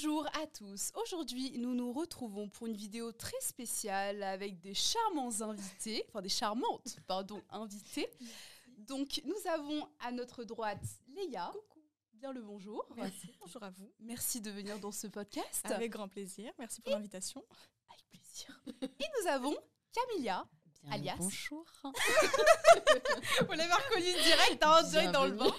Bonjour 0.00 0.28
à 0.40 0.46
tous. 0.46 0.92
Aujourd'hui, 0.94 1.58
nous 1.58 1.74
nous 1.74 1.92
retrouvons 1.92 2.48
pour 2.48 2.68
une 2.68 2.76
vidéo 2.76 3.10
très 3.10 3.40
spéciale 3.40 4.22
avec 4.22 4.60
des 4.60 4.72
charmants 4.72 5.40
invités, 5.40 6.04
enfin 6.08 6.22
des 6.22 6.28
charmantes, 6.28 6.98
pardon, 7.08 7.42
invitées. 7.50 8.08
Donc, 8.76 9.20
nous 9.24 9.50
avons 9.50 9.88
à 9.98 10.12
notre 10.12 10.44
droite 10.44 10.84
Léa. 11.08 11.50
Coucou. 11.52 11.80
Bien 12.12 12.32
le 12.32 12.42
bonjour. 12.42 12.86
Merci. 12.94 13.34
Bonjour 13.40 13.60
à 13.64 13.70
vous. 13.70 13.90
Merci 13.98 14.40
de 14.40 14.52
venir 14.52 14.78
dans 14.78 14.92
ce 14.92 15.08
podcast. 15.08 15.66
Avec 15.66 15.90
grand 15.90 16.06
plaisir. 16.06 16.52
Merci 16.60 16.80
pour 16.80 16.92
l'invitation. 16.92 17.44
Avec 17.88 18.06
plaisir. 18.08 18.62
Et 19.00 19.04
nous 19.20 19.28
avons 19.28 19.56
Camilla. 19.92 20.48
Bien 20.88 20.96
Alias. 20.96 21.16
Bonjour. 21.18 21.64
Vous 21.84 23.52
l'avez 23.52 23.72
reconnu 23.72 24.12
direct, 24.24 24.62
hein, 24.62 24.82
direct 24.84 25.12
dans 25.12 25.26
le 25.26 25.32
bain. 25.32 25.52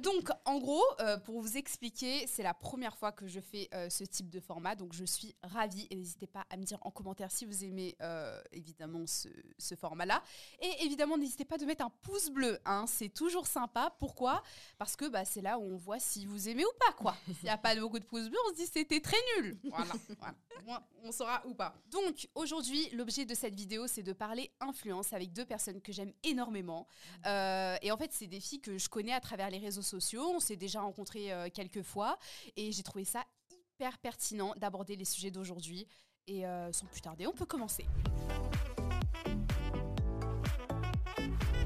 Donc, 0.00 0.30
en 0.44 0.58
gros, 0.58 0.82
euh, 1.00 1.16
pour 1.18 1.40
vous 1.40 1.56
expliquer, 1.56 2.26
c'est 2.26 2.42
la 2.42 2.54
première 2.54 2.96
fois 2.96 3.12
que 3.12 3.28
je 3.28 3.38
fais 3.40 3.68
euh, 3.72 3.88
ce 3.88 4.02
type 4.02 4.30
de 4.30 4.40
format, 4.40 4.74
donc 4.74 4.92
je 4.92 5.04
suis 5.04 5.34
ravie. 5.42 5.86
Et 5.90 5.96
n'hésitez 5.96 6.26
pas 6.26 6.44
à 6.50 6.56
me 6.56 6.64
dire 6.64 6.78
en 6.82 6.90
commentaire 6.90 7.30
si 7.30 7.44
vous 7.44 7.64
aimez 7.64 7.96
euh, 8.02 8.40
évidemment 8.52 9.06
ce, 9.06 9.28
ce 9.58 9.74
format-là. 9.76 10.22
Et 10.60 10.84
évidemment, 10.84 11.16
n'hésitez 11.16 11.44
pas 11.44 11.56
de 11.56 11.64
mettre 11.64 11.84
un 11.84 11.92
pouce 12.02 12.30
bleu, 12.30 12.58
hein, 12.64 12.84
c'est 12.88 13.10
toujours 13.10 13.46
sympa. 13.46 13.94
Pourquoi? 14.00 14.42
Parce 14.76 14.96
que 14.96 15.08
bah, 15.08 15.24
c'est 15.24 15.40
là 15.40 15.58
où 15.58 15.62
on 15.62 15.76
voit 15.76 16.00
si 16.00 16.26
vous 16.26 16.48
aimez 16.48 16.64
ou 16.64 16.72
pas, 16.80 16.92
quoi. 16.94 17.16
S'il 17.26 17.44
n'y 17.44 17.50
a 17.50 17.58
pas 17.58 17.76
beaucoup 17.76 18.00
de 18.00 18.04
pouces 18.04 18.28
bleus, 18.28 18.38
on 18.46 18.50
se 18.50 18.56
dit 18.56 18.66
c'était 18.66 19.00
très 19.00 19.16
nul. 19.36 19.56
Voilà, 19.70 20.82
on 21.04 21.12
saura 21.12 21.42
ou 21.46 21.54
pas. 21.54 21.74
Donc, 21.90 22.28
aujourd'hui, 22.34 22.88
l'objet 22.90 23.24
de 23.24 23.34
cette 23.34 23.54
vidéo, 23.54 23.86
c'est 23.86 24.02
de 24.02 24.12
parler 24.12 24.41
influence 24.60 25.12
avec 25.12 25.32
deux 25.32 25.44
personnes 25.44 25.80
que 25.80 25.92
j'aime 25.92 26.12
énormément. 26.22 26.86
Euh, 27.26 27.76
et 27.82 27.92
en 27.92 27.96
fait, 27.96 28.12
c'est 28.12 28.26
des 28.26 28.40
filles 28.40 28.60
que 28.60 28.78
je 28.78 28.88
connais 28.88 29.12
à 29.12 29.20
travers 29.20 29.50
les 29.50 29.58
réseaux 29.58 29.82
sociaux. 29.82 30.24
On 30.34 30.40
s'est 30.40 30.56
déjà 30.56 30.80
rencontrés 30.80 31.32
euh, 31.32 31.48
quelques 31.52 31.82
fois. 31.82 32.18
Et 32.56 32.72
j'ai 32.72 32.82
trouvé 32.82 33.04
ça 33.04 33.24
hyper 33.50 33.98
pertinent 33.98 34.54
d'aborder 34.56 34.96
les 34.96 35.04
sujets 35.04 35.30
d'aujourd'hui. 35.30 35.86
Et 36.26 36.46
euh, 36.46 36.72
sans 36.72 36.86
plus 36.86 37.00
tarder, 37.00 37.26
on 37.26 37.32
peut 37.32 37.46
commencer. 37.46 37.84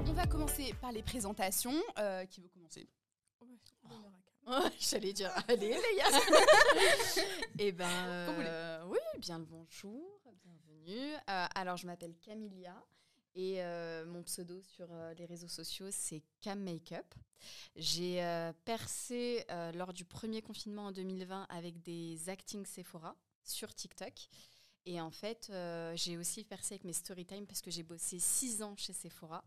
On 0.08 0.12
va 0.12 0.26
commencer 0.26 0.74
par 0.80 0.92
les 0.92 1.02
présentations. 1.02 1.74
Qui 2.30 2.40
veut 2.40 2.48
commencer? 2.48 2.88
J'allais 4.78 5.12
dire, 5.12 5.32
allez, 5.48 5.70
Léa. 5.70 6.06
Eh 7.58 7.72
ben, 7.72 8.84
oui, 8.86 8.98
bien 9.18 9.38
le 9.38 9.44
bonjour, 9.44 10.20
bienvenue. 10.44 10.65
Euh, 10.88 11.46
alors, 11.54 11.76
je 11.76 11.86
m'appelle 11.86 12.14
Camilia 12.22 12.74
et 13.34 13.62
euh, 13.62 14.06
mon 14.06 14.22
pseudo 14.22 14.60
sur 14.62 14.86
euh, 14.90 15.12
les 15.14 15.26
réseaux 15.26 15.48
sociaux, 15.48 15.88
c'est 15.90 16.22
Cam 16.40 16.60
Makeup. 16.60 17.14
J'ai 17.76 18.22
percé 18.64 19.44
lors 19.74 19.92
du 19.92 20.04
premier 20.04 20.40
confinement 20.40 20.86
en 20.86 20.92
2020 20.92 21.46
avec 21.50 21.80
des 21.82 22.28
acting 22.28 22.64
Sephora 22.64 23.14
sur 23.44 23.72
TikTok. 23.74 24.12
Et 24.86 25.00
en 25.00 25.10
fait, 25.10 25.52
j'ai 25.94 26.16
aussi 26.16 26.44
percé 26.44 26.74
avec 26.74 26.84
mes 26.84 26.94
story 26.94 27.26
time 27.26 27.46
parce 27.46 27.60
que 27.60 27.70
j'ai 27.70 27.82
bossé 27.82 28.18
six 28.18 28.62
ans 28.62 28.74
chez 28.76 28.94
Sephora. 28.94 29.44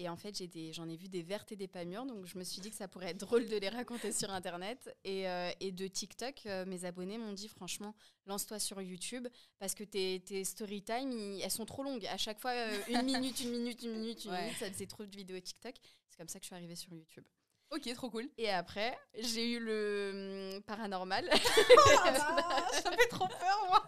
Et 0.00 0.08
en 0.08 0.16
fait, 0.16 0.32
j'en 0.72 0.88
ai 0.88 0.96
vu 0.96 1.08
des 1.08 1.22
vertes 1.22 1.50
et 1.50 1.56
des 1.56 1.66
pas 1.66 1.84
mûres, 1.84 2.06
donc 2.06 2.24
je 2.24 2.38
me 2.38 2.44
suis 2.44 2.60
dit 2.60 2.70
que 2.70 2.76
ça 2.76 2.86
pourrait 2.86 3.10
être 3.10 3.18
drôle 3.18 3.46
de 3.48 3.56
les 3.56 3.68
raconter 3.68 4.12
sur 4.12 4.30
Internet. 4.30 4.96
Et, 5.04 5.28
euh, 5.28 5.50
et 5.58 5.72
de 5.72 5.88
TikTok, 5.88 6.46
euh, 6.46 6.64
mes 6.66 6.84
abonnés 6.84 7.18
m'ont 7.18 7.32
dit 7.32 7.48
franchement, 7.48 7.94
lance-toi 8.26 8.60
sur 8.60 8.80
YouTube 8.80 9.26
parce 9.58 9.74
que 9.74 9.82
tes, 9.82 10.20
tes 10.24 10.44
story 10.44 10.82
time, 10.82 11.10
ils- 11.10 11.42
elles 11.42 11.50
sont 11.50 11.66
trop 11.66 11.82
longues. 11.82 12.06
À 12.06 12.16
chaque 12.16 12.38
fois, 12.40 12.52
euh, 12.52 12.78
une 12.88 13.02
minute, 13.02 13.40
une 13.40 13.50
minute, 13.50 13.82
une 13.82 13.90
minute, 13.92 14.24
une 14.24 14.30
Ouais. 14.30 14.42
minute, 14.44 14.56
ça 14.58 14.70
faisait 14.70 14.86
trop 14.86 15.04
de 15.04 15.16
vidéos 15.16 15.40
TikTok. 15.40 15.74
C'est 16.08 16.16
comme 16.16 16.28
ça 16.28 16.38
que 16.38 16.44
je 16.44 16.46
suis 16.46 16.54
arrivée 16.54 16.76
sur 16.76 16.92
YouTube. 16.94 17.24
Ok, 17.70 17.92
trop 17.92 18.08
cool. 18.08 18.26
Et 18.38 18.48
après, 18.48 18.96
j'ai 19.18 19.50
eu 19.50 19.58
le 19.60 20.54
hum, 20.54 20.62
paranormal. 20.62 21.28
ça 22.72 22.90
fait 22.92 23.08
trop 23.10 23.26
peur, 23.28 23.66
moi. 23.68 23.86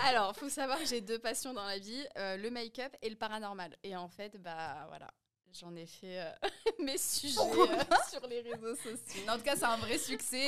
Alors, 0.00 0.34
faut 0.36 0.48
savoir 0.48 0.78
que 0.78 0.86
j'ai 0.86 1.00
deux 1.02 1.18
passions 1.18 1.52
dans 1.52 1.64
la 1.66 1.78
vie, 1.78 2.06
euh, 2.16 2.36
le 2.38 2.50
make-up 2.50 2.94
et 3.02 3.10
le 3.10 3.16
paranormal. 3.16 3.76
Et 3.82 3.94
en 3.96 4.08
fait, 4.08 4.40
bah 4.40 4.86
voilà, 4.88 5.10
j'en 5.58 5.74
ai 5.76 5.86
fait 5.86 6.20
euh, 6.20 6.30
mes 6.80 6.98
sujets 6.98 7.38
euh, 7.40 7.84
sur 8.10 8.26
les 8.26 8.40
réseaux 8.40 8.74
sociaux. 8.76 9.28
En 9.28 9.36
tout 9.36 9.42
cas, 9.44 9.56
c'est 9.56 9.64
un 9.64 9.76
vrai 9.76 9.98
succès 9.98 10.38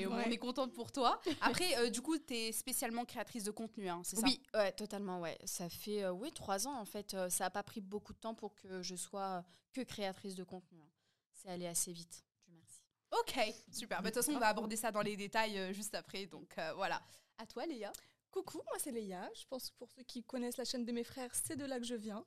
et 0.00 0.06
on 0.08 0.18
est 0.20 0.36
contente 0.38 0.72
pour 0.72 0.92
toi. 0.92 1.20
Après, 1.40 1.76
euh, 1.78 1.90
du 1.90 2.00
coup, 2.00 2.18
tu 2.18 2.34
es 2.34 2.52
spécialement 2.52 3.04
créatrice 3.04 3.44
de 3.44 3.50
contenu, 3.50 3.88
hein, 3.88 4.02
c'est 4.04 4.16
ça? 4.16 4.22
Oui, 4.24 4.40
ouais, 4.54 4.72
totalement, 4.72 5.20
ouais. 5.20 5.38
Ça 5.44 5.68
fait 5.68 6.08
oui, 6.08 6.32
trois 6.32 6.66
ans 6.66 6.78
en 6.78 6.84
fait. 6.84 7.16
ça 7.28 7.44
n'a 7.44 7.50
pas 7.50 7.62
pris 7.62 7.80
beaucoup 7.80 8.12
de 8.12 8.18
temps 8.18 8.34
pour 8.34 8.54
que 8.54 8.82
je 8.82 8.96
sois 8.96 9.44
que 9.72 9.80
créatrice 9.82 10.34
de 10.34 10.44
contenu. 10.44 10.78
hein. 10.80 10.88
C'est 11.32 11.48
allé 11.48 11.66
assez 11.66 11.92
vite. 11.92 12.24
Merci. 12.48 12.82
Ok, 13.12 13.54
super. 13.72 14.02
Bah, 14.02 14.10
De 14.10 14.14
toute 14.14 14.22
façon, 14.24 14.36
on 14.36 14.40
va 14.40 14.48
aborder 14.48 14.76
ça 14.76 14.90
dans 14.92 15.02
les 15.02 15.16
détails 15.16 15.72
juste 15.72 15.94
après. 15.94 16.26
Donc 16.26 16.54
voilà. 16.76 17.00
À 17.38 17.46
toi, 17.46 17.64
Léa. 17.66 17.90
Coucou, 18.30 18.58
moi 18.66 18.76
c'est 18.78 18.92
Léa. 18.92 19.28
Je 19.34 19.44
pense 19.48 19.70
que 19.70 19.76
pour 19.76 19.90
ceux 19.90 20.02
qui 20.04 20.22
connaissent 20.22 20.56
la 20.56 20.64
chaîne 20.64 20.84
de 20.84 20.92
mes 20.92 21.02
frères, 21.04 21.30
c'est 21.34 21.56
de 21.56 21.64
là 21.64 21.78
que 21.80 21.84
je 21.86 21.94
viens. 21.96 22.24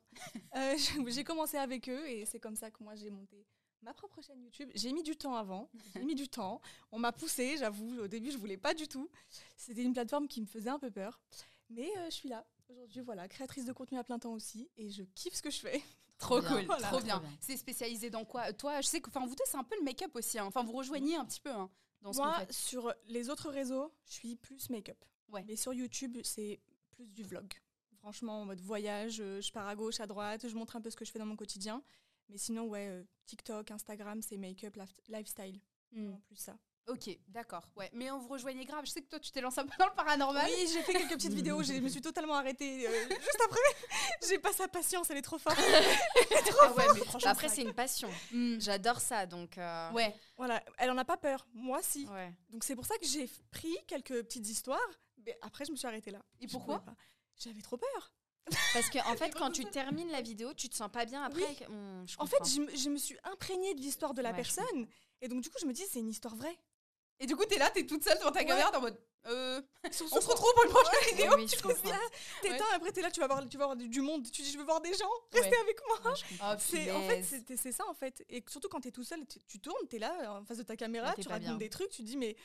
Euh, 0.54 0.76
j'ai 1.08 1.24
commencé 1.24 1.56
avec 1.56 1.88
eux 1.88 2.06
et 2.08 2.26
c'est 2.26 2.40
comme 2.40 2.56
ça 2.56 2.70
que 2.70 2.82
moi 2.82 2.94
j'ai 2.94 3.10
monté 3.10 3.46
ma 3.80 3.92
propre 3.94 4.20
chaîne 4.22 4.42
YouTube. 4.42 4.70
J'ai 4.74 4.92
mis 4.92 5.02
du 5.02 5.16
temps 5.16 5.34
avant, 5.34 5.70
j'ai 5.94 6.04
mis 6.04 6.14
du 6.14 6.28
temps. 6.28 6.60
On 6.92 6.98
m'a 6.98 7.12
poussé, 7.12 7.56
j'avoue. 7.58 8.00
Au 8.00 8.08
début, 8.08 8.30
je 8.30 8.38
voulais 8.38 8.56
pas 8.56 8.72
du 8.74 8.88
tout. 8.88 9.10
C'était 9.56 9.82
une 9.82 9.92
plateforme 9.92 10.26
qui 10.28 10.40
me 10.40 10.46
faisait 10.46 10.70
un 10.70 10.78
peu 10.78 10.90
peur. 10.90 11.20
Mais 11.70 11.90
euh, 11.98 12.06
je 12.06 12.14
suis 12.14 12.28
là. 12.28 12.46
Aujourd'hui, 12.70 13.02
voilà, 13.02 13.28
créatrice 13.28 13.66
de 13.66 13.72
contenu 13.72 13.98
à 13.98 14.04
plein 14.04 14.18
temps 14.18 14.32
aussi 14.32 14.70
et 14.78 14.88
je 14.90 15.02
kiffe 15.14 15.34
ce 15.34 15.42
que 15.42 15.50
je 15.50 15.58
fais. 15.60 15.82
Trop 16.18 16.40
bien. 16.40 16.48
cool, 16.50 16.64
Voilà. 16.64 16.88
trop 16.88 17.00
bien. 17.00 17.22
C'est 17.40 17.56
spécialisé 17.58 18.08
dans 18.08 18.24
quoi? 18.24 18.52
Toi, 18.54 18.80
je 18.80 18.86
sais 18.86 19.00
que 19.02 19.08
enfin, 19.10 19.26
vous 19.26 19.34
deux, 19.34 19.44
c'est 19.46 19.56
un 19.58 19.64
peu 19.64 19.76
le 19.76 19.82
make-up 19.84 20.14
aussi. 20.16 20.38
hein. 20.38 20.46
Enfin, 20.46 20.62
vous 20.62 20.72
rejoignez 20.72 21.16
un 21.16 21.24
petit 21.26 21.40
peu 21.40 21.50
hein, 21.50 21.68
dans 22.00 22.12
ce 22.12 22.18
Moi, 22.18 22.40
sur 22.50 22.94
les 23.08 23.28
autres 23.28 23.50
réseaux, 23.50 23.92
je 24.06 24.12
suis 24.12 24.36
plus 24.36 24.70
make-up. 24.70 24.96
Ouais. 25.28 25.44
Mais 25.46 25.56
sur 25.56 25.72
YouTube, 25.74 26.18
c'est 26.22 26.60
plus 26.92 27.06
du 27.06 27.22
vlog. 27.24 27.52
Franchement, 28.00 28.42
en 28.42 28.44
mode 28.44 28.60
voyage, 28.60 29.18
euh, 29.20 29.40
je 29.40 29.50
pars 29.52 29.66
à 29.66 29.74
gauche, 29.74 29.98
à 30.00 30.06
droite, 30.06 30.46
je 30.48 30.54
montre 30.54 30.76
un 30.76 30.80
peu 30.80 30.90
ce 30.90 30.96
que 30.96 31.04
je 31.04 31.10
fais 31.10 31.18
dans 31.18 31.26
mon 31.26 31.36
quotidien. 31.36 31.82
Mais 32.28 32.38
sinon, 32.38 32.64
ouais, 32.68 32.88
euh, 32.88 33.02
TikTok, 33.26 33.70
Instagram, 33.70 34.20
c'est 34.22 34.36
make-up, 34.36 34.76
lif- 34.76 34.94
lifestyle. 35.08 35.60
Hmm. 35.92 36.12
En 36.12 36.20
plus 36.20 36.36
ça. 36.36 36.56
Ok, 36.86 37.08
d'accord. 37.28 37.66
Ouais, 37.76 37.88
mais 37.94 38.10
on 38.10 38.18
vous 38.18 38.28
rejoignez 38.28 38.66
grave. 38.66 38.84
Je 38.84 38.90
sais 38.90 39.00
que 39.00 39.08
toi, 39.08 39.18
tu 39.18 39.30
t'es 39.30 39.40
lancé 39.40 39.58
un 39.58 39.64
peu 39.66 39.72
dans 39.78 39.86
le 39.86 39.94
paranormal. 39.94 40.44
Oui, 40.54 40.66
j'ai 40.70 40.82
fait 40.82 40.92
quelques 40.92 41.12
petites 41.14 41.32
vidéos, 41.32 41.62
je 41.62 41.72
me 41.72 41.88
suis 41.88 42.02
totalement 42.02 42.34
arrêtée 42.34 42.86
euh, 42.86 43.08
juste 43.08 43.40
après. 43.42 43.60
j'ai 44.28 44.38
pas 44.38 44.52
sa 44.52 44.68
patience, 44.68 45.08
elle 45.08 45.16
est 45.16 45.22
trop 45.22 45.38
forte. 45.38 45.56
Ah 46.62 46.72
ouais, 46.74 46.84
mais 46.94 47.00
franchement, 47.00 47.20
Bah, 47.24 47.30
après, 47.30 47.48
c'est 47.48 47.62
une 47.62 47.72
passion. 47.74 48.10
Hmm. 48.32 48.58
J'adore 48.60 49.00
ça, 49.00 49.24
donc. 49.26 49.56
euh, 49.58 49.90
Ouais, 49.92 50.14
Voilà, 50.36 50.62
elle 50.78 50.90
en 50.90 50.98
a 50.98 51.04
pas 51.06 51.16
peur. 51.16 51.46
Moi, 51.54 51.80
si. 51.82 52.06
ouais. 52.06 52.32
Donc 52.50 52.64
c'est 52.64 52.76
pour 52.76 52.84
ça 52.86 52.96
que 52.98 53.06
j'ai 53.06 53.28
pris 53.50 53.74
quelques 53.86 54.22
petites 54.24 54.46
histoires. 54.48 54.78
Mais 55.26 55.38
après, 55.42 55.64
je 55.64 55.72
me 55.72 55.76
suis 55.76 55.86
arrêtée 55.86 56.10
là. 56.10 56.22
Et 56.40 56.46
Je 56.46 56.52
pourquoi. 56.52 56.84
J'avais 57.36 57.62
trop 57.62 57.76
peur. 57.76 58.12
Parce 58.74 58.90
que 58.90 58.98
en 59.10 59.16
fait, 59.16 59.30
quand 59.34 59.50
tu 59.50 59.64
termines 59.64 60.10
la 60.10 60.20
vidéo, 60.22 60.52
tu 60.54 60.68
te 60.68 60.76
sens 60.76 60.90
pas 60.92 61.04
bien 61.04 61.22
après. 61.24 61.42
Oui. 61.68 62.06
En 62.18 62.26
fait, 62.26 62.44
je, 62.46 62.60
me- 62.60 62.76
je 62.76 62.90
me 62.90 62.96
suis 62.98 63.16
imprégnée 63.24 63.74
de 63.74 63.80
l'histoire 63.80 64.14
de 64.14 64.22
la 64.22 64.30
Ouais, 64.30 64.36
personne. 64.36 64.86
Et 65.20 65.28
donc, 65.28 65.40
du 65.42 65.50
coup, 65.50 65.56
je 65.60 65.66
me 65.66 65.72
dis, 65.72 65.84
c'est 65.90 66.00
une 66.00 66.10
histoire 66.10 66.36
vraie. 66.36 66.58
Et 67.20 67.26
du 67.26 67.36
coup, 67.36 67.44
t'es 67.44 67.58
là, 67.58 67.70
t'es 67.70 67.86
toute 67.86 68.02
seule 68.04 68.18
devant 68.18 68.32
ta 68.32 68.40
Ouais. 68.40 68.44
caméra, 68.46 68.70
t'es 68.70 68.76
en 68.76 68.80
mode. 68.82 69.00
Euh, 69.26 69.62
on 69.84 69.90
se 69.90 70.26
retrouve 70.28 70.52
pour 70.54 70.64
une 70.64 70.70
prochaine 70.70 71.16
vidéo. 71.16 71.32
Oui, 71.36 71.48
je 71.48 71.62
comprends. 71.62 71.96
T'éteins, 72.42 72.64
après, 72.74 72.92
t'es 72.92 73.00
là, 73.00 73.10
tu 73.10 73.20
vas, 73.20 73.26
voir, 73.26 73.48
tu 73.48 73.56
vas 73.56 73.64
voir 73.64 73.76
du, 73.76 73.88
du 73.88 74.02
monde. 74.02 74.30
Tu 74.30 74.42
dis, 74.42 74.50
je 74.52 74.58
veux 74.58 74.64
voir 74.64 74.80
des 74.82 74.92
gens, 74.92 75.08
Ouais. 75.32 75.40
restez 75.40 75.56
avec 75.56 75.78
moi. 75.86 76.12
Ouais. 76.12 76.18
Oh, 76.42 76.54
C'est, 76.58 76.90
en 76.92 77.00
fait, 77.08 77.22
c'est, 77.56 77.72
ça, 77.72 77.88
en 77.88 77.94
fait. 77.94 78.22
Et 78.28 78.44
surtout 78.50 78.68
quand 78.68 78.80
t'es 78.80 78.90
tout 78.90 79.04
seul, 79.04 79.24
tu, 79.26 79.38
tu 79.46 79.60
tournes, 79.60 79.86
t'es 79.88 79.98
là, 79.98 80.34
en 80.38 80.44
face 80.44 80.58
de 80.58 80.62
ta 80.64 80.76
caméra, 80.76 81.08
Ouais, 81.10 81.14
t'es 81.14 81.22
tu 81.22 81.28
racontes 81.28 81.56
des 81.58 81.70
trucs, 81.70 81.88
tu 81.90 82.02
dis, 82.02 82.18
mais 82.18 82.36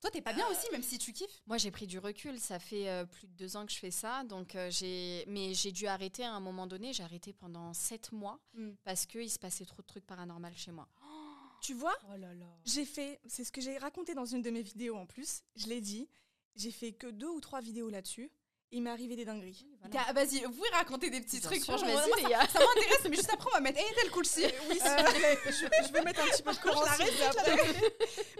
Toi, 0.00 0.10
t'es 0.10 0.20
pas 0.20 0.32
bien 0.34 0.46
aussi, 0.48 0.66
même 0.72 0.82
si 0.82 0.98
tu 0.98 1.12
kiffes. 1.12 1.42
Moi, 1.46 1.56
j'ai 1.58 1.70
pris 1.70 1.86
du 1.86 1.98
recul. 1.98 2.38
Ça 2.38 2.58
fait 2.58 2.88
euh, 2.88 3.04
plus 3.06 3.26
de 3.26 3.32
deux 3.32 3.56
ans 3.56 3.64
que 3.66 3.72
je 3.72 3.78
fais 3.78 3.90
ça. 3.90 4.24
Donc, 4.24 4.54
euh, 4.54 4.70
j'ai... 4.70 5.24
Mais 5.26 5.54
j'ai 5.54 5.72
dû 5.72 5.86
arrêter 5.86 6.22
à 6.24 6.32
un 6.32 6.40
moment 6.40 6.66
donné. 6.66 6.92
J'ai 6.92 7.02
arrêté 7.02 7.32
pendant 7.32 7.72
sept 7.72 8.12
mois 8.12 8.38
Mm. 8.54 8.70
parce 8.84 9.06
qu'il 9.06 9.30
se 9.30 9.38
passait 9.38 9.64
trop 9.64 9.82
de 9.82 9.86
trucs 9.86 10.06
paranormaux 10.06 10.48
chez 10.54 10.70
moi. 10.72 10.86
tu 11.62 11.72
vois, 11.74 11.96
Oh 12.12 12.16
là 12.16 12.34
là. 12.34 12.46
j'ai 12.64 12.84
fait, 12.84 13.20
c'est 13.26 13.42
ce 13.44 13.50
que 13.50 13.60
j'ai 13.60 13.78
raconté 13.78 14.14
dans 14.14 14.26
une 14.26 14.42
de 14.42 14.50
mes 14.50 14.62
vidéos 14.62 14.96
en 14.96 15.06
plus, 15.06 15.42
je 15.56 15.66
l'ai 15.66 15.80
dit, 15.80 16.08
j'ai 16.54 16.70
fait 16.70 16.92
que 16.92 17.06
deux 17.08 17.28
ou 17.28 17.40
trois 17.40 17.60
vidéos 17.60 17.88
là-dessus. 17.90 18.30
Il 18.76 18.82
m'est 18.82 18.90
arrivé 18.90 19.16
des 19.16 19.24
dingueries. 19.24 19.66
Ga- 19.88 20.12
Vas-y, 20.12 20.40
vous 20.44 20.52
pouvez 20.52 20.68
raconter 20.68 21.08
des 21.08 21.22
petits 21.22 21.40
trucs. 21.40 21.64
sûr, 21.64 21.78
Franchement, 21.78 21.94
vas-y, 21.94 22.08
moi, 22.24 22.40
ça, 22.46 22.46
ça 22.48 22.58
m'intéresse, 22.60 23.06
mais 23.08 23.16
juste 23.16 23.30
après, 23.32 23.48
on 23.50 23.54
va 23.54 23.60
mettre 23.60 23.78
Hey, 23.78 23.86
tel 23.94 24.10
cool 24.10 24.26
si. 24.26 24.44
Oui, 24.68 24.78
plaît, 24.78 25.38
je, 25.46 25.50
je 25.86 25.92
vais 25.92 26.02
mettre 26.02 26.20
un 26.20 26.26
petit 26.26 26.42
peu 26.42 26.52
de 26.52 26.58
courant. 26.58 26.82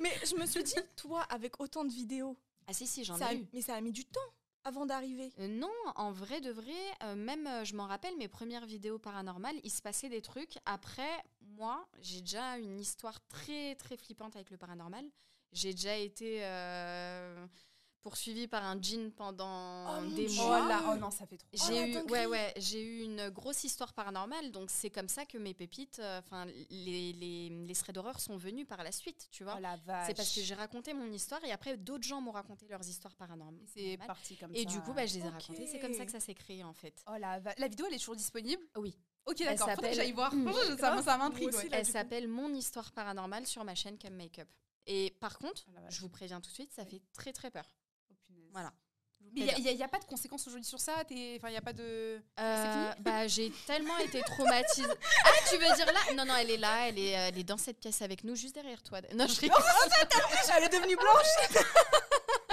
Mais 0.02 0.10
je 0.26 0.34
me 0.36 0.44
suis 0.46 0.62
dit, 0.62 0.74
toi, 0.96 1.22
avec 1.30 1.58
autant 1.60 1.84
de 1.84 1.90
vidéos, 1.92 2.36
Ah 2.66 2.74
si, 2.74 2.86
si, 2.86 3.02
j'en 3.04 3.18
a- 3.20 3.32
ai 3.32 3.38
eu. 3.38 3.46
mais 3.54 3.62
ça 3.62 3.74
a 3.76 3.80
mis 3.80 3.92
du 3.92 4.04
temps 4.04 4.20
avant 4.64 4.84
d'arriver. 4.84 5.32
Euh, 5.38 5.48
non, 5.48 5.72
en 5.94 6.10
vrai 6.12 6.40
de 6.42 6.50
vrai, 6.50 6.72
euh, 7.04 7.14
même 7.14 7.46
euh, 7.46 7.64
je 7.64 7.74
m'en 7.74 7.86
rappelle, 7.86 8.14
mes 8.18 8.28
premières 8.28 8.66
vidéos 8.66 8.98
paranormales, 8.98 9.56
il 9.64 9.70
se 9.70 9.80
passait 9.80 10.08
des 10.10 10.20
trucs. 10.20 10.58
Après, 10.66 11.24
moi, 11.40 11.88
j'ai 12.02 12.20
déjà 12.20 12.58
une 12.58 12.78
histoire 12.78 13.18
très 13.28 13.74
très 13.76 13.96
flippante 13.96 14.36
avec 14.36 14.50
le 14.50 14.58
paranormal. 14.58 15.04
J'ai 15.52 15.72
déjà 15.72 15.96
été 15.96 16.40
euh, 16.42 17.46
poursuivie 18.10 18.46
par 18.46 18.62
un 18.64 18.80
jean 18.80 19.10
pendant 19.10 19.98
Oh 19.98 20.06
des 20.14 20.26
Dieu. 20.26 20.40
Oh 20.40 20.46
mois. 20.46 20.68
là, 20.68 20.80
oh 20.92 20.96
non, 20.96 21.10
ça 21.10 21.26
fait 21.26 21.36
trop. 21.38 21.48
J'ai 21.52 21.90
eu, 21.90 21.98
ouais, 22.08 22.26
ouais, 22.26 22.52
j'ai 22.56 22.80
eu 22.80 23.00
une 23.02 23.30
grosse 23.30 23.64
histoire 23.64 23.92
paranormale, 23.94 24.52
donc 24.52 24.70
c'est 24.70 24.90
comme 24.90 25.08
ça 25.08 25.24
que 25.26 25.38
mes 25.38 25.54
pépites, 25.54 25.98
euh, 25.98 26.20
enfin 26.20 26.44
les, 26.70 27.12
les, 27.14 27.48
les 27.48 27.74
threads 27.74 27.94
d'horreur 27.94 28.20
sont 28.20 28.36
venus 28.36 28.64
par 28.64 28.84
la 28.84 28.92
suite, 28.92 29.26
tu 29.32 29.42
vois. 29.42 29.58
Oh 29.58 29.92
c'est 30.06 30.14
parce 30.14 30.32
que 30.32 30.40
j'ai 30.40 30.54
raconté 30.54 30.94
mon 30.94 31.10
histoire 31.12 31.42
et 31.44 31.50
après 31.50 31.76
d'autres 31.76 32.04
gens 32.06 32.20
m'ont 32.20 32.30
raconté 32.30 32.68
leurs 32.68 32.86
histoires 32.88 33.16
paranormales. 33.16 33.66
C'est 33.74 33.98
parti 34.06 34.36
comme 34.36 34.54
Et 34.54 34.62
ça. 34.62 34.70
du 34.70 34.80
coup, 34.82 34.92
bah, 34.92 35.04
je 35.04 35.14
les 35.14 35.26
ai 35.26 35.28
racontées. 35.28 35.66
C'est 35.66 35.80
comme 35.80 35.94
ça 35.94 36.06
que 36.06 36.12
ça 36.12 36.20
s'est 36.20 36.34
créé 36.34 36.62
en 36.62 36.74
fait. 36.74 37.02
Oh 37.08 37.16
la 37.18 37.40
va- 37.40 37.54
La 37.58 37.66
vidéo, 37.66 37.86
elle 37.88 37.94
est 37.94 37.98
toujours 37.98 38.14
disponible? 38.14 38.62
Oui. 38.76 38.96
Ok, 39.24 39.38
d'accord. 39.40 39.58
Faudrait 39.58 39.74
que 39.74 39.80
s'appelle- 39.82 39.94
j'aille 39.96 40.12
voir. 40.12 40.32
Ça 40.78 41.02
ça 41.02 41.18
m'intrigue. 41.18 41.52
Ouais. 41.52 41.68
Elle 41.72 41.86
s'appelle 41.86 42.28
Mon 42.28 42.54
histoire 42.54 42.92
paranormale 42.92 43.46
sur 43.48 43.64
ma 43.64 43.74
chaîne 43.74 43.98
Cam 43.98 44.14
Makeup. 44.14 44.48
Et 44.86 45.10
par 45.20 45.38
contre, 45.38 45.64
Oh 45.68 45.80
je 45.88 46.00
vous 46.00 46.08
préviens 46.08 46.40
tout 46.40 46.48
de 46.48 46.54
suite, 46.54 46.72
ça 46.72 46.84
fait 46.86 47.02
très 47.12 47.32
très 47.32 47.50
peur. 47.50 47.64
Oh. 48.56 48.60
Voilà. 48.60 48.72
Mais 49.34 49.52
il 49.58 49.76
n'y 49.76 49.82
a, 49.82 49.88
pas 49.88 49.98
de 49.98 50.04
conséquences 50.04 50.46
aujourd'hui 50.46 50.66
sur 50.66 50.80
ça 50.80 50.92
Enfin, 50.94 51.04
il 51.10 51.50
n'y 51.50 51.56
a 51.56 51.60
pas 51.60 51.72
de. 51.74 52.20
Euh, 52.40 52.92
bah, 53.00 53.26
j'ai 53.26 53.50
tellement 53.66 53.98
été 53.98 54.22
traumatisée. 54.22 54.88
Ah, 55.24 55.30
tu 55.50 55.56
veux 55.56 55.74
dire 55.74 55.86
là? 55.92 56.14
Non, 56.14 56.24
non, 56.24 56.34
elle 56.36 56.50
est 56.50 56.56
là, 56.56 56.88
elle 56.88 56.98
est, 56.98 57.16
euh, 57.16 57.28
elle 57.28 57.38
est 57.38 57.44
dans 57.44 57.58
cette 57.58 57.78
pièce 57.78 58.00
avec 58.00 58.24
nous, 58.24 58.34
juste 58.34 58.54
derrière 58.54 58.82
toi. 58.82 59.00
Non, 59.14 59.26
je 59.26 59.40
rigole. 59.40 59.62
Elle 60.56 60.64
est 60.64 60.68
devenue 60.68 60.96
blanche. 60.96 61.26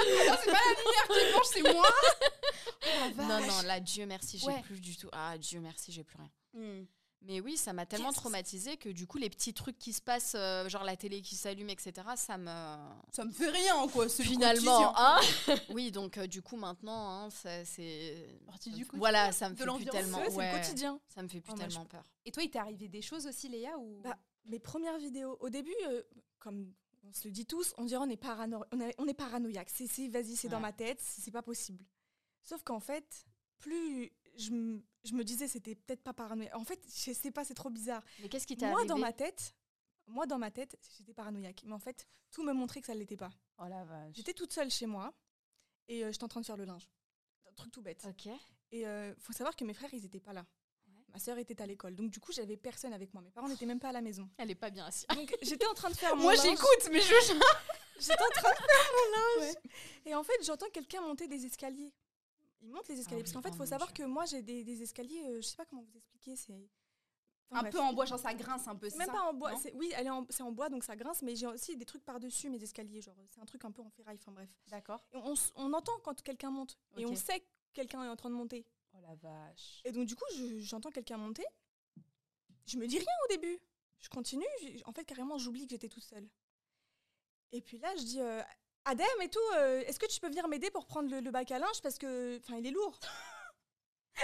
Non, 0.27 0.35
c'est 0.43 0.51
pas 0.51 0.59
la 0.59 0.75
lumière 0.75 1.07
qui 1.07 1.19
est 1.19 1.31
blanche, 1.31 1.45
c'est 1.45 1.73
moi 1.73 1.87
Oh 2.85 3.21
Non, 3.21 3.39
non, 3.39 3.61
là, 3.61 3.79
Dieu 3.79 4.05
merci, 4.05 4.37
j'ai 4.37 4.47
Ouais. 4.47 4.61
plus 4.61 4.81
du 4.81 4.97
tout. 4.97 5.07
Ah, 5.13 5.37
Dieu 5.37 5.61
merci, 5.61 5.93
j'ai 5.93 6.03
plus 6.03 6.17
rien. 6.17 6.29
Hmm. 6.53 6.85
Mais 7.25 7.39
oui, 7.39 7.55
ça 7.55 7.71
m'a 7.73 7.85
tellement 7.85 8.07
Qu'est-ce 8.09 8.17
que 8.17 8.21
traumatisée 8.21 8.75
que 8.77 8.89
du 8.89 9.07
coup, 9.07 9.17
les 9.17 9.29
petits 9.29 9.53
trucs 9.53 9.79
qui 9.79 9.93
se 9.93 10.01
passent, 10.01 10.35
euh, 10.35 10.67
genre 10.67 10.83
la 10.83 10.97
télé 10.97 11.21
qui 11.21 11.35
s'allume, 11.35 11.69
etc., 11.69 11.93
ça 12.17 12.37
me. 12.37 12.45
Ça 13.11 13.23
me 13.23 13.31
fait 13.31 13.49
rien, 13.49 13.87
quoi. 13.87 14.09
c'est 14.09 14.23
le 14.23 14.29
Finalement, 14.29 14.93
quotidien. 14.93 14.93
hein 14.97 15.19
Oui, 15.69 15.91
donc 15.91 16.17
euh, 16.17 16.27
du 16.27 16.41
coup, 16.41 16.57
maintenant, 16.57 17.09
hein, 17.09 17.29
ça- 17.29 17.63
c'est. 17.63 18.27
Partie 18.45 18.71
du 18.71 18.81
quotidien, 18.85 18.99
Voilà, 18.99 19.31
ça 19.31 19.49
me 19.49 19.55
fait 19.55 19.63
plus 19.65 19.85
tellement. 19.85 20.17
Ouais, 20.19 20.29
c'est 20.29 20.35
ouais, 20.37 20.51
le 20.51 20.57
quotidien. 20.59 20.99
Ça 21.07 21.23
me 21.23 21.27
fait 21.29 21.39
plus 21.39 21.53
Oh, 21.53 21.57
je- 21.57 21.61
tellement 21.65 21.85
peur. 21.85 22.03
Et 22.25 22.31
toi, 22.31 22.43
il 22.43 22.49
t'est 22.49 22.59
arrivé 22.59 22.87
des 22.89 23.01
choses 23.01 23.25
aussi, 23.25 23.47
Léa 23.47 23.77
ou... 23.77 24.01
Bah, 24.03 24.17
mes 24.45 24.59
premières 24.59 24.97
vidéos, 24.97 25.37
au 25.39 25.49
début, 25.49 25.73
euh, 25.87 26.01
comme 26.39 26.73
on 27.07 27.13
se 27.13 27.25
le 27.25 27.31
dit 27.31 27.45
tous, 27.45 27.73
on 27.77 27.85
dirait 27.85 28.03
on 28.05 28.09
est, 28.09 28.17
parano 28.17 28.63
on 28.73 28.79
est, 28.81 28.93
on 28.97 29.07
est 29.07 29.13
paranoïaque. 29.13 29.69
C'est, 29.73 29.87
c'est- 29.87 30.09
vas-y, 30.09 30.35
c'est 30.35 30.49
dans 30.49 30.59
ma 30.59 30.73
tête, 30.73 30.99
c'est 31.01 31.31
pas 31.31 31.41
possible. 31.41 31.85
Sauf 32.43 32.63
qu'en 32.63 32.81
fait, 32.81 33.25
plus 33.59 34.11
je, 34.37 34.51
me 34.51 35.23
disais 35.23 35.47
c'était 35.47 35.75
peut-être 35.75 36.01
pas 36.01 36.13
paranoïaque. 36.13 36.55
En 36.55 36.65
fait, 36.65 36.79
je 36.85 37.13
sais 37.13 37.31
pas, 37.31 37.43
c'est 37.43 37.53
trop 37.53 37.69
bizarre. 37.69 38.03
Mais 38.21 38.29
qu'est-ce 38.29 38.47
qui 38.47 38.57
t'est 38.57 38.67
Moi, 38.67 38.79
arrivé 38.79 38.89
dans 38.89 38.97
ma 38.97 39.13
tête, 39.13 39.55
moi, 40.07 40.25
dans 40.25 40.37
ma 40.37 40.51
tête, 40.51 40.77
j'étais 40.97 41.13
paranoïaque. 41.13 41.61
Mais 41.65 41.73
en 41.73 41.79
fait, 41.79 42.07
tout 42.31 42.43
me 42.43 42.53
montrait 42.53 42.81
que 42.81 42.87
ça 42.87 42.93
ne 42.93 42.99
l'était 42.99 43.17
pas. 43.17 43.31
Oh 43.59 43.65
la 43.67 43.83
vache. 43.83 44.15
J'étais 44.15 44.33
toute 44.33 44.51
seule 44.51 44.71
chez 44.71 44.85
moi 44.85 45.13
et 45.87 46.03
euh, 46.03 46.11
j'étais 46.11 46.23
en 46.23 46.27
train 46.27 46.41
de 46.41 46.45
faire 46.45 46.57
le 46.57 46.65
linge. 46.65 46.89
Un 47.49 47.53
truc 47.53 47.71
tout 47.71 47.81
bête. 47.81 48.05
Ok. 48.07 48.27
Et 48.71 48.81
il 48.81 49.15
faut 49.19 49.33
savoir 49.33 49.55
que 49.55 49.63
mes 49.63 49.73
frères, 49.73 49.93
ils 49.93 50.01
n'étaient 50.01 50.19
pas 50.19 50.33
là. 50.33 50.45
Ouais. 50.87 50.93
Ma 51.13 51.19
sœur 51.19 51.37
était 51.37 51.61
à 51.61 51.67
l'école. 51.67 51.95
Donc, 51.95 52.09
du 52.09 52.19
coup, 52.19 52.31
j'avais 52.31 52.57
personne 52.57 52.91
avec 52.91 53.13
moi. 53.13 53.21
Mes 53.21 53.29
parents 53.29 53.47
n'étaient 53.47 53.67
même 53.67 53.79
pas 53.79 53.89
à 53.89 53.91
la 53.91 54.01
maison. 54.01 54.27
Elle 54.37 54.49
est 54.49 54.55
pas 54.55 54.71
bien 54.71 54.85
assise. 54.85 55.05
Donc, 55.07 55.35
j'étais 55.43 55.67
en 55.67 55.75
train 55.75 55.91
de 55.91 55.95
faire 55.95 56.15
mon 56.15 56.23
Moi, 56.23 56.33
linge. 56.33 56.43
j'écoute, 56.43 56.89
mais 56.91 57.01
je. 57.01 57.13
J'étais 57.99 58.13
en 58.13 58.41
train 58.41 58.49
de 58.49 58.55
faire 58.55 58.91
mon 58.95 59.41
linge. 59.45 59.55
Et 60.05 60.15
en 60.15 60.23
fait, 60.23 60.43
j'entends 60.43 60.69
quelqu'un 60.69 61.01
monter 61.01 61.27
des 61.27 61.45
escaliers. 61.45 61.93
Il 62.63 62.71
monte 62.71 62.87
les 62.87 62.99
escaliers. 62.99 63.21
Ah 63.21 63.23
parce 63.23 63.33
qu'en 63.33 63.41
fait, 63.41 63.49
il 63.49 63.55
oh 63.55 63.57
faut 63.57 63.65
savoir 63.65 63.93
que 63.93 64.03
moi, 64.03 64.25
j'ai 64.25 64.41
des, 64.41 64.63
des 64.63 64.81
escaliers, 64.81 65.23
euh, 65.27 65.35
je 65.41 65.47
sais 65.47 65.55
pas 65.55 65.65
comment 65.65 65.81
vous 65.83 65.95
expliquer. 65.97 66.35
C'est 66.35 66.53
Enfin, 67.49 67.59
Un 67.59 67.61
bref. 67.63 67.73
peu 67.73 67.79
en 67.81 67.93
bois, 67.93 68.05
genre 68.05 68.17
ça 68.19 68.33
grince 68.33 68.67
un 68.67 68.75
peu, 68.75 68.87
Même 68.97 69.05
ça 69.07 69.13
pas 69.13 69.21
en 69.21 69.33
bois. 69.33 69.51
Oui, 69.75 69.91
elle 69.95 70.09
c'est 70.29 70.41
en 70.41 70.51
bois, 70.51 70.69
donc 70.69 70.83
ça 70.83 70.95
grince, 70.95 71.21
mais 71.21 71.35
j'ai 71.35 71.45
aussi 71.45 71.75
des 71.77 71.85
trucs 71.85 72.03
par-dessus 72.03 72.49
mes 72.49 72.63
escaliers. 72.63 73.01
Genre, 73.01 73.15
c'est 73.29 73.41
un 73.41 73.45
truc 73.45 73.63
un 73.65 73.71
peu 73.71 73.81
en 73.83 73.89
ferraille. 73.91 74.17
Enfin, 74.19 74.31
bref. 74.31 74.49
D'accord. 74.67 75.03
On, 75.13 75.35
on 75.55 75.73
entend 75.73 75.91
quand 76.03 76.19
quelqu'un 76.23 76.49
monte. 76.49 76.79
Et 76.97 77.05
on 77.05 77.15
sait 77.15 77.41
que 77.41 77.45
quelqu'un 77.73 78.03
est 78.05 78.07
en 78.09 78.15
train 78.15 78.29
de 78.29 78.35
monter. 78.35 78.65
Oh 78.93 78.97
la 79.01 79.13
vache. 79.15 79.81
Et 79.83 79.91
donc, 79.91 80.07
du 80.07 80.15
coup, 80.15 80.25
je- 80.35 80.59
j'entends 80.59 80.89
quelqu'un 80.89 81.17
monter. 81.17 81.45
Je 82.65 82.77
me 82.77 82.87
dis 82.87 82.97
rien 82.97 83.07
au 83.25 83.27
début. 83.27 83.59
Je 83.99 84.09
continue. 84.09 84.45
En 84.85 84.91
fait, 84.93 85.03
carrément, 85.05 85.37
j'oublie 85.37 85.65
que 85.65 85.71
j'étais 85.71 85.89
toute 85.89 86.03
seule. 86.03 86.27
Et 87.51 87.61
puis 87.61 87.77
là, 87.77 87.93
je 87.97 88.03
dis 88.03 88.19
euh, 88.21 88.41
Adem 88.85 89.07
et 89.21 89.29
tout, 89.29 89.39
euh, 89.55 89.81
est-ce 89.85 89.97
que 89.99 90.05
tu 90.07 90.19
peux 90.19 90.27
venir 90.27 90.47
m'aider 90.47 90.69
pour 90.71 90.85
prendre 90.85 91.09
le, 91.09 91.19
le 91.21 91.31
bac 91.31 91.49
à 91.51 91.59
linge 91.59 91.81
Parce 91.81 91.97
que, 91.97 92.37
enfin, 92.39 92.57
il 92.57 92.67
est 92.67 92.71
lourd. 92.71 92.99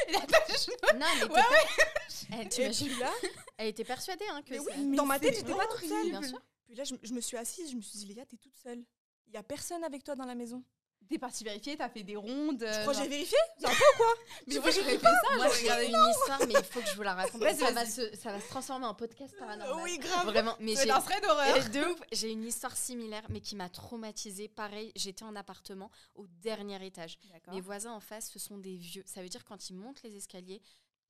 Il 0.08 0.16
a 0.16 0.20
pas 0.20 0.40
de 0.48 0.52
cheveux. 0.54 1.00
Non, 1.00 1.06
elle 1.16 1.24
était 1.24 1.34
Ouais, 1.34 1.42
pas- 1.42 2.36
Elle, 2.38 2.46
Et 2.46 2.50
t'imagines 2.50 2.88
puis 2.90 3.00
là, 3.00 3.12
Elle 3.58 3.68
était 3.70 3.84
persuadée 3.84 4.26
hein, 4.30 4.44
que 4.44 4.52
mais 4.52 4.58
ça- 4.60 4.64
oui, 4.78 4.96
dans 4.96 5.06
ma 5.06 5.18
tête, 5.20 5.34
j'étais 5.36 5.52
pas 5.56 5.66
toute 5.66 5.88
seule. 5.90 6.10
Bien 6.12 6.22
sûr. 6.22 6.40
Puis 6.68 6.76
là, 6.76 6.84
je, 6.84 6.94
je 7.02 7.12
me 7.14 7.22
suis 7.22 7.38
assise. 7.38 7.72
Je 7.72 7.76
me 7.76 7.82
suis 7.82 7.98
dit 7.98 8.06
Léa, 8.14 8.24
t'es 8.28 8.38
toute 8.38 8.56
seule. 8.56 8.84
Il 9.28 9.34
y 9.34 9.38
a 9.38 9.42
personne 9.44 9.84
avec 9.84 10.04
toi 10.04 10.16
dans 10.16 10.26
la 10.26 10.36
maison. 10.36 10.64
T'es 11.10 11.18
parti 11.18 11.44
vérifier, 11.44 11.76
t'as 11.76 11.90
fait 11.90 12.04
des 12.04 12.16
rondes. 12.16 12.60
Je 12.60 12.66
euh, 12.66 12.82
crois 12.82 12.94
que 12.94 13.00
genre- 13.00 13.04
j'ai 13.04 13.10
vérifié? 13.10 13.38
C'est 13.58 13.66
un 13.66 13.70
peu 13.72 13.76
ou 13.76 13.98
quoi? 13.98 14.14
Mais 14.48 14.60
moi, 14.60 14.70
j'aurais 14.70 14.98
fait 15.00 15.06
ça, 15.06 15.36
Moi, 15.36 15.48
j'ai 15.50 15.62
regardé 15.64 15.86
une 15.88 16.10
histoire, 16.12 16.40
mais 16.48 16.54
il 16.54 16.64
faut 16.64 16.82
que 16.82 16.88
je 16.88 16.96
vous 16.96 17.02
la 17.02 17.16
raconte. 17.16 17.42
Ça, 17.42 17.72
va 17.72 17.86
se, 17.86 18.16
ça 18.16 18.32
va 18.32 18.40
se 18.40 18.48
transformer 18.48 18.86
en 18.86 18.94
podcast 18.94 19.36
paranormal. 19.40 19.84
Oui, 19.84 19.98
grave. 19.98 20.28
Vraiment, 20.28 20.56
mais 20.60 20.76
j'ai 20.76 20.92
un 20.92 21.00
d'horreur. 21.00 21.70
De 21.70 21.82
ouf, 21.82 22.00
j'ai 22.12 22.32
une 22.32 22.46
histoire 22.46 22.78
similaire, 22.78 23.24
mais 23.30 23.42
qui 23.42 23.56
m'a 23.56 23.70
traumatisée. 23.70 24.48
Pareil, 24.48 24.92
j'étais 24.96 25.24
en 25.24 25.36
appartement 25.36 25.90
au 26.14 26.28
dernier 26.28 26.84
étage. 26.86 27.18
Mes 27.52 27.62
voisins 27.62 27.92
en 27.94 28.00
face, 28.00 28.30
ce 28.30 28.38
sont 28.38 28.58
des 28.58 28.76
vieux. 28.78 29.04
Ça 29.08 29.24
veut 29.24 29.30
dire 29.30 29.44
quand 29.46 29.70
ils 29.70 29.76
montent 29.76 30.04
les 30.04 30.16
escaliers, 30.16 30.62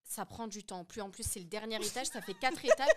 ça 0.03 0.25
prend 0.25 0.47
du 0.47 0.63
temps. 0.63 0.85
Plus 0.85 1.01
en 1.01 1.09
plus, 1.09 1.23
c'est 1.23 1.39
le 1.39 1.45
dernier 1.45 1.75
étage, 1.75 2.07
ça 2.07 2.21
fait 2.21 2.33
quatre 2.33 2.63
étages. 2.65 2.87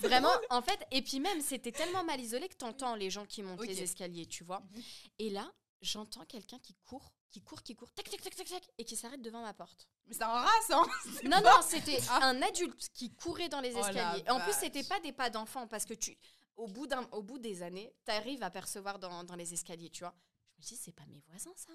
Vraiment, 0.00 0.32
en 0.50 0.62
fait, 0.62 0.80
et 0.90 1.02
puis 1.02 1.20
même, 1.20 1.40
c'était 1.42 1.72
tellement 1.72 2.04
mal 2.04 2.20
isolé 2.20 2.48
que 2.48 2.56
t'entends 2.56 2.94
les 2.94 3.10
gens 3.10 3.26
qui 3.26 3.42
montent 3.42 3.66
les 3.66 3.82
escaliers, 3.82 4.26
tu 4.26 4.44
vois. 4.44 4.60
Mhm. 4.60 4.82
Et 5.18 5.30
là, 5.30 5.52
j'entends 5.80 6.24
quelqu'un 6.24 6.58
qui 6.58 6.74
court, 6.86 7.12
qui 7.30 7.42
court, 7.42 7.62
qui 7.62 7.74
court, 7.76 7.92
tac, 7.92 8.08
tac, 8.08 8.20
tac, 8.22 8.34
tac, 8.34 8.46
tac, 8.48 8.68
et 8.78 8.84
qui 8.84 8.96
s'arrête 8.96 9.20
devant 9.22 9.42
ma 9.42 9.54
porte. 9.54 9.88
Mais 10.06 10.14
c'est 10.14 10.22
un 10.22 10.28
rat, 10.28 10.48
ça. 10.66 10.78
hein. 10.80 10.86
Non, 11.24 11.42
pas- 11.42 11.56
non, 11.56 11.62
c'était 11.62 12.00
Ah. 12.10 12.26
un 12.28 12.40
adulte 12.42 12.88
qui 12.94 13.14
courait 13.14 13.48
dans 13.48 13.60
les 13.60 13.74
Oh 13.74 13.78
escaliers. 13.80 14.24
Et 14.26 14.30
en 14.30 14.40
plus, 14.40 14.52
c'était 14.54 14.84
pas 14.84 15.00
des 15.00 15.12
pas 15.12 15.30
d'enfant 15.30 15.66
parce 15.68 15.84
que 15.84 15.94
tu, 15.94 16.16
au 16.56 16.66
bout 16.68 16.86
d'un, 16.86 17.02
au 17.12 17.22
bout 17.22 17.38
des 17.38 17.62
années, 17.62 17.94
t'arrives 18.04 18.42
à 18.42 18.50
percevoir 18.50 18.98
dans, 18.98 19.24
dans 19.24 19.36
les 19.36 19.52
escaliers, 19.52 19.90
tu 19.90 20.04
vois. 20.04 20.14
Je 20.58 20.62
me 20.62 20.68
dis, 20.68 20.76
c'est 20.76 20.92
pas 20.92 21.06
mes 21.06 21.20
voisins, 21.28 21.52
ça. 21.56 21.72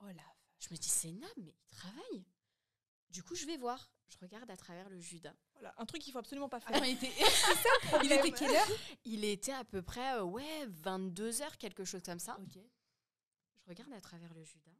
Oh 0.00 0.06
la 0.06 0.22
Je 0.58 0.68
me 0.70 0.76
dis, 0.76 0.88
c'est 0.88 1.12
Nab, 1.12 1.30
mais 1.36 1.54
il 1.54 1.76
travaille. 1.76 2.24
Du 3.10 3.22
coup, 3.22 3.34
je 3.36 3.46
vais 3.46 3.56
voir. 3.58 3.90
Je 4.08 4.18
regarde 4.20 4.50
à 4.50 4.56
travers 4.56 4.88
le 4.88 4.98
Judas. 5.00 5.34
Voilà, 5.54 5.72
un 5.78 5.86
truc 5.86 6.02
qu'il 6.02 6.12
faut 6.12 6.18
absolument 6.18 6.48
pas 6.48 6.60
faire. 6.60 6.74
Attends, 6.76 6.84
il 6.84 6.94
était. 6.94 7.12
il 8.04 8.12
était 8.12 8.30
quelle 8.32 8.50
heure? 8.54 8.68
Il 9.04 9.24
était 9.24 9.52
à 9.52 9.64
peu 9.64 9.82
près, 9.82 10.14
euh, 10.16 10.22
ouais, 10.24 10.66
22 10.66 11.42
heures, 11.42 11.56
quelque 11.58 11.84
chose 11.84 12.02
comme 12.04 12.18
ça. 12.18 12.36
Ok. 12.40 12.60
Je 13.64 13.70
regarde 13.70 13.92
à 13.94 14.00
travers 14.00 14.32
le 14.34 14.44
Judas. 14.44 14.76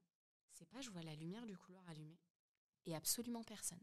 C'est 0.50 0.69
pas, 0.69 0.81
je 0.81 0.90
vois 0.90 1.02
la 1.02 1.14
lumière 1.14 1.46
du 1.46 1.56
couloir 1.56 1.82
allumée. 1.88 2.19
Et 2.84 2.94
absolument 2.94 3.42
personne. 3.42 3.81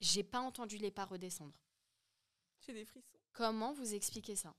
J'ai 0.00 0.24
pas 0.24 0.40
entendu 0.40 0.78
les 0.78 0.90
pas 0.90 1.04
redescendre. 1.04 1.54
J'ai 2.66 2.72
des 2.72 2.84
frissons. 2.84 3.16
Comment 3.32 3.72
vous 3.72 3.94
expliquez 3.94 4.34
ça? 4.34 4.52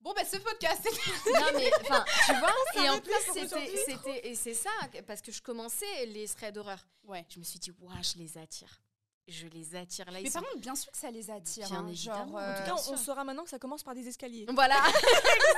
Bon, 0.00 0.12
bah, 0.14 0.24
ce 0.24 0.36
podcast, 0.36 0.88
Non 1.26 1.46
mais 1.54 1.70
enfin, 1.80 2.04
tu 2.26 2.34
vois, 2.34 2.54
et 2.84 2.90
en 2.90 3.00
plus 3.00 3.14
c'était 3.34 4.28
et 4.28 4.34
c'est 4.34 4.54
ça 4.54 4.70
parce 5.06 5.22
que 5.22 5.30
je 5.30 5.40
commençais 5.40 6.06
les 6.06 6.26
threads 6.28 6.54
d'horreur. 6.54 6.84
Ouais. 7.04 7.24
Je 7.28 7.38
me 7.38 7.44
suis 7.44 7.58
dit 7.58 7.72
waouh, 7.78 8.02
je 8.02 8.18
les 8.18 8.36
attire. 8.38 8.80
Je 9.28 9.46
les 9.46 9.76
attire 9.76 10.10
là 10.10 10.20
Mais 10.20 10.30
par 10.30 10.42
contre, 10.42 10.58
bien 10.58 10.74
sûr 10.74 10.90
que 10.90 10.98
ça 10.98 11.10
les 11.10 11.30
attire. 11.30 11.68
Bien 11.68 11.86
hein. 11.86 11.92
Genre, 11.92 12.16
En 12.16 12.22
En 12.22 12.26
tout 12.26 12.36
euh, 12.38 12.66
cas, 12.66 12.74
on, 12.74 12.92
on 12.94 12.96
saura 12.96 13.22
maintenant 13.22 13.44
que 13.44 13.50
ça 13.50 13.60
commence 13.60 13.84
par 13.84 13.94
des 13.94 14.06
escaliers. 14.08 14.46
Voilà, 14.52 14.76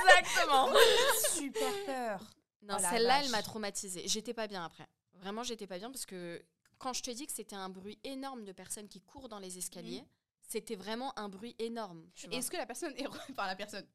exactement. 0.07 0.71
super 1.31 1.85
peur. 1.85 2.21
Non, 2.67 2.75
Oh 2.79 2.85
celle-là, 2.89 3.21
elle 3.23 3.29
m'a 3.29 3.41
traumatisée. 3.43 4.07
J'étais 4.07 4.33
pas 4.33 4.47
bien 4.47 4.63
après. 4.65 4.87
Vraiment, 5.13 5.43
j'étais 5.43 5.67
pas 5.67 5.77
bien 5.77 5.91
parce 5.91 6.05
que 6.05 6.43
quand 6.77 6.93
je 6.93 7.01
te 7.03 7.11
dis 7.11 7.25
que 7.25 7.31
c'était 7.33 7.55
un 7.55 7.69
bruit 7.69 7.97
énorme 8.03 8.43
de 8.43 8.51
personnes 8.51 8.87
qui 8.89 8.99
courent 9.01 9.29
dans 9.29 9.39
les 9.39 9.57
escaliers, 9.57 10.03
c'était 10.41 10.75
vraiment 10.75 11.17
un 11.17 11.29
bruit 11.29 11.55
énorme. 11.59 12.05
Est-ce 12.31 12.51
que 12.51 12.57
la 12.57 12.65
personne 12.65 12.93
est. 12.97 13.05
re- 13.07 13.19
Enfin, 13.31 13.47
la 13.47 13.55
personne 13.55 13.85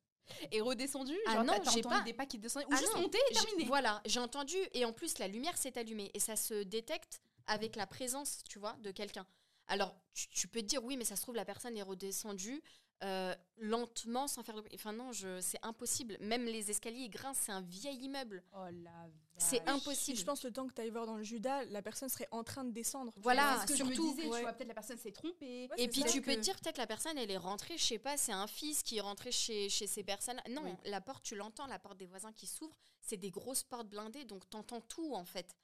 est 0.52 0.60
redescendue? 0.60 1.18
Ah 1.26 1.34
Genre, 1.34 1.44
non, 1.44 1.52
j'ai 1.64 1.80
entendu 1.80 1.82
pas- 1.82 2.00
des 2.02 2.12
pas 2.14 2.26
qui 2.26 2.38
descendaient? 2.38 2.66
Ou 2.66 2.72
Ah 2.72 2.76
juste 2.76 2.96
monter 2.96 3.18
et 3.30 3.34
terminer? 3.34 3.64
Voilà, 3.66 4.00
j'ai 4.06 4.20
entendu 4.20 4.56
et 4.72 4.84
en 4.84 4.92
plus 4.92 5.18
la 5.18 5.28
lumière 5.28 5.56
s'est 5.58 5.76
allumée 5.78 6.10
et 6.14 6.20
ça 6.20 6.36
se 6.36 6.62
détecte 6.62 7.20
avec 7.46 7.74
la 7.76 7.86
présence, 7.86 8.42
tu 8.48 8.58
vois, 8.58 8.74
de 8.80 8.90
quelqu'un. 8.92 9.26
Alors 9.66 9.94
tu, 10.14 10.28
tu 10.28 10.48
peux 10.48 10.60
te 10.60 10.66
dire 10.66 10.84
oui, 10.84 10.96
mais 10.96 11.04
ça 11.04 11.16
se 11.16 11.22
trouve 11.22 11.34
la 11.36 11.44
personne 11.44 11.76
est 11.76 11.82
redescendue 11.82 12.62
euh, 13.02 13.34
lentement 13.56 14.26
sans 14.28 14.42
faire 14.42 14.54
de 14.56 14.60
bruit. 14.60 14.72
Enfin 14.74 14.92
non, 14.92 15.12
je, 15.12 15.40
c'est 15.40 15.58
impossible. 15.62 16.16
Même 16.20 16.44
les 16.44 16.70
escaliers 16.70 17.00
ils 17.04 17.10
grincent, 17.10 17.40
c'est 17.44 17.52
un 17.52 17.60
vieil 17.62 17.96
immeuble. 18.04 18.42
Oh 18.54 18.64
la 18.82 19.08
C'est 19.38 19.66
impossible. 19.68 20.16
Si 20.16 20.20
je 20.22 20.24
pense 20.26 20.44
le 20.44 20.52
temps 20.52 20.66
que 20.66 20.74
tu 20.74 20.80
ailles 20.80 20.90
voir 20.90 21.06
dans 21.06 21.16
le 21.16 21.22
Judas, 21.22 21.64
la 21.64 21.80
personne 21.82 22.08
serait 22.08 22.28
en 22.30 22.44
train 22.44 22.64
de 22.64 22.70
descendre. 22.72 23.12
tu 23.14 23.20
Voilà, 23.20 23.54
vois. 23.54 23.66
C'est 23.66 23.74
ce 23.74 23.78
que 23.82 23.88
je 23.88 23.92
surtout, 23.94 24.08
me 24.10 24.14
disais, 24.16 24.28
ouais. 24.28 24.36
tu 24.38 24.42
vois, 24.42 24.52
peut-être 24.52 24.68
la 24.68 24.74
personne 24.74 24.98
s'est 24.98 25.12
trompée. 25.12 25.68
Ouais, 25.70 25.82
Et 25.82 25.88
puis 25.88 26.02
ça. 26.02 26.08
tu 26.08 26.20
peux 26.22 26.32
que- 26.32 26.36
te 26.36 26.40
dire 26.42 26.56
peut-être 26.60 26.78
la 26.78 26.86
personne 26.86 27.16
elle 27.18 27.30
est 27.30 27.36
rentrée, 27.36 27.76
je 27.78 27.84
sais 27.84 27.98
pas, 27.98 28.16
c'est 28.16 28.32
un 28.32 28.46
fils 28.46 28.82
qui 28.82 28.98
est 28.98 29.00
rentré 29.02 29.32
chez, 29.32 29.68
chez 29.68 29.86
ces 29.86 30.02
personnes. 30.04 30.40
Non, 30.50 30.62
Oui. 30.64 30.72
la 30.90 31.00
porte 31.00 31.22
tu 31.24 31.34
l'entends, 31.36 31.66
la 31.66 31.78
porte 31.78 31.96
des 31.98 32.06
voisins 32.06 32.32
qui 32.32 32.46
s'ouvre, 32.46 32.76
c'est 33.00 33.16
des 33.16 33.30
grosses 33.30 33.62
portes 33.62 33.88
blindées, 33.88 34.24
donc 34.24 34.48
t'entends 34.50 34.80
tout 34.82 35.14
en 35.14 35.24
fait. 35.24 35.54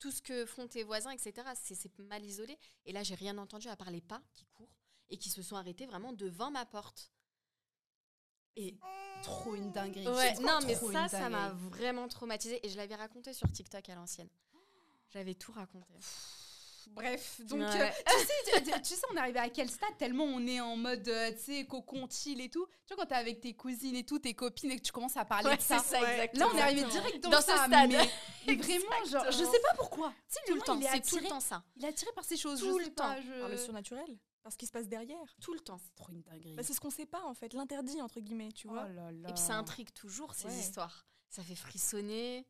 Tout 0.00 0.10
ce 0.10 0.20
que 0.20 0.46
font 0.46 0.66
tes 0.66 0.82
voisins, 0.82 1.10
etc. 1.10 1.46
C'est 1.54 1.74
c'est 1.76 1.96
mal 1.98 2.24
isolé. 2.24 2.58
Et 2.86 2.92
là 2.92 3.02
j'ai 3.04 3.14
rien 3.14 3.36
entendu 3.38 3.68
à 3.68 3.76
part 3.76 3.90
les 3.90 4.00
pas 4.00 4.20
qui 4.34 4.44
courent 4.46 4.74
et 5.10 5.18
qui 5.18 5.30
se 5.30 5.42
sont 5.42 5.56
arrêtés 5.56 5.86
vraiment 5.86 6.12
devant 6.12 6.50
ma 6.50 6.64
porte. 6.66 7.10
Et 8.56 8.76
Trop 9.22 9.54
une 9.54 9.70
dinguerie. 9.72 10.06
ouais, 10.08 10.34
non, 10.40 10.58
mais 10.66 10.74
ça, 10.74 11.08
ça 11.08 11.28
m'a 11.28 11.50
vraiment 11.50 12.08
traumatisée. 12.08 12.64
Et 12.64 12.70
je 12.70 12.76
l'avais 12.76 12.94
raconté 12.94 13.32
sur 13.32 13.50
TikTok 13.50 13.88
à 13.88 13.94
l'ancienne. 13.94 14.28
J'avais 15.10 15.34
tout 15.34 15.52
raconté. 15.52 15.92
Bref, 16.88 17.40
donc 17.46 17.58
Ouais. 17.60 17.82
euh, 17.82 17.88
tu, 18.06 18.26
sais, 18.54 18.62
tu, 18.62 18.70
tu 18.82 18.94
sais, 18.94 19.02
on 19.10 19.16
est 19.16 19.18
arrivé 19.18 19.40
à 19.40 19.48
quel 19.50 19.68
stade 19.68 19.96
tellement 19.98 20.22
on 20.24 20.46
est 20.46 20.60
en 20.60 20.76
mode, 20.76 21.06
euh, 21.08 21.32
tu 21.32 21.38
sais, 21.40 21.66
cocon 21.66 22.06
chill 22.08 22.40
et 22.40 22.48
tout. 22.48 22.64
Tu 22.86 22.94
vois, 22.94 23.02
quand 23.02 23.08
t'es 23.08 23.16
avec 23.16 23.40
tes 23.40 23.54
cousines 23.54 23.96
et 23.96 24.04
tout, 24.06 24.20
tes 24.20 24.34
copines 24.34 24.70
et 24.70 24.76
que 24.76 24.82
tu 24.82 24.92
commences 24.92 25.16
à 25.16 25.24
parler 25.24 25.48
Ouais, 25.48 25.56
de 25.56 25.62
ça. 25.62 25.80
c'est 25.80 25.96
ça, 25.96 26.00
Ouais. 26.02 26.12
exactement. 26.12 26.46
Là, 26.46 26.52
on 26.54 26.58
est 26.58 26.62
arrivé 26.62 26.84
direct 26.84 27.20
dans, 27.24 27.30
Dans 27.30 27.40
ce 27.40 27.46
ça, 27.48 27.66
stade. 27.66 27.90
Mais, 27.90 28.08
mais 28.46 28.54
vraiment, 28.54 29.04
genre, 29.10 29.24
je 29.32 29.44
sais 29.44 29.60
pas 29.60 29.74
pourquoi. 29.76 30.10
Tu 30.28 30.34
sais, 30.34 30.40
Tout 30.46 30.54
le 30.54 30.60
temps, 30.60 30.78
il 30.78 30.84
est 30.86 30.90
c'est 30.92 31.00
tout 31.00 31.16
le 31.16 31.22
attiré- 31.22 31.28
temps 31.28 31.40
ça. 31.40 31.64
Il 31.76 31.84
est 31.84 31.88
attiré 31.88 32.12
par 32.12 32.24
ces 32.24 32.36
choses. 32.36 32.60
Tout 32.60 32.72
je 32.74 32.78
le 32.78 32.84
sais 32.84 32.90
pas, 32.92 33.16
temps. 33.16 33.22
je- 33.22 33.40
Par 33.40 33.48
le 33.48 33.56
surnaturel. 33.56 34.18
Par 34.46 34.52
ce 34.52 34.58
qui 34.58 34.66
se 34.66 34.70
passe 34.70 34.86
derrière. 34.86 35.18
Tout 35.40 35.54
le 35.54 35.58
temps. 35.58 35.76
C'est 35.82 35.92
trop 35.96 36.12
une 36.12 36.22
dinguerie. 36.22 36.54
Bah, 36.54 36.62
c'est 36.62 36.72
ce 36.72 36.78
qu'on 36.78 36.88
sait 36.90 37.04
pas 37.04 37.20
en 37.24 37.34
fait, 37.34 37.52
l'interdit 37.52 38.00
entre 38.00 38.20
guillemets, 38.20 38.52
tu 38.52 38.68
oh 38.68 38.70
vois. 38.70 38.88
là 38.90 39.10
là. 39.10 39.28
Et 39.28 39.32
puis 39.32 39.42
ça 39.42 39.54
intrigue 39.56 39.92
toujours 39.92 40.34
ces 40.34 40.46
Ouais. 40.46 40.54
histoires. 40.54 41.04
Ça 41.28 41.42
fait 41.42 41.56
frissonner. 41.56 42.46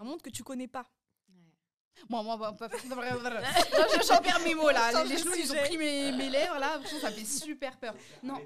Un 0.00 0.02
monde 0.02 0.20
que 0.20 0.30
tu 0.30 0.42
connais 0.42 0.66
pas. 0.66 0.90
Moi, 2.08 2.24
moi, 2.24 2.36
moi, 2.36 2.52
pas- 2.56 2.66
non, 2.88 2.96
je- 3.00 4.06
j'en 4.08 4.20
perds 4.20 4.40
mes 4.40 4.56
mots 4.56 4.70
là. 4.72 5.04
Les 5.04 5.18
genoux, 5.18 5.34
ils 5.38 5.52
ont 5.52 5.56
pris 5.62 5.78
mes, 5.78 6.10
mes 6.10 6.28
lèvres 6.30 6.58
là. 6.58 6.80
Franchement, 6.80 6.98
ça 7.00 7.12
fait 7.12 7.24
super 7.24 7.78
peur. 7.78 7.94
Non, 8.24 8.40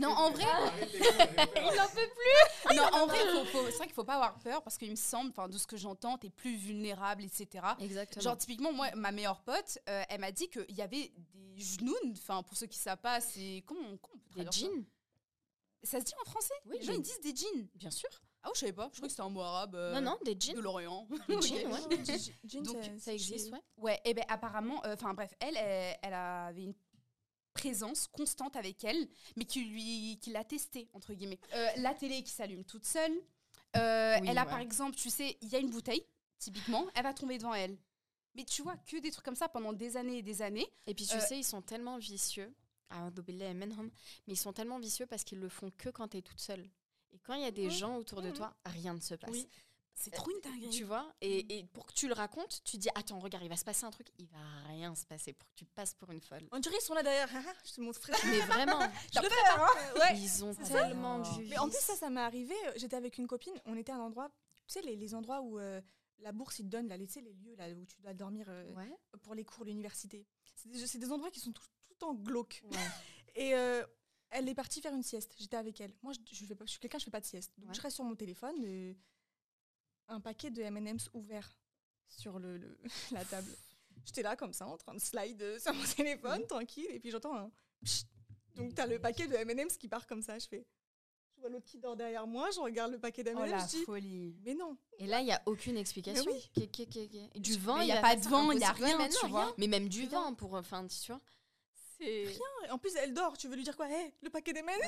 non, 0.00 0.08
en 0.08 0.30
vrai, 0.30 0.44
Il 0.94 1.76
n'en 1.76 1.88
peut 1.88 2.08
plus. 2.14 2.76
non, 2.76 2.82
en 2.92 3.06
vrai, 3.06 3.18
faut- 3.32 3.44
faut- 3.46 3.66
c'est 3.70 3.76
vrai 3.76 3.86
qu'il 3.86 3.94
faut 3.94 4.04
pas 4.04 4.14
avoir 4.14 4.38
peur 4.38 4.62
parce 4.62 4.76
qu'il 4.78 4.90
me 4.90 4.96
semble, 4.96 5.30
enfin, 5.30 5.48
de 5.48 5.56
ce 5.58 5.66
que 5.66 5.76
j'entends, 5.76 6.18
t'es 6.18 6.30
plus 6.30 6.56
vulnérable, 6.56 7.22
etc. 7.24 7.64
Exactement. 7.80 8.22
Genre 8.22 8.36
typiquement 8.38 8.72
moi 8.72 8.90
ma 8.96 9.12
meilleure 9.12 9.40
pote 9.42 9.78
euh, 9.88 10.02
elle 10.08 10.20
m'a 10.20 10.32
dit 10.32 10.48
qu'il 10.48 10.74
y 10.76 10.82
avait 10.82 11.12
des 11.34 11.60
genoux 11.62 11.94
enfin 12.12 12.42
pour 12.42 12.56
ceux 12.56 12.66
qui 12.66 12.78
savent 12.78 12.98
pas 12.98 13.20
c'est 13.20 13.62
comment, 13.66 13.80
on- 13.92 13.96
comment 13.98 14.20
on 14.30 14.34
peut 14.34 14.44
des 14.44 14.50
jeans. 14.52 14.84
ça 15.82 16.00
se 16.00 16.04
dit 16.04 16.12
en 16.20 16.30
français? 16.30 16.54
Oui, 16.66 16.76
les 16.80 16.84
gens 16.86 16.92
des- 16.92 16.98
ils 16.98 17.02
disent 17.02 17.20
des 17.20 17.34
jeans 17.36 17.68
Bien 17.74 17.90
sûr. 17.90 18.08
ah 18.42 18.50
je 18.54 18.60
savais 18.60 18.72
pas 18.72 18.88
je 18.92 18.96
crois 18.96 19.06
que 19.08 19.12
c'était 19.12 19.22
un 19.22 19.28
mot 19.28 19.40
arabe 19.42 19.74
euh, 19.76 19.92
non, 19.94 20.00
non, 20.00 20.18
des 20.24 20.36
jeans. 20.38 20.56
de 20.56 20.60
l'Orient 20.60 21.06
Des 21.28 21.40
jeans, 21.42 21.72
ouais. 21.72 22.18
Jean, 22.44 22.62
Donc, 22.62 22.76
c'est- 22.82 22.98
Ça 22.98 23.12
existe, 23.12 23.52
ouais. 23.52 23.60
Ouais, 23.76 24.00
et 24.04 24.14
ben 24.14 24.24
apparemment, 24.28 24.82
enfin 24.86 25.14
bref, 25.14 25.32
elle, 25.40 25.56
elle, 25.56 25.96
elle 26.02 26.14
avait 26.14 26.64
une 26.64 26.74
présence 27.54 28.06
constante 28.08 28.56
avec 28.56 28.84
elle, 28.84 29.08
mais 29.36 29.44
qui 29.46 29.64
lui, 29.64 30.18
qui 30.20 30.30
l'a 30.30 30.44
testée 30.44 30.88
entre 30.92 31.14
guillemets. 31.14 31.40
Euh, 31.54 31.68
la 31.76 31.94
télé 31.94 32.22
qui 32.22 32.30
s'allume 32.32 32.64
toute 32.64 32.84
seule. 32.84 33.12
Euh, 33.76 34.16
Oui, 34.20 34.26
elle 34.28 34.38
a 34.38 34.42
ouais. 34.44 34.48
par 34.50 34.58
exemple, 34.60 34.96
tu 34.96 35.10
sais, 35.10 35.36
il 35.40 35.48
y 35.48 35.56
a 35.56 35.58
une 35.58 35.70
bouteille, 35.70 36.04
typiquement, 36.38 36.86
elle 36.94 37.02
va 37.04 37.14
tomber 37.14 37.38
devant 37.38 37.54
elle. 37.54 37.76
Mais 38.36 38.44
tu 38.44 38.62
vois 38.62 38.76
que 38.76 38.96
des 38.98 39.10
trucs 39.10 39.24
comme 39.24 39.36
ça 39.36 39.48
pendant 39.48 39.72
des 39.72 39.96
années 39.96 40.18
et 40.18 40.22
des 40.22 40.42
années. 40.42 40.66
Et 40.86 40.94
puis 40.94 41.06
tu 41.06 41.16
Euh, 41.16 41.20
sais, 41.20 41.38
ils 41.38 41.44
sont 41.44 41.62
tellement 41.62 41.98
vicieux. 41.98 42.52
Ah, 42.90 43.10
Mais 43.16 43.54
ils 44.26 44.36
sont 44.36 44.52
tellement 44.52 44.78
vicieux 44.78 45.06
parce 45.06 45.24
qu'ils 45.24 45.40
le 45.40 45.48
font 45.48 45.70
que 45.76 45.88
quand 45.88 46.08
tu 46.08 46.18
es 46.18 46.22
toute 46.22 46.40
seule. 46.40 46.68
Et 47.12 47.18
quand 47.20 47.34
il 47.34 47.42
y 47.42 47.46
a 47.46 47.50
des 47.52 47.70
gens 47.70 47.96
autour 47.96 48.22
de 48.22 48.30
toi, 48.30 48.54
rien 48.64 48.94
ne 48.94 49.00
se 49.00 49.14
passe. 49.14 49.30
Oui. 49.30 49.48
C'est 49.96 50.10
trop 50.10 50.30
une 50.30 50.40
dinguerie. 50.40 50.70
Tu 50.70 50.84
vois 50.84 51.14
et, 51.20 51.58
et 51.58 51.64
pour 51.64 51.86
que 51.86 51.92
tu 51.92 52.08
le 52.08 52.14
racontes, 52.14 52.62
tu 52.64 52.76
dis 52.78 52.88
Attends, 52.94 53.18
regarde, 53.20 53.44
il 53.44 53.48
va 53.48 53.56
se 53.56 53.64
passer 53.64 53.84
un 53.84 53.90
truc. 53.90 54.08
Il 54.18 54.26
va 54.26 54.38
rien 54.68 54.94
se 54.94 55.06
passer 55.06 55.32
pour 55.32 55.48
que 55.48 55.54
tu 55.54 55.64
passes 55.66 55.94
pour 55.94 56.10
une 56.10 56.20
folle. 56.20 56.46
On 56.52 56.58
dirait 56.58 56.74
qu'ils 56.76 56.84
sont 56.84 56.94
là 56.94 57.02
derrière. 57.02 57.28
Ah, 57.34 57.42
ah, 57.46 57.52
je 57.64 57.72
te 57.72 57.80
montre 57.80 58.00
frère. 58.00 58.16
Mais 58.26 58.40
vraiment, 58.40 58.80
Je 59.14 59.20
le 59.20 59.28
fais, 59.28 59.48
hein. 59.56 59.66
Ouais. 60.00 60.18
ils 60.18 60.44
ont 60.44 60.54
tellement 60.54 61.20
du. 61.20 61.44
Mais 61.46 61.58
en 61.58 61.68
plus, 61.68 61.78
ça, 61.80 61.94
ça 61.94 62.10
m'est 62.10 62.20
arrivé. 62.20 62.54
euh, 62.66 62.72
J'étais 62.76 62.96
avec 62.96 63.18
une 63.18 63.26
copine. 63.26 63.54
On 63.66 63.76
était 63.76 63.92
à 63.92 63.96
un 63.96 64.00
endroit, 64.00 64.28
tu 64.66 64.72
sais, 64.74 64.82
les, 64.82 64.96
les 64.96 65.14
endroits 65.14 65.40
où 65.42 65.58
euh, 65.58 65.80
la 66.18 66.32
bourse, 66.32 66.58
ils 66.58 66.64
te 66.64 66.68
donnent, 66.70 66.88
là, 66.88 66.96
les, 66.96 67.06
tu 67.06 67.14
sais, 67.14 67.20
les 67.20 67.32
lieux 67.34 67.54
là, 67.56 67.68
où 67.70 67.84
tu 67.86 67.96
dois 68.00 68.14
dormir 68.14 68.46
euh, 68.48 68.68
Ouais. 68.72 68.90
pour 69.22 69.34
les 69.34 69.44
cours, 69.44 69.64
l'université. 69.64 70.26
C'est 70.56 70.98
des, 70.98 71.12
endroits 71.12 71.30
qui 71.30 71.40
sont 71.40 71.52
tout, 71.52 71.62
tout 71.98 72.04
en 72.06 72.14
glauque. 72.14 72.62
ouais. 72.64 72.78
Et 73.36 73.54
euh, 73.54 73.84
elle 74.30 74.48
est 74.48 74.54
partie 74.54 74.80
faire 74.80 74.94
une 74.94 75.02
sieste. 75.02 75.34
J'étais 75.38 75.56
avec 75.56 75.80
elle. 75.80 75.92
Moi, 76.02 76.12
je, 76.12 76.34
je, 76.34 76.44
fais 76.46 76.54
pas, 76.54 76.64
je 76.66 76.70
suis 76.72 76.80
quelqu'un, 76.80 76.98
je 76.98 77.04
fais 77.04 77.10
pas 77.10 77.20
de 77.20 77.26
sieste. 77.26 77.52
Donc, 77.58 77.74
je 77.74 77.80
reste 77.80 77.96
sur 77.96 78.04
mon 78.04 78.14
téléphone. 78.16 78.54
euh, 78.64 78.92
un 80.08 80.20
paquet 80.20 80.50
de 80.50 80.62
M&M's 80.62 81.08
ouvert 81.14 81.56
sur 82.08 82.38
le, 82.38 82.56
le- 82.58 82.78
la 83.12 83.24
table. 83.24 83.50
J'étais 84.04 84.22
là, 84.22 84.36
comme 84.36 84.52
ça, 84.52 84.66
en 84.66 84.76
train 84.76 84.94
de 84.94 84.98
slide 85.00 85.58
sur 85.58 85.72
mon 85.72 85.84
téléphone, 85.84 86.46
tranquille. 86.46 86.86
Et 86.90 87.00
puis, 87.00 87.10
j'entends 87.10 87.36
un... 87.36 87.50
Donc, 88.54 88.74
t'as 88.74 88.86
le 88.86 88.98
paquet 88.98 89.26
de 89.26 89.34
M&M's 89.34 89.76
qui 89.76 89.88
part 89.88 90.06
comme 90.06 90.22
ça. 90.22 90.38
Je 90.38 90.46
fais... 90.46 90.66
Je 91.34 91.40
vois 91.40 91.48
l'autre 91.50 91.64
qui 91.64 91.78
dort 91.78 91.96
derrière 91.96 92.26
moi. 92.26 92.50
Je 92.52 92.60
regarde 92.60 92.92
le 92.92 92.98
paquet 93.00 93.22
Oh 93.22 93.30
d'M&M's. 93.30 93.50
la 93.50 93.58
je 93.58 93.66
dis... 93.66 93.82
folie. 93.84 94.36
Mais 94.44 94.54
non. 94.54 94.76
Et 94.98 95.06
là, 95.06 95.20
il 95.20 95.24
n'y 95.24 95.32
a 95.32 95.42
aucune 95.46 95.76
explication. 95.76 96.30
oui. 96.30 96.70
Du 97.36 97.56
vent, 97.58 97.80
il 97.80 97.88
y 97.88 97.92
a 97.92 98.00
pas 98.00 98.14
de 98.14 98.20
vent, 98.28 98.52
il 98.52 98.60
y 98.60 98.64
a 98.64 98.72
rien, 98.72 98.96
mais 98.98 99.08
tu 99.08 99.26
non. 99.28 99.54
Mais 99.58 99.66
même 99.66 99.88
du 99.88 100.06
vent 100.06 100.34
pour. 100.34 100.54
Enfin, 100.54 100.86
tu 100.86 101.10
vois. 101.10 101.20
C'est. 101.98 102.04
Et 102.66 102.70
en 102.70 102.78
plus, 102.78 102.94
elle 102.96 103.12
dort. 103.14 103.36
Tu 103.36 103.46
veux 103.48 103.56
lui 103.56 103.62
dire 103.62 103.76
quoi? 103.76 103.88
Hé, 103.88 104.12
le 104.22 104.30
paquet 104.30 104.52
d'M&M's 104.52 104.86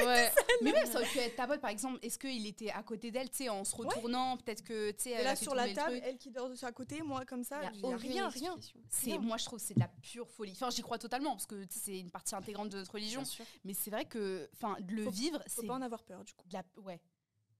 Ouais, 0.00 0.04
ouais. 0.06 0.32
Mais 0.62 0.72
même 0.72 0.86
ça 0.86 0.98
aurait 1.00 1.06
pu 1.08 1.18
être 1.18 1.36
ta 1.36 1.46
pote 1.46 1.60
par 1.60 1.70
exemple. 1.70 1.98
Est-ce 2.02 2.18
qu'il 2.18 2.46
était 2.46 2.70
à 2.70 2.82
côté 2.82 3.10
d'elle, 3.10 3.30
tu 3.30 3.36
sais, 3.38 3.48
en 3.48 3.64
se 3.64 3.74
retournant, 3.76 4.36
peut-être 4.36 4.62
que 4.64 4.90
tu 4.92 5.02
sais, 5.04 5.10
elle 5.10 5.24
là, 5.24 5.36
sur 5.36 5.54
la 5.54 5.72
table, 5.72 6.00
elle 6.02 6.18
qui 6.18 6.30
dort 6.30 6.48
de 6.48 6.64
à 6.64 6.72
côté, 6.72 7.02
moi 7.02 7.24
comme 7.26 7.44
ça. 7.44 7.60
Il 7.60 7.64
y 7.64 7.66
a 7.66 7.72
il 7.72 7.80
y 7.80 7.84
a 7.84 7.88
aucune 7.96 8.10
rien, 8.12 8.28
rien. 8.28 8.56
C'est, 8.88 9.18
moi, 9.18 9.36
je 9.36 9.44
trouve 9.44 9.58
que 9.58 9.64
c'est 9.64 9.74
de 9.74 9.80
la 9.80 9.88
pure 9.88 10.28
folie. 10.28 10.52
Enfin, 10.52 10.70
j'y 10.70 10.82
crois 10.82 10.98
totalement 10.98 11.32
parce 11.32 11.46
que 11.46 11.64
c'est 11.70 11.98
une 11.98 12.10
partie 12.10 12.34
intégrante 12.34 12.68
de 12.70 12.78
notre 12.78 12.92
religion. 12.92 13.22
Mais 13.64 13.74
c'est 13.74 13.90
vrai 13.90 14.04
que, 14.04 14.48
enfin, 14.54 14.76
le 14.88 15.04
Faut- 15.04 15.10
vivre, 15.10 15.38
Faut 15.48 15.62
c'est 15.62 15.66
pas 15.66 15.74
en 15.74 15.82
avoir 15.82 16.02
peur, 16.04 16.24
du 16.24 16.32
coup. 16.32 16.46
de 16.48 16.54
la, 16.54 16.64
ouais. 16.82 17.00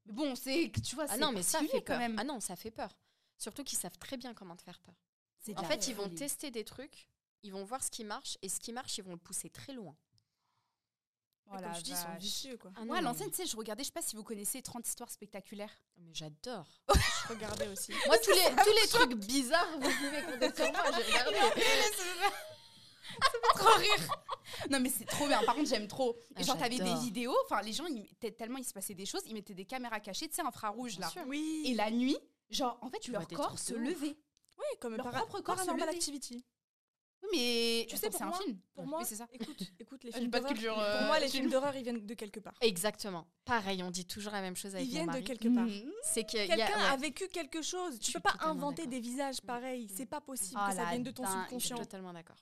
Bon, 0.06 0.34
c'est, 0.36 0.70
tu 0.84 0.94
vois, 0.94 1.04
Ah 1.08 1.14
c'est 1.14 1.20
non, 1.20 1.32
mais 1.32 1.42
ça 1.42 1.58
fait 1.60 1.66
peur. 1.80 1.82
quand 1.84 1.98
même. 1.98 2.16
Ah 2.18 2.24
non, 2.24 2.38
ça 2.40 2.54
fait 2.56 2.70
peur. 2.70 2.96
Surtout 3.38 3.64
qu'ils 3.64 3.78
savent 3.78 3.98
très 3.98 4.16
bien 4.16 4.32
comment 4.34 4.56
te 4.56 4.62
faire 4.62 4.78
peur. 4.80 4.94
En 5.56 5.64
fait, 5.64 5.88
ils 5.88 5.94
vont 5.94 6.08
tester 6.08 6.50
des 6.50 6.64
trucs, 6.64 7.08
ils 7.46 7.52
vont 7.52 7.64
voir 7.64 7.82
ce 7.82 7.90
qui 7.90 8.04
marche, 8.04 8.36
et 8.42 8.48
ce 8.48 8.60
qui 8.60 8.72
marche, 8.72 8.98
ils 8.98 9.04
vont 9.04 9.12
le 9.12 9.18
pousser 9.18 9.50
très 9.50 9.72
loin. 9.72 9.96
Oh 11.48 11.52
Comme 11.60 11.74
je 11.76 11.80
dis, 11.80 11.92
ils 11.92 11.96
sont 11.96 12.14
vicieux, 12.18 12.56
quoi. 12.58 12.72
Ah 12.74 12.84
Moi, 12.84 12.96
à 12.96 13.00
mais- 13.00 13.04
l'ancienne, 13.04 13.30
tu 13.30 13.36
sais, 13.36 13.46
je 13.46 13.56
regardais, 13.56 13.84
je 13.84 13.86
sais 13.86 13.92
pas 13.92 14.02
si 14.02 14.16
vous 14.16 14.24
connaissez 14.24 14.60
30 14.62 14.86
histoires 14.86 15.10
spectaculaires. 15.10 15.72
Mais 15.96 16.12
j'adore. 16.12 16.66
Je 17.28 17.32
regardais 17.32 17.68
aussi. 17.68 17.92
Moi, 18.06 18.18
tous 18.18 18.30
les, 18.30 18.56
tous 18.64 18.72
les 18.82 18.88
trucs 18.88 19.14
bizarres, 19.14 19.68
vous 19.74 19.80
pouvez 19.80 20.22
compter 20.22 20.64
sur 20.64 20.72
moi, 20.72 20.82
j'ai 20.96 21.02
regardé. 21.04 21.36
trop 23.54 23.74
rire. 23.78 24.08
Non, 24.70 24.80
mais 24.80 24.88
c'est 24.90 25.04
trop 25.04 25.26
bien. 25.26 25.42
Par 25.44 25.54
contre, 25.54 25.68
j'aime 25.68 25.88
trop. 25.88 26.16
Et 26.30 26.34
Ah, 26.36 26.42
genre, 26.42 26.58
t'avais 26.58 26.78
des 26.78 26.94
vidéos, 26.94 27.36
enfin, 27.44 27.60
les 27.62 27.72
gens, 27.72 27.86
ils 27.86 28.06
tellement 28.34 28.58
il 28.58 28.64
se 28.64 28.72
passait 28.72 28.94
des 28.94 29.06
choses, 29.06 29.22
ils 29.26 29.34
mettaient 29.34 29.54
des 29.54 29.64
caméras 29.64 30.00
cachées, 30.00 30.28
tu 30.28 30.34
sais, 30.34 30.42
infrarouges 30.42 30.98
là. 30.98 31.08
Bien 31.12 31.22
sûr. 31.22 31.28
Oui. 31.28 31.64
Et 31.66 31.74
la 31.74 31.90
nuit, 31.90 32.16
genre, 32.50 32.78
en 32.82 32.90
fait, 32.90 32.98
Tu 33.00 33.12
leur 33.12 33.26
corps 33.28 33.58
se 33.58 33.74
levait. 33.74 34.16
Oui, 34.58 34.64
comme 34.80 34.96
Leur 34.96 35.10
propre 35.10 35.40
corps 35.40 35.56
se 35.58 35.60
Paranormal 35.60 35.88
levait. 35.88 35.98
Activity. 35.98 36.44
Mais 37.32 37.86
Tu 37.88 37.96
sais, 37.96 38.08
c'est 38.10 38.22
un 38.22 38.26
moi- 38.26 38.38
film. 38.38 38.58
Pour 38.74 38.86
moi, 38.86 39.04
c'est 39.04 39.16
ça. 39.16 39.26
écoute, 39.32 39.56
écoute 39.80 40.04
les 40.04 40.12
films 40.12 40.30
d'horreur. 40.30 40.54
Pour 40.54 40.78
euh, 40.82 41.06
moi, 41.06 41.18
les 41.18 41.28
film. 41.28 41.42
films 41.44 41.50
d'horreur, 41.50 41.74
ils 41.76 41.82
viennent 41.82 42.04
de 42.06 42.14
quelque 42.14 42.40
part. 42.40 42.54
Exactement. 42.60 43.26
Pareil, 43.44 43.82
on 43.82 43.90
dit 43.90 44.04
toujours 44.06 44.32
la 44.32 44.40
même 44.40 44.56
chose 44.56 44.74
avec 44.74 44.86
Ils 44.88 44.98
mon 44.98 45.10
viennent 45.10 45.22
de 45.22 45.26
quelque 45.26 45.48
part. 45.54 45.64
Mhm. 45.66 45.92
C'est 46.02 46.20
a- 46.20 46.46
Quelqu'un 46.46 46.56
ouais. 46.56 46.88
a 46.92 46.96
vécu 46.96 47.28
quelque 47.28 47.62
chose. 47.62 47.94
Je 47.94 47.98
Tu 48.06 48.12
peux 48.12 48.20
pas 48.20 48.36
inventer 48.40 48.86
des 48.86 49.00
visages 49.00 49.40
pareils. 49.40 49.88
C'est 49.94 50.06
pas 50.06 50.20
possible 50.20 50.60
Ah, 50.62 50.70
que 50.70 50.76
ça 50.76 50.84
la 50.84 50.90
vienne 50.90 51.02
de 51.02 51.10
ton 51.10 51.22
dingue. 51.22 51.32
Je 51.32 51.38
suis 51.38 51.44
subconscient. 51.68 51.76
totalement 51.78 52.12
d'accord. 52.12 52.36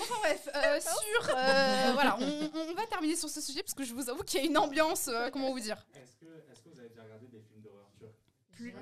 Enfin 0.00 0.14
bref, 0.20 0.48
euh, 0.54 0.80
sur. 0.80 1.36
euh, 1.36 1.90
voilà, 1.92 2.16
on, 2.18 2.50
on 2.70 2.74
va 2.74 2.86
terminer 2.86 3.14
sur 3.14 3.28
ce 3.28 3.40
sujet 3.40 3.62
parce 3.62 3.74
que 3.74 3.84
je 3.84 3.94
vous 3.94 4.08
avoue 4.08 4.22
qu'il 4.24 4.40
y 4.40 4.42
a 4.42 4.46
une 4.46 4.56
ambiance, 4.58 5.08
euh, 5.08 5.28
comment 5.30 5.52
vous 5.52 5.60
dire. 5.60 5.86
Est-ce 5.94 6.16
que, 6.16 6.26
est-ce 6.50 6.62
que 6.62 6.70
vous 6.70 6.78
avez 6.80 6.88
déjà 6.88 7.02
regardé 7.04 7.26
des 7.28 7.40
films 7.42 7.60
d'horreur 7.60 7.90
turcs 7.98 8.10
Plus 8.70 8.74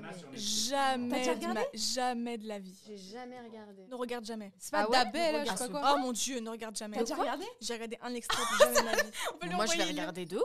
Il 0.69 0.73
a. 0.75 0.91
Jamais, 0.91 1.35
de 1.35 1.47
ma- 1.47 1.61
jamais 1.73 2.37
de 2.37 2.47
la 2.47 2.59
vie. 2.59 2.75
J'ai 2.85 2.97
jamais 2.97 3.39
regardé. 3.41 3.87
Ne 3.87 3.95
regarde 3.95 4.25
jamais. 4.25 4.51
C'est 4.59 4.71
pas 4.71 4.81
Ah 4.81 4.89
ouais 4.89 5.03
Dabel, 5.05 5.35
là, 5.35 5.43
je 5.45 5.49
sais 5.51 5.69
pas 5.69 5.79
quoi. 5.81 5.93
Oh 5.95 5.99
mon 5.99 6.11
dieu, 6.11 6.39
ne 6.39 6.49
regarde 6.49 6.75
jamais. 6.75 6.97
T'as 6.97 7.03
déjà 7.03 7.15
regardé? 7.15 7.45
J'ai 7.61 7.73
regardé 7.73 7.97
un 8.01 8.13
extrait, 8.13 8.43
plus 8.43 8.57
jamais 8.59 8.79
de 8.79 8.83
ma 8.85 8.91
vie. 9.03 9.11
On 9.33 9.37
peut 9.37 9.47
Bon, 9.49 9.55
moi, 9.55 9.65
je 9.65 9.77
vais 9.77 9.83
regarder 9.83 10.25
de 10.25 10.37
ouf. 10.37 10.43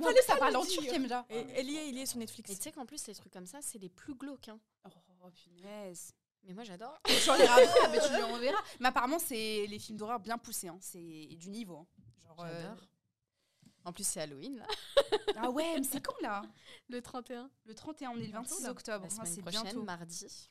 Mais 0.00 0.06
en 0.06 0.10
plus, 0.10 0.22
ça 0.26 0.32
pas 0.34 0.38
parle 0.40 0.52
le 0.52 0.58
en 0.58 0.64
turc, 0.64 0.86
elle 1.30 1.70
y 1.70 1.76
est, 1.76 1.88
il 1.88 1.96
y 1.96 2.00
est 2.00 2.06
sur 2.06 2.18
Netflix. 2.18 2.50
Et 2.50 2.56
tu 2.56 2.62
sais 2.62 2.72
qu'en 2.72 2.86
plus, 2.86 3.06
les 3.06 3.14
trucs 3.14 3.32
comme 3.32 3.46
ça, 3.46 3.58
c'est 3.62 3.78
les 3.78 3.88
plus 3.88 4.14
glauques. 4.14 4.48
hein. 4.48 4.58
Oh 5.22 5.28
punaise. 5.30 6.12
Mais 6.46 6.52
moi, 6.52 6.64
j'adore. 6.64 7.00
Tu 7.06 7.30
en 7.30 7.36
verras 7.36 7.54
après, 7.62 7.88
mais 7.90 7.98
tu 8.00 8.12
lui 8.14 8.22
enverras. 8.22 8.62
Mais 8.80 8.88
apparemment, 8.88 9.18
c'est 9.18 9.66
les 9.66 9.78
films 9.78 9.96
d'horreur 9.96 10.20
bien 10.20 10.36
poussés. 10.36 10.68
hein. 10.68 10.76
C'est 10.80 10.98
du 11.38 11.48
niveau. 11.48 11.76
hein. 11.78 11.86
Genre, 12.26 12.44
euh, 12.44 12.62
J'adore. 12.62 12.84
En 13.84 13.92
plus, 13.92 14.06
c'est 14.06 14.20
Halloween, 14.20 14.56
là. 14.58 14.66
Ah 15.36 15.50
ouais, 15.50 15.74
mais 15.78 15.82
c'est 15.84 16.00
quand 16.00 16.14
là? 16.22 16.42
Le 16.88 17.02
31. 17.02 17.50
Le 17.66 17.74
31, 17.74 18.10
on 18.10 18.16
est 18.18 18.26
le 18.26 18.32
26 18.32 18.48
Bientôt, 18.48 18.62
là. 18.64 18.70
octobre. 18.70 19.00
La 19.04 19.06
Ah, 19.10 19.10
semaine 19.26 19.32
c'est 19.34 19.42
prochaine, 19.42 19.62
bientôt. 19.62 19.82
mardi. 19.82 20.48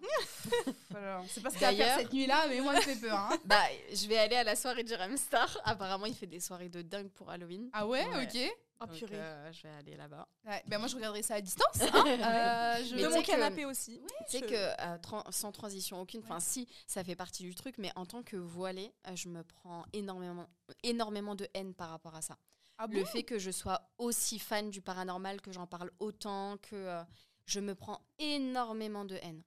Voilà. 0.90 1.22
C'est 1.28 1.42
pas 1.42 1.50
ce 1.50 1.54
qu'il 1.56 1.66
faire 1.66 1.76
D'ailleurs- 1.76 1.98
cette 1.98 2.12
nuit-là, 2.12 2.46
mais 2.48 2.60
moi, 2.60 2.74
ça 2.76 2.80
fait 2.82 2.96
peur. 2.96 3.18
hein. 3.18 3.36
Bah, 3.44 3.62
je 3.92 4.06
vais 4.06 4.16
aller 4.18 4.36
à 4.36 4.44
la 4.44 4.56
soirée 4.56 4.84
de 4.84 4.94
Star. 5.16 5.58
Apparemment, 5.64 6.06
il 6.06 6.14
fait 6.14 6.26
des 6.26 6.40
soirées 6.40 6.68
de 6.68 6.82
dingue 6.82 7.10
pour 7.10 7.30
Halloween. 7.30 7.68
Ah 7.72 7.86
ouais, 7.86 8.06
Ouais. 8.08 8.24
ok. 8.24 8.56
Oh 8.82 8.86
Donc, 8.86 8.94
purée. 8.96 9.16
euh, 9.16 9.52
je 9.52 9.62
vais 9.64 9.68
aller 9.74 9.96
là-bas. 9.96 10.26
Ouais, 10.46 10.62
ben 10.66 10.78
moi, 10.78 10.88
je 10.88 10.94
regarderai 10.96 11.22
ça 11.22 11.34
à 11.34 11.40
distance. 11.42 11.82
hein. 11.82 12.04
Euh, 12.06 12.84
je- 12.84 12.94
de 12.96 13.00
tu 13.02 13.08
mon 13.12 13.20
que- 13.20 13.26
canapé 13.26 13.66
aussi. 13.66 14.00
Tu 14.30 14.38
sais 14.38 14.38
Je- 14.38 14.44
que 14.46 14.54
euh, 14.54 15.22
sans 15.30 15.52
transition 15.52 16.00
aucune, 16.00 16.20
enfin 16.22 16.40
si, 16.40 16.66
ça 16.86 17.04
fait 17.04 17.16
partie 17.16 17.42
du 17.42 17.54
truc, 17.54 17.74
mais 17.76 17.92
en 17.96 18.06
tant 18.06 18.22
que 18.22 18.36
voilée, 18.36 18.90
euh, 19.08 19.16
je 19.16 19.28
me 19.28 19.42
prends 19.44 19.84
énormément, 19.92 20.48
énormément 20.82 21.34
de 21.34 21.46
haine 21.52 21.74
par 21.74 21.90
rapport 21.90 22.14
à 22.14 22.22
ça. 22.22 22.38
Ah 22.82 22.86
bon 22.86 22.98
Le 22.98 23.04
fait 23.04 23.24
que 23.24 23.38
je 23.38 23.50
sois 23.50 23.90
aussi 23.98 24.38
fan 24.38 24.70
du 24.70 24.80
paranormal, 24.80 25.42
que 25.42 25.52
j'en 25.52 25.66
parle 25.66 25.90
autant, 25.98 26.56
que 26.62 26.74
euh, 26.74 27.02
je 27.44 27.60
me 27.60 27.74
prends 27.74 28.00
énormément 28.18 29.04
de 29.04 29.16
haine. 29.16 29.42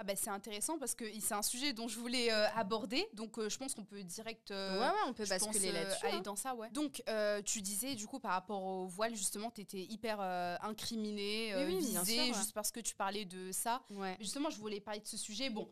Ah 0.00 0.04
bah 0.04 0.14
c'est 0.14 0.30
intéressant 0.30 0.78
parce 0.78 0.94
que 0.94 1.04
c'est 1.20 1.34
un 1.34 1.42
sujet 1.42 1.72
dont 1.72 1.88
je 1.88 1.98
voulais 1.98 2.32
euh, 2.32 2.46
aborder, 2.54 3.04
donc 3.14 3.36
euh, 3.36 3.48
je 3.48 3.58
pense 3.58 3.74
qu'on 3.74 3.84
peut 3.84 4.04
direct 4.04 4.52
euh, 4.52 4.78
ouais, 4.78 4.86
ouais, 4.86 5.00
on 5.08 5.12
peut 5.12 5.26
basculer 5.26 5.72
là-dessus. 5.72 6.06
aller 6.06 6.18
hein. 6.18 6.20
dans 6.20 6.36
ça, 6.36 6.54
ouais. 6.54 6.70
Donc, 6.70 7.02
tu 7.44 7.62
disais, 7.62 7.96
du 7.96 8.06
coup, 8.06 8.20
par 8.20 8.30
rapport 8.30 8.62
au 8.62 8.86
voile, 8.86 9.16
justement, 9.16 9.50
tu 9.50 9.62
étais 9.62 9.82
hyper 9.82 10.20
incriminée, 10.62 11.52
Oui, 11.56 11.64
oui, 11.66 11.78
visée, 11.78 12.04
sûr, 12.04 12.22
ouais. 12.22 12.32
juste 12.34 12.52
parce 12.52 12.70
que 12.70 12.78
tu 12.78 12.94
parlais 12.94 13.24
de 13.24 13.50
ça. 13.50 13.82
Ouais. 13.90 14.16
Justement, 14.20 14.50
je 14.50 14.58
voulais 14.58 14.80
parler 14.80 15.00
de 15.00 15.08
ce 15.08 15.16
sujet. 15.16 15.50
Bon, 15.50 15.68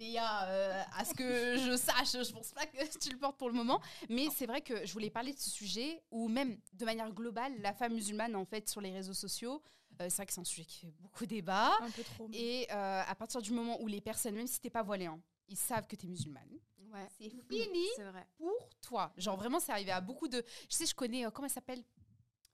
Léa, 0.00 0.48
euh, 0.48 0.82
à 0.96 1.04
ce 1.04 1.12
que 1.14 1.56
je 1.58 1.76
sache, 1.76 2.12
je 2.26 2.32
pense 2.32 2.52
pas 2.52 2.64
que 2.66 2.98
tu 2.98 3.10
le 3.10 3.18
portes 3.18 3.36
pour 3.36 3.48
le 3.48 3.54
moment. 3.54 3.80
Mais 4.08 4.28
c'est 4.34 4.46
vrai 4.46 4.62
que 4.62 4.86
je 4.86 4.92
voulais 4.94 5.10
parler 5.10 5.32
de 5.34 5.38
ce 5.38 5.50
sujet 5.50 6.02
où, 6.10 6.26
même 6.28 6.58
de 6.72 6.84
manière 6.86 7.10
globale, 7.12 7.52
la 7.60 7.74
femme 7.74 7.92
musulmane, 7.92 8.34
en 8.34 8.46
fait, 8.46 8.68
sur 8.68 8.80
les 8.80 8.90
réseaux 8.92 9.12
sociaux, 9.12 9.62
euh, 10.00 10.06
c'est 10.08 10.16
vrai 10.16 10.26
que 10.26 10.32
c'est 10.32 10.40
un 10.40 10.44
sujet 10.44 10.64
qui 10.64 10.78
fait 10.78 10.92
beaucoup 11.00 11.26
débat. 11.26 11.72
Un 11.82 11.90
peu 11.90 12.02
trop. 12.02 12.28
Et 12.32 12.66
euh, 12.70 13.02
à 13.06 13.14
partir 13.14 13.42
du 13.42 13.52
moment 13.52 13.78
où 13.82 13.86
les 13.88 14.00
personnes, 14.00 14.34
même 14.34 14.46
si 14.46 14.58
t'es 14.58 14.70
pas 14.70 14.82
voilée, 14.82 15.06
hein, 15.06 15.20
ils 15.48 15.56
savent 15.58 15.86
que 15.86 15.96
t'es 15.96 16.06
musulmane, 16.06 16.48
Ouais. 16.92 17.06
c'est 17.18 17.30
fini 17.48 17.86
vrai. 17.98 18.26
pour 18.36 18.68
toi. 18.80 19.12
Genre 19.16 19.36
vraiment, 19.36 19.60
c'est 19.60 19.70
arrivé 19.70 19.92
à 19.92 20.00
beaucoup 20.00 20.26
de. 20.26 20.42
Je 20.68 20.74
sais, 20.74 20.86
je 20.86 20.94
connais, 20.94 21.24
comment 21.32 21.46
elle 21.46 21.52
s'appelle? 21.52 21.84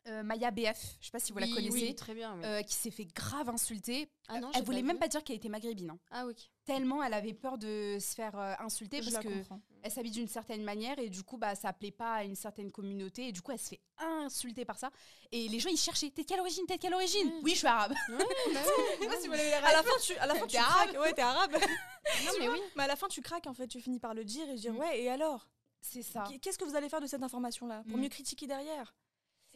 Euh, 0.09 0.23
Maya 0.23 0.53
BF, 0.53 0.97
je 1.01 1.07
sais 1.07 1.11
pas 1.11 1.19
si 1.19 1.33
vous 1.33 1.39
la 1.39 1.49
connaissez, 1.49 1.89
oui, 1.89 1.95
très 1.97 2.15
bien. 2.15 2.37
oui. 2.37 2.43
euh, 2.45 2.63
qui 2.63 2.75
s'est 2.75 2.93
fait 2.93 3.07
grave 3.07 3.49
insulter. 3.49 4.09
ah 4.29 4.39
non, 4.41 4.51
elle 4.55 4.63
voulait 4.65 4.81
pas 4.81 4.87
même 4.87 4.99
pas 4.99 5.09
dire 5.09 5.25
qu'elle 5.25 5.37
était 5.37 5.49
maghrébine. 5.49 5.91
hein. 5.91 5.99
Ah 6.13 6.27
oui. 6.27 6.35
Tellement 6.65 7.03
elle 7.03 7.13
avait 7.15 7.33
peur 7.35 7.59
de 7.59 7.99
se 8.01 8.15
faire 8.15 8.39
euh, 8.39 8.55
insulter 8.61 9.03
Je 9.03 9.11
parce 9.11 9.25
que 9.25 9.29
comprends. 9.29 9.61
elle 9.83 9.91
s'habille 9.91 10.13
d'une 10.13 10.29
certaine 10.29 10.63
manière 10.65 10.97
et 11.01 11.09
du 11.09 11.23
coup 11.25 11.39
bah 11.39 11.55
ça 11.57 11.73
plaît 11.73 11.91
pas 11.91 12.15
à 12.15 12.25
une 12.25 12.37
certaine 12.37 12.71
communauté 12.71 13.29
et 13.29 13.33
du 13.33 13.41
coup 13.43 13.51
elle 13.53 13.59
se 13.59 13.69
fait 13.71 13.81
insulter 13.99 14.65
par 14.65 14.79
ça 14.79 14.91
et 15.33 15.49
les 15.49 15.59
gens 15.61 15.71
ils 15.71 15.77
cherchaient 15.77 16.11
t'es 16.11 16.23
de 16.23 16.27
quelle 16.27 16.41
origine 16.41 16.65
t'es 16.67 16.77
de 16.77 16.81
quelle 16.83 16.95
origine 16.95 17.33
oui 17.43 17.53
je 17.53 17.59
suis 17.59 17.67
arabe 17.67 17.93
Ouais, 18.09 18.17
bah 18.55 18.61
je 18.99 19.03
sais 19.03 19.09
pas 19.09 19.21
si 19.21 19.27
vous 19.29 19.33
l'avez 19.35 19.53
À 19.55 19.73
la 19.73 19.83
fin, 19.83 19.91
tu, 20.05 20.17
à 20.17 20.27
la 20.27 20.35
fin, 20.35 20.47
tu 20.47 20.53
T'es 20.53 20.59
arabe 20.59 20.89
craques. 20.91 21.01
Ouais, 21.03 21.13
t'es 21.13 21.23
arabe. 21.23 21.53
non, 22.25 22.31
mais 22.41 22.49
oui. 22.49 22.59
Mais 22.77 22.85
à 22.85 22.87
la 22.87 22.97
fin, 22.97 23.09
tu 23.09 23.21
craques, 23.23 23.47
en 23.49 23.55
fait. 23.55 23.67
Tu 23.69 23.81
finis 23.81 23.99
par 23.99 24.15
le 24.15 24.25
dire 24.25 24.49
et 24.49 24.55
dire, 24.55 24.73
Mm. 24.73 24.79
ouais, 24.79 25.01
et 25.03 25.09
alors? 25.11 25.49
C'est 25.81 26.03
ça 26.03 26.25
Qu'est-ce 26.43 26.59
que 26.59 26.65
vous 26.65 26.75
allez 26.77 26.89
faire 26.89 27.01
de 27.01 27.07
cette 27.07 27.23
information-là? 27.23 27.83
Pour 27.89 27.97
Mm. 27.99 28.01
mieux 28.03 28.09
critiquer 28.09 28.47
derrière? 28.47 28.95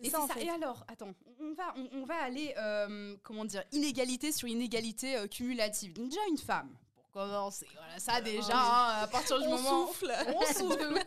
Et 0.02 0.10
c'est 0.10 0.16
en 0.16 0.26
ça. 0.26 0.34
fait. 0.34 0.44
Et 0.44 0.50
alors, 0.50 0.84
attends, 0.88 1.12
on 1.40 1.52
va, 1.52 1.74
on, 1.76 1.88
on 2.00 2.04
va 2.04 2.16
aller, 2.22 2.54
euh, 2.58 3.16
comment 3.22 3.44
dire, 3.44 3.62
inégalité 3.72 4.32
sur 4.32 4.48
inégalité 4.48 5.16
euh, 5.16 5.26
cumulative. 5.26 5.92
Donc 5.92 6.08
déjà 6.08 6.20
une 6.30 6.38
femme, 6.38 6.70
pour 6.96 7.10
commencer. 7.12 7.66
Voilà, 7.76 7.98
ça 7.98 8.20
déjà, 8.20 8.54
hein, 8.54 9.02
à 9.02 9.06
partir 9.06 9.38
du 9.40 9.46
On 9.46 9.50
moment... 9.56 9.86
souffle. 9.88 10.12
On 10.28 10.40
souffle. 10.54 11.04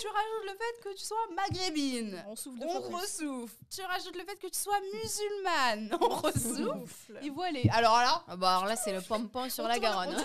tu 0.00 0.06
rajoutes 0.08 0.44
le 0.44 0.52
fait 0.52 0.82
que 0.82 0.94
tu 0.96 1.04
sois 1.04 1.26
maghrébine. 1.34 2.24
On 2.28 2.36
souffle 2.36 2.58
de 2.58 2.64
On 2.66 2.80
ressouffle. 2.96 3.54
Tu 3.74 3.82
rajoutes 3.82 4.16
le 4.16 4.24
fait 4.24 4.36
que 4.36 4.46
tu 4.46 4.58
sois 4.58 4.80
musulmane. 4.94 5.98
On 6.00 6.08
ressouffle. 6.08 6.80
Souffle. 6.80 7.18
Et 7.22 7.30
voilà. 7.30 7.58
Alors 7.72 7.98
là... 7.98 8.24
Ah 8.28 8.36
bah 8.36 8.50
alors 8.56 8.66
là, 8.66 8.76
c'est 8.76 8.92
le 8.92 9.00
pom-pom 9.02 9.50
sur 9.50 9.64
on 9.64 9.68
la 9.68 9.78
Garonne. 9.78 10.16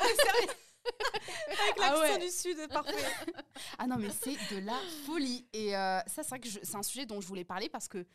Hein. 0.86 0.92
Avec 1.48 1.76
Ah 1.78 1.82
l'accent 1.82 2.02
ouais. 2.02 2.20
du 2.20 2.32
Sud, 2.32 2.68
parfait. 2.70 2.94
Ah 3.78 3.88
non, 3.88 3.98
mais 3.98 4.10
c'est 4.10 4.36
de 4.56 4.60
la 4.66 4.78
folie. 5.06 5.46
Et 5.54 5.76
euh, 5.76 6.00
ça, 6.08 6.24
c'est 6.24 6.30
vrai 6.30 6.40
que 6.40 6.50
je- 6.50 6.60
c'est 6.64 6.76
un 6.76 6.84
sujet 6.84 7.06
dont 7.06 7.20
je 7.22 7.28
voulais 7.28 7.44
parler 7.44 7.70
parce 7.70 7.88
que... 7.88 8.06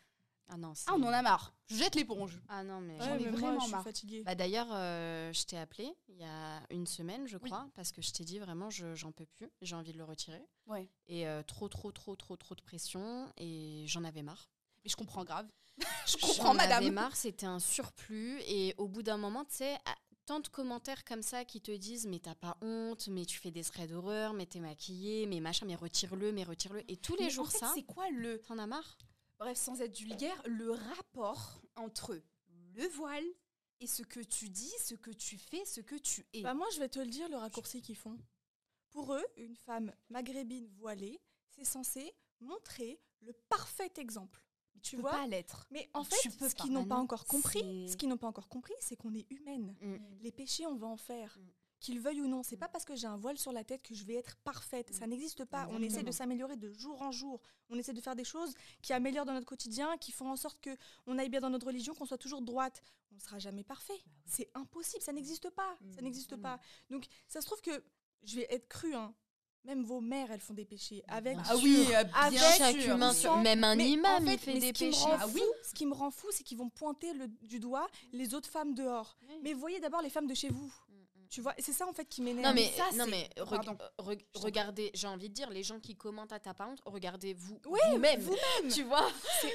Ah 0.49 0.57
non, 0.57 0.75
c'est- 0.77 0.85
Ah, 0.89 0.95
on 0.97 1.03
en 1.03 1.09
a 1.13 1.23
marre. 1.23 1.53
Je 1.69 1.75
jette 1.77 1.97
l'éponge. 1.97 2.39
Ah 2.49 2.63
non, 2.63 2.81
mais. 2.81 2.97
J'en 3.01 3.17
ai 3.17 3.25
mais 3.25 3.31
moi, 3.33 3.41
vraiment 3.41 3.59
je 3.59 3.65
suis 3.65 3.73
marre. 3.73 3.83
fatiguée. 3.85 4.23
Bah 4.23 4.37
d'ailleurs, 4.37 4.69
euh, 4.71 5.33
je 5.33 5.43
t'ai 5.45 5.59
appelé 5.59 5.93
il 6.09 6.17
y 6.19 6.25
a 6.25 6.63
une 6.71 6.87
semaine, 6.87 7.27
je 7.27 7.37
Oui. 7.43 7.51
crois, 7.51 7.67
parce 7.75 7.91
que 7.91 8.01
je 8.01 8.13
t'ai 8.13 8.23
dit 8.25 8.39
vraiment, 8.39 8.71
je 8.71 8.95
j'en 8.95 9.11
peux 9.11 9.27
plus, 9.27 9.51
j'ai 9.61 9.75
envie 9.75 9.93
de 9.93 9.99
le 9.99 10.05
retirer. 10.05 10.41
Ouais. 10.69 10.89
Et 11.09 11.27
euh, 11.27 11.43
trop, 11.43 11.69
trop, 11.69 11.91
trop, 11.91 12.15
trop, 12.15 12.37
trop 12.37 12.55
de 12.55 12.63
pression, 12.63 13.27
et 13.39 13.85
j'en 13.89 14.05
avais 14.05 14.23
marre. 14.23 14.49
Mais 14.85 14.91
je 14.91 14.95
comprends 14.95 15.25
grave. 15.25 15.49
je 16.07 16.17
J'en 16.21 16.29
comprends, 16.29 16.51
avais 16.51 16.69
madame. 16.69 16.91
marre, 16.93 17.17
c'était 17.17 17.47
un 17.47 17.59
surplus, 17.59 18.41
et 18.47 18.73
au 18.79 18.87
bout 18.87 19.03
d'un 19.03 19.17
moment, 19.17 19.45
tu 19.45 19.57
sais, 19.57 19.75
à- 19.85 19.97
tant 20.27 20.41
de 20.41 20.49
commentaires 20.49 21.05
comme 21.05 21.23
ça 21.23 21.45
qui 21.45 21.61
te 21.61 21.71
disent 21.71 22.07
mais 22.07 22.19
t'as 22.19 22.35
pas 22.35 22.59
honte, 22.61 23.09
mais 23.09 23.25
tu 23.25 23.39
fais 23.39 23.51
des 23.51 23.65
traits 23.65 23.91
d'horreur, 23.91 24.33
mais 24.35 24.45
t'es 24.45 24.61
maquillée, 24.61 25.27
mais 25.27 25.41
machin, 25.41 25.67
mais 25.67 25.77
retire-le, 25.77 26.33
mais 26.33 26.45
retire-le. 26.45 26.83
Et 26.91 26.97
tous 26.97 27.17
les 27.17 27.25
Mais 27.25 27.31
jours 27.31 27.47
en 27.47 27.51
fait, 27.51 27.59
ça, 27.59 27.73
c'est 27.75 27.85
quoi 27.85 28.11
le. 28.11 28.41
t'en 28.43 28.59
as 28.59 28.67
marre? 28.67 28.99
Bref, 29.39 29.57
sans 29.57 29.81
être 29.81 29.97
vulgaire, 29.97 30.41
le 30.47 30.73
rapport 30.73 31.63
entre 31.77 32.21
le 32.75 32.87
voile 32.89 33.25
et 33.81 33.87
ce 33.87 34.03
que 34.03 34.21
tu 34.21 34.49
dis, 34.49 34.73
ce 34.83 34.95
que 34.95 35.11
tu 35.11 35.39
fais, 35.39 35.65
ce 35.65 35.81
que 35.81 35.97
tu 35.97 36.27
es. 36.33 36.43
Bah, 36.43 36.55
moi, 36.55 36.67
je 36.75 36.81
vais 36.81 36.89
te 36.89 36.99
le 36.99 37.07
dire, 37.07 37.29
le 37.29 37.37
raccourci 37.37 37.83
qu'ils 37.83 37.97
font. 37.97 38.19
Pour 38.91 39.15
eux, 39.15 39.27
une 39.37 39.57
femme 39.57 39.93
maghrébine 40.09 40.69
voilée, 40.79 41.21
c'est 41.51 41.65
censé 41.65 42.15
montrer 42.41 43.01
le 43.21 43.33
parfait 43.49 43.93
exemple. 43.97 44.46
Tu 44.87 44.91
tu 44.91 44.97
peux 44.97 45.03
vois 45.03 45.13
pas 45.13 45.27
l'être. 45.27 45.67
Mais 45.71 45.89
en 45.95 46.05
Tu 46.05 46.11
fait, 46.31 46.37
peux 46.39 46.49
ce 46.49 46.55
qu'ils 46.55 46.73
n'ont 46.73 46.83
Bah 46.85 46.97
pas 46.97 47.01
encore 47.01 47.27
compris, 47.27 47.61
c'est- 47.61 47.93
ce 47.93 47.97
qu'ils 47.97 48.09
n'ont 48.09 48.17
pas 48.17 48.29
encore 48.29 48.49
compris, 48.49 48.75
c'est 48.81 48.97
qu'on 48.97 49.15
est 49.15 49.27
humaine. 49.31 49.77
Mm. 49.81 49.97
Les 50.23 50.33
péchés, 50.33 50.67
on 50.67 50.77
va 50.77 50.87
en 50.87 50.97
faire. 50.97 51.37
Mm. 51.39 51.49
Qu'ils 51.79 52.01
veuillent 52.01 52.23
ou 52.23 52.27
non, 52.27 52.43
c'est 52.43 52.57
pas 52.57 52.69
parce 52.69 52.87
que 52.87 52.97
j'ai 52.97 53.07
un 53.07 53.19
voile 53.19 53.37
sur 53.37 53.53
la 53.53 53.63
tête 53.63 53.83
que 53.83 53.95
je 53.95 54.03
vais 54.05 54.15
être 54.15 54.37
parfaite. 54.39 54.95
Ça 54.95 55.07
n'existe 55.07 55.45
pas. 55.45 55.69
On 55.71 55.83
essaie 55.83 56.03
de 56.03 56.11
s'améliorer 56.11 56.57
de 56.57 56.73
jour 56.73 57.03
en 57.03 57.13
jour. 57.13 57.39
On 57.69 57.77
essaie 57.77 57.93
de 57.93 58.01
faire 58.01 58.17
des 58.17 58.25
choses 58.25 58.55
qui 58.81 58.95
améliorent 58.95 59.27
dans 59.27 59.35
notre 59.35 59.47
quotidien, 59.47 59.99
qui 59.99 60.11
font 60.11 60.31
en 60.31 60.37
sorte 60.37 60.59
que 60.61 60.75
on 61.07 61.19
aille 61.19 61.29
bien 61.29 61.41
dans 61.41 61.51
notre 61.51 61.67
religion, 61.67 61.95
qu'on 61.95 62.07
soit 62.07 62.17
toujours 62.19 62.41
droite. 62.41 62.81
On 63.13 63.17
ne 63.17 63.21
sera 63.21 63.39
jamais 63.39 63.63
parfait. 63.63 64.03
C'est 64.25 64.51
impossible. 64.55 65.03
Ça 65.03 65.13
n'existe 65.13 65.51
pas. 65.51 65.77
Ça 65.95 66.01
Mm, 66.01 66.05
n'existe 66.05 66.37
mm. 66.37 66.41
pas. 66.41 66.59
Donc, 66.89 67.07
ça 67.29 67.41
se 67.43 67.47
trouve 67.47 67.61
que 67.61 67.85
je 68.23 68.37
vais 68.37 68.47
être 68.49 68.69
crue. 68.69 68.95
Hein. 68.95 69.15
Même 69.67 69.83
vos 69.83 70.01
mères, 70.01 70.31
elles 70.31 70.41
font 70.41 70.55
des 70.55 70.65
péchés. 70.65 71.03
Avec 71.09 71.37
Ah 71.49 71.57
oui, 71.57 71.87
euh, 71.91 72.05
Avec 72.15 72.39
bien 72.39 72.51
Chaque 72.57 72.81
sûr. 72.81 72.95
humain, 72.95 73.13
sur- 73.13 73.37
même 73.39 73.65
un 73.65 73.75
Mais 73.75 73.91
imam, 73.91 74.23
en 74.23 74.27
fait, 74.27 74.33
il 74.35 74.39
fait 74.39 74.55
mais 74.55 74.61
des 74.61 74.67
ce 74.69 74.73
qui 74.75 74.85
me 74.87 74.91
péchés. 74.91 75.03
rend 75.05 75.17
Ah 75.21 75.27
oui. 75.35 75.41
fou- 75.41 75.69
Ce 75.69 75.75
qui 75.75 75.87
me 75.87 75.95
rend 75.95 76.11
fou, 76.13 76.29
c'est 76.31 76.45
qu'ils 76.45 76.59
vont 76.59 76.69
pointer 76.69 77.13
le- 77.15 77.27
du 77.43 77.59
doigt 77.59 77.89
les 78.13 78.33
autres 78.35 78.49
femmes 78.49 78.75
dehors. 78.75 79.17
Oui. 79.29 79.35
Mais 79.43 79.55
voyez 79.55 79.81
d'abord 79.81 80.03
les 80.03 80.11
femmes 80.11 80.29
de 80.29 80.35
chez 80.35 80.51
vous. 80.51 80.73
Tu 81.31 81.41
vois, 81.41 81.55
c'est 81.59 81.73
ça 81.73 81.87
en 81.87 81.93
fait 81.93 82.05
qui 82.09 82.23
m'énerve. 82.23 82.47
Non 82.47 82.55
mais, 82.55 82.71
ça, 82.77 82.85
non 82.97 83.07
mais 83.09 83.29
reg- 83.39 83.69
euh, 83.69 84.03
reg- 84.03 84.25
regardez, 84.35 84.91
j'ai 84.95 85.07
envie 85.09 85.29
de 85.29 85.35
dire, 85.35 85.51
les 85.51 85.63
gens 85.63 85.81
qui 85.81 85.97
commentent 85.97 86.33
à 86.33 86.39
ta 86.41 86.55
pas 86.55 86.67
honte, 86.69 86.81
regardez 86.85 87.35
vous 87.35 87.59
Oui, 87.67 87.81
vous-même, 87.91 88.21
vous-même. 88.21 88.73
tu 88.73 88.83
vois. 88.85 89.09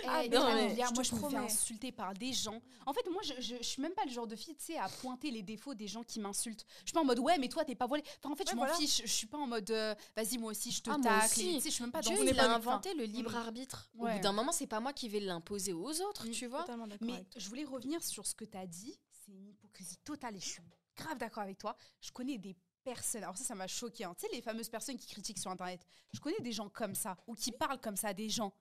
Ah, 0.08 0.28
non, 0.28 0.40
non, 0.42 0.54
mais 0.56 0.68
mais 0.70 0.76
gars, 0.76 0.88
je 0.90 0.94
moi 0.94 1.04
je 1.04 1.16
me 1.16 1.30
fais 1.30 1.38
insulter 1.38 1.92
par 1.92 2.14
des 2.14 2.34
gens. 2.34 2.62
En 2.86 2.94
fait, 2.94 3.10
moi 3.10 3.22
je, 3.24 3.34
je, 3.40 3.56
je 3.58 3.64
suis 3.64 3.82
même 3.82 3.94
pas 3.94 4.04
le 4.06 4.12
genre 4.12 4.28
de 4.28 4.36
fille, 4.36 4.56
tu 4.56 4.66
sais, 4.66 4.78
à 4.78 4.88
pointer 4.90 5.32
les 5.32 5.42
défauts 5.44 5.74
des 5.74 5.88
gens 5.88 6.04
qui 6.04 6.20
m'insultent. 6.20 6.66
Je 6.82 6.86
suis 6.88 6.94
pas 6.94 7.02
en 7.02 7.06
mode 7.06 7.20
ouais, 7.20 7.38
mais 7.38 7.48
toi 7.50 7.64
t'es 7.66 7.76
pas 7.76 7.88
voilée. 7.88 8.04
Enfin, 8.24 8.34
en 8.34 8.36
fait, 8.36 8.50
je 8.50 8.56
m'en 8.56 8.64
voilà. 8.64 8.76
fiche. 8.76 9.02
Je 9.04 9.12
suis 9.12 9.28
pas 9.28 9.38
en 9.38 9.48
mode 9.48 9.70
euh, 9.72 9.96
vas-y, 10.16 10.38
moi 10.38 10.52
aussi 10.52 10.72
je 10.72 10.82
te 10.82 10.90
Ah, 10.90 10.98
tacle. 11.02 11.34
Tu 11.36 11.60
sais, 11.60 11.70
je 11.70 11.70
suis 11.70 11.84
même 11.84 11.92
pas 11.92 12.02
dans 12.02 12.12
Dieu, 12.14 12.26
il 12.30 12.40
a 12.40 12.54
inventé 12.56 12.94
le 12.94 13.06
libre 13.06 13.36
arbitre. 13.36 13.90
Au 13.98 14.08
bout 14.08 14.20
d'un 14.20 14.32
moment, 14.34 14.52
c'est 14.52 14.68
pas 14.68 14.80
moi 14.80 14.94
qui 14.94 15.08
vais 15.10 15.20
l'imposer 15.20 15.74
aux 15.74 16.02
autres, 16.02 16.28
Mm. 16.28 16.32
tu 16.32 16.48
vois. 16.48 16.62
Totalement 16.62 16.88
d'accord 16.88 17.08
Mais 17.08 17.26
je 17.38 17.48
voulais 17.50 17.64
revenir 17.64 18.04
sur 18.04 18.26
ce 18.28 18.36
que 18.36 18.46
tu 18.46 18.58
as 18.58 18.68
dit. 18.68 18.98
C'est 19.26 19.32
une 19.32 19.48
hypocrisie 19.50 19.98
totale 20.04 20.36
et 20.36 20.40
je 20.40 20.46
suis 20.48 20.62
grave 21.04 21.18
d'accord 21.18 21.44
avec 21.44 21.58
toi. 21.58 21.76
Je 22.02 22.12
connais 22.12 22.38
des 22.38 22.56
personnes, 22.84 23.24
alors 23.24 23.38
ça, 23.38 23.44
ça 23.44 23.56
m'a 23.56 23.68
choqué. 23.68 24.08
Tu 24.18 24.26
sais, 24.28 24.34
les 24.34 24.42
fameuses 24.42 24.70
personnes 24.70 24.98
qui 24.98 25.08
critiquent 25.08 25.38
sur 25.40 25.52
Internet. 25.52 25.86
Je 26.14 26.20
connais 26.20 26.40
des 26.40 26.52
gens 26.52 26.70
comme 26.70 26.96
ça 26.96 27.16
ou 27.28 27.36
qui 27.36 27.52
parlent 27.52 27.80
comme 27.80 27.96
ça 27.96 28.10
à 28.10 28.14
des 28.14 28.30
gens. 28.30 28.54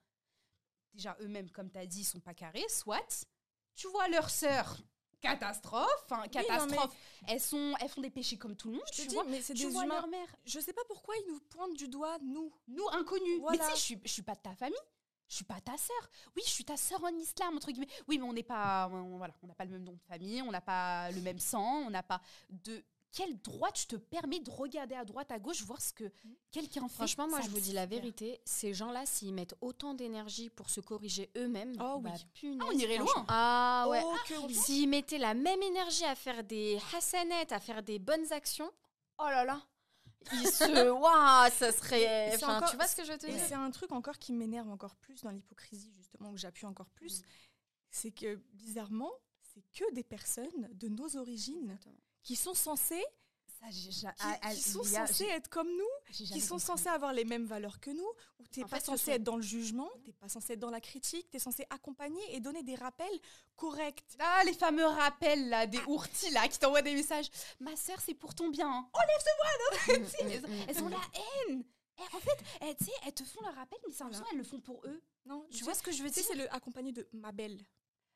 Déjà, 0.92 1.16
eux-mêmes, 1.20 1.50
comme 1.50 1.70
tu 1.70 1.79
as 1.79 1.87
dit, 1.87 2.00
ils 2.00 2.05
sont 2.05 2.20
pas 2.20 2.35
carrés, 2.35 2.66
soit. 2.68 3.26
Tu 3.74 3.87
vois 3.88 4.09
leur 4.09 4.29
sœur, 4.29 4.76
catastrophe. 5.20 6.05
Mais- 6.11 6.29
catastrophe. 6.29 6.94
elles, 7.29 7.40
sont, 7.40 7.74
elles 7.81 7.88
font 7.88 8.00
des 8.00 8.11
péchés 8.11 8.37
comme 8.37 8.57
tout 8.57 8.68
le 8.70 8.74
monde. 8.74 8.85
Je 8.92 9.03
Tu 9.03 9.09
dis, 9.09 9.14
vois, 9.14 9.24
mais 9.24 9.40
c'est 9.40 9.55
des 9.55 9.66
vois 9.66 9.85
humains. 9.85 9.94
leur 10.00 10.09
mère. 10.09 10.29
Je 10.44 10.59
sais 10.61 10.72
pas 10.72 10.83
pourquoi 10.88 11.14
ils 11.16 11.33
nous 11.33 11.40
pointent 11.40 11.76
du 11.76 11.88
doigt, 11.88 12.18
nous. 12.22 12.53
Nous, 12.68 12.88
inconnus. 12.92 13.38
Voilà. 13.40 13.59
Mais 13.59 13.64
tu 13.64 13.70
sais, 13.70 13.76
je 13.76 13.83
suis, 13.85 14.00
je 14.05 14.11
suis 14.12 14.22
pas 14.22 14.35
de 14.35 14.40
ta 14.40 14.55
famille. 14.55 14.76
Je 15.30 15.36
suis 15.36 15.44
pas 15.44 15.60
ta 15.60 15.76
sœur. 15.78 16.10
Oui, 16.36 16.42
je 16.44 16.50
suis 16.50 16.64
ta 16.64 16.76
sœur 16.76 17.02
en 17.04 17.14
islam, 17.16 17.56
entre 17.56 17.70
guillemets. 17.70 17.86
Oui, 18.08 18.18
mais 18.18 18.24
on 18.24 18.32
n'est 18.32 18.42
pas. 18.42 18.90
on- 18.92 19.16
voilà, 19.16 19.32
on 19.42 19.46
n'a 19.46 19.54
pas 19.54 19.64
le 19.64 19.70
même 19.70 19.84
nom 19.84 19.92
de 19.92 20.02
famille, 20.08 20.42
on 20.42 20.50
n'a 20.50 20.60
pas 20.60 21.10
le 21.12 21.20
même 21.22 21.38
sang, 21.38 21.84
on 21.86 21.90
n'a 21.90 22.02
pas 22.02 22.20
de. 22.50 22.84
Quel 23.12 23.40
droit 23.40 23.72
tu 23.72 23.86
te 23.86 23.96
permets 23.96 24.38
de 24.38 24.50
regarder 24.52 24.94
à 24.94 25.04
droite, 25.04 25.32
à 25.32 25.38
gauche, 25.40 25.62
voir 25.62 25.80
ce 25.80 25.92
que 25.92 26.12
quelqu'un 26.52 26.86
fait? 26.88 26.94
Franchement, 26.94 27.28
moi, 27.28 27.40
je 27.40 27.48
vous 27.48 27.58
dis 27.58 27.72
la 27.72 27.84
vérité, 27.86 28.40
ces 28.44 28.72
gens-là, 28.72 29.04
s'ils 29.06 29.34
mettent 29.34 29.56
autant 29.60 29.94
d'énergie 29.94 30.48
pour 30.50 30.70
se 30.70 30.80
corriger 30.80 31.28
eux-mêmes, 31.36 31.74
Oh 31.80 31.98
bah, 32.00 32.10
oui. 32.14 32.26
punaise, 32.34 32.58
Ah, 32.62 32.66
on 32.68 32.78
irait 32.78 32.98
loin. 32.98 33.24
Ah 33.26 33.86
ouais. 33.88 34.00
Oh 34.04 34.14
oui. 34.46 34.54
S'ils 34.54 34.88
mettaient 34.88 35.18
la 35.18 35.34
même 35.34 35.60
énergie 35.62 36.04
à 36.04 36.14
faire 36.14 36.44
des 36.44 36.78
hasanettes, 36.96 37.50
à 37.50 37.58
faire 37.58 37.82
des 37.82 37.98
bonnes 37.98 38.32
actions, 38.32 38.70
oh 39.18 39.24
là 39.26 39.44
là, 39.44 39.60
ils 40.33 40.46
se... 40.48 40.90
Waouh, 40.90 41.50
ça 41.50 41.72
serait... 41.72 42.35
Enfin, 42.35 42.59
encore- 42.59 42.70
tu 42.70 42.76
vois 42.76 42.87
ce 42.87 42.96
que 42.96 43.04
je 43.04 43.12
te 43.12 43.26
dire? 43.26 43.40
c'est 43.46 43.54
un 43.54 43.70
truc 43.70 43.92
encore 43.92 44.18
qui 44.18 44.33
m'énerve 44.33 44.68
encore 44.68 44.96
plus 44.96 45.22
dans 45.22 45.30
l'hypocrisie, 45.30 45.92
justement, 45.96 46.33
que 46.33 46.38
j'appuie 46.38 46.66
encore 46.66 46.90
plus. 46.90 47.22
C'est 47.90 48.12
que, 48.12 48.37
bizarrement, 48.54 49.12
c'est 49.42 49.64
que 49.72 49.92
des 49.94 50.04
personnes 50.04 50.68
de 50.72 50.88
nos 50.88 51.16
origines 51.16 51.78
qui 52.22 52.37
sont 52.37 52.54
censées, 52.54 53.04
Ça, 53.61 53.66
j'ai- 53.70 53.90
j'ai- 53.92 54.01
qui, 54.01 54.07
ah, 54.20 54.38
ah, 54.42 54.55
qui 54.55 54.61
sont 54.62 54.83
j'ai- 54.83 55.29
être 55.29 55.49
comme 55.49 55.68
nous, 55.68 56.12
qui 56.12 56.40
sont 56.40 56.55
compris. 56.55 56.61
censées 56.66 56.88
avoir 56.88 57.12
les 57.12 57.25
mêmes 57.27 57.44
valeurs 57.44 57.79
que 57.79 57.90
nous, 57.90 58.09
où 58.38 58.46
t'es 58.51 58.64
En 58.64 58.68
pas 58.68 58.81
fait, 58.81 58.87
censé 58.87 59.11
être 59.12 59.23
dans 59.23 59.37
le 59.37 59.42
jugement, 59.42 59.90
t'es 60.05 60.12
pas 60.14 60.29
censé 60.31 60.55
être 60.55 60.59
dans 60.61 60.70
la 60.70 60.81
critique, 60.81 61.29
t'es 61.31 61.38
censé 61.38 61.66
accompagner 61.68 62.23
et 62.35 62.40
donner 62.40 62.62
des 62.62 62.75
rappels 62.75 63.12
corrects. 63.57 64.03
Ah, 64.18 64.42
les 64.46 64.55
fameux 64.55 64.87
rappels 64.87 65.49
là, 65.51 65.66
des 65.66 65.81
ourtis 65.88 66.31
là, 66.31 66.49
qui 66.49 66.59
t'envoient 66.59 66.81
des 66.83 66.94
messages. 66.94 67.29
Ma 67.61 67.77
sœur, 67.77 68.01
c'est 68.01 68.14
pour 68.14 68.35
ton 68.35 68.49
bien. 68.49 68.68
hein. 68.70 68.88
Enlève 68.94 69.20
ce 69.20 69.31
voile. 69.37 70.40
Elles, 70.68 70.83
ont 70.83 70.88
la 70.88 71.01
haine. 71.49 71.62
Et 71.99 72.16
en 72.16 72.20
fait, 72.20 72.38
elles, 72.62 72.77
tu 72.77 72.85
sais, 72.87 72.92
elles 73.07 73.12
te 73.12 73.25
font 73.25 73.42
leur 73.42 73.55
rappel, 73.55 73.79
mais 73.87 73.92
c'est 73.92 74.03
l'impression 74.05 74.25
elles 74.33 74.38
le 74.38 74.44
font 74.44 74.61
pour 74.61 74.81
eux. 74.87 75.03
Non, 75.27 75.46
Tu 75.51 75.64
vois 75.64 75.75
ce 75.75 75.83
que 75.83 75.92
je 75.92 76.03
veux 76.03 76.09
dire? 76.09 76.25
c'est 76.27 76.35
le 76.35 76.51
accompagné 76.55 76.92
de 76.92 77.07
ma 77.12 77.31
belle. 77.31 77.59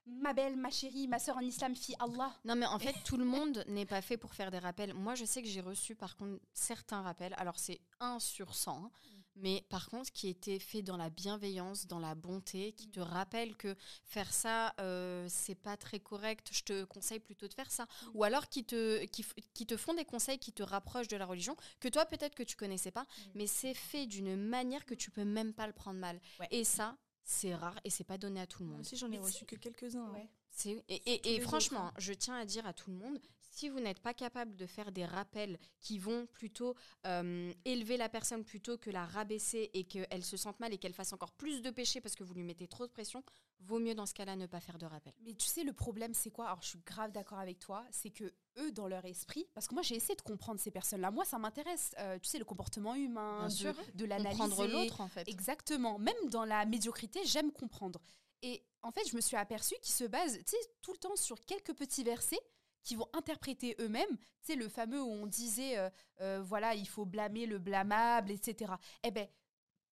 Ma 0.07 0.33
belle, 0.33 0.57
ma 0.57 0.71
chérie, 0.71 1.09
ma 1.09 1.19
soeur 1.19 1.37
en 1.37 1.41
islam, 1.41 1.75
fille 1.75 1.97
Allah. 1.99 2.35
Non, 2.45 2.57
mais 2.57 2.67
en 2.67 2.79
fait, 2.79 2.95
tout 3.05 3.17
le 3.17 3.25
monde 3.25 3.65
n'est 3.69 3.87
pas 3.87 4.03
fait 4.03 4.17
pour 4.17 4.35
faire 4.35 4.51
des 4.51 4.59
rappels. 4.59 4.95
Moi, 4.95 5.15
je 5.15 5.25
sais 5.25 5.43
que 5.43 5.49
j'ai 5.49 5.61
reçu, 5.61 5.95
par 5.95 6.17
contre, 6.17 6.41
certains 6.53 7.03
rappels. 7.03 7.35
Alors, 7.39 7.59
c'est 7.59 7.81
1 8.01 8.19
sur 8.19 8.55
100. 8.55 8.85
hein. 8.85 8.91
Mais 9.37 9.65
par 9.69 9.89
contre, 9.89 10.13
qui 10.13 10.29
était 10.29 10.59
fait 10.59 10.83
dans 10.83 10.97
la 10.97 11.11
bienveillance, 11.11 11.87
dans 11.87 11.99
la 11.99 12.15
bonté, 12.15 12.73
qui 12.73 12.89
te 12.89 13.01
rappelle 13.01 13.57
que 13.57 13.75
faire 14.05 14.33
ça, 14.33 14.73
euh, 14.81 15.27
c'est 15.29 15.57
pas 15.57 15.77
très 15.77 15.99
correct. 15.99 16.51
Je 16.53 16.63
te 16.63 16.85
conseille 16.85 17.19
plutôt 17.19 17.49
de 17.49 17.55
faire 17.55 17.71
ça. 17.71 17.87
Ou 18.15 18.23
alors 18.23 18.49
qui 18.49 18.65
te, 18.65 19.05
qui, 19.07 19.67
te 19.67 19.77
font 19.77 19.95
des 19.95 20.05
conseils 20.05 20.39
qui 20.39 20.53
te 20.53 20.63
rapprochent 20.63 21.09
de 21.09 21.17
la 21.17 21.27
religion, 21.27 21.57
que 21.81 21.89
toi, 21.89 22.07
peut-être 22.07 22.35
que 22.35 22.45
tu 22.45 22.57
connaissais 22.57 22.93
pas, 22.93 23.07
mais 23.35 23.47
c'est 23.47 23.75
fait 23.75 24.07
d'une 24.07 24.37
manière 24.37 24.85
que 24.85 24.95
tu 24.95 25.11
peux 25.11 25.25
même 25.25 25.53
pas 25.53 25.67
le 25.67 25.73
prendre 25.73 25.99
mal. 25.99 26.21
Ouais. 26.39 26.49
Et 26.53 26.63
ça, 26.63 26.97
c'est 27.25 27.55
rare 27.55 27.79
et 27.85 27.91
c'est 27.91 28.05
pas 28.05 28.19
donné 28.19 28.41
à 28.41 28.47
tout 28.47 28.63
le 28.63 28.67
Moi 28.69 28.77
monde. 28.77 28.85
aussi, 28.87 28.97
j'en 28.97 29.11
ai 29.11 29.19
reçu 29.19 29.45
que 29.45 29.57
quelques-uns. 29.57 30.05
hein. 30.05 30.13
Ouais. 30.13 30.85
Et, 30.89 31.41
franchement, 31.41 31.87
autres. 31.89 31.95
je 31.99 32.13
tiens 32.13 32.37
à 32.37 32.45
dire 32.45 32.67
à 32.67 32.73
tout 32.73 32.91
le 32.91 32.97
monde, 32.97 33.19
si 33.55 33.69
vous 33.69 33.79
n'êtes 33.81 34.01
pas 34.01 34.15
capable 34.15 34.57
de 34.57 34.67
faire 34.67 34.91
des 34.91 35.05
rappels 35.05 35.59
qui 35.81 35.99
vont 35.99 36.27
plutôt 36.27 36.75
euh, 37.07 37.53
élever 37.65 37.97
la 37.97 38.09
personne 38.09 38.45
plutôt 38.45 38.77
que 38.79 38.91
la 38.91 39.07
rabaisser 39.07 39.71
et 39.75 39.85
qu'elle 39.85 40.25
se 40.25 40.37
sente 40.37 40.59
mal 40.61 40.73
et 40.73 40.79
qu'elle 40.79 40.93
fasse 40.93 41.13
encore 41.13 41.33
plus 41.33 41.63
de 41.63 41.71
péché 41.71 42.01
parce 42.01 42.17
que 42.17 42.25
vous 42.25 42.35
lui 42.35 42.43
mettez 42.43 42.67
trop 42.67 42.87
de 42.87 42.93
pression, 42.93 43.23
vaut 43.61 43.79
mieux 43.79 43.95
dans 43.95 44.07
ce 44.07 44.15
cas-là 44.15 44.35
ne 44.37 44.47
pas 44.47 44.61
faire 44.61 44.79
de 44.79 44.87
rappel. 44.87 45.13
Mais 45.23 45.35
tu 45.35 45.47
sais, 45.47 45.63
le 45.63 45.73
problème, 45.73 46.15
c'est 46.15 46.31
quoi? 46.31 46.47
Alors, 46.47 46.63
je 46.63 46.69
suis 46.69 46.81
grave 46.85 47.13
d'accord 47.13 47.39
avec 47.39 47.59
toi. 47.61 47.85
C'est 47.93 48.11
que 48.11 48.33
eux, 48.59 48.73
dans 48.73 48.89
leur 48.89 49.05
esprit, 49.05 49.47
parce 49.55 49.69
que 49.69 49.75
moi, 49.75 49.83
j'ai 49.83 49.95
essayé 49.95 50.17
de 50.17 50.23
comprendre 50.23 50.59
ces 50.61 50.71
personnes-là. 50.71 51.11
Moi, 51.11 51.25
ça 51.25 51.39
m'intéresse. 51.39 51.93
euh, 51.99 52.19
tu 52.19 52.29
sais, 52.29 52.39
le 52.39 52.45
comportement 52.45 52.95
humain, 52.95 53.39
Bien 53.39 53.49
de, 53.49 53.53
sûr. 53.53 53.75
de 53.95 54.05
l'analyser. 54.05 54.43
Comprendre 54.43 54.67
l'autre 54.73 55.01
en 55.01 55.09
fait. 55.09 55.29
Exactement. 55.29 55.99
Même 55.99 56.29
dans 56.31 56.45
la 56.45 56.65
médiocrité, 56.67 57.21
j'aime 57.25 57.53
comprendre. 57.53 58.01
Et 58.43 58.63
en 58.83 58.91
fait, 58.91 59.09
je 59.09 59.17
me 59.17 59.21
suis 59.23 59.37
aperçue 59.37 59.77
qu'ils 59.81 59.95
se 59.95 60.05
basent, 60.05 60.37
tu 60.39 60.45
sais, 60.49 60.57
tout 60.83 60.93
le 60.93 60.99
temps 60.99 61.17
sur 61.17 61.41
quelques 61.47 61.73
petits 61.75 62.05
versets 62.05 62.41
qui 62.85 62.95
vont 62.95 63.09
interpréter 63.15 63.75
eux-mêmes. 63.81 64.17
Tu 64.17 64.53
sais, 64.53 64.55
le 64.55 64.69
fameux 64.69 65.03
où 65.03 65.09
on 65.09 65.27
disait, 65.27 65.79
euh, 65.79 65.91
euh, 66.21 66.43
voilà, 66.43 66.75
il 66.75 66.87
faut 66.87 67.05
blâmer 67.05 67.47
le 67.47 67.59
blâmable, 67.59 68.31
etc. 68.31 68.73
Eh 69.03 69.11
ben, 69.11 69.27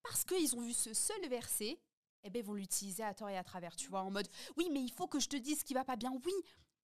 parce 0.02 0.24
qu'ils 0.24 0.54
ont 0.54 0.60
vu 0.60 0.72
ce 0.72 0.94
seul 0.94 1.28
verset, 1.28 1.80
eh 2.22 2.30
ben, 2.30 2.40
ils 2.40 2.44
vont 2.44 2.54
l'utiliser 2.54 3.02
à 3.02 3.14
tort 3.14 3.30
et 3.30 3.36
à 3.36 3.44
travers, 3.44 3.74
tu 3.74 3.88
vois, 3.88 4.02
en 4.02 4.10
mode, 4.10 4.28
oui, 4.56 4.68
mais 4.70 4.80
il 4.80 4.92
faut 4.92 5.06
que 5.06 5.18
je 5.18 5.28
te 5.28 5.36
dise 5.36 5.60
ce 5.60 5.64
qui 5.64 5.74
va 5.74 5.84
pas 5.84 5.96
bien. 5.96 6.12
Oui, 6.24 6.32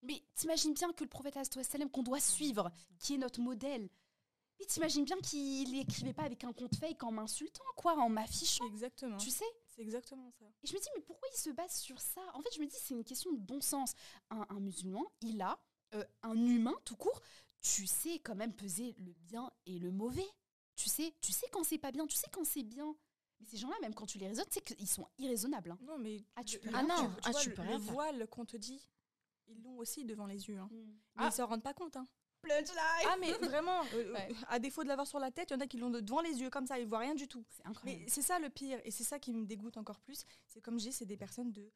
mais 0.02 0.22
t'imagines 0.34 0.74
bien 0.74 0.92
que 0.92 1.04
le 1.04 1.10
prophète 1.10 1.38
sallam 1.62 1.90
qu'on 1.90 2.02
doit 2.02 2.20
suivre, 2.20 2.70
qui 2.98 3.14
est 3.14 3.18
notre 3.18 3.40
modèle, 3.40 3.88
mais 4.58 4.66
t'imagines 4.66 5.04
bien 5.04 5.18
qu'il 5.18 5.70
l'écrivait 5.72 6.12
pas 6.12 6.24
avec 6.24 6.42
un 6.42 6.52
compte 6.52 6.74
fake 6.74 7.02
en 7.04 7.12
m'insultant, 7.12 7.64
quoi, 7.76 7.96
en 7.96 8.08
m'affichant. 8.08 8.66
Exactement. 8.66 9.16
Tu 9.18 9.30
sais? 9.30 9.44
C'est 9.66 9.82
exactement 9.82 10.30
ça. 10.32 10.46
et 10.62 10.66
je 10.66 10.74
me 10.74 10.80
dis, 10.80 10.88
mais 10.96 11.02
pourquoi 11.02 11.28
il 11.32 11.38
se 11.38 11.50
base 11.50 11.76
sur 11.76 12.00
ça? 12.00 12.20
En 12.34 12.40
fait, 12.40 12.52
je 12.54 12.60
me 12.60 12.66
dis, 12.66 12.76
c'est 12.76 12.94
une 12.94 13.04
question 13.04 13.32
de 13.32 13.38
bon 13.38 13.60
sens. 13.60 13.94
Un, 14.30 14.44
un 14.48 14.58
musulman, 14.58 15.04
il 15.20 15.40
a, 15.40 15.60
euh, 15.94 16.04
un 16.22 16.36
humain 16.36 16.74
tout 16.84 16.96
court, 16.96 17.20
tu 17.60 17.86
sais 17.86 18.18
quand 18.20 18.34
même 18.34 18.52
peser 18.54 18.94
le 18.98 19.12
bien 19.12 19.50
et 19.66 19.78
le 19.78 19.90
mauvais. 19.90 20.26
Tu 20.76 20.88
sais, 20.88 21.12
tu 21.20 21.32
sais 21.32 21.46
quand 21.50 21.64
c'est 21.64 21.78
pas 21.78 21.90
bien, 21.92 22.06
tu 22.06 22.16
sais 22.16 22.28
quand 22.32 22.44
c'est 22.44 22.62
bien. 22.62 22.94
Mais 23.40 23.46
ces 23.46 23.56
gens-là, 23.56 23.76
même 23.82 23.94
quand 23.94 24.06
tu 24.06 24.18
les 24.18 24.28
raisonnes, 24.28 24.46
tu 24.46 24.54
sais 24.54 24.60
qu'ils 24.60 24.88
sont 24.88 25.06
irraisonnables. 25.18 25.70
hein. 25.72 25.78
Non, 25.82 25.98
mais 25.98 26.24
Ah, 26.36 26.44
tu 26.44 26.58
peux 26.58 26.70
rien 26.70 26.86
faire. 26.86 26.96
tu 27.16 27.20
Ah, 27.24 27.30
vois, 27.30 27.40
tu 27.40 27.48
le- 27.50 27.54
peux 27.54 27.62
le 27.62 27.68
rien 27.68 27.80
faire. 27.80 27.92
voile 27.92 28.26
qu'on 28.28 28.44
te 28.44 28.56
dit, 28.56 28.88
ils 29.46 29.62
l'ont 29.62 29.78
aussi 29.78 30.04
devant 30.04 30.26
les 30.26 30.48
yeux. 30.48 30.58
hein. 30.58 30.68
Mais 30.72 30.84
Ah. 31.16 31.28
ils 31.30 31.32
s'en 31.34 31.46
rendent 31.46 31.62
pas 31.62 31.74
compte. 31.74 31.96
hein. 31.96 32.06
Ah, 32.50 33.16
mais 33.20 33.32
vraiment, 33.32 33.82
euh, 33.94 34.12
Ouais. 34.12 34.28
à 34.48 34.58
défaut 34.60 34.82
de 34.84 34.88
l'avoir 34.88 35.06
sur 35.06 35.18
la 35.18 35.30
tête, 35.32 35.50
il 35.50 35.54
y 35.54 35.56
en 35.56 35.60
a 35.60 35.66
qui 35.66 35.76
l'ont 35.76 35.90
de- 35.90 36.00
devant 36.00 36.20
les 36.20 36.40
yeux, 36.40 36.50
comme 36.50 36.66
ça, 36.66 36.78
ils 36.78 36.86
voient 36.86 37.00
rien 37.00 37.14
du 37.16 37.26
tout. 37.28 37.44
C'est 37.50 37.66
incroyable. 37.66 38.02
Mais 38.04 38.08
c'est 38.08 38.22
ça 38.22 38.38
le 38.38 38.48
pire, 38.48 38.80
et 38.84 38.90
c'est 38.92 39.04
ça 39.04 39.18
qui 39.18 39.32
me 39.32 39.44
dégoûte 39.44 39.76
encore 39.76 40.00
plus. 40.00 40.24
C'est 40.46 40.60
comme 40.60 40.76
dis, 40.76 40.92
c'est 40.92 41.04
des 41.06 41.16
personnes 41.16 41.52
de, 41.52 41.70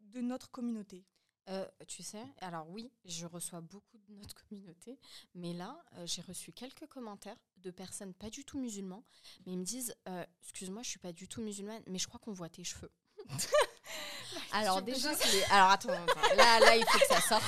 de 0.00 0.20
notre 0.20 0.50
communauté. 0.50 1.04
Euh, 1.50 1.66
tu 1.86 2.02
sais, 2.02 2.24
alors 2.40 2.66
oui, 2.70 2.90
je 3.04 3.26
reçois 3.26 3.60
beaucoup 3.60 3.98
de 4.08 4.14
notre 4.14 4.34
communauté, 4.48 4.98
mais 5.34 5.52
là, 5.52 5.76
euh, 5.98 6.06
j'ai 6.06 6.22
reçu 6.22 6.52
quelques 6.52 6.86
commentaires 6.86 7.36
de 7.58 7.70
personnes 7.70 8.14
pas 8.14 8.30
du 8.30 8.44
tout 8.46 8.58
musulmans, 8.58 9.04
mais 9.44 9.52
ils 9.52 9.58
me 9.58 9.64
disent, 9.64 9.94
euh, 10.08 10.24
excuse-moi, 10.42 10.82
je 10.82 10.88
suis 10.88 10.98
pas 10.98 11.12
du 11.12 11.28
tout 11.28 11.42
musulmane, 11.42 11.82
mais 11.86 11.98
je 11.98 12.08
crois 12.08 12.18
qu'on 12.18 12.32
voit 12.32 12.48
tes 12.48 12.64
cheveux. 12.64 12.90
alors 14.52 14.80
déjà, 14.82 15.14
c'est- 15.14 15.44
alors 15.50 15.70
attends, 15.70 15.90
attends, 15.92 16.34
là, 16.36 16.60
là, 16.60 16.76
il 16.76 16.84
faut 16.86 16.98
que 16.98 17.06
ça 17.06 17.20
sorte. 17.20 17.44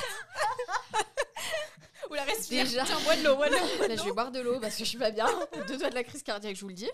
Ou 2.10 2.14
la 2.14 2.22
respire. 2.24 2.64
Déjà, 2.64 2.84
Tiens, 2.84 3.00
bois 3.00 3.16
de 3.16 3.22
l'eau, 3.24 3.34
bois 3.36 3.48
de 3.48 3.54
l'eau. 3.54 3.88
Là, 3.88 3.96
je 3.96 4.04
vais 4.04 4.12
boire 4.12 4.30
de 4.30 4.40
l'eau 4.40 4.60
parce 4.60 4.76
que 4.76 4.84
je 4.84 4.88
suis 4.90 4.98
pas 4.98 5.10
bien. 5.10 5.26
Deux 5.66 5.76
doigts 5.76 5.90
de 5.90 5.94
la 5.94 6.04
crise 6.04 6.22
cardiaque, 6.22 6.54
je 6.54 6.60
vous 6.60 6.68
le 6.68 6.74
dis. 6.74 6.90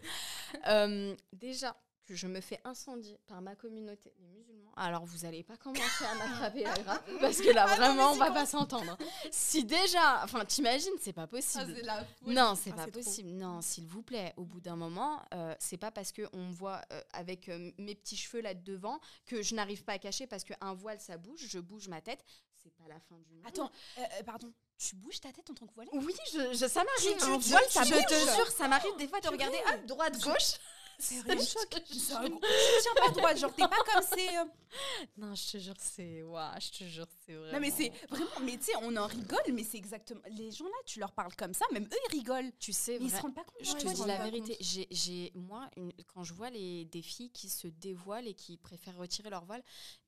Euh, 0.68 1.14
déjà, 1.34 1.76
que 2.06 2.14
je 2.14 2.26
me 2.26 2.40
fais 2.40 2.60
incendier 2.64 3.18
par 3.26 3.40
ma 3.42 3.54
communauté, 3.54 4.12
les 4.18 4.26
musulmans. 4.28 4.72
Alors, 4.76 5.04
vous 5.04 5.24
allez 5.24 5.42
pas 5.42 5.56
commencer 5.56 6.04
à 6.04 6.14
m'attraper 6.16 6.64
la 6.64 6.74
grappe 6.78 7.08
parce 7.20 7.38
que 7.40 7.50
là, 7.50 7.66
Ah 7.68 7.76
vraiment, 7.76 8.10
on 8.12 8.16
va 8.16 8.30
pas 8.30 8.44
s'entendre. 8.46 8.96
Si 9.30 9.64
déjà, 9.64 10.22
enfin, 10.24 10.44
t'imagines, 10.44 10.92
c'est 11.00 11.12
pas 11.12 11.26
possible. 11.26 11.80
la 11.84 12.04
Non, 12.26 12.54
c'est 12.56 12.70
Ah, 12.72 12.76
pas 12.76 12.82
trop. 12.82 12.92
possible. 13.02 13.30
Non, 13.30 13.60
s'il 13.62 13.86
vous 13.86 14.02
plaît, 14.02 14.32
au 14.36 14.44
bout 14.44 14.60
d'un 14.60 14.76
moment, 14.76 15.20
euh, 15.34 15.54
c'est 15.58 15.76
pas 15.76 15.90
parce 15.90 16.10
que 16.12 16.22
on 16.32 16.46
me 16.48 16.52
voit 16.52 16.80
euh, 16.92 17.00
avec 17.12 17.48
euh, 17.48 17.70
mes 17.78 17.94
petits 17.94 18.16
cheveux 18.16 18.40
là 18.42 18.54
devant 18.54 18.98
que 19.26 19.42
je 19.42 19.54
n'arrive 19.54 19.84
pas 19.84 19.92
à 19.92 19.98
cacher 19.98 20.26
parce 20.26 20.42
qu'un 20.44 20.74
voile 20.74 21.00
ça 21.00 21.16
bouge, 21.18 21.44
je 21.48 21.58
bouge 21.60 21.88
ma 21.88 22.00
tête. 22.00 22.24
C'est 22.62 22.74
pas 22.74 22.84
la 22.88 22.98
fin 23.00 23.16
du 23.18 23.32
monde. 23.34 23.44
Attends, 23.46 23.70
euh, 23.98 24.22
pardon, 24.24 24.52
tu 24.78 24.96
bouges 24.96 25.20
ta 25.20 25.30
tête 25.32 25.48
en 25.50 25.54
tant 25.54 25.66
que 25.66 25.74
voilée? 25.74 25.90
Oui, 25.92 26.14
je, 26.32 26.52
je- 26.54 26.66
ça 26.68 26.82
m'arrive. 26.84 27.18
Bouge. 27.26 27.44
tu- 27.44 27.84
Je 27.84 28.06
te 28.06 28.36
jure, 28.36 28.50
ça 28.50 28.68
m'arrive 28.68 28.96
des 28.98 29.06
fois 29.08 29.20
de 29.20 29.28
regarder 29.28 29.58
hop, 29.72 29.86
droite, 29.86 30.18
gauche. 30.22 30.54
Sérieux 30.98 31.24
Je 31.40 31.66
te 31.81 31.94
C'est 31.98 32.12
un 32.14 32.28
gros- 32.28 32.40
Tu 32.40 32.83
tiens 32.83 32.94
pas 33.07 33.11
droit, 33.11 33.35
genre 33.35 33.55
t'es 33.55 33.62
pas 33.68 33.83
comme 33.92 34.02
c'est. 34.09 34.38
euh, 34.38 34.44
Non, 35.16 35.35
je 35.35 35.52
te 35.52 35.59
jure, 35.59 35.74
c'est. 35.78 36.22
Ouah, 36.22 36.55
je 36.61 36.70
te 36.78 36.85
jure, 36.85 37.07
c'est 37.26 37.35
vrai. 37.35 37.52
Non 37.52 37.61
mais 37.61 37.70
c'est 37.70 37.90
vraiment, 38.09 38.31
mais 38.42 38.57
tu 38.57 38.64
sais, 38.64 38.72
on 38.83 38.96
en 38.96 39.07
rigole, 39.07 39.42
mais 39.52 39.64
c'est 39.64 39.76
exactement. 39.76 40.20
Les 40.31 40.50
gens 40.50 40.64
là, 40.64 40.76
tu 40.87 40.98
leur 41.00 41.12
parles 41.12 41.35
comme 41.37 41.52
ça, 41.55 41.64
même 41.72 41.85
eux 41.85 41.98
ils 42.11 42.16
rigolent. 42.18 42.52
Tu 42.59 42.72
sais, 42.72 42.98
Mais 42.98 43.07
ils 43.07 43.11
se 43.11 43.20
rendent 43.20 43.35
pas 43.35 43.44
compte. 43.44 43.57
Je 43.61 43.72
Ouais, 43.72 43.78
te 43.78 43.85
ils 43.85 43.88
se 43.90 43.94
dis 43.94 44.00
rendent 44.00 44.09
la 44.09 44.16
pas 44.18 44.24
vérité. 44.24 44.52
compte. 44.57 44.66
J'ai, 44.66 44.87
j'ai- 44.90 45.33
moi, 45.35 45.68
une- 45.76 45.92
quand 46.14 46.24
je 46.24 46.33
vois 46.35 46.50
les, 46.50 46.85
des 46.87 47.02
filles 47.02 47.31
qui 47.31 47.48
se 47.48 47.66
dévoilent 47.68 48.28
et 48.28 48.35
qui 48.35 48.57
préfèrent 48.57 48.96
retirer 48.96 49.28
leur 49.31 49.44
voile, 49.44 49.62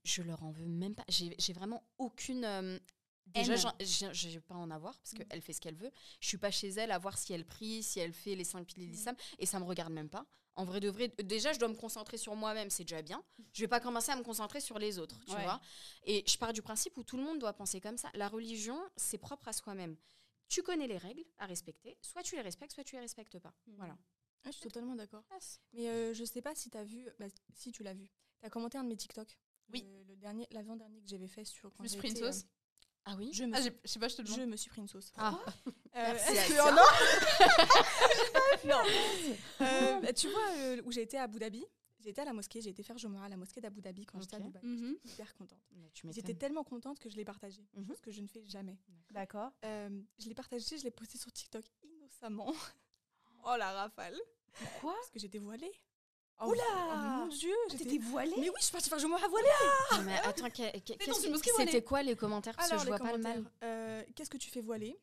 je 0.05 0.23
leur 0.23 0.43
en 0.43 0.51
veux 0.51 0.67
même 0.67 0.95
pas. 0.95 1.05
J'ai, 1.09 1.35
j'ai 1.39 1.53
vraiment 1.53 1.83
aucune. 1.99 2.45
euh, 2.45 2.79
déjà, 3.27 3.75
j'ai, 3.81 4.13
j'ai 4.13 4.41
pas 4.41 4.55
à 4.55 4.59
en 4.59 4.71
avoir 4.71 4.97
parce 4.99 5.13
qu'elle 5.13 5.41
fait 5.43 5.53
ce 5.53 5.61
qu'elle 5.61 5.77
veut. 5.77 5.91
Je 6.21 6.29
suis 6.29 6.39
pas 6.39 6.51
chez 6.51 6.69
elle 6.69 6.91
à 6.93 6.99
voir 6.99 7.19
si 7.19 7.33
elle 7.33 7.45
prie, 7.45 7.83
si 7.83 8.01
elle 8.01 8.13
fait 8.13 8.35
les 8.35 8.45
cinq 8.45 8.67
piliers 8.67 8.87
de 8.87 8.93
l'islam 8.93 9.17
et 9.39 9.47
ça 9.47 9.59
me 9.59 9.65
regarde 9.65 9.93
même 9.93 10.09
pas. 10.09 10.27
En 10.57 10.65
vrai 10.65 10.79
de 10.79 10.89
vrai, 10.89 11.09
déjà, 11.25 11.53
je 11.53 11.59
dois 11.59 11.67
me 11.69 11.75
concentrer 11.75 12.17
sur 12.17 12.37
moi-même, 12.37 12.71
c'est 12.71 12.85
déjà 12.85 13.03
bien. 13.03 13.25
Je 13.53 13.63
vais 13.63 13.69
pas 13.69 13.81
commencer 13.81 14.13
à 14.13 14.17
me 14.17 14.23
concentrer 14.23 14.61
sur 14.61 14.79
les 14.79 15.01
autres, 15.01 15.19
tu 15.27 15.33
Ouais. 15.33 15.43
vois. 15.43 15.61
Et 16.05 16.23
je 16.29 16.39
pars 16.39 16.53
du 16.53 16.63
principe 16.63 16.97
où 16.97 17.03
tout 17.03 17.17
le 17.17 17.25
monde 17.25 17.41
doit 17.41 17.53
penser 17.55 17.81
comme 17.81 17.99
ça. 17.99 18.09
La 18.15 18.29
religion, 18.29 18.81
c'est 18.97 19.19
propre 19.19 19.49
à 19.49 19.53
soi-même. 19.53 19.97
Tu 20.49 20.63
connais 20.63 20.87
les 20.87 20.99
règles 20.99 21.25
à 21.39 21.47
respecter, 21.47 21.97
soit 22.03 22.23
tu 22.23 22.37
les 22.37 22.43
respectes, 22.43 22.73
soit 22.73 22.85
tu 22.85 22.95
les 22.95 23.01
respectes 23.01 23.39
pas. 23.41 23.53
Voilà. 23.67 23.99
Ah, 24.45 24.51
je 24.51 24.53
suis 24.53 24.61
totalement 24.63 24.95
d'accord. 24.95 25.25
Mais 25.73 25.89
euh, 25.89 26.15
je 26.15 26.25
sais 26.25 26.43
pas 26.43 26.55
si 26.55 26.71
tu 26.71 26.77
as 26.79 26.85
vu, 26.85 27.09
bah, 27.19 27.27
si 27.55 27.73
tu 27.73 27.83
l'as 27.83 27.95
vu, 27.95 28.07
tu 28.39 28.47
as 28.47 28.51
commenté 28.51 28.79
un 28.79 28.85
de 28.85 28.89
mes 28.91 28.97
TikTok. 28.97 29.37
Oui. 29.73 29.83
Le, 29.83 30.05
le 30.05 30.17
dernier, 30.17 30.47
l'avant-dernier 30.53 31.01
que 31.01 31.09
j'avais 31.09 31.27
fait 31.27 31.45
sur. 31.47 31.73
Quand 31.73 31.83
me 31.83 31.89
euh, 33.07 33.11
Ah 33.13 33.15
oui 33.19 33.31
je, 33.33 33.45
me 33.45 33.55
Ah, 33.55 33.61
suis, 33.63 33.71
je 33.85 33.89
sais 33.91 33.99
pas, 33.99 34.09
je 34.09 34.17
te 34.17 34.23
je 34.27 34.33
demande. 34.35 34.51
me 34.51 34.57
suis 34.57 34.71
pris 34.71 34.81
une 34.81 34.89
sauce. 34.89 35.13
Ah, 35.17 35.39
Euh, 35.97 36.15
est-ce 36.15 36.49
que- 36.49 36.61
oh 36.61 36.75
non 36.75 36.89
Non. 38.69 38.83
Euh, 39.61 40.01
bah, 40.01 40.13
tu 40.13 40.29
vois, 40.31 40.49
euh, 40.59 40.83
où 40.85 40.93
j'ai 40.93 41.03
été 41.03 41.19
à 41.19 41.25
Abu 41.25 41.39
Dhabi, 41.39 41.65
j'ai 42.01 42.11
été 42.11 42.21
à 42.21 42.25
la 42.25 42.33
mosquée, 42.33 42.61
j'ai 42.61 42.71
été 42.71 42.83
faire 42.83 42.99
Jomara 42.99 43.27
à 43.27 43.29
la 43.29 43.37
mosquée 43.37 43.61
d'Abu 43.61 43.81
Dhabi 43.81 44.05
quand 44.07 44.21
j'étais 44.21 44.37
à. 44.37 44.41
Dubaï. 44.41 44.63
Mhm. 44.65 44.97
J'étais 45.05 45.15
hyper 45.15 45.35
contente. 45.37 45.59
J'étais 46.11 46.35
tellement 46.35 46.65
contente 46.65 46.99
que 46.99 47.09
je 47.09 47.17
l'ai 47.17 47.25
partagé, 47.25 47.63
Mhm. 47.75 47.87
chose 47.87 48.01
que 48.01 48.11
je 48.11 48.21
ne 48.21 48.27
fais 48.27 48.45
jamais. 48.47 48.79
D'accord. 49.11 49.53
Euh, 49.65 50.01
je 50.19 50.29
l'ai 50.29 50.35
partagé, 50.35 50.79
je 50.79 50.85
l'ai 50.85 50.91
posté 50.91 51.19
sur 51.19 51.31
TikTok 51.33 51.65
innocemment. 51.83 52.53
oh 53.45 53.55
la 53.59 53.73
rafale 53.73 54.19
Pourquoi? 54.53 54.95
Parce 54.95 55.11
que 55.11 55.19
j'étais 55.19 55.39
voilée. 55.39 55.73
Oh, 56.41 56.49
Oula 56.51 56.63
oh 56.69 56.97
mon 56.97 57.27
dieu 57.29 57.55
j'étais- 57.71 57.85
T'étais 57.85 57.99
voilée 57.99 58.35
Mais 58.37 58.49
oui, 58.49 58.57
je 58.59 58.65
suis 58.65 58.73
partie 58.73 58.89
faire 58.89 58.99
Jomara 58.99 59.29
voilée 59.29 59.47
Ah, 59.93 60.01
mais 60.03 60.19
attends, 60.19 60.43
mosquée 61.31 61.51
voilée. 61.53 61.71
c'était 61.71 61.85
quoi 61.85 62.03
les 62.03 62.17
commentaires? 62.17 62.57
Parce 62.57 62.69
que 62.69 62.73
Alors, 62.75 62.85
je 62.85 62.89
vois 62.91 62.99
pas 62.99 63.13
le 63.13 63.19
mal. 63.19 63.45
Euh, 63.63 64.03
Qu'est-ce 64.17 64.31
que 64.31 64.37
tu 64.37 64.51
fais 64.51 64.61
voilée? 64.61 64.99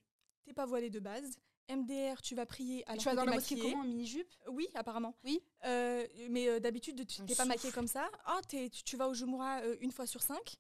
T'es 0.46 0.54
pas 0.54 0.66
voilée 0.66 0.90
de 0.90 1.00
base. 1.00 1.38
MDR, 1.70 2.22
tu 2.22 2.36
vas 2.36 2.46
prier 2.46 2.84
alors 2.88 3.02
Tu 3.02 3.06
vas 3.08 3.16
dans 3.16 3.24
la 3.24 3.36
mosquée 3.36 3.58
comment 3.58 3.80
en 3.80 3.84
mini-jupe? 3.86 4.28
Oui, 4.50 4.68
apparemment. 4.74 5.16
Oui. 5.24 5.42
Euh, 5.66 6.06
mais 6.30 6.50
euh, 6.50 6.60
d'habitude, 6.60 7.06
tu 7.08 7.22
t'es 7.24 7.36
pas 7.36 7.46
maquillée 7.46 7.72
comme 7.72 7.88
ça. 7.88 8.10
Ah, 8.26 8.42
t'es- 8.48 8.70
tu, 8.70 8.98
vas 8.98 9.08
au 9.08 9.14
Jumura 9.14 9.62
euh, 9.62 9.78
une 9.80 9.92
fois 9.92 10.06
sur 10.06 10.22
cinq. 10.22 10.58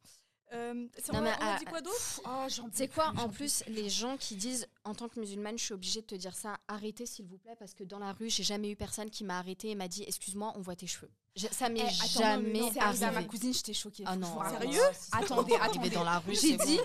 Euh, 0.53 0.87
c'est- 0.97 1.13
Non, 1.13 1.19
on, 1.19 1.21
mais 1.21 1.29
a- 1.31 1.37
on 1.39 1.43
a 1.43 1.53
à- 1.55 1.59
dit 1.59 1.65
quoi 1.65 1.81
d'autre 1.81 2.21
Oh, 2.25 2.45
peux 2.47 2.69
C'est 2.73 2.87
quoi 2.89 3.13
en 3.17 3.29
plus 3.29 3.63
les 3.67 3.89
gens 3.89 4.17
qui 4.17 4.35
disent 4.35 4.67
en 4.83 4.93
tant 4.93 5.07
que 5.07 5.19
musulmane, 5.19 5.57
je 5.57 5.63
suis 5.63 5.73
obligée 5.73 6.01
de 6.01 6.05
te 6.07 6.15
dire 6.15 6.35
ça, 6.35 6.57
arrêtez 6.67 7.05
s'il 7.05 7.25
vous 7.25 7.37
plaît 7.37 7.55
parce 7.57 7.73
que 7.73 7.83
dans 7.85 7.99
la 7.99 8.11
rue, 8.11 8.29
j'ai 8.29 8.43
jamais 8.43 8.69
eu 8.69 8.75
personne 8.75 9.09
qui 9.09 9.23
m'a 9.23 9.37
arrêté 9.39 9.69
et 9.69 9.75
m'a 9.75 9.87
dit 9.87 10.03
excuse-moi, 10.05 10.51
on 10.55 10.61
voit 10.61 10.75
tes 10.75 10.87
cheveux. 10.87 11.09
Je- 11.35 11.47
ça 11.47 11.69
m'est 11.69 11.79
Eh, 11.87 12.07
jamais 12.19 12.59
non, 12.59 12.69
c'est 12.73 12.79
arrivé 12.81 13.05
à 13.05 13.07
arrivé. 13.07 13.21
ma 13.21 13.27
cousine, 13.27 13.53
j'étais 13.53 13.73
choquée. 13.73 14.03
Ah 14.05 14.17
non, 14.17 14.35
raconte. 14.35 14.61
Sérieux 14.63 14.81
Attendez, 15.13 15.55
attendez. 15.61 15.89
dans 15.89 16.03
la 16.03 16.19
rue, 16.19 16.35
J'ai 16.35 16.57
dit- 16.57 16.77
bon. 16.77 16.83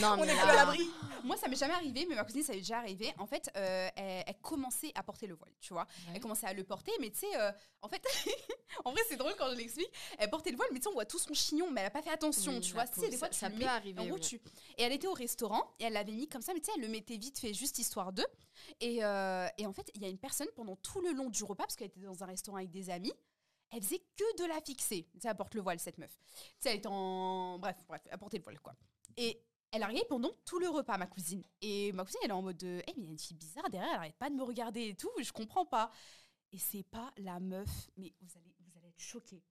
Non, 0.00 0.14
On 0.18 0.22
est 0.22 0.26
là- 0.26 0.34
plus 0.42 0.48
à 0.50 0.54
l'abri. 0.54 0.90
Moi, 1.24 1.36
ça 1.36 1.48
m'est 1.48 1.56
jamais 1.56 1.74
arrivé, 1.74 2.06
mais 2.08 2.14
ma 2.14 2.22
cousine, 2.24 2.44
ça 2.44 2.52
m'est 2.52 2.58
déjà 2.60 2.78
arrivé. 2.78 3.12
En 3.18 3.26
fait, 3.26 3.50
euh, 3.56 3.88
elle, 3.96 4.24
elle 4.28 4.38
commençait 4.40 4.92
à 4.94 5.02
porter 5.02 5.26
le 5.26 5.34
voile, 5.34 5.50
tu 5.60 5.72
vois. 5.72 5.82
Ouais. 6.06 6.12
Elle 6.14 6.20
commençait 6.20 6.46
à 6.46 6.52
le 6.52 6.62
porter, 6.62 6.92
mais 7.00 7.10
tu 7.10 7.18
sais, 7.18 7.36
euh, 7.40 7.50
en 7.82 7.88
fait, 7.88 8.00
en 8.84 8.92
vrai, 8.92 9.00
c'est 9.08 9.16
drôle 9.16 9.34
quand 9.36 9.50
je 9.50 9.56
l'explique. 9.56 9.90
Elle 10.18 10.30
portait 10.30 10.50
le 10.52 10.56
voile, 10.56 10.68
mais 10.72 10.78
tu 10.78 10.84
sais, 10.84 10.88
on 10.90 10.92
voit 10.94 11.04
tout 11.04 11.18
son 11.18 11.34
chignon, 11.34 11.68
mais 11.72 11.80
elle 11.80 11.88
a 11.88 11.90
pas 11.90 12.02
fait 12.02 12.10
attention, 12.10 12.52
Oui, 12.52 12.60
tu 12.60 12.72
vois. 12.74 12.84
Des 12.86 13.16
fois, 13.16 13.26
ça- 13.26 13.28
tu 13.28 13.38
ça 13.38 13.50
peut 13.50 13.66
arriver, 13.66 14.00
En 14.00 14.06
gros, 14.06 14.14
oui. 14.14 14.20
tu... 14.20 14.36
Et 14.78 14.82
elle 14.84 14.92
était 14.92 15.08
au 15.08 15.14
restaurant, 15.14 15.74
et 15.80 15.84
elle 15.84 15.94
l'avait 15.94 16.12
mis 16.12 16.28
comme 16.28 16.42
ça, 16.42 16.54
mais 16.54 16.60
tu 16.60 16.66
sais, 16.66 16.72
elle 16.76 16.82
le 16.82 16.88
mettait 16.88 17.16
vite 17.16 17.40
fait, 17.40 17.52
juste 17.52 17.78
histoire 17.78 18.12
d'eux. 18.12 18.26
Et, 18.80 19.04
euh, 19.04 19.48
et 19.58 19.66
en 19.66 19.72
fait, 19.72 19.90
il 19.96 20.02
y 20.02 20.04
a 20.04 20.08
une 20.08 20.18
personne 20.18 20.48
pendant 20.54 20.76
tout 20.76 21.00
le 21.00 21.12
long 21.12 21.28
du 21.28 21.42
repas, 21.42 21.64
parce 21.64 21.74
qu'elle 21.74 21.88
était 21.88 22.00
dans 22.00 22.22
un 22.22 22.26
restaurant 22.26 22.58
avec 22.58 22.70
des 22.70 22.88
amis, 22.88 23.12
elle 23.70 23.82
faisait 23.82 24.02
que 24.16 24.42
de 24.42 24.48
la 24.48 24.60
fixer. 24.60 25.08
Tu 25.12 25.20
sais, 25.20 25.28
elle 25.28 25.36
porte 25.36 25.54
le 25.54 25.60
voile, 25.60 25.78
cette 25.78 25.98
meuf. 25.98 26.16
Tu 26.16 26.44
sais, 26.60 26.70
elle 26.70 26.76
est 26.76 26.86
en. 26.86 27.58
Bref, 27.58 27.76
bref, 27.86 28.02
portait 28.18 28.38
le 28.38 28.44
voile, 28.44 28.60
quoi. 28.60 28.74
Et 29.16 29.42
elle 29.72 29.82
arrivait 29.82 30.04
pendant 30.08 30.30
tout 30.44 30.58
le 30.58 30.68
repas, 30.68 30.98
ma 30.98 31.06
cousine. 31.06 31.44
Et 31.60 31.92
ma 31.92 32.04
cousine, 32.04 32.20
elle 32.24 32.30
est 32.30 32.34
en 32.34 32.42
mode 32.42 32.56
de. 32.56 32.82
Eh, 32.86 32.92
mais 32.96 33.02
il 33.02 33.04
y 33.04 33.08
a 33.08 33.12
une 33.12 33.18
fille 33.18 33.36
bizarre 33.36 33.68
derrière, 33.70 33.90
elle 33.90 33.98
arrête 33.98 34.16
pas 34.16 34.30
de 34.30 34.34
me 34.34 34.42
regarder 34.42 34.88
et 34.88 34.94
tout, 34.94 35.10
je 35.20 35.32
comprends 35.32 35.66
pas. 35.66 35.90
Et 36.52 36.58
c'est 36.58 36.82
pas 36.82 37.12
la 37.16 37.38
meuf, 37.38 37.90
mais 37.96 38.12
vous 38.20 38.30
allez, 38.36 38.56
vous 38.60 38.76
allez 38.78 38.88
être 38.88 39.00
choqués. 39.00 39.44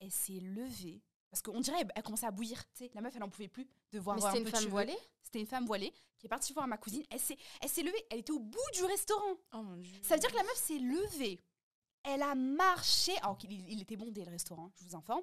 Elle 0.00 0.10
s'est 0.10 0.40
levée. 0.40 1.02
Parce 1.30 1.42
qu'on 1.42 1.60
dirait, 1.60 1.80
elle, 1.80 1.90
elle 1.96 2.02
commençait 2.02 2.26
à 2.26 2.30
bouillir. 2.30 2.62
Tu 2.72 2.84
sais, 2.84 2.90
la 2.94 3.00
meuf, 3.00 3.16
elle 3.16 3.22
en 3.22 3.30
pouvait 3.30 3.48
plus 3.48 3.66
de 3.92 3.98
voir 3.98 4.16
Mais 4.16 4.22
c'était 4.22 4.38
une 4.40 4.48
femme 4.48 4.66
voilée? 4.66 4.98
C'était 5.22 5.40
une 5.40 5.46
femme 5.46 5.66
voilée 5.66 5.92
qui 6.18 6.26
est 6.26 6.28
partie 6.28 6.52
voir 6.52 6.68
ma 6.68 6.76
cousine. 6.76 7.02
Elle 7.10 7.18
s'est, 7.18 7.36
elle 7.60 7.68
s'est 7.68 7.82
levée. 7.82 8.06
Elle 8.10 8.20
était 8.20 8.32
au 8.32 8.38
bout 8.38 8.70
du 8.72 8.84
restaurant. 8.84 9.36
Oh 9.52 9.62
mon 9.62 9.76
dieu. 9.78 9.98
Ça 10.02 10.14
veut 10.14 10.20
dire 10.20 10.30
que 10.30 10.36
la 10.36 10.44
meuf 10.44 10.56
s'est 10.56 10.78
levée. 10.78 11.40
Elle 12.04 12.22
a 12.22 12.34
marché. 12.34 13.16
Alors 13.18 13.36
qu'il 13.38 13.50
il 13.52 13.80
était 13.82 13.96
bondé 13.96 14.24
le 14.24 14.30
restaurant, 14.30 14.70
je 14.76 14.84
vous 14.84 14.94
informe. 14.96 15.22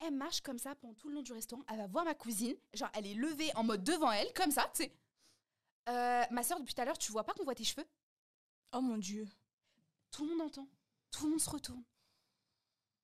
Elle 0.00 0.12
marche 0.14 0.40
comme 0.42 0.58
ça 0.58 0.74
pendant 0.74 0.94
tout 0.94 1.08
le 1.08 1.14
long 1.14 1.22
du 1.22 1.32
restaurant. 1.32 1.62
Elle 1.68 1.78
va 1.78 1.86
voir 1.86 2.04
ma 2.04 2.14
cousine. 2.14 2.54
Genre, 2.74 2.90
elle 2.94 3.06
est 3.06 3.14
levée 3.14 3.50
en 3.56 3.64
mode 3.64 3.82
devant 3.82 4.12
elle, 4.12 4.30
comme 4.34 4.50
ça, 4.50 4.70
tu 4.74 4.82
sais. 4.84 4.92
Euh, 5.88 6.22
ma 6.30 6.42
soeur, 6.42 6.58
depuis 6.60 6.74
tout 6.74 6.80
à 6.82 6.84
l'heure, 6.84 6.98
tu 6.98 7.12
vois 7.12 7.24
pas 7.24 7.32
qu'on 7.32 7.44
voit 7.44 7.54
tes 7.54 7.64
cheveux? 7.64 7.86
Oh 8.72 8.80
mon 8.80 8.98
dieu. 8.98 9.26
Tout 10.10 10.26
le 10.26 10.36
monde 10.36 10.48
entend. 10.48 10.68
Tout 11.10 11.24
le 11.24 11.30
monde 11.30 11.40
se 11.40 11.48
retourne. 11.48 11.82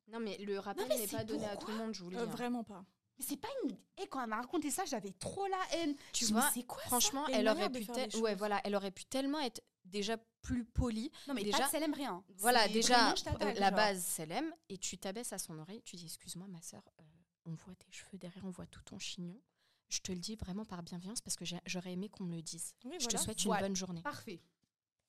Non, 0.08 0.20
mais 0.20 0.36
le 0.38 0.58
rappel 0.58 0.86
n'est 0.88 1.06
pas 1.06 1.24
donné 1.24 1.46
à 1.46 1.56
tout 1.56 1.68
le 1.68 1.76
monde, 1.76 1.94
je 1.94 2.02
vous 2.02 2.10
le 2.10 2.18
Euh, 2.18 2.24
dis. 2.26 2.28
hein. 2.30 2.32
vraiment 2.34 2.64
pas. 2.64 2.84
Mais 3.18 3.24
c'est 3.24 3.36
pas 3.38 3.48
une. 3.64 3.76
Et 3.98 4.06
quand 4.08 4.20
elle 4.22 4.28
m'a 4.28 4.36
raconté 4.36 4.70
ça, 4.70 4.84
j'avais 4.84 5.12
trop 5.12 5.46
la 5.46 5.60
haine. 5.76 5.94
Tu 6.12 6.26
Je 6.26 6.32
vois, 6.32 6.50
c'est 6.52 6.64
quoi 6.64 6.82
Franchement, 6.82 7.26
elle 7.28 7.48
aurait 7.48 7.70
pu 7.70 7.78
les 7.80 7.88
ouais, 7.90 8.10
choses. 8.10 8.36
voilà, 8.36 8.60
elle 8.64 8.74
aurait 8.74 8.90
pu 8.90 9.04
tellement 9.06 9.38
être 9.40 9.62
déjà 9.84 10.16
plus 10.42 10.64
polie. 10.64 11.10
ça 11.14 11.20
Non, 11.28 11.34
mais 11.34 11.44
déjà- 11.44 11.58
pas 11.58 11.66
de 11.66 11.70
Selem, 11.70 11.94
rien. 11.94 12.22
Voilà, 12.36 12.68
déjà 12.68 13.12
euh, 13.12 13.52
la 13.54 13.70
base, 13.70 14.18
l'aime 14.26 14.52
et 14.68 14.76
tu 14.76 14.98
t'abaisses 14.98 15.32
à 15.32 15.38
son 15.38 15.58
oreille, 15.58 15.82
tu 15.84 15.96
dis 15.96 16.04
excuse-moi 16.04 16.46
ma 16.48 16.60
sœur, 16.60 16.82
euh, 17.00 17.02
on 17.46 17.54
voit 17.54 17.74
tes 17.76 17.90
cheveux 17.90 18.18
derrière, 18.18 18.44
on 18.44 18.50
voit 18.50 18.66
tout 18.66 18.82
ton 18.82 18.98
chignon. 18.98 19.40
Je 19.88 20.00
te 20.00 20.10
le 20.12 20.18
dis 20.18 20.36
vraiment 20.36 20.64
par 20.64 20.82
bienveillance 20.82 21.20
parce 21.20 21.36
que 21.36 21.44
j'aurais 21.66 21.92
aimé 21.92 22.08
qu'on 22.08 22.24
me 22.24 22.34
le 22.36 22.42
dise. 22.42 22.74
Oui, 22.84 22.96
Je 23.00 23.06
te 23.08 23.16
souhaite 23.16 23.42
Voilà. 23.44 23.60
une 23.62 23.68
bonne 23.68 23.76
journée. 23.76 24.02
Parfait. 24.02 24.40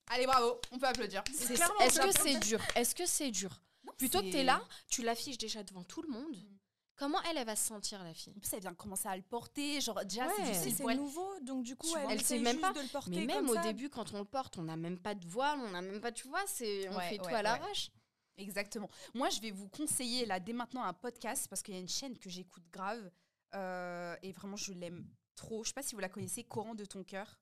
Allez, 0.08 0.26
bravo. 0.26 0.60
On 0.72 0.78
peut 0.78 0.88
applaudir. 0.88 1.24
Est-ce 1.30 1.56
ça. 1.56 1.68
que 2.06 2.12
c'est 2.12 2.40
dur? 2.40 2.60
Est-ce 2.76 2.94
que 2.94 3.06
c'est 3.06 3.32
dur? 3.32 3.62
Non, 3.86 3.94
Plutôt 3.98 4.22
que 4.22 4.30
tu 4.30 4.38
es 4.38 4.44
là, 4.44 4.62
tu 4.90 5.02
l'affiches 5.02 5.38
déjà 5.38 5.64
devant 5.64 5.84
tout 5.84 6.02
le 6.02 6.10
monde. 6.10 6.36
Mm. 6.36 6.58
Comment 6.96 7.18
elle, 7.24 7.38
elle 7.38 7.46
va 7.46 7.56
se 7.56 7.68
sentir, 7.68 8.04
la 8.04 8.14
fille? 8.14 8.34
En 8.38 8.40
plus, 8.40 8.54
elle 8.54 8.60
vient 8.62 8.74
commencer 8.76 9.08
à 9.08 9.16
le 9.18 9.24
porter. 9.24 9.82
Genre, 9.82 10.06
déjà, 10.06 10.28
c'est 10.36 10.44
Ouais. 10.84 10.94
C'est 10.94 10.96
nouveau, 10.96 11.28
donc 11.42 11.64
du 11.64 11.76
coup, 11.76 11.88
Tu 11.92 11.98
elle, 11.98 12.12
elle 12.12 12.22
sait 12.22 12.38
même 12.40 12.54
juste 12.58 12.62
pas. 12.62 12.74
de 12.74 12.82
le 12.82 12.88
porter 12.88 13.10
Mais 13.12 13.26
même 13.26 13.38
comme 13.46 13.50
au 13.50 13.54
ça. 13.56 13.64
début, 13.64 13.90
quand 13.90 14.14
on 14.14 14.20
le 14.20 14.26
porte, 14.26 14.58
on 14.60 14.64
n'a 14.64 14.76
même 14.78 15.00
pas 15.00 15.16
de 15.16 15.26
voile, 15.28 15.60
on 15.60 15.72
n'a 15.72 15.82
même 15.82 16.00
pas, 16.02 16.12
tu 16.12 16.28
vois, 16.28 16.44
c'est 16.46 16.88
on 16.90 16.96
Ouais, 16.98 17.10
fait 17.10 17.18
tout 17.18 17.26
à 17.30 17.34
ouais. 17.34 17.42
l'arrache. 17.44 17.90
Exactement. 18.38 18.90
Moi, 19.14 19.30
je 19.30 19.40
vais 19.42 19.52
vous 19.52 19.68
conseiller 19.70 20.26
là 20.26 20.40
dès 20.40 20.54
maintenant 20.54 20.84
un 20.84 20.94
podcast 20.94 21.48
parce 21.48 21.62
qu'il 21.62 21.74
y 21.74 21.78
a 21.78 21.80
une 21.82 21.90
chaîne 21.90 22.18
que 22.18 22.30
j'écoute 22.30 22.64
grave 22.72 23.12
euh, 23.56 24.16
et 24.24 24.32
vraiment 24.32 24.56
je 24.56 24.74
l'aime 24.74 25.08
trop. 25.36 25.64
Je 25.64 25.70
sais 25.70 25.74
pas 25.74 25.84
si 25.84 25.94
vous 25.96 26.02
la 26.02 26.10
connaissez, 26.10 26.44
Coran 26.44 26.74
de 26.76 26.86
ton 26.86 27.04
cœur. 27.04 27.40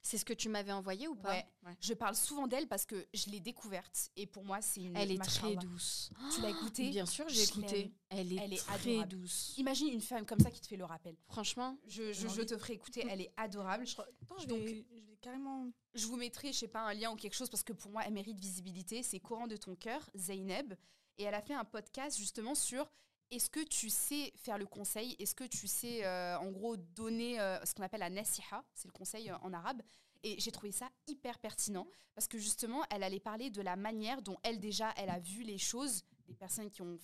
C'est 0.00 0.16
ce 0.16 0.24
que 0.24 0.32
tu 0.32 0.48
m'avais 0.48 0.72
envoyé 0.72 1.06
ou 1.08 1.14
pas 1.16 1.34
Ouais. 1.64 1.76
Je 1.80 1.92
parle 1.92 2.14
souvent 2.14 2.46
d'elle 2.46 2.66
parce 2.68 2.86
que 2.86 3.06
je 3.12 3.28
l'ai 3.30 3.40
découverte 3.40 4.10
et 4.16 4.26
pour 4.26 4.44
moi 4.44 4.62
c'est 4.62 4.80
une. 4.82 4.96
Elle 4.96 5.10
est 5.12 5.18
très 5.22 5.56
douce. 5.56 6.10
Tu 6.34 6.40
l'as 6.40 6.50
écoutée? 6.50 6.88
Bien 6.90 7.04
sûr, 7.04 7.28
j'ai 7.28 7.42
écouté. 7.42 7.92
Elle 8.08 8.32
est, 8.32 8.36
Elle 8.36 8.52
est 8.54 8.56
très 8.64 8.90
adorable. 8.92 9.08
douce. 9.10 9.54
Imagine 9.58 9.88
une 9.88 10.00
femme 10.00 10.24
comme 10.24 10.38
ça 10.40 10.50
qui 10.50 10.60
te 10.60 10.66
fait 10.66 10.76
le 10.76 10.84
rappel. 10.84 11.16
Franchement, 11.26 11.76
Je, 11.86 12.42
te 12.44 12.56
ferai 12.56 12.74
écouter, 12.74 13.04
elle 13.10 13.20
est 13.20 13.32
adorable. 13.36 13.86
Je, 13.86 13.94
Attends, 14.00 14.38
je 14.38 14.46
Donc- 14.46 14.60
vais, 14.60 14.86
je 14.90 15.04
vais 15.06 15.16
carrément. 15.20 15.68
je 15.94 16.06
vous 16.06 16.16
mettrai, 16.16 16.52
je 16.52 16.58
sais 16.58 16.68
pas, 16.68 16.80
un 16.80 16.94
lien 16.94 17.10
ou 17.12 17.16
quelque 17.16 17.34
chose 17.34 17.50
parce 17.50 17.62
que 17.64 17.72
pour 17.72 17.90
moi 17.90 18.02
elle 18.06 18.12
mérite 18.14 18.38
visibilité. 18.38 19.02
C'est 19.02 19.20
Coran 19.20 19.46
de 19.46 19.56
ton 19.56 19.74
cœur, 19.74 20.08
Zeynep, 20.14 20.72
et 21.18 21.24
elle 21.24 21.34
a 21.34 21.42
fait 21.42 21.54
un 21.54 21.64
podcast 21.64 22.16
justement 22.16 22.54
sur 22.54 22.90
est-ce 23.30 23.50
que 23.50 23.60
tu 23.60 23.90
sais 23.90 24.32
faire 24.36 24.58
le 24.58 24.66
conseil? 24.66 25.14
Est-ce 25.18 25.34
que 25.34 25.44
tu 25.44 25.66
sais 25.66 26.04
euh, 26.04 26.38
en 26.38 26.50
gros 26.50 26.76
donner 26.76 27.40
euh, 27.40 27.62
ce 27.64 27.74
qu'on 27.74 27.82
appelle 27.82 28.00
la 28.00 28.10
nasiha 28.10 28.64
C'est 28.74 28.88
le 28.88 28.92
conseil 28.92 29.30
euh, 29.30 29.36
en 29.42 29.52
arabe? 29.52 29.82
Et 30.22 30.38
j'ai 30.40 30.50
trouvé 30.50 30.72
ça 30.72 30.88
hyper 31.06 31.38
pertinent 31.38 31.86
parce 32.14 32.26
que 32.26 32.38
justement 32.38 32.84
elle 32.90 33.02
allait 33.02 33.20
parler 33.20 33.50
de 33.50 33.62
la 33.62 33.76
manière 33.76 34.22
dont 34.22 34.36
elle 34.42 34.58
déjà 34.58 34.92
elle 34.96 35.10
a 35.10 35.20
vu 35.20 35.42
les 35.42 35.58
choses, 35.58 36.02
des 36.26 36.34
personnes 36.34 36.70
qui 36.70 36.82
ont, 36.82 36.98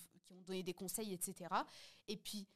donné 0.45 0.63
des 0.63 0.73
conseils, 0.73 1.13
etc. 1.13 1.49
Et 2.07 2.17
puis 2.17 2.47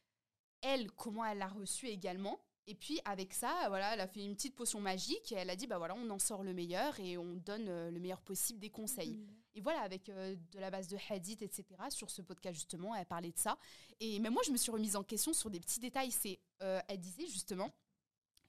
elle, 0.61 0.91
comment 0.91 1.25
elle 1.25 1.37
l'a 1.37 1.47
reçu 1.47 1.87
également? 1.87 2.39
Et 2.67 2.75
puis 2.75 2.99
avec 3.05 3.33
ça, 3.33 3.65
voilà, 3.69 3.93
elle 3.93 4.01
a 4.01 4.07
fait 4.07 4.23
une 4.23 4.35
petite 4.35 4.55
potion 4.55 4.79
magique 4.79 5.31
et 5.31 5.35
elle 5.35 5.49
a 5.49 5.55
dit 5.55 5.65
bah 5.65 5.77
voilà, 5.77 5.95
on 5.95 6.09
en 6.09 6.19
sort 6.19 6.43
le 6.43 6.53
meilleur 6.53 6.99
et 6.99 7.17
on 7.17 7.35
donne 7.35 7.65
le 7.65 7.99
meilleur 7.99 8.21
possible 8.21 8.59
des 8.59 8.69
conseils. 8.69 9.19
Et 9.59 9.61
voilà, 9.61 9.81
avec 9.81 10.07
euh, 10.07 10.37
de 10.53 10.59
la 10.59 10.71
base 10.71 10.87
de 10.87 10.97
hadith, 11.09 11.41
etc. 11.41 11.65
Sur 11.89 12.09
ce 12.09 12.21
podcast 12.21 12.55
justement, 12.55 12.95
elle 12.95 13.05
parlait 13.05 13.33
de 13.33 13.37
ça. 13.37 13.57
Et 13.99 14.17
même 14.19 14.31
moi, 14.31 14.41
je 14.45 14.51
me 14.51 14.57
suis 14.57 14.71
remise 14.71 14.95
en 14.95 15.03
question 15.03 15.33
sur 15.33 15.49
des 15.49 15.59
petits 15.59 15.81
détails. 15.81 16.11
C'est, 16.11 16.39
euh, 16.61 16.79
elle 16.87 17.01
disait 17.01 17.27
justement, 17.27 17.69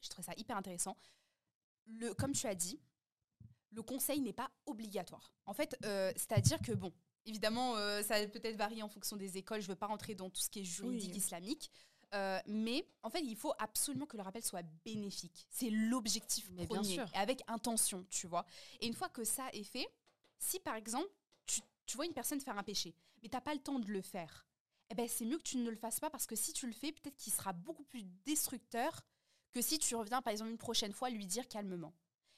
je 0.02 0.08
trouvais 0.08 0.24
ça 0.26 0.34
hyper 0.36 0.56
intéressant. 0.56 0.96
Le, 1.86 2.14
comme 2.14 2.30
tu 2.30 2.46
as 2.46 2.54
dit, 2.54 2.78
le 3.72 3.82
conseil 3.82 4.20
n'est 4.20 4.32
pas 4.32 4.52
obligatoire. 4.66 5.34
En 5.46 5.52
fait, 5.52 5.76
euh, 5.84 6.12
c'est-à-dire 6.14 6.60
que 6.62 6.70
bon, 6.70 6.92
évidemment, 7.26 7.74
ça 8.04 8.24
peut-être 8.28 8.56
varie 8.56 8.84
en 8.84 8.88
fonction 8.88 9.16
des 9.16 9.36
écoles. 9.36 9.60
Je 9.62 9.66
ne 9.66 9.72
veux 9.72 9.78
pas 9.78 9.86
rentrer 9.88 10.14
dans 10.14 10.30
tout 10.30 10.40
ce 10.40 10.48
qui 10.48 10.60
est 10.60 10.64
juridique 10.64 11.10
Oui. 11.10 11.16
islamique. 11.18 11.72
Euh, 12.14 12.38
mais 12.46 12.86
en 13.02 13.10
fait, 13.10 13.20
il 13.20 13.36
faut 13.36 13.52
absolument 13.58 14.06
que 14.06 14.16
le 14.16 14.22
rappel 14.22 14.44
soit 14.44 14.62
bénéfique. 14.84 15.48
C'est 15.50 15.70
l'objectif 15.70 16.48
Mais 16.52 16.66
bien 16.66 16.76
premier. 16.80 16.94
sûr. 16.94 17.08
Et 17.14 17.18
avec 17.18 17.42
intention, 17.48 18.06
tu 18.10 18.28
vois. 18.28 18.46
Et 18.80 18.86
une 18.86 18.94
fois 18.94 19.08
que 19.08 19.24
ça 19.24 19.48
est 19.52 19.64
fait, 19.64 19.88
si 20.40 20.58
par 20.58 20.74
exemple, 20.74 21.08
tu, 21.46 21.96
vois 21.96 22.06
une 22.06 22.12
personne 22.12 22.40
faire 22.40 22.58
un 22.58 22.62
péché, 22.62 22.94
mais 23.22 23.28
tu 23.28 23.36
n'as 23.36 23.40
pas 23.40 23.54
le 23.54 23.60
temps 23.60 23.78
de 23.78 23.90
le 23.90 24.00
faire, 24.00 24.46
eh 24.90 24.94
ben, 24.94 25.08
c'est 25.08 25.24
mieux 25.24 25.38
que 25.38 25.42
tu 25.42 25.56
ne 25.56 25.70
le 25.70 25.76
fasses 25.76 26.00
pas 26.00 26.10
parce 26.10 26.26
que 26.26 26.36
si 26.36 26.52
tu 26.52 26.66
le 26.66 26.72
fais, 26.72 26.92
peut-être 26.92 27.16
qu'il 27.16 27.32
sera 27.32 27.52
beaucoup 27.52 27.84
plus 27.84 28.04
destructeur 28.24 29.00
que 29.52 29.60
si 29.60 29.78
tu 29.78 29.94
reviens, 29.96 30.22
par 30.22 30.30
exemple, 30.30 30.50
une 30.50 30.58
prochaine 30.58 30.92
fois, 30.92 31.10
lui 31.10 31.26
dire 31.26 31.48
calmement. 31.48 31.94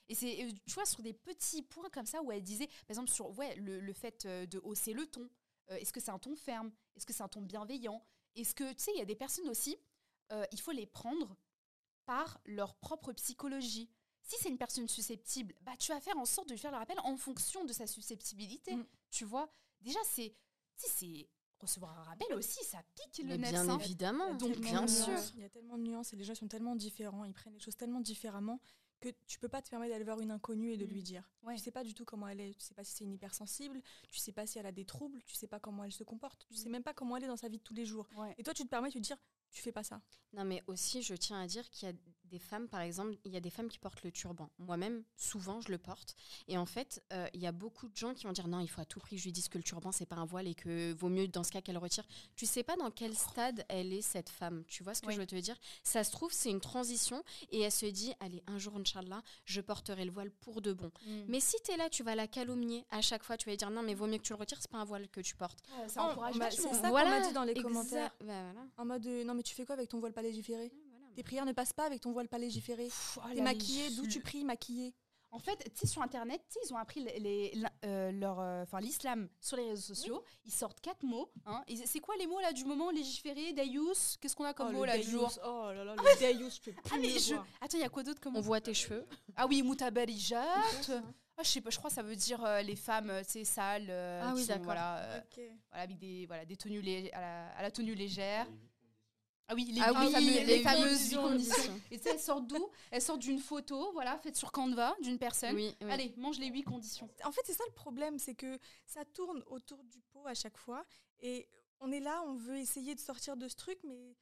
Et 0.09 0.15
c'est, 0.15 0.45
euh, 0.45 0.51
tu 0.67 0.75
vois, 0.75 0.85
sur 0.85 1.03
des 1.03 1.13
petits 1.13 1.63
points 1.63 1.89
comme 1.91 2.07
ça 2.07 2.23
où 2.23 2.33
elle 2.33 2.43
disait, 2.43 2.67
par 2.67 2.91
exemple, 2.91 3.11
sur 3.11 3.31
ouais, 3.39 3.55
le, 3.57 3.93
fait 3.93 4.25
euh, 4.27 4.47
de 4.47 4.59
hausser 4.65 4.93
le 4.93 5.07
ton. 5.07 5.29
Euh, 5.71 5.77
Est-ce 5.77 5.93
que 5.93 6.01
c'est 6.01 6.11
un 6.11 6.19
ton 6.19 6.35
ferme? 6.35 6.73
Est-ce 6.97 7.07
que 7.07 7.13
c'est 7.13 7.23
un 7.23 7.29
ton 7.29 7.43
bienveillant? 7.43 8.05
Est-ce 8.35 8.55
que, 8.55 8.73
tu 8.73 8.83
sais, 8.83 8.93
il 8.95 8.99
y 8.99 9.03
a 9.03 9.07
des 9.07 9.17
personnes 9.17 9.49
aussi, 9.49 9.77
il 10.51 10.61
faut 10.63 10.73
les 10.73 10.87
prendre 10.87 11.37
par 12.07 12.41
leur 12.47 12.75
propre 12.77 13.13
psychologie. 13.13 13.91
Si 14.23 14.37
c'est 14.41 14.49
une 14.49 14.59
personne 14.59 14.89
susceptible, 14.89 15.55
bah, 15.63 15.73
tu 15.79 15.93
vas 15.93 16.01
faire 16.01 16.17
en 16.17 16.25
sorte 16.25 16.49
de 16.49 16.55
lui 16.55 16.61
faire 16.61 16.71
le 16.71 16.77
rappel 16.79 16.99
en 17.05 17.17
fonction 17.17 17.65
de 17.65 17.73
sa 17.73 17.87
susceptibilité. 17.87 18.77
Mm. 18.77 18.87
Tu 19.11 19.25
vois 19.25 19.51
Déjà, 19.81 19.99
c'est, 20.05 20.35
sais, 20.77 20.89
c'est 20.89 21.29
recevoir 21.59 21.99
un 21.99 22.03
rappel 22.05 22.33
aussi, 22.35 22.65
ça 22.65 22.83
pique 22.95 23.25
le 23.27 23.37
nez. 23.37 23.51
bien 23.51 23.69
hein. 23.69 23.79
évidemment, 23.79 24.35
Donc, 24.35 24.57
bien 24.59 24.87
sûr. 24.87 25.19
Il 25.35 25.41
y 25.41 25.45
a 25.45 25.49
tellement 25.49 25.77
de 25.77 25.83
nuances 25.83 26.13
et 26.13 26.17
les 26.17 26.25
gens 26.25 26.35
sont 26.35 26.49
tellement 26.49 26.77
différents, 26.77 27.25
ils 27.25 27.33
prennent 27.33 27.53
les 27.55 27.61
choses 27.61 27.77
tellement 27.77 28.01
différemment 28.01 28.61
que 29.01 29.09
tu 29.27 29.41
peux 29.41 29.49
pas 29.49 29.61
te 29.61 29.69
permettre 29.69 29.93
d'aller 29.93 30.05
voir 30.05 30.21
une 30.21 30.31
inconnue 30.31 30.73
et 30.73 30.77
de 30.77 30.87
Mm. 30.87 30.89
lui 30.89 31.03
dire. 31.03 31.29
Ouais. 31.43 31.57
Tu 31.57 31.63
sais 31.63 31.73
pas 31.73 31.83
du 31.83 31.93
tout 31.93 32.05
comment 32.05 32.29
elle 32.29 32.41
est, 32.41 32.55
tu 32.55 32.61
sais 32.61 32.75
pas 32.75 32.85
si 32.85 32.93
c'est 32.95 33.05
une 33.05 33.13
hypersensible, 33.13 33.83
tu 34.11 34.21
sais 34.21 34.31
pas 34.31 34.47
si 34.47 34.61
elle 34.61 34.67
a 34.67 34.71
des 34.73 34.85
troubles, 34.85 35.21
tu 35.27 35.35
sais 35.35 35.49
pas 35.49 35.59
comment 35.59 35.83
elle 35.83 35.93
se 35.93 36.05
comporte, 36.05 36.47
tu 36.49 36.55
sais 36.57 36.69
même 36.69 36.85
pas 36.85 36.95
comment 36.95 37.17
elle 37.17 37.25
est 37.25 37.29
dans 37.29 37.37
sa 37.37 37.49
vie 37.49 37.59
de 37.59 37.63
tous 37.65 37.75
les 37.75 37.85
jours. 37.85 38.09
Ouais. 38.17 38.33
Et 38.39 38.45
toi 38.45 38.55
tu 38.55 38.63
te 38.63 38.69
permets 38.69 38.89
de 38.91 38.95
te 38.95 38.99
dire 39.01 39.17
tu 39.51 39.61
fais 39.61 39.73
pas 39.73 39.83
ça. 39.85 40.01
Non, 40.33 40.45
mais 40.45 40.63
aussi, 40.67 41.03
je 41.03 41.15
tiens 41.15 41.41
à 41.41 41.47
dire 41.47 41.69
qu'il 41.71 41.87
y 41.87 41.93
a 41.93 41.95
des 42.33 42.39
femmes, 42.39 42.67
par 42.67 42.81
exemple, 42.81 43.15
il 43.25 43.33
y 43.33 43.37
a 43.37 43.41
des 43.41 43.51
femmes 43.51 43.69
qui 43.69 43.79
portent 43.79 44.03
le 44.03 44.11
turban. 44.11 44.49
Moi-même, 44.59 45.05
souvent, 45.17 45.61
je 45.61 45.71
le 45.71 45.77
porte. 45.77 46.17
Et 46.49 46.57
en 46.57 46.65
fait, 46.65 47.03
euh, 47.13 47.27
il 47.35 47.41
y 47.43 47.47
a 47.47 47.53
beaucoup 47.53 47.89
de 47.89 47.97
gens 47.97 48.15
qui 48.15 48.25
vont 48.25 48.33
dire 48.33 48.49
non, 48.49 48.61
il 48.61 48.69
faut 48.69 48.81
à 48.81 48.87
tout 48.87 49.01
prix 49.01 49.17
que 49.17 49.21
je 49.21 49.27
lui 49.27 49.33
dise 49.33 49.49
que 49.49 49.59
le 49.59 49.65
turban, 49.65 49.93
c'est 49.93 50.07
pas 50.07 50.17
un 50.17 50.25
voile 50.25 50.49
et 50.49 50.55
que 50.55 50.95
vaut 50.95 51.11
mieux, 51.11 51.29
dans 51.29 51.45
ce 51.45 51.53
cas, 51.53 51.61
qu'elle 51.61 51.77
retire. 51.77 52.07
Tu 52.35 52.47
sais 52.47 52.63
pas 52.63 52.77
dans 52.77 52.91
quel 52.91 53.15
stade 53.15 53.65
elle 53.69 53.93
est, 53.93 54.01
cette 54.01 54.31
femme. 54.31 54.65
Tu 54.67 54.83
vois 54.83 54.95
ce 54.95 55.03
que 55.03 55.09
Oui. 55.09 55.15
je 55.15 55.21
veux 55.21 55.27
te 55.27 55.37
dire? 55.37 55.59
Ça 55.85 56.05
se 56.05 56.11
trouve, 56.11 56.33
c'est 56.33 56.51
une 56.51 56.61
transition 56.61 57.23
et 57.51 57.61
elle 57.61 57.71
se 57.71 57.87
dit 57.87 58.15
allez, 58.21 58.43
un 58.47 58.59
jour, 58.59 58.77
Inch'Allah, 58.77 59.23
je 59.45 59.61
porterai 59.61 60.07
le 60.07 60.11
voile 60.11 60.31
pour 60.31 60.63
de 60.63 60.73
bon. 60.73 60.91
Mm. 61.07 61.25
Mais 61.29 61.41
si 61.41 61.57
tu 61.63 61.73
es 61.73 61.77
là, 61.77 61.91
tu 61.91 62.03
vas 62.03 62.15
la 62.15 62.27
calomnier 62.27 62.87
à 62.91 63.03
chaque 63.03 63.25
fois. 63.25 63.37
Tu 63.37 63.45
vas 63.45 63.53
lui 63.53 63.59
dire 63.59 63.71
non, 63.71 63.83
mais 63.83 63.93
vaut 63.93 64.07
mieux 64.07 64.17
que 64.19 64.23
tu 64.23 64.33
le 64.33 64.39
retires, 64.39 64.59
c'est 64.61 64.71
pas 64.71 64.79
un 64.79 64.85
voile 64.85 65.09
que 65.11 65.21
tu 65.21 65.37
portes. 65.37 65.59
Ça 65.87 66.03
encourage 66.03 66.35
c'est 66.51 66.63
ça 66.63 66.89
qu'on 66.89 66.93
m'a 66.93 67.21
dit 67.21 67.33
dans 67.35 67.45
les 67.45 67.55
commentaires. 67.55 68.15
Bah, 68.21 68.27
voilà. 68.27 68.67
En 68.79 68.85
mode 68.87 69.07
euh, 69.07 69.25
non 69.25 69.35
mais 69.35 69.43
tu 69.43 69.55
fais 69.55 69.65
quoi 69.67 69.75
avec 69.75 69.89
ton 69.89 70.01
voile 70.01 70.13
pas 70.13 70.23
légiféré 70.23 70.63
voilà. 70.71 70.82
Tes 71.15 71.23
prières 71.23 71.47
ne 71.47 71.53
passent 71.53 71.73
pas 71.73 71.85
avec 71.87 72.01
ton 72.01 72.13
voile 72.13 72.29
pas 72.29 72.39
légiféré. 72.39 72.85
Pff, 72.85 73.19
oh 73.23 73.29
T'es 73.35 73.41
maquillée, 73.43 73.91
d'où 73.91 74.07
tu 74.07 74.21
pries 74.21 74.45
maquillée? 74.45 74.95
En 75.35 75.39
fait, 75.39 75.57
tu 75.73 75.81
sais, 75.81 75.87
sur 75.87 76.03
Internet, 76.03 76.43
tu 76.47 76.53
sais, 76.53 76.61
ils 76.69 76.75
ont 76.75 76.77
appris 76.77 77.01
les, 77.03 77.19
les- 77.19 77.53
la- 77.55 77.73
euh, 77.87 78.13
leur, 78.13 78.39
euh, 78.39 78.65
enfin, 78.65 78.81
l'islam 78.81 79.31
sur 79.41 79.57
les 79.57 79.71
réseaux 79.71 79.95
sociaux. 79.95 80.23
Ils 80.45 80.53
sortent 80.53 80.81
quatre 80.81 81.03
mots. 81.05 81.31
Hein. 81.47 81.63
C'est 81.87 82.01
quoi 82.01 82.15
les 82.19 82.27
mots 82.27 82.39
là 82.41 82.53
du 82.53 82.67
moment 82.67 82.91
Légiférer, 82.91 83.55
dayous? 83.55 83.95
Qu'est-ce 84.21 84.37
qu'on 84.37 84.45
a 84.45 84.53
comme 84.53 84.69
Oh, 84.69 84.73
mot 84.73 84.85
là 84.85 84.99
du 84.99 85.09
jour? 85.11 85.33
Oh 85.43 85.71
là 85.73 85.85
là, 85.85 85.95
le 85.97 86.19
Dayous, 86.21 86.51
je 86.51 86.61
peux 86.61 86.73
plus 86.73 86.83
Ah, 86.93 86.99
mais 87.01 87.09
le 87.15 87.19
je- 87.19 87.33
voir. 87.35 87.47
Attends, 87.63 87.79
il 87.79 87.81
y 87.81 87.85
a 87.85 87.89
quoi 87.89 88.03
d'autre 88.03 88.21
comme 88.21 88.37
On 88.37 88.43
voit 88.43 88.61
tes 88.61 88.75
cheveux. 88.75 89.07
Ah 89.35 89.47
oui, 89.47 89.63
mutabarijat. 89.63 90.45
Ah, 91.39 91.43
je 91.43 91.49
sais 91.49 91.61
pas, 91.63 91.71
je 91.71 91.79
crois 91.79 91.89
que 91.89 91.97
ça 91.97 92.03
veut 92.03 92.15
dire 92.15 92.45
euh, 92.45 92.61
les 92.61 92.77
femmes, 92.77 93.09
euh, 93.09 93.23
tu 93.27 93.43
sales. 93.47 93.87
euh, 93.89 94.21
Ah 94.23 94.33
oui, 94.35 94.43
sont, 94.43 94.49
d'accord. 94.49 94.65
Voilà, 94.67 94.99
euh, 94.99 95.19
Ok. 95.21 95.41
voilà, 95.71 95.85
avec 95.85 95.99
des, 95.99 96.27
voilà, 96.27 96.45
des 96.45 96.57
tenues 96.59 96.83
lé- 96.83 97.11
à, 97.15 97.21
la, 97.23 97.49
à 97.57 97.63
la 97.63 97.71
tenue 97.71 97.95
légère. 97.95 98.47
Ah 99.53 99.55
oui, 99.55 99.65
les, 99.67 99.81
Ah 99.83 99.93
les 99.93 99.99
oui, 100.07 100.13
fameux- 100.13 100.27
les 100.31 100.45
les 100.45 100.57
huit 100.59 100.63
fameuses 100.63 101.15
conditions. 101.15 101.81
Et 101.91 101.99
tu 101.99 102.05
sais, 102.05 102.11
elles 102.11 102.21
sortent 102.21 102.47
d'où? 102.47 102.71
Elles 102.91 103.03
sortent 103.03 103.21
d'une 103.21 103.39
photo, 103.39 103.93
voilà, 103.93 104.19
faite 104.19 104.37
sur 104.37 104.51
Canva, 104.51 104.97
d'une 105.03 105.19
personne. 105.19 105.55
Oui, 105.55 105.77
oui. 105.81 105.91
Allez, 105.93 106.15
mange 106.17 106.39
les 106.39 106.47
huit 106.49 106.63
conditions. 106.63 107.09
En 107.25 107.33
fait, 107.33 107.43
c'est 107.45 107.53
ça 107.55 107.65
le 107.69 107.75
problème, 107.75 108.19
c'est 108.19 108.35
que 108.35 108.59
ça 108.87 109.05
tourne 109.05 109.43
autour 109.47 109.83
du 109.85 110.01
pot 110.13 110.27
à 110.27 110.35
chaque 110.35 110.57
fois. 110.57 110.85
Et 111.21 111.49
on 111.81 111.93
est 111.93 112.01
là, 112.01 112.23
on 112.27 112.35
veut 112.35 112.57
essayer 112.57 112.95
de 112.95 113.01
sortir 113.01 113.37
de 113.37 113.49
ce 113.49 113.57
truc, 113.57 113.79
mais 113.85 114.17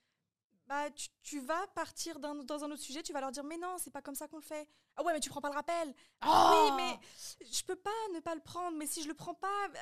bah, 0.67 0.91
tu, 0.91 1.09
tu 1.23 1.41
vas 1.41 1.67
partir 1.69 2.19
dans 2.21 2.65
un 2.65 2.71
autre 2.71 2.83
sujet, 2.83 3.03
tu 3.03 3.13
vas 3.13 3.21
leur 3.21 3.33
dire 3.33 3.45
Mais 3.45 3.57
non, 3.59 3.77
c'est 3.79 3.91
pas 3.91 4.03
comme 4.03 4.15
ça 4.15 4.29
qu'on 4.29 4.37
le 4.39 4.43
fait. 4.43 4.69
Ah 4.97 5.03
ouais, 5.05 5.13
mais 5.13 5.21
tu 5.21 5.29
prends 5.31 5.41
pas 5.41 5.49
le 5.51 5.55
rappel. 5.55 5.95
Ah 6.21 6.53
oui, 6.67 6.73
mais 6.77 7.47
je 7.51 7.63
peux 7.63 7.77
pas 7.77 7.91
ne 8.15 8.21
pas 8.21 8.35
le 8.35 8.41
prendre. 8.41 8.77
Mais 8.77 8.87
si 8.87 9.03
je 9.03 9.09
le 9.09 9.15
prends 9.15 9.35
pas, 9.35 9.69
bah, 9.69 9.79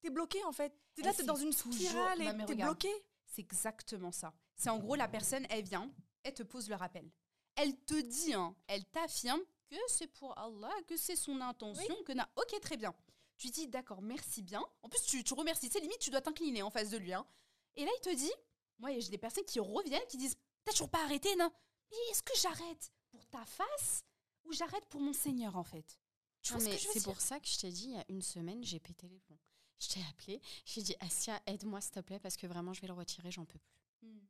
t'es 0.00 0.10
bloqué 0.10 0.42
en 0.44 0.52
fait. 0.52 0.72
T'es 0.94 1.02
là, 1.02 1.10
Eh, 1.12 1.16
t'es 1.16 1.22
c'est 1.22 1.26
dans 1.26 1.36
une 1.36 1.52
spirale 1.52 2.22
et 2.22 2.44
t'es 2.46 2.54
bloqué. 2.54 2.88
C'est 3.26 3.42
exactement 3.42 4.12
ça. 4.12 4.32
C'est 4.56 4.70
en 4.70 4.78
gros, 4.78 4.94
la 4.94 5.08
personne, 5.08 5.46
elle 5.50 5.64
vient, 5.64 5.90
elle 6.22 6.34
te 6.34 6.42
pose 6.42 6.68
le 6.68 6.74
rappel. 6.76 7.10
Elle 7.56 7.76
te 7.84 8.00
dit, 8.00 8.34
hein, 8.34 8.54
elle 8.66 8.84
t'affirme 8.86 9.40
que 9.68 9.76
c'est 9.88 10.06
pour 10.08 10.36
Allah, 10.38 10.72
que 10.86 10.96
c'est 10.96 11.16
son 11.16 11.40
intention, 11.40 11.94
que 12.04 12.12
n'a. 12.12 12.28
Ok, 12.36 12.58
très 12.60 12.76
bien. 12.76 12.94
Tu 13.38 13.48
dis, 13.50 13.68
d'accord, 13.68 14.00
merci 14.02 14.42
bien. 14.42 14.64
En 14.82 14.88
plus, 14.88 15.02
tu, 15.02 15.22
tu 15.22 15.34
remercies. 15.34 15.68
C'est 15.70 15.80
limite, 15.80 15.98
tu 15.98 16.10
dois 16.10 16.20
t'incliner 16.22 16.62
en 16.62 16.70
face 16.70 16.90
de 16.90 16.96
lui. 16.96 17.12
hein. 17.12 17.26
Et 17.74 17.84
là, 17.84 17.90
il 17.96 18.00
te 18.00 18.14
dit, 18.14 18.32
moi, 18.78 18.90
j'ai 18.98 19.10
des 19.10 19.18
personnes 19.18 19.44
qui 19.44 19.60
reviennent, 19.60 20.06
qui 20.08 20.16
disent, 20.16 20.36
t'as 20.64 20.72
toujours 20.72 20.88
pas 20.90 21.02
arrêté, 21.04 21.34
non 21.36 21.50
Mais 21.90 21.96
est-ce 22.10 22.22
que 22.22 22.36
j'arrête 22.38 22.92
pour 23.10 23.26
ta 23.26 23.44
face 23.44 24.04
ou 24.44 24.52
j'arrête 24.52 24.86
pour 24.86 25.00
mon 25.00 25.12
Seigneur, 25.12 25.56
en 25.56 25.64
fait? 25.64 25.98
Tu 26.42 26.52
Non, 26.52 26.58
vois 26.58 26.64
ce 26.66 26.70
mais 26.70 26.76
que 26.76 26.82
je 26.82 26.86
veux 26.88 26.92
c'est 26.94 27.02
pour 27.04 27.20
ça 27.20 27.40
que 27.40 27.48
je 27.48 27.58
t'ai 27.58 27.70
dit, 27.70 27.84
il 27.88 27.94
y 27.96 27.98
a 27.98 28.04
une 28.08 28.22
semaine, 28.22 28.62
j'ai 28.64 28.80
pété 28.80 29.08
les 29.08 29.18
plombs. 29.18 29.38
Je 29.78 29.88
t'ai 29.88 30.00
appelé, 30.10 30.40
j'ai 30.64 30.80
dit, 30.82 30.94
Asia, 31.00 31.38
aide-moi 31.46 31.80
s'il 31.82 31.92
te 31.92 32.00
plaît, 32.00 32.18
parce 32.20 32.36
que 32.38 32.46
vraiment, 32.46 32.72
je 32.72 32.80
vais 32.80 32.86
le 32.86 32.94
retirer, 32.94 33.30
j'en 33.30 33.44
peux 33.44 33.58
plus. 33.58 33.80
Hmm. 34.02 34.20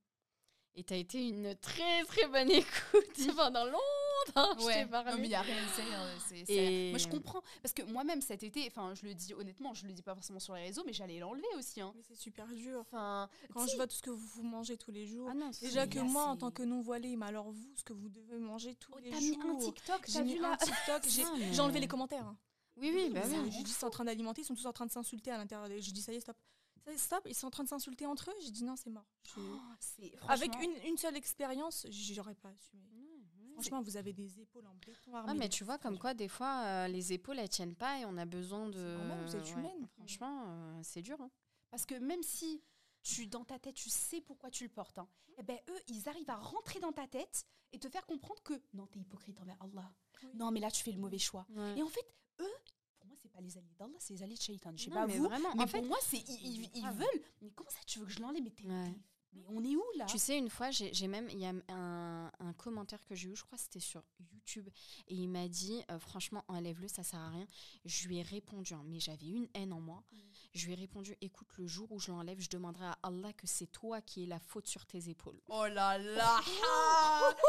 Et 0.79 0.85
t'as 0.85 0.97
été 0.97 1.27
une 1.27 1.55
très 1.57 2.05
très 2.05 2.29
bonne 2.29 2.51
écoute 2.51 2.67
pendant 3.37 3.65
longtemps. 3.65 4.59
je 4.59 4.65
Ouais, 4.67 4.85
t'ai 4.85 4.91
parlé. 4.91 5.11
non, 5.12 5.17
mais 5.19 5.25
il 5.27 5.31
y 5.31 5.35
a 5.35 5.41
rien, 5.41 5.57
c'est 5.75 5.83
rien, 5.83 6.07
c'est- 6.29 6.45
c'est 6.45 6.53
Et-. 6.55 6.91
Moi, 6.91 6.99
je 6.99 7.09
comprends. 7.09 7.43
Parce 7.62 7.73
que 7.73 7.83
moi-même, 7.85 8.21
cet 8.21 8.43
été, 8.43 8.67
enfin, 8.69 8.93
je 8.95 9.07
le 9.07 9.15
dis 9.15 9.33
honnêtement, 9.33 9.73
je 9.73 9.87
le 9.87 9.93
dis 9.95 10.03
pas 10.03 10.15
forcément 10.15 10.39
sur 10.39 10.55
les 10.55 10.65
réseaux, 10.65 10.83
mais 10.85 10.93
j'allais 10.93 11.19
l'enlever 11.19 11.47
aussi. 11.57 11.81
Hein. 11.81 11.93
Mais 11.97 12.03
c'est 12.07 12.15
super 12.15 12.47
dur. 12.49 12.79
Enfin, 12.81 13.29
Quand 13.55 13.67
je 13.67 13.75
vois 13.77 13.87
tout 13.87 13.97
ce 13.97 14.03
que 14.03 14.11
vous, 14.11 14.27
vous 14.35 14.43
mangez 14.43 14.77
tous 14.77 14.91
les 14.91 15.07
jours. 15.07 15.29
Ah 15.31 15.35
non, 15.35 15.51
Déjà 15.62 15.87
que 15.87 15.97
là, 15.97 16.05
moi, 16.05 16.25
en 16.27 16.37
tant 16.37 16.51
que 16.51 16.62
non-voilée, 16.62 17.17
mais 17.17 17.25
alors 17.27 17.51
vous, 17.51 17.73
ce 17.77 17.83
que 17.85 17.95
vous 17.95 18.11
devez 18.11 18.37
manger 18.39 18.75
tous 18.75 18.93
Oh, 18.95 18.99
les 19.03 19.11
t'as 19.12 19.21
mis 19.21 19.35
jours. 19.35 19.45
un 19.51 19.57
TikTok, 19.57 20.03
J'ai 20.07 20.12
t'as 20.12 20.23
mis 20.25 20.35
vu 20.35 20.45
un 20.45 20.57
TikTok, 20.59 21.03
j'ai 21.09 21.25
mais- 21.39 21.53
j'ai 21.55 21.61
enlevé 21.61 21.81
les 21.81 21.89
commentaires. 21.89 22.27
hein. 22.27 22.37
Oui, 22.79 22.93
oui, 22.95 23.09
bah 23.15 23.23
oui. 23.25 23.49
Dit, 23.65 23.71
c'est 23.73 23.87
en 23.87 23.91
train 23.91 24.05
d'alimenter, 24.05 24.43
ils 24.43 24.45
sont 24.45 24.55
tous 24.55 24.67
en 24.67 24.73
train 24.75 24.85
de 24.85 24.91
s'insulter 24.93 25.31
à 25.31 25.39
l'intérieur. 25.39 25.69
des- 25.71 25.81
J'ai 25.81 25.93
dit, 25.93 26.03
ça 26.03 26.12
y 26.12 26.17
est, 26.17 26.21
stop. 26.21 26.37
Stop, 26.96 27.27
ils 27.27 27.35
sont 27.35 27.46
en 27.49 27.51
train 27.51 27.64
de 27.64 27.68
s'insulter 27.68 28.07
entre 28.07 28.31
eux. 28.31 28.35
J'ai 28.42 28.51
dit, 28.51 28.64
non, 28.64 28.77
c'est 28.77 28.90
mort. 28.90 29.07
Je- 29.25 29.40
Oh, 29.40 30.27
Avec 30.29 30.55
une, 30.62 30.88
une 30.88 30.96
seule 30.96 31.16
expérience, 31.16 31.87
j'aurais 31.90 32.35
pas 32.35 32.49
assumé. 32.51 32.83
Mhm. 32.85 33.53
Franchement, 33.55 33.81
vous 33.83 33.96
avez 33.96 34.12
des 34.12 34.40
épaules 34.40 34.66
en 34.66 34.75
béton 34.87 35.14
armé. 35.14 35.31
Ah, 35.31 35.35
mais 35.35 35.49
de 35.49 35.53
tu 35.55 35.64
vois, 35.64 35.79
comme 35.79 35.99
quoi, 35.99 36.14
des 36.14 36.29
fois, 36.29 36.62
euh, 36.64 36.88
les 36.88 37.12
épaules, 37.12 37.38
elles 37.38 37.49
tiennent 37.49 37.75
pas 37.75 37.99
et 38.01 38.05
on 38.05 38.16
a 38.18 38.25
besoin 38.27 38.68
de. 38.68 38.79
normal, 38.96 39.25
vous 39.25 39.35
êtes 39.37 39.44
Ouais, 39.46 39.53
humaine. 39.53 39.88
Franchement, 39.96 40.44
euh, 40.46 40.81
c'est 40.83 41.03
dur. 41.03 41.20
hein. 41.20 41.31
Parce 41.70 41.85
que 41.87 41.94
même 41.94 42.22
si 42.22 42.62
tu, 43.03 43.27
dans 43.27 43.44
ta 43.44 43.59
tête, 43.59 43.75
tu 43.75 43.88
sais 43.90 44.20
pourquoi 44.20 44.51
tu 44.51 44.64
le 44.64 44.70
portes, 44.70 44.99
hein, 44.99 45.09
eh 45.38 45.42
ben, 45.42 45.59
eux, 45.68 45.81
ils 45.88 46.09
arrivent 46.09 46.31
à 46.31 46.37
rentrer 46.37 46.81
dans 46.81 46.92
ta 46.92 47.07
tête 47.07 47.46
et 47.72 47.79
te 47.79 47.88
faire 47.88 48.07
comprendre 48.07 48.42
que 48.42 48.55
non, 48.75 48.87
t'es 48.87 49.01
hypocrite 49.01 49.40
envers 49.40 49.57
Allah. 49.61 49.92
Oui. 50.22 50.31
Non, 50.35 50.51
mais 50.51 50.61
là, 50.61 50.70
tu 50.70 50.83
fais 50.83 50.92
le 50.92 50.99
mauvais 50.99 51.18
choix. 51.18 51.46
Ouais. 51.51 51.79
Et 51.79 51.83
en 51.83 51.88
fait, 51.88 52.07
eux, 52.40 52.55
pas 53.37 53.42
les 53.42 53.59
alliés 53.59 53.75
d'Allah, 53.79 53.92
c'est 53.99 54.14
les 54.14 54.22
alliés 54.22 54.35
de 54.37 54.40
Shaitan. 54.40 54.72
Je 54.77 54.85
sais 54.85 54.90
pas 54.90 55.07
mais 55.07 55.16
vous, 55.18 55.25
vraiment, 55.25 55.49
mais 55.55 55.62
en 55.62 55.66
pour 55.66 55.70
fait- 55.70 55.83
moi, 55.83 55.99
c'est 56.03 56.16
ils, 56.18 56.62
ils- 56.64 56.70
ils 56.75 56.81
grave. 56.83 56.96
veulent. 56.96 57.22
Mais 57.42 57.51
comment 57.55 57.70
ça, 57.70 57.79
tu 57.87 57.99
veux 57.99 58.07
que 58.07 58.12
je 58.12 58.20
l'enlève? 58.20 58.42
Mais 58.42 58.51
t'es- 58.51 58.66
Ouais. 58.66 58.94
Mais 59.37 59.44
on 59.51 59.62
est 59.64 59.77
où 59.77 59.85
là? 59.96 60.07
Tu 60.07 60.18
sais, 60.18 60.37
une 60.38 60.49
fois, 60.51 60.70
j'ai 60.70 61.07
même, 61.09 61.29
il 61.31 61.38
y 61.38 61.46
a 61.46 61.53
un, 61.68 62.27
un 62.40 62.53
commentaire 62.55 63.05
que 63.05 63.14
j'ai 63.14 63.29
eu, 63.29 63.37
je 63.37 63.44
crois 63.44 63.57
que 63.59 63.62
c'était 63.64 63.81
sur 63.81 64.03
YouTube, 64.33 64.68
et 65.09 65.14
il 65.14 65.29
m'a 65.29 65.46
dit, 65.49 65.83
euh, 65.90 65.99
franchement, 65.99 66.44
enlève-le, 66.49 66.88
ça 66.88 67.03
sert 67.03 67.18
à 67.20 67.29
rien. 67.29 67.46
Je 67.85 68.09
lui 68.09 68.18
ai 68.18 68.22
répondu, 68.22 68.75
hein, 68.75 68.83
mais 68.87 68.99
j'avais 69.01 69.27
une 69.27 69.49
haine 69.55 69.72
en 69.72 69.81
moi. 69.81 70.03
Je 70.55 70.66
lui 70.66 70.72
ai 70.72 70.77
répondu, 70.77 71.16
écoute, 71.20 71.49
le 71.59 71.66
jour 71.66 71.90
où 71.92 71.99
je 71.99 72.11
l'enlève, 72.11 72.40
je 72.40 72.49
demanderai 72.49 72.87
à 72.87 72.99
Allah 73.03 73.33
que 73.35 73.46
c'est 73.46 73.66
toi 73.66 74.01
qui 74.01 74.25
es 74.25 74.27
la 74.27 74.38
faute 74.40 74.66
sur 74.66 74.87
tes 74.87 75.09
épaules. 75.11 75.38
Oh 75.49 75.66
là 75.66 75.99
là 75.99 76.40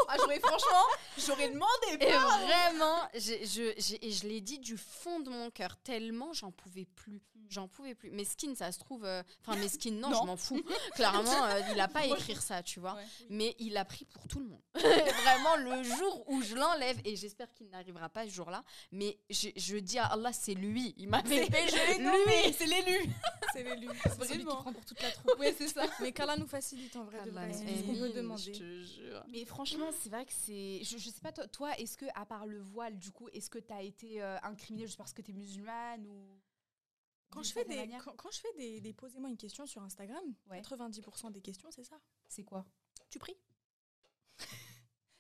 Ah, 0.09 0.15
j'aurais 0.17 0.39
franchement, 0.39 0.85
j'aurais 1.17 1.49
demandé 1.49 1.87
Et 2.01 2.11
vraiment, 2.11 2.99
je, 3.13 4.05
et 4.05 4.11
je 4.11 4.27
l'ai 4.27 4.41
dit 4.41 4.59
du 4.59 4.77
fond 4.77 5.19
de 5.19 5.29
mon 5.29 5.49
cœur, 5.51 5.77
tellement 5.77 6.33
j'en 6.33 6.51
pouvais 6.51 6.85
plus. 6.85 7.21
J'en 7.49 7.69
pouvais 7.69 7.95
plus. 7.95 8.11
Meskin, 8.11 8.55
ça 8.55 8.73
se 8.73 8.79
trouve. 8.79 9.05
euh, 9.05 9.23
Enfin, 9.39 9.55
Meskin, 9.61 9.91
non, 9.91 10.09
Non. 10.09 10.21
je 10.21 10.25
m'en 10.25 10.35
fous. 10.35 10.61
Clairement, 10.95 11.45
euh, 11.45 11.61
il 11.77 11.81
a 11.81 11.87
pas 11.87 11.99
à 12.01 12.05
écrire 12.05 12.41
ça, 12.41 12.63
tu 12.63 12.79
vois. 12.79 12.95
Ouais. 12.95 13.05
Mais 13.29 13.55
il 13.59 13.77
a 13.77 13.85
pris 13.85 14.05
pour 14.05 14.27
tout 14.27 14.39
le 14.39 14.45
monde. 14.45 14.61
Vraiment, 14.73 15.55
le 15.57 15.83
jour 15.83 16.23
où 16.27 16.41
je 16.41 16.55
l'enlève, 16.55 16.97
et 17.05 17.15
j'espère 17.15 17.51
qu'il 17.53 17.69
n'arrivera 17.69 18.09
pas 18.09 18.25
ce 18.25 18.33
jour-là, 18.33 18.63
mais 18.91 19.17
je, 19.29 19.49
je 19.55 19.77
dis 19.77 19.99
à 19.99 20.05
Allah, 20.07 20.33
c'est 20.33 20.53
lui. 20.53 20.93
Il 20.97 21.09
m'a 21.09 21.23
fait 21.23 21.45
je 21.45 21.99
l'ai 21.99 22.47
lui. 22.47 22.53
c'est 22.53 22.65
l'élu 22.65 23.09
C'est 23.53 23.63
l'élu. 23.63 23.87
C'est 24.03 24.25
celui 24.25 24.39
qui 24.39 24.45
prend 24.45 24.73
pour 24.73 24.85
toute 24.85 25.01
la 25.01 25.11
troupe. 25.11 25.35
Oui, 25.39 25.47
c'est 25.57 25.67
ça. 25.67 25.85
Mais 26.01 26.11
qu'Allah 26.11 26.37
nous 26.37 26.47
facilite 26.47 26.95
en 26.95 27.05
vrai. 27.05 27.23
de 27.25 27.31
vrai. 27.31 27.51
C'est 27.53 27.77
ce 27.77 27.83
qu'on 27.83 27.95
peut 27.95 28.09
demander. 28.09 28.53
Je 28.53 28.59
te 28.59 28.83
jure. 28.83 29.23
Mais 29.31 29.45
franchement, 29.45 29.89
c'est 30.01 30.09
vrai 30.09 30.25
que 30.25 30.33
c'est. 30.33 30.81
Je, 30.83 30.97
je 30.97 31.09
sais 31.09 31.21
pas, 31.21 31.31
toi, 31.31 31.47
toi 31.47 31.77
est-ce 31.77 31.97
que, 31.97 32.05
à 32.15 32.25
part 32.25 32.45
le 32.45 32.61
voile, 32.61 32.97
du 32.97 33.11
coup, 33.11 33.29
est-ce 33.33 33.49
que 33.49 33.59
tu 33.59 33.73
as 33.73 33.81
été 33.81 34.21
euh, 34.21 34.37
incriminée 34.43 34.85
juste 34.85 34.97
parce 34.97 35.13
que 35.13 35.21
tu 35.21 35.31
es 35.31 35.33
musulmane 35.33 36.05
ou? 36.07 36.37
Quand 37.29 37.43
je 37.43 37.51
fais 37.51 37.65
des, 37.65 37.87
quand, 38.03 38.13
quand 38.15 38.31
je 38.31 38.39
fais 38.39 38.53
des, 38.57 38.79
des 38.81 38.93
posez-moi 38.93 39.29
une 39.29 39.37
question 39.37 39.65
sur 39.65 39.81
Instagram, 39.83 40.23
Ouais. 40.49 40.61
90% 40.61 41.31
des 41.31 41.41
questions, 41.41 41.69
c'est 41.71 41.83
ça? 41.83 41.99
C'est 42.27 42.43
quoi? 42.43 42.65
Tu 43.09 43.19
pries? 43.19 43.37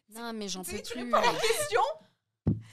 Non, 0.09 0.31
mais 0.33 0.47
j'en 0.47 0.63
Tu 0.63 0.71
peux 0.71 0.81
tu 0.81 0.93
plus. 0.93 1.03
réponds 1.03 1.17
à 1.17 1.33
la 1.33 1.39
question? 1.39 1.81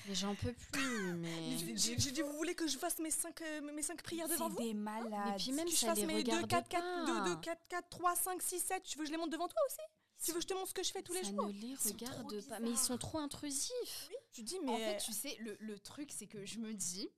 Mais 0.06 0.14
j'en 0.14 0.34
peux 0.36 0.52
plus. 0.72 1.14
Mais. 1.14 1.58
J'ai 1.76 1.96
dit, 1.96 2.22
vous 2.22 2.32
voulez 2.34 2.54
que 2.54 2.68
je 2.68 2.78
fasse 2.78 2.98
mes 3.00 3.10
5 3.10 3.42
mes 3.74 3.82
cinq 3.82 4.02
prières 4.04 4.28
devant 4.28 4.48
C'est 4.48 4.54
vous? 4.54 4.62
des 4.62 4.74
malades. 4.74 5.34
Et 5.34 5.42
puis 5.42 5.50
même 5.52 5.64
Que 5.64 5.72
je 5.72 5.76
ça 5.76 5.88
fasse 5.88 5.98
les 5.98 6.06
mes 6.06 6.22
2, 6.22 6.30
regarde 6.30 6.48
4, 6.48 6.68
4, 6.68 6.82
pas. 6.82 7.24
2, 7.24 7.34
2, 7.34 7.40
4, 7.40 7.68
4, 7.68 7.88
3, 7.88 8.14
5, 8.14 8.40
6, 8.42 8.60
7. 8.60 8.82
Tu 8.84 8.98
veux 8.98 9.02
que 9.04 9.06
je 9.08 9.12
les 9.12 9.18
montre 9.18 9.30
devant 9.30 9.48
toi 9.48 9.60
aussi? 9.66 9.78
Tu 10.22 10.30
veux 10.30 10.36
que 10.36 10.42
je 10.42 10.46
te 10.46 10.54
montre 10.54 10.68
ce 10.68 10.74
que 10.74 10.82
je 10.84 10.92
fais 10.92 11.02
tous 11.02 11.12
les 11.12 11.24
ça 11.24 11.30
jours? 11.30 11.46
ne 11.48 11.52
les 11.52 11.74
regarde 11.74 12.40
pas. 12.48 12.60
Mais 12.60 12.70
ils 12.70 12.78
sont 12.78 12.98
trop 12.98 13.18
intrusifs. 13.18 14.06
Oui. 14.08 14.14
Tu 14.30 14.42
dis, 14.44 14.58
En 14.60 14.62
mais. 14.78 14.92
fait, 14.98 15.04
tu 15.04 15.12
sais, 15.12 15.36
le, 15.40 15.56
le 15.58 15.78
truc, 15.80 16.12
c'est 16.12 16.26
que 16.28 16.44
je 16.46 16.58
me 16.60 16.72
dis, 16.72 17.08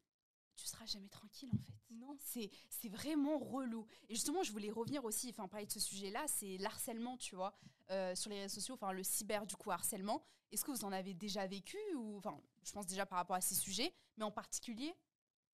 tu 0.56 0.66
seras 0.66 0.86
jamais 0.86 1.08
tranquille, 1.08 1.50
en 1.54 1.58
fait. 1.58 1.72
Non. 1.90 2.16
C'est 2.18 2.50
c'est 2.70 2.88
vraiment 2.88 3.38
relou. 3.38 3.86
Et 4.08 4.14
justement, 4.14 4.42
je 4.42 4.52
voulais 4.52 4.70
revenir 4.70 5.04
aussi, 5.04 5.30
enfin, 5.30 5.48
parler 5.48 5.66
de 5.66 5.72
ce 5.72 5.80
sujet-là, 5.80 6.26
c'est 6.28 6.58
l'harcèlement, 6.58 7.16
tu 7.16 7.34
vois, 7.36 7.54
euh, 7.90 8.14
sur 8.14 8.30
les 8.30 8.40
réseaux 8.42 8.54
sociaux, 8.56 8.74
enfin, 8.74 8.92
le 8.92 9.02
cyber, 9.02 9.46
du 9.46 9.56
coup, 9.56 9.70
harcèlement. 9.70 10.24
Est-ce 10.52 10.64
que 10.64 10.70
vous 10.70 10.84
en 10.84 10.92
avez 10.92 11.14
déjà 11.14 11.46
vécu 11.46 11.78
ou, 11.94 12.16
enfin, 12.18 12.40
je 12.64 12.72
pense 12.72 12.86
déjà 12.86 13.04
par 13.06 13.18
rapport 13.18 13.36
à 13.36 13.40
ces 13.40 13.54
sujets, 13.54 13.92
mais 14.16 14.24
en 14.24 14.30
particulier? 14.30 14.94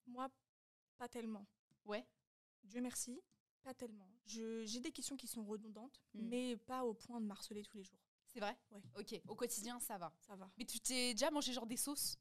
Moi, 0.06 0.28
pas 0.98 1.08
tellement. 1.08 1.46
Ouais. 1.84 2.06
Dieu 2.64 2.80
merci, 2.80 3.20
pas 3.62 3.74
tellement. 3.74 4.08
J'ai 4.26 4.80
des 4.80 4.92
questions 4.92 5.16
qui 5.16 5.26
sont 5.26 5.44
redondantes, 5.44 6.00
Mm. 6.14 6.28
mais 6.28 6.56
pas 6.56 6.84
au 6.84 6.94
point 6.94 7.20
de 7.20 7.26
marceler 7.26 7.62
tous 7.62 7.76
les 7.76 7.82
jours. 7.84 7.98
C'est 8.26 8.40
vrai? 8.40 8.56
Ouais. 8.70 8.82
Ok, 8.98 9.20
au 9.28 9.34
quotidien, 9.34 9.78
ça 9.80 9.98
va. 9.98 10.12
Ça 10.20 10.36
va. 10.36 10.50
Mais 10.56 10.64
tu 10.64 10.80
t'es 10.80 11.12
déjà 11.12 11.30
mangé 11.30 11.52
genre 11.52 11.66
des 11.66 11.76
sauces? 11.76 12.18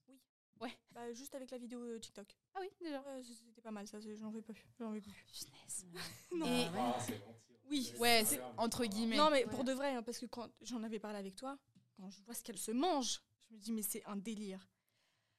Bah, 0.92 1.12
juste 1.14 1.34
avec 1.36 1.50
la 1.52 1.58
vidéo 1.58 1.80
euh, 1.80 2.00
TikTok. 2.00 2.38
Ah 2.56 2.60
oui, 2.62 2.70
déjà. 2.82 3.04
C'était 3.24 3.62
pas 3.62 3.72
mal, 3.72 3.88
ça. 3.88 3.98
J'en 4.00 4.30
veux 4.30 4.42
plus. 4.42 4.56
J'en 4.80 4.92
veux 4.92 5.02
plus. 5.02 5.12
Punaise. 5.28 5.86
Non. 6.34 6.46
Et- 6.46 6.68
Ah, 6.78 6.98
c'est 7.00 7.14
gentil. 7.18 7.58
Oui. 7.70 7.94
Ouais, 8.00 8.24
c'est 8.26 8.42
entre 8.58 8.86
guillemets. 8.86 9.16
Non, 9.18 9.30
mais 9.32 9.46
Ouais. 9.46 9.52
pour 9.52 9.64
de 9.64 9.72
vrai, 9.72 9.96
hein, 9.96 10.04
parce 10.04 10.20
que 10.20 10.26
quand 10.26 10.50
j'en 10.62 10.84
avais 10.84 11.00
parlé 11.00 11.18
avec 11.18 11.36
toi, 11.36 11.58
quand 11.98 12.10
je 12.10 12.22
vois 12.24 12.34
ce 12.34 12.44
qu'elle 12.44 12.58
se 12.58 12.72
mange, 12.72 13.22
je 13.50 13.56
me 13.56 13.60
dis, 13.60 13.72
mais 13.72 13.82
c'est 13.82 14.04
un 14.06 14.16
délire. 14.18 14.68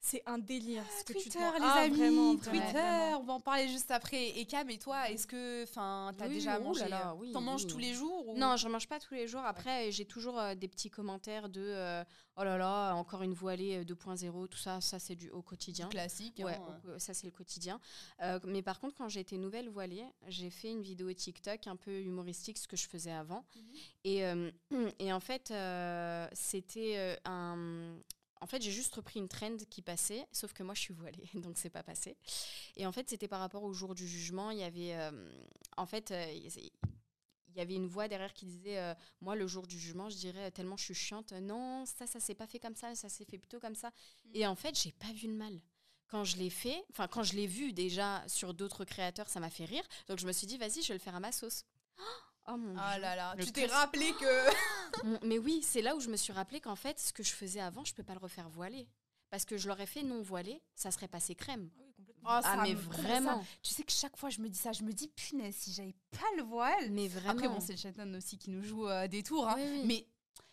C'est 0.04 0.22
un 0.26 0.36
délire. 0.38 0.82
ce 0.98 1.04
que 1.04 1.16
tu 1.16 1.28
te 1.28 1.38
les 1.38 1.44
Ah, 1.62 1.82
amis, 1.82 1.96
vraiment, 1.96 2.34
Twitter, 2.36 2.58
vraiment, 2.58 3.20
on 3.20 3.22
va 3.22 3.32
en 3.34 3.40
parler 3.40 3.68
juste 3.68 3.92
après. 3.92 4.30
Et 4.30 4.44
Cam, 4.46 4.68
et 4.68 4.76
toi, 4.76 5.08
est-ce 5.08 5.28
que, 5.28 5.62
enfin, 5.62 6.12
t'as 6.18 6.26
Oui, 6.26 6.34
déjà 6.34 6.58
oh 6.58 6.64
mangé 6.64 6.80
là 6.80 6.88
là, 6.88 7.10
euh, 7.12 7.14
oui, 7.18 7.30
T'en 7.32 7.40
manges 7.40 7.68
tous 7.68 7.78
les 7.78 7.94
jours 7.94 8.28
ou... 8.28 8.36
Non, 8.36 8.56
je 8.56 8.66
mange 8.68 8.88
pas 8.88 8.98
tous 8.98 9.14
les 9.14 9.28
jours. 9.28 9.42
Après, 9.44 9.92
j'ai 9.92 10.04
toujours 10.04 10.40
euh, 10.40 10.56
des 10.56 10.66
petits 10.66 10.90
commentaires 10.90 11.48
de 11.48 11.60
euh, 11.62 12.02
oh 12.36 12.42
là 12.42 12.58
là, 12.58 12.94
encore 12.94 13.22
une 13.22 13.32
voilée 13.32 13.76
euh, 13.78 13.84
2.0, 13.84 14.48
tout 14.48 14.58
ça, 14.58 14.80
ça 14.80 14.98
c'est 14.98 15.14
du 15.14 15.30
au 15.30 15.40
quotidien. 15.40 15.88
classique. 15.88 16.42
Ouais, 16.44 16.56
hein, 16.56 16.80
au- 16.96 16.98
ça 16.98 17.14
c'est 17.14 17.26
le 17.26 17.32
quotidien. 17.32 17.78
Euh, 18.22 18.40
mais 18.44 18.60
par 18.62 18.80
contre, 18.80 18.96
quand 18.96 19.08
j'étais 19.08 19.38
nouvelle 19.38 19.68
voilée, 19.68 20.04
j'ai 20.26 20.50
fait 20.50 20.70
une 20.72 20.82
vidéo 20.82 21.12
TikTok 21.12 21.68
un 21.68 21.76
peu 21.76 22.00
humoristique, 22.00 22.58
ce 22.58 22.66
que 22.66 22.76
je 22.76 22.88
faisais 22.88 23.12
avant. 23.12 23.44
Mhm. 23.54 23.62
Et, 24.02 24.24
euh, 24.26 24.50
et 24.98 25.12
en 25.12 25.20
fait, 25.20 25.52
euh, 25.52 26.26
c'était 26.32 26.94
euh, 26.96 27.14
un. 27.24 27.94
En 28.42 28.46
fait, 28.46 28.60
j'ai 28.60 28.72
juste 28.72 28.92
repris 28.96 29.20
une 29.20 29.28
trend 29.28 29.56
qui 29.70 29.82
passait, 29.82 30.26
sauf 30.32 30.52
que 30.52 30.64
moi, 30.64 30.74
je 30.74 30.80
suis 30.80 30.92
voilée, 30.92 31.30
donc 31.34 31.56
c'est 31.56 31.70
pas 31.70 31.84
passé. 31.84 32.16
Et 32.76 32.84
en 32.86 32.92
fait, 32.92 33.08
c'était 33.08 33.28
par 33.28 33.38
rapport 33.38 33.62
au 33.62 33.72
jour 33.72 33.94
du 33.94 34.06
jugement. 34.06 34.50
Il 34.50 34.58
y 34.58 34.64
avait, 34.64 34.94
euh, 34.96 35.30
en 35.76 35.86
fait, 35.86 36.10
euh, 36.10 36.32
il 36.32 37.56
y 37.56 37.60
avait 37.60 37.74
une 37.74 37.86
voix 37.86 38.08
derrière 38.08 38.34
qui 38.34 38.44
disait, 38.44 38.78
euh, 38.78 38.94
moi, 39.20 39.36
le 39.36 39.46
jour 39.46 39.68
du 39.68 39.78
jugement, 39.78 40.10
je 40.10 40.16
dirais 40.16 40.50
tellement 40.50 40.76
je 40.76 40.84
suis 40.84 40.94
chiante, 40.94 41.32
non, 41.32 41.84
ça, 41.86 42.08
ça 42.08 42.18
s'est 42.18 42.34
pas 42.34 42.48
fait 42.48 42.58
comme 42.58 42.74
ça, 42.74 42.96
ça 42.96 43.08
s'est 43.08 43.24
fait 43.24 43.38
plutôt 43.38 43.60
comme 43.60 43.76
ça. 43.76 43.90
Mm. 44.24 44.30
Et 44.34 44.46
en 44.48 44.56
fait, 44.56 44.76
j'ai 44.76 44.92
pas 44.92 45.12
vu 45.12 45.28
le 45.28 45.34
mal. 45.34 45.60
Quand 46.08 46.24
je 46.24 46.36
l'ai 46.36 46.50
fait, 46.50 46.84
enfin, 46.90 47.06
quand 47.06 47.22
je 47.22 47.34
l'ai 47.34 47.46
vu 47.46 47.72
déjà 47.72 48.24
sur 48.26 48.54
d'autres 48.54 48.84
créateurs, 48.84 49.30
ça 49.30 49.38
m'a 49.38 49.50
fait 49.50 49.64
rire. 49.66 49.84
Donc, 50.08 50.18
je 50.18 50.26
me 50.26 50.32
suis 50.32 50.48
dit, 50.48 50.58
vas-y, 50.58 50.82
je 50.82 50.88
vais 50.88 50.94
le 50.94 51.00
faire 51.00 51.14
à 51.14 51.20
ma 51.20 51.30
sauce. 51.30 51.64
Oh 52.00 52.31
mon 52.48 52.74
Ah 52.78 52.92
Dieu. 52.94 53.02
là 53.02 53.16
là, 53.16 53.34
Le 53.36 53.44
tu 53.44 53.52
t'es 53.52 53.66
rappelé 53.66 54.12
que. 54.20 55.22
Mais 55.26 55.38
oui, 55.38 55.60
c'est 55.62 55.82
là 55.82 55.94
où 55.96 56.00
je 56.00 56.08
me 56.08 56.16
suis 56.16 56.32
rappelé 56.32 56.60
qu'en 56.60 56.76
fait, 56.76 56.98
ce 56.98 57.12
que 57.12 57.22
je 57.22 57.32
faisais 57.32 57.60
avant, 57.60 57.84
je 57.84 57.94
peux 57.94 58.02
pas 58.02 58.14
le 58.14 58.18
refaire 58.20 58.48
voilé. 58.48 58.88
Parce 59.30 59.44
que 59.44 59.56
je 59.56 59.68
l'aurais 59.68 59.86
fait 59.86 60.02
non 60.02 60.20
voilé, 60.20 60.60
ça 60.74 60.90
serait 60.90 61.08
passé 61.08 61.34
crème. 61.34 61.70
Ah 61.74 61.80
oui. 61.98 62.04
Oh, 62.24 62.28
ah, 62.28 62.42
ça 62.42 62.56
mais 62.62 62.74
me- 62.74 62.78
vraiment. 62.80 63.40
ça- 63.40 63.46
tu 63.62 63.74
sais 63.74 63.82
que 63.82 63.90
chaque 63.92 64.16
fois 64.16 64.30
je 64.30 64.40
me 64.40 64.48
dis 64.48 64.58
ça, 64.58 64.72
je 64.72 64.82
me 64.84 64.92
dis 64.92 65.08
punaise, 65.08 65.56
si 65.56 65.72
j'avais 65.72 65.94
pas 66.12 66.26
le 66.36 66.42
voile. 66.42 66.90
Mais 66.90 67.08
vraiment. 67.08 67.30
Après, 67.32 67.48
bon, 67.48 67.58
c'est 67.60 67.72
le 67.72 67.78
Chatan 67.78 68.12
aussi 68.14 68.38
qui 68.38 68.50
nous 68.50 68.62
joue 68.62 68.86
euh, 68.88 69.08
des 69.08 69.22
tours. 69.22 69.48
hein. 69.48 69.54
Oui, 69.56 69.64
oui. 69.70 69.82
Mais 69.86 70.06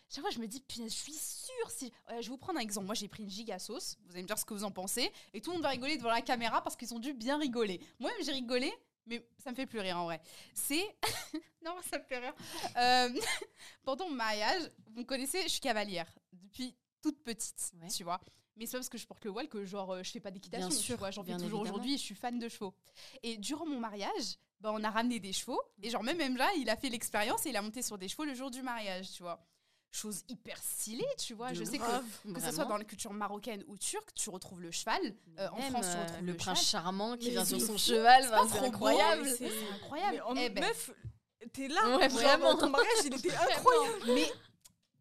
chaque 0.08 0.22
fois, 0.22 0.30
je 0.30 0.40
me 0.40 0.46
dis, 0.48 0.60
punaise, 0.62 0.92
je 0.92 0.98
suis 0.98 1.12
sûre. 1.12 1.70
Si... 1.70 1.84
Ouais, 2.08 2.16
je 2.22 2.22
vais 2.22 2.28
vous 2.30 2.38
prendre 2.38 2.58
un 2.58 2.62
exemple. 2.62 2.86
Moi, 2.86 2.96
j'ai 2.96 3.06
pris 3.06 3.22
une 3.22 3.30
giga 3.30 3.60
sauce. 3.60 3.96
Vous 4.06 4.12
allez 4.14 4.22
me 4.22 4.26
dire 4.26 4.36
ce 4.38 4.44
que 4.44 4.54
vous 4.54 4.64
en 4.64 4.72
pensez. 4.72 5.12
Et 5.34 5.40
tout 5.40 5.50
le 5.50 5.56
monde 5.56 5.62
va 5.62 5.68
rigoler 5.68 5.96
devant 5.98 6.10
la 6.10 6.22
caméra 6.22 6.60
parce 6.62 6.74
qu'ils 6.74 6.92
ont 6.94 6.98
dû 6.98 7.12
bien 7.14 7.38
rigoler. 7.38 7.80
Moi-même, 8.00 8.18
j'ai 8.24 8.32
rigolé, 8.32 8.72
mais 9.06 9.26
ça 9.38 9.50
me 9.50 9.56
fait 9.56 9.66
plus 9.66 9.80
rire 9.80 9.98
en 9.98 10.04
vrai. 10.04 10.20
C'est. 10.54 10.84
non, 11.64 11.76
ça 11.88 11.98
me 11.98 12.04
fait 12.04 12.18
rire. 12.18 12.34
Euh, 12.76 13.08
pendant 13.82 14.08
mon 14.08 14.14
mariage, 14.14 14.70
vous 14.92 15.00
me 15.00 15.04
connaissez, 15.04 15.42
je 15.42 15.48
suis 15.48 15.60
cavalière 15.60 16.06
depuis 16.32 16.74
toute 17.02 17.22
petite, 17.22 17.72
Ouais. 17.80 17.88
tu 17.88 18.04
vois. 18.04 18.20
Mais 18.56 18.66
c'est 18.66 18.72
pas 18.72 18.78
parce 18.78 18.88
que 18.90 18.98
je 18.98 19.06
porte 19.06 19.24
le 19.24 19.30
voile 19.30 19.48
que 19.48 19.64
genre 19.64 19.92
euh, 19.94 20.02
je 20.02 20.10
fais 20.10 20.20
pas 20.20 20.30
d'équitation, 20.30 20.68
tu 20.68 20.94
vois. 20.94 21.10
J'en 21.10 21.24
fais 21.24 21.36
toujours 21.36 21.60
aujourd'hui 21.60 21.94
et 21.94 21.98
je 21.98 22.02
suis 22.02 22.14
fan 22.14 22.38
de 22.38 22.48
chevaux. 22.48 22.74
Et 23.22 23.38
durant 23.38 23.64
mon 23.64 23.80
mariage, 23.80 24.36
bah, 24.60 24.70
on 24.74 24.84
a 24.84 24.90
ramené 24.90 25.18
des 25.18 25.32
chevaux. 25.32 25.60
Et 25.82 25.88
genre 25.88 26.02
même, 26.02 26.18
même 26.18 26.36
là, 26.36 26.50
il 26.58 26.68
a 26.68 26.76
fait 26.76 26.90
l'expérience 26.90 27.46
et 27.46 27.50
il 27.50 27.56
a 27.56 27.62
monté 27.62 27.80
sur 27.80 27.96
des 27.96 28.08
chevaux 28.08 28.24
le 28.24 28.34
jour 28.34 28.50
du 28.50 28.60
mariage, 28.62 29.12
tu 29.12 29.22
vois. 29.22 29.42
Chose 29.92 30.22
hyper 30.28 30.56
stylée, 30.62 31.04
tu 31.18 31.34
vois. 31.34 31.50
De 31.50 31.54
je 31.56 31.64
sais 31.64 31.78
que 31.78 31.82
grave, 31.82 32.04
que 32.32 32.40
ce 32.40 32.52
soit 32.52 32.64
dans 32.66 32.76
la 32.76 32.84
culture 32.84 33.12
marocaine 33.12 33.64
ou 33.66 33.76
turque, 33.76 34.14
tu 34.14 34.30
retrouves 34.30 34.60
le 34.60 34.70
cheval. 34.70 35.00
Euh, 35.38 35.48
en 35.50 35.60
France, 35.62 35.86
tu 35.90 35.96
euh, 35.96 36.02
retrouves 36.02 36.20
le 36.20 36.26
le 36.26 36.36
prince 36.36 36.58
cheval. 36.64 36.82
charmant 36.84 37.16
qui 37.16 37.26
Mais 37.26 37.30
vient 37.32 37.44
sur 37.44 37.60
son 37.60 37.72
fou. 37.72 37.78
cheval, 37.78 38.22
c'est 38.52 38.58
incroyable. 38.60 39.22
mais 39.24 39.30
C'est 39.36 39.48
c'est- 39.50 39.70
incroyable. 39.74 40.12
Mais 40.14 40.20
en 40.20 40.36
Eh 40.36 40.48
ben, 40.50 40.60
meuf, 40.64 40.90
t'es 41.52 41.66
là. 41.66 41.96
Ouais, 41.96 42.06
vraiment. 42.08 42.56
Ton 42.56 42.70
mariage, 42.70 42.98
il 43.04 43.14
était 43.14 43.34
incroyable. 43.34 44.02
mais 44.06 44.32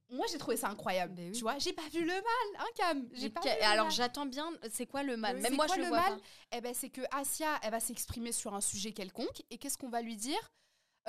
moi, 0.10 0.26
j'ai 0.32 0.40
trouvé 0.40 0.58
ça 0.58 0.70
incroyable. 0.70 1.14
Oui. 1.20 1.32
Tu 1.34 1.42
vois, 1.42 1.60
j'ai 1.60 1.72
pas 1.74 1.88
vu 1.94 2.02
le 2.02 2.08
mal, 2.14 2.24
hein, 2.58 2.66
Cam. 2.76 3.08
J'ai 3.14 3.30
pas 3.30 3.42
vu 3.42 3.50
alors 3.62 3.86
mal. 3.86 3.94
j'attends 3.94 4.26
bien, 4.26 4.52
c'est 4.72 4.88
quoi 4.88 5.04
le 5.04 5.18
mal? 5.18 5.36
Euh, 5.38 5.42
Même 5.42 5.52
c'est 5.52 5.56
moi 5.56 5.68
quoi 5.68 5.76
je 5.76 5.82
le 5.82 5.86
le 5.86 5.90
vois 5.92 6.00
mal? 6.02 6.18
pas. 6.18 6.24
Eh 6.58 6.62
ben, 6.62 6.74
c'est 6.74 6.90
que 6.90 7.02
Asia, 7.12 7.60
elle 7.62 7.70
va 7.70 7.80
s'exprimer 7.80 8.32
sur 8.32 8.56
un 8.56 8.62
sujet 8.62 8.92
quelconque. 8.92 9.44
Et 9.52 9.60
qu'est-ce 9.60 9.78
qu'on 9.78 9.90
va 9.90 10.02
lui 10.02 10.16
dire? 10.16 10.40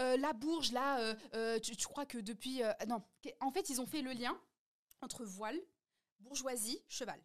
Euh, 0.01 0.17
La 0.17 0.33
bourge, 0.33 0.73
là, 0.73 0.99
euh, 1.01 1.15
euh, 1.35 1.59
tu, 1.61 1.77
tu 1.77 1.87
crois 1.87 2.07
que 2.07 2.19
depuis. 2.19 2.63
euh, 2.63 2.73
non, 2.89 3.03
en 3.41 3.51
fait, 3.53 3.69
ils 3.71 3.81
ont 3.81 3.87
fait 3.87 4.03
le 4.03 4.13
lien 4.13 4.37
entre 5.03 5.25
voile, 5.25 5.59
bourgeoisie, 6.21 6.83
cheval. 6.89 7.21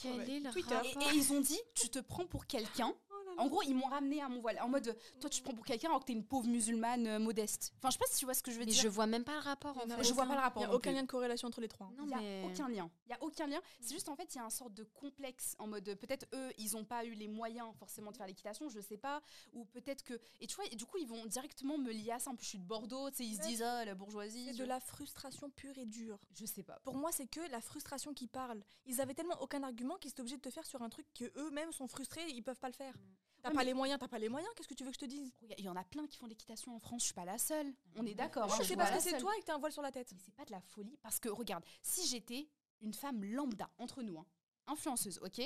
Quel 0.00 0.12
Ouais, 0.16 0.30
est 0.36 0.40
le 0.40 0.50
Twitter. 0.50 0.74
rapport 0.74 1.02
Et, 1.02 1.14
et 1.14 1.18
ils 1.18 1.32
ont 1.32 1.40
dit 1.40 1.58
Tu 1.74 1.88
te 1.90 1.98
prends 1.98 2.26
pour 2.26 2.46
quelqu'un. 2.46 2.94
En 3.38 3.48
gros, 3.48 3.62
ils 3.62 3.74
m'ont 3.74 3.86
ramené 3.88 4.20
à 4.22 4.28
mon 4.28 4.40
voile. 4.40 4.58
En 4.60 4.68
mode 4.68 4.96
Toi, 5.20 5.30
tu 5.30 5.40
te 5.40 5.44
prends 5.44 5.54
pour 5.54 5.64
quelqu'un 5.64 5.88
alors 5.88 6.00
que 6.00 6.06
t'es 6.06 6.12
une 6.12 6.24
pauvre 6.24 6.46
musulmane 6.48 7.06
euh, 7.06 7.18
modeste. 7.18 7.72
Enfin, 7.78 7.88
je 7.88 7.92
sais 7.94 7.98
pas 7.98 8.06
si 8.10 8.18
tu 8.18 8.24
vois 8.24 8.34
ce 8.34 8.42
que 8.42 8.50
je 8.50 8.58
veux 8.58 8.64
Mais 8.64 8.70
dire. 8.72 8.82
je 8.82 8.88
vois 8.88 9.06
même 9.06 9.24
pas 9.24 9.34
le 9.34 9.40
rapport 9.40 9.76
en 9.76 9.80
fait. 9.86 10.04
Je 10.04 10.12
vois 10.12 10.26
pas 10.26 10.34
le 10.34 10.40
rapport 10.40 10.62
Il 10.62 10.66
n'y 10.66 10.72
a 10.72 10.74
aucun 10.74 10.90
plus. 10.90 10.96
lien 10.96 11.02
de 11.02 11.08
corrélation 11.08 11.48
entre 11.48 11.60
les 11.60 11.68
trois. 11.68 11.86
hein. 11.88 11.94
Non, 11.98 12.04
Il 12.04 12.08
n'y 12.08 12.14
a 12.14 12.18
mais- 12.18 12.44
aucun 12.52 12.68
lien. 12.68 12.90
Il 13.06 13.10
y 13.10 13.14
a 13.14 13.22
aucun 13.22 13.46
lien. 13.46 13.60
C'est 13.80 13.94
juste 13.94 14.08
en 14.08 14.16
fait, 14.16 14.34
il 14.34 14.38
y 14.38 14.40
a 14.40 14.44
un 14.44 14.50
sorte 14.50 14.74
de 14.74 14.84
complexe 14.84 15.54
en 15.58 15.66
mode 15.66 15.84
peut-être 15.96 16.26
eux, 16.34 16.52
ils 16.58 16.72
n'ont 16.72 16.84
pas 16.84 17.04
eu 17.04 17.12
les 17.14 17.28
moyens 17.28 17.68
forcément 17.78 18.10
de 18.12 18.16
faire 18.16 18.26
l'équitation, 18.26 18.68
je 18.68 18.80
sais 18.80 18.96
pas. 18.96 19.22
Ou 19.52 19.64
peut-être 19.66 20.02
que. 20.02 20.18
Et 20.40 20.46
tu 20.46 20.56
vois, 20.56 20.64
et 20.70 20.76
du 20.76 20.86
coup, 20.86 20.96
ils 20.98 21.06
vont 21.08 21.24
directement 21.26 21.78
me 21.78 21.90
lier 21.92 22.12
à 22.12 22.18
ça. 22.18 22.30
En 22.30 22.34
plus, 22.36 22.44
je 22.44 22.50
suis 22.50 22.58
de 22.58 22.64
Bordeaux, 22.66 23.10
tu 23.10 23.16
sais, 23.18 23.24
ils 23.24 23.36
se 23.36 23.42
disent, 23.42 23.62
ah, 23.62 23.84
la 23.84 23.94
bourgeoisie. 23.94 24.46
C'est 24.52 24.58
de 24.58 24.64
la 24.64 24.80
frustration 24.80 25.50
pure 25.50 25.76
et 25.78 25.86
dure. 25.86 26.18
Je 26.34 26.46
sais 26.46 26.62
pas. 26.62 26.78
Pour 26.84 26.94
moi, 26.96 27.10
c'est 27.12 27.26
que 27.26 27.40
la 27.50 27.60
frustration 27.60 28.12
qui 28.14 28.26
parle. 28.26 28.62
Ils 28.86 29.00
avaient 29.00 29.14
tellement 29.14 29.40
aucun 29.40 29.62
argument 29.62 29.96
qu'ils 29.96 30.10
étaient 30.10 30.20
obligés 30.20 30.36
de 30.36 30.42
te 30.42 30.50
faire 30.50 30.66
sur 30.66 30.82
un 30.82 30.88
truc 30.88 31.06
que 31.14 31.24
eux-mêmes 31.36 31.72
sont 31.72 31.86
frustrés, 31.88 32.26
ils 32.30 32.42
peuvent 32.42 32.58
pas 32.60 32.68
le 32.68 32.74
faire. 32.74 32.94
T'as 33.42 33.50
Ouais, 33.50 33.54
pas 33.54 33.60
mais- 33.60 33.64
les 33.66 33.74
moyens, 33.74 33.98
t'as 34.00 34.08
pas 34.08 34.18
les 34.18 34.28
moyens. 34.28 34.50
Qu'est-ce 34.56 34.66
que 34.68 34.74
tu 34.74 34.82
veux 34.84 34.90
que 34.90 34.96
je 34.96 35.00
te 35.00 35.04
dise? 35.04 35.32
Il 35.58 35.64
y 35.64 35.68
en 35.68 35.76
a 35.76 35.84
plein 35.84 36.06
qui 36.06 36.16
font 36.16 36.26
l'équitation 36.26 36.74
en 36.74 36.80
France, 36.80 37.02
je 37.02 37.06
suis 37.06 37.14
pas 37.14 37.24
la 37.24 37.38
seule. 37.38 37.72
On 37.96 38.04
est 38.06 38.14
d'accord. 38.14 38.46
Non, 38.48 38.54
hein, 38.54 38.56
je 38.60 38.64
c'est 38.64 38.76
parce 38.76 38.90
pas 38.90 38.96
que 38.96 39.02
c'est 39.02 39.18
toi 39.18 39.36
et 39.36 39.40
que 39.40 39.44
t'as 39.46 39.54
un 39.54 39.58
voile 39.58 39.72
sur 39.72 39.82
la 39.82 39.92
tête. 39.92 40.10
Mais 40.12 40.18
c'est 40.24 40.34
pas 40.34 40.44
de 40.44 40.50
la 40.52 40.60
folie. 40.60 40.98
Parce 41.02 41.20
que 41.20 41.28
regarde, 41.28 41.64
si 41.82 42.06
j'étais 42.08 42.48
une 42.80 42.92
femme 42.94 43.22
lambda, 43.24 43.70
entre 43.78 44.02
nous, 44.02 44.18
hein, 44.18 44.26
influenceuse, 44.66 45.18
ok? 45.22 45.40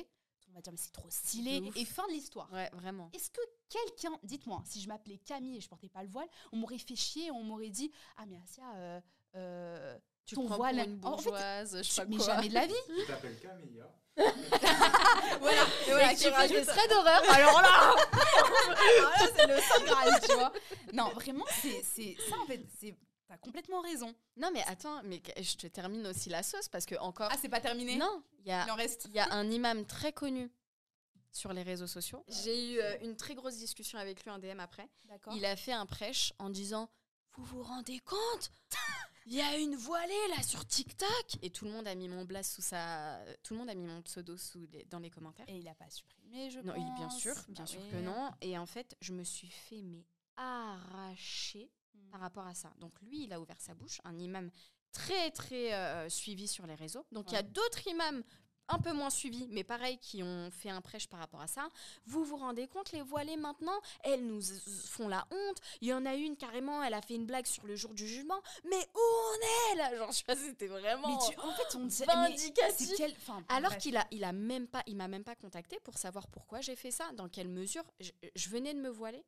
On 0.48 0.52
va 0.54 0.60
dire, 0.62 0.72
mais 0.72 0.78
c'est 0.78 0.90
trop 0.92 1.08
stylé. 1.10 1.70
Et 1.76 1.84
fin 1.84 2.06
de 2.08 2.12
l'histoire. 2.12 2.50
Ouais, 2.52 2.68
vraiment. 2.72 3.08
Est-ce 3.12 3.30
que 3.30 3.40
quelqu'un, 3.68 4.18
dites-moi, 4.24 4.62
si 4.64 4.80
je 4.80 4.88
m'appelais 4.88 5.18
Camille 5.18 5.58
et 5.58 5.60
je 5.60 5.68
portais 5.68 5.88
pas 5.88 6.02
le 6.02 6.08
voile, 6.08 6.26
on 6.52 6.56
m'aurait 6.56 6.78
fait 6.78 6.96
chier, 6.96 7.30
on 7.30 7.44
m'aurait 7.44 7.68
dit 7.70 7.92
Ah, 8.16 8.26
mais 8.26 8.40
Asia, 8.42 8.64
euh, 8.74 9.00
euh, 9.36 9.98
Tu 10.26 10.34
ton 10.34 10.46
voile. 10.46 10.76
pour 10.76 10.84
une 10.86 11.04
En 11.04 11.16
fait, 11.18 11.24
bourgeoise, 11.30 11.76
je 11.78 11.82
sais 11.82 12.02
tu- 12.04 12.10
pas 12.10 12.16
mais 12.16 12.24
jamais 12.24 12.48
de 12.48 12.54
la 12.54 12.66
vie. 12.66 12.74
Tu 12.98 13.06
t'appelles 13.06 13.38
Camilla. 13.40 13.94
tu 16.22 16.30
fais 16.32 16.48
des 16.48 16.66
traits 16.66 16.90
d'horreur. 16.90 17.22
Alors 17.32 17.60
là, 17.62 17.94
Alors 18.98 19.10
là, 19.10 19.28
c'est 19.36 19.46
le 19.46 19.56
Saint 19.60 19.84
Graal, 19.84 20.20
tu 20.28 20.34
vois. 20.34 20.52
Non, 20.92 21.10
vraiment, 21.10 21.44
c'est 21.60 21.82
c'est- 21.82 22.16
ça 22.28 22.36
en 22.38 22.46
fait. 22.46 22.60
c'est- 22.80 22.94
T'as 23.28 23.36
complètement 23.38 23.80
raison. 23.80 24.12
non 24.36 24.50
mais 24.52 24.62
attends, 24.66 25.00
mais 25.04 25.22
je 25.40 25.54
te 25.54 25.68
termine 25.68 26.04
aussi 26.08 26.28
la 26.30 26.42
sauce 26.42 26.68
parce 26.68 26.84
que 26.84 26.96
encore. 26.96 27.28
Ah, 27.32 27.36
c'est 27.40 27.48
pas 27.48 27.60
terminé 27.60 27.94
non, 27.96 28.24
il 28.40 28.48
y 28.48 28.52
a 28.52 28.64
Il 28.66 28.70
en 28.72 28.74
reste. 28.74 29.04
Il 29.08 29.12
y 29.14 29.20
a 29.20 29.32
un 29.32 29.48
imam 29.48 29.86
très 29.86 30.12
connu 30.12 30.50
sur 31.30 31.52
les 31.52 31.62
réseaux 31.62 31.86
sociaux. 31.86 32.24
J'ai 32.26 32.72
eu 32.72 32.80
euh, 32.80 32.96
une 33.02 33.16
très 33.16 33.36
grosse 33.36 33.54
discussion 33.56 34.00
avec 34.00 34.24
lui 34.24 34.32
en 34.32 34.40
DM 34.40 34.58
après. 34.58 34.88
D'accord. 35.04 35.32
Il 35.36 35.44
a 35.44 35.54
fait 35.54 35.72
un 35.72 35.86
prêche 35.86 36.32
en 36.40 36.50
disant 36.50 36.90
Vous 37.36 37.44
vous 37.44 37.62
rendez 37.62 38.00
compte? 38.00 38.50
Il 39.30 39.36
y 39.36 39.40
a 39.40 39.56
une 39.58 39.76
voilée 39.76 40.28
là 40.36 40.42
sur 40.42 40.66
TikTok 40.66 41.08
Et 41.42 41.50
tout 41.50 41.64
le 41.64 41.70
monde 41.70 41.86
a 41.86 41.94
mis 41.94 42.08
mon 42.08 42.24
blast 42.24 42.52
sous 42.54 42.62
sa. 42.62 43.20
Tout 43.44 43.54
le 43.54 43.60
monde 43.60 43.70
a 43.70 43.74
mis 43.76 43.86
mon 43.86 44.02
pseudo 44.02 44.36
sous 44.36 44.66
les- 44.72 44.84
dans 44.86 44.98
les 44.98 45.08
commentaires. 45.10 45.48
Et 45.48 45.56
il 45.58 45.68
a 45.68 45.74
pas 45.74 45.88
supprimé, 45.88 46.50
je 46.50 46.58
Non, 46.60 46.74
pense. 46.74 46.82
il, 46.84 46.94
bien 46.96 47.10
sûr, 47.10 47.34
bien 47.48 47.64
Bah 47.64 47.66
sûr 47.66 47.80
oui. 47.80 47.90
que 47.90 47.96
non. 47.96 48.30
Et 48.40 48.58
en 48.58 48.66
fait, 48.66 48.96
je 49.00 49.12
me 49.12 49.22
suis 49.24 49.48
fait 49.48 49.82
mais 49.82 50.04
arracher 50.36 51.70
Mm. 51.94 52.10
par 52.10 52.20
rapport 52.20 52.46
à 52.46 52.54
ça. 52.54 52.72
Donc 52.78 52.92
lui, 53.02 53.24
il 53.24 53.32
a 53.32 53.40
ouvert 53.40 53.60
sa 53.60 53.74
bouche, 53.74 54.00
un 54.04 54.18
imam 54.18 54.50
très 54.92 55.30
très 55.30 55.74
euh, 55.74 56.08
suivi 56.08 56.48
sur 56.48 56.66
les 56.66 56.74
réseaux. 56.74 57.04
Donc 57.12 57.30
il 57.30 57.34
y 57.34 57.38
a 57.38 57.42
d'autres 57.42 57.86
imams 57.86 58.22
un 58.70 58.78
peu 58.78 58.92
moins 58.92 59.10
suivis, 59.10 59.46
mais 59.50 59.64
pareil, 59.64 59.98
qui 59.98 60.22
ont 60.22 60.50
fait 60.50 60.70
un 60.70 60.80
prêche 60.80 61.08
par 61.08 61.20
rapport 61.20 61.40
à 61.40 61.46
ça. 61.46 61.68
Vous 62.06 62.24
vous 62.24 62.36
rendez 62.36 62.66
compte, 62.68 62.92
les 62.92 63.02
voilées 63.02 63.36
maintenant, 63.36 63.78
elles 64.02 64.24
nous 64.26 64.40
font 64.86 65.08
la 65.08 65.26
honte. 65.30 65.58
Il 65.80 65.88
y 65.88 65.92
en 65.92 66.06
a 66.06 66.14
une 66.14 66.36
carrément, 66.36 66.82
elle 66.82 66.94
a 66.94 67.02
fait 67.02 67.14
une 67.14 67.26
blague 67.26 67.46
sur 67.46 67.66
le 67.66 67.76
jour 67.76 67.92
du 67.94 68.06
jugement. 68.06 68.40
Mais 68.64 68.78
où 68.94 68.98
on 68.98 69.72
est 69.72 69.76
là? 69.76 69.96
Genre, 69.96 70.10
je 70.12 70.16
sais 70.18 70.24
pas, 70.24 70.36
c'était 70.36 70.68
vraiment 70.68 71.08
Mais 71.08 71.32
tu, 71.34 71.38
en 71.40 71.52
fait, 71.52 71.76
on 71.76 71.84
dit. 71.84 72.02
vindicatif. 72.06 72.88
C'est 72.88 72.96
quel. 72.96 73.12
Enfin, 73.12 73.42
Alors 73.48 73.76
qu'il 73.76 73.96
a, 73.96 74.06
il 74.10 74.24
a 74.24 74.32
même 74.32 74.66
pas, 74.66 74.82
il 74.86 74.96
m'a 74.96 75.08
même 75.08 75.24
pas 75.24 75.34
contacté 75.34 75.78
pour 75.80 75.98
savoir 75.98 76.26
pourquoi 76.28 76.60
j'ai 76.60 76.76
fait 76.76 76.90
ça, 76.90 77.10
dans 77.12 77.28
quelle 77.28 77.48
mesure. 77.48 77.84
Je, 78.00 78.10
je 78.34 78.48
venais 78.48 78.74
de 78.74 78.80
me 78.80 78.88
voiler. 78.88 79.24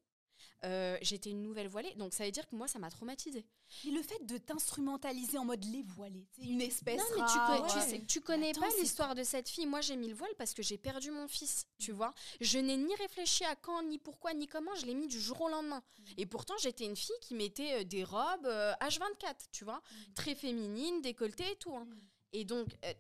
Euh, 0.65 0.97
J'étais 1.03 1.31
une 1.31 1.43
nouvelle 1.43 1.67
voilée, 1.69 1.93
donc 1.97 2.13
ça 2.13 2.25
veut 2.25 2.31
dire 2.31 2.47
que 2.49 2.55
moi, 2.55 2.69
ça 2.69 2.79
m'a 2.79 2.89
traumatisée. 2.91 3.45
Mais 3.85 3.91
le 3.91 4.03
fait 4.03 4.25
de 4.27 4.39
t'instrumentaliser 4.39 5.37
en 5.39 5.45
mode 5.45 5.65
les 5.65 5.83
voilés, 5.83 6.27
c'est 6.37 6.45
une 6.47 6.61
espèce. 6.61 6.99
Non, 6.99 7.05
mais 7.17 7.25
tu, 7.27 7.73
tu 7.73 7.79
ouais. 7.79 7.85
sais, 7.85 8.03
tu 8.07 8.21
connais 8.21 8.51
attends, 8.51 8.61
pas 8.61 8.69
l'histoire 8.81 9.15
de 9.17 9.25
cette 9.25 9.49
fille. 9.49 9.67
Moi, 9.67 9.81
j'ai 9.81 9.97
mis 9.97 10.09
le 10.09 10.15
voile 10.15 10.31
parce 10.39 10.55
que 10.55 10.63
j'ai 10.63 10.79
perdu 10.79 11.11
mon 11.11 11.27
fils, 11.27 11.67
tu 11.79 11.91
vois. 11.91 12.13
Je 12.41 12.59
n'ai 12.59 12.77
ni 12.77 12.95
réfléchi 12.95 13.45
à 13.45 13.57
quand, 13.57 13.83
ni 13.83 13.99
pourquoi, 13.99 14.35
ni 14.35 14.47
comment. 14.47 14.75
Je 14.77 14.87
l'ai 14.87 14.95
mis 14.95 15.09
du 15.09 15.21
jour 15.21 15.41
au 15.41 15.49
lendemain. 15.49 15.83
Et 16.17 16.27
pourtant, 16.27 16.55
j'étais 16.59 16.85
une 16.85 16.97
fille 16.97 17.17
qui 17.21 17.35
mettait 17.35 17.81
euh, 17.81 17.85
des 17.85 18.05
robes 18.05 18.47
euh, 18.47 18.73
H24, 18.81 19.35
tu 19.51 19.65
vois. 19.65 19.83
Très 20.15 20.35
féminine, 20.35 21.01
décolletée 21.03 21.51
et 21.53 21.57
tout. 21.57 21.75
hein. 21.75 21.89
Et 22.33 22.45
donc, 22.45 22.69
euh, 22.85 22.93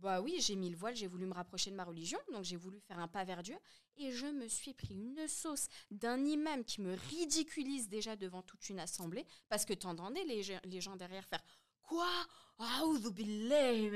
bah 0.00 0.20
oui, 0.20 0.36
j'ai 0.40 0.56
mis 0.56 0.68
le 0.70 0.76
voile, 0.76 0.94
j'ai 0.94 1.06
voulu 1.06 1.26
me 1.26 1.32
rapprocher 1.34 1.70
de 1.70 1.76
ma 1.76 1.84
religion, 1.84 2.18
donc 2.32 2.44
j'ai 2.44 2.56
voulu 2.56 2.80
faire 2.80 2.98
un 2.98 3.08
pas 3.08 3.24
vers 3.24 3.42
Dieu. 3.42 3.56
Et 3.98 4.12
je 4.12 4.26
me 4.26 4.46
suis 4.48 4.74
pris 4.74 4.94
une 4.94 5.26
sauce 5.28 5.68
d'un 5.90 6.24
imam 6.24 6.64
qui 6.64 6.80
me 6.82 6.94
ridiculise 6.94 7.88
déjà 7.88 8.14
devant 8.16 8.42
toute 8.42 8.68
une 8.68 8.78
assemblée, 8.78 9.24
parce 9.48 9.64
que 9.64 9.72
t'entendais 9.74 10.24
les, 10.24 10.42
gens- 10.42 10.60
les 10.64 10.80
gens 10.80 10.96
derrière 10.96 11.24
faire 11.26 11.42
Quoi? 11.82 12.08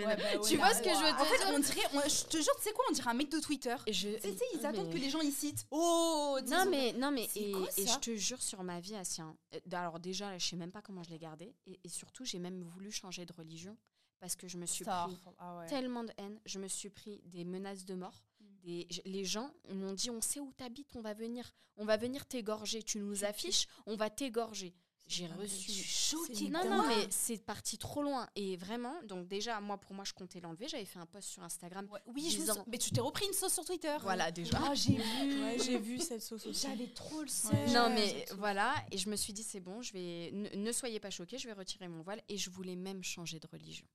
Ouais, 0.06 0.16
bah 0.16 0.22
ouais, 0.22 0.40
Tu 0.46 0.56
là, 0.56 0.64
vois 0.64 0.74
ce 0.74 0.82
que 0.82 0.90
je 0.90 1.04
veux 1.04 1.16
te 1.16 1.22
En 1.22 1.24
fait, 1.24 1.38
dire? 1.38 1.48
on 1.54 1.58
dirait. 1.58 1.86
on- 1.94 2.08
je 2.08 2.24
te 2.26 2.36
jure, 2.36 2.54
tu 2.56 2.62
sais 2.62 2.72
quoi 2.72 2.84
On 2.90 2.92
dirait 2.92 3.10
un 3.10 3.14
mec 3.14 3.30
de 3.30 3.40
Twitter. 3.40 3.74
Je- 3.88 4.08
Tu 4.16 4.20
sais, 4.20 4.44
ils 4.54 4.64
attendent 4.66 4.92
que 4.92 4.98
les 4.98 5.10
gens 5.10 5.20
y 5.22 5.32
citent. 5.32 5.66
Oh 5.70 6.38
Non 6.46 6.66
mais 6.70 6.92
non 6.92 7.10
mais 7.10 7.28
et, 7.36 7.52
quoi, 7.52 7.68
et 7.78 7.86
ça 7.86 7.94
je 7.94 7.98
te 7.98 8.16
jure 8.16 8.40
sur 8.42 8.62
ma 8.62 8.78
vie 8.80 8.94
Assien. 8.94 9.36
euh, 9.54 9.60
Alors 9.72 9.98
déjà 9.98 10.36
je 10.38 10.46
sais 10.46 10.56
même 10.56 10.70
pas 10.72 10.82
comment 10.82 11.02
je 11.02 11.10
l'ai 11.10 11.18
gardé 11.18 11.54
et, 11.66 11.80
et 11.82 11.88
surtout 11.88 12.24
j'ai 12.24 12.38
même 12.38 12.62
voulu 12.62 12.90
changer 12.92 13.24
de 13.26 13.32
religion 13.32 13.76
parce 14.20 14.36
que 14.36 14.46
je 14.46 14.58
me 14.58 14.66
suis 14.66 14.84
pris 14.84 15.16
ah 15.38 15.56
ouais. 15.58 15.66
tellement 15.66 16.04
de 16.04 16.12
haine, 16.18 16.38
je 16.44 16.58
me 16.58 16.68
suis 16.68 16.90
pris 16.90 17.22
des 17.24 17.44
menaces 17.44 17.86
de 17.86 17.94
mort. 17.94 18.22
Des, 18.64 18.86
les 19.04 19.24
gens 19.24 19.50
m'ont 19.70 19.92
dit 19.92 20.10
on 20.10 20.20
sait 20.20 20.40
où 20.40 20.52
t'habites, 20.52 20.94
on 20.96 21.00
va 21.00 21.14
venir, 21.14 21.52
on 21.76 21.84
va 21.84 21.96
venir 21.96 22.26
t'égorger. 22.26 22.82
Tu 22.82 22.98
nous 22.98 23.24
affiches, 23.24 23.66
on 23.86 23.96
va 23.96 24.10
t'égorger. 24.10 24.74
J'ai 25.06 25.26
reçu. 25.26 25.72
Choquée. 25.72 26.50
Non, 26.50 26.64
non, 26.70 26.86
mais 26.86 27.08
c'est 27.10 27.38
parti 27.38 27.78
trop 27.78 28.00
loin. 28.00 28.28
Et 28.36 28.56
vraiment, 28.56 28.94
donc 29.02 29.26
déjà, 29.26 29.60
moi, 29.60 29.76
pour 29.76 29.92
moi, 29.92 30.04
je 30.04 30.12
comptais 30.12 30.38
l'enlever. 30.38 30.68
J'avais 30.68 30.84
fait 30.84 31.00
un 31.00 31.06
post 31.06 31.26
sur 31.30 31.42
Instagram. 31.42 31.88
Ouais, 31.90 31.98
oui, 32.06 32.30
je 32.30 32.38
me 32.38 32.46
sou- 32.46 32.62
mais 32.68 32.78
tu 32.78 32.92
t'es 32.92 33.00
repris 33.00 33.26
une 33.26 33.32
sauce 33.32 33.54
sur 33.54 33.64
Twitter. 33.64 33.96
Voilà, 34.02 34.30
déjà. 34.30 34.60
Ah, 34.62 34.72
j'ai 34.74 34.94
vu. 34.94 35.02
Ouais, 35.42 35.58
j'ai 35.58 35.78
vu 35.78 35.98
cette 35.98 36.22
sauce 36.22 36.46
aussi. 36.46 36.68
J'avais 36.68 36.86
trop 36.92 37.22
le 37.22 37.26
seum. 37.28 37.50
Ouais. 37.52 37.72
Non, 37.72 37.90
mais 37.92 38.24
voilà. 38.36 38.72
Et 38.92 38.98
je 38.98 39.08
me 39.10 39.16
suis 39.16 39.32
dit, 39.32 39.42
c'est 39.42 39.58
bon, 39.58 39.82
je 39.82 39.92
vais. 39.94 40.30
Ne, 40.32 40.48
ne 40.54 40.70
soyez 40.70 41.00
pas 41.00 41.10
choqués, 41.10 41.38
je 41.38 41.48
vais 41.48 41.54
retirer 41.54 41.88
mon 41.88 42.02
voile. 42.02 42.22
Et 42.28 42.36
je 42.36 42.48
voulais 42.48 42.76
même 42.76 43.02
changer 43.02 43.40
de 43.40 43.48
religion. 43.48 43.88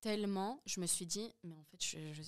Tellement, 0.00 0.60
je 0.66 0.80
me 0.80 0.86
suis 0.86 1.06
dit, 1.06 1.30
mais 1.42 1.56
en 1.56 1.64
fait, 1.64 1.82
je, 1.82 1.98
je, 2.12 2.22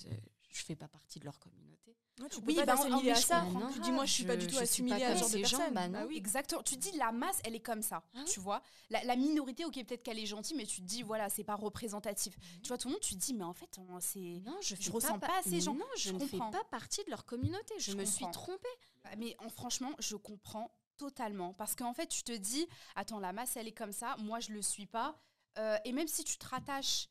je 0.49 0.63
fais 0.63 0.75
pas 0.75 0.87
partie 0.87 1.19
de 1.19 1.25
leur 1.25 1.39
communauté. 1.39 1.95
Ouais, 2.19 2.29
tu 2.29 2.37
Oui, 2.37 2.55
peux 2.55 2.61
pas 2.61 2.65
bah, 2.65 2.75
t'assimiler 2.77 3.11
à 3.11 3.15
ça. 3.15 3.45
Tu 3.73 3.79
dis, 3.79 3.91
moi, 3.91 4.05
je 4.05 4.11
suis 4.11 4.23
pas 4.23 4.33
Je- 4.33 4.39
du 4.39 4.47
tout 4.47 4.57
assimilée 4.57 4.99
pas 4.99 5.07
à 5.09 5.15
ce 5.15 5.19
genre 5.19 5.29
de 5.29 5.37
personnes. 5.37 5.73
bah 5.75 5.87
non. 5.87 6.05
oui. 6.07 6.17
Exactement. 6.17 6.63
Tu 6.63 6.75
dis 6.75 6.91
la 6.97 7.11
masse, 7.11 7.39
elle 7.43 7.53
est 7.53 7.59
comme 7.59 7.83
ça. 7.83 8.01
Ah 8.15 8.23
tu 8.25 8.39
vois 8.39 8.63
la, 8.89 9.03
la 9.03 9.15
minorité, 9.15 9.65
ok, 9.65 9.75
peut-être 9.85 10.01
qu'elle 10.01 10.17
est 10.17 10.25
gentille, 10.25 10.57
mais 10.57 10.65
tu 10.65 10.81
te 10.81 10.85
dis, 10.87 11.03
voilà, 11.03 11.29
c'est 11.29 11.43
pas 11.43 11.55
représentatif. 11.55 12.35
Tu 12.63 12.69
vois, 12.69 12.77
tout 12.79 12.87
le 12.87 12.93
monde, 12.93 13.01
tu 13.01 13.13
te 13.13 13.19
dis, 13.19 13.35
mais 13.35 13.43
en 13.43 13.53
fait, 13.53 13.69
c'est. 13.99 14.19
Non, 14.43 14.57
je, 14.61 14.91
ressens 14.91 15.19
pa- 15.19 15.27
pas 15.27 15.37
à 15.39 15.43
ces 15.43 15.61
gens. 15.61 15.75
Non, 15.75 15.85
je, 15.95 16.09
Je 16.09 16.13
ne 16.13 16.19
fais 16.25 16.37
pas 16.39 16.63
partie 16.71 17.03
de 17.03 17.11
leur 17.11 17.23
communauté. 17.25 17.75
Je, 17.77 17.93
me 17.93 18.03
suis 18.05 18.25
trompée. 18.31 18.67
Ah, 19.03 19.15
Mais 19.17 19.35
en, 19.39 19.49
franchement, 19.49 19.91
je 19.99 20.15
comprends 20.15 20.71
totalement. 20.97 21.53
Parce 21.53 21.75
qu'en 21.75 21.93
fait, 21.93 22.07
tu 22.07 22.23
te 22.23 22.31
dis, 22.31 22.65
attends, 22.95 23.19
la 23.19 23.31
masse, 23.31 23.57
elle 23.57 23.67
est 23.67 23.71
comme 23.71 23.91
ça, 23.91 24.15
moi, 24.17 24.39
je 24.39 24.51
le 24.53 24.63
suis 24.63 24.87
pas. 24.87 25.15
Euh, 25.59 25.77
et 25.85 25.91
même 25.91 26.07
si 26.07 26.23
tu 26.23 26.37
te 26.37 26.47
rattaches 26.47 27.09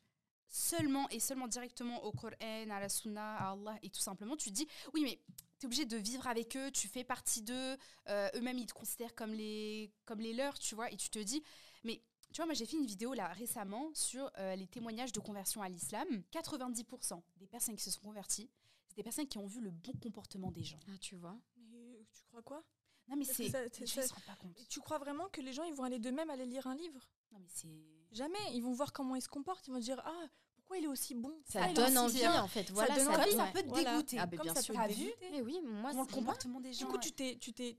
seulement 0.57 1.09
et 1.11 1.21
seulement 1.21 1.49
directement 1.49 2.03
au 2.05 2.13
Coran, 2.13 2.33
à 2.41 2.81
la 2.81 2.89
Sunna, 2.89 3.37
à 3.37 3.53
Allah, 3.53 3.79
et 3.83 3.91
tout 3.91 4.01
simplement, 4.01 4.37
tu 4.37 4.51
te 4.51 4.55
dis, 4.55 4.67
oui, 4.95 5.03
mais 5.03 5.21
tu 5.59 5.65
es 5.65 5.67
obligé 5.67 5.85
de 5.85 5.97
vivre 5.97 6.27
avec 6.27 6.57
eux, 6.57 6.71
tu 6.71 6.89
fais 6.89 7.05
partie 7.05 7.43
d'eux, 7.43 7.77
euh, 8.09 8.29
eux-mêmes, 8.35 8.59
ils 8.59 8.67
te 8.67 8.73
considèrent 8.73 9.15
comme 9.15 9.33
les, 9.33 9.93
comme 10.07 10.21
les 10.21 10.33
leurs, 10.33 10.59
tu 10.59 10.75
vois, 10.75 10.91
et 10.91 10.97
tu 10.97 11.11
te 11.11 11.19
dis, 11.19 11.43
mais 11.85 12.03
tu 12.33 12.37
vois, 12.37 12.47
moi, 12.47 12.55
j'ai 12.55 12.67
fait 12.67 12.77
une 12.77 12.87
vidéo 12.87 13.13
là 13.15 13.29
récemment 13.29 13.91
sur 13.95 14.31
euh, 14.39 14.57
les 14.57 14.67
témoignages 14.67 15.13
de 15.13 15.21
conversion 15.21 15.63
à 15.63 15.69
l'islam. 15.69 16.07
90% 16.33 17.23
des 17.37 17.47
personnes 17.47 17.77
qui 17.77 17.85
se 17.85 17.91
sont 17.91 18.01
converties, 18.01 18.51
c'est 18.89 18.97
des 18.97 19.03
personnes 19.03 19.29
qui 19.29 19.39
ont 19.39 19.47
vu 19.47 19.61
le 19.61 19.71
bon 19.71 19.93
comportement 20.03 20.51
des 20.51 20.65
gens. 20.65 20.81
Ah, 20.89 20.99
tu 21.01 21.17
vois. 21.17 21.37
Mais 21.71 22.05
tu 22.13 22.25
crois 22.25 22.43
quoi? 22.43 22.65
Non, 23.09 23.17
mais 23.17 23.25
c'est. 23.25 23.47
ils 23.47 24.67
Tu 24.69 24.81
crois 24.81 24.99
vraiment 24.99 25.29
que 25.29 25.41
les 25.41 25.53
gens 25.53 25.63
ils 25.65 25.75
vont 25.75 25.85
aller 25.85 25.99
d'eux-mêmes 25.99 26.29
aller 26.31 26.47
lire 26.47 26.67
un 26.67 26.75
livre? 26.75 27.09
Non, 27.31 27.39
mais 27.39 27.49
c'est. 27.49 27.69
Jamais. 28.11 28.39
Ils 28.53 28.63
vont 28.63 28.73
voir 28.73 28.93
comment 28.93 29.15
il 29.15 29.23
se 29.23 29.29
comporte. 29.29 29.67
Ils 29.69 29.73
vont 29.73 29.81
se 29.81 29.85
dire 29.85 30.03
Ah, 30.05 30.27
pourquoi 30.67 30.79
il 30.79 30.85
est 30.85 30.89
aussi 30.89 31.15
bon? 31.15 31.33
Ça 31.45 31.61
Ah, 31.63 31.73
donne 31.73 31.97
envie, 31.97 32.19
bien. 32.19 32.43
en 32.43 32.49
fait. 32.49 32.71
Voilà, 32.71 32.97
donne 32.97 33.05
ça, 33.07 33.11
envie, 33.21 33.31
Comme 33.31 33.39
ouais. 33.41 33.47
ça 33.47 33.53
peut 33.53 33.63
te 33.63 33.69
Voilà. 33.69 33.91
dégoûter. 33.93 34.19
Ah, 34.19 34.27
mais 34.31 34.37
Comme 34.37 34.45
bien 34.47 34.55
ça 34.55 34.63
sûr. 34.63 34.75
peut 34.75 34.89
dégoûter. 34.89 35.29
Mais 35.31 35.41
oui, 35.43 35.61
moi, 35.63 35.93
le 35.93 36.05
comportement 36.13 36.61
des 36.61 36.73
gens. 36.73 36.79
Du 36.81 36.87
coup, 36.87 36.95
ouais. 36.95 37.01
tu 37.01 37.13
t'es, 37.13 37.39
tu 37.41 37.53
t'es, 37.53 37.79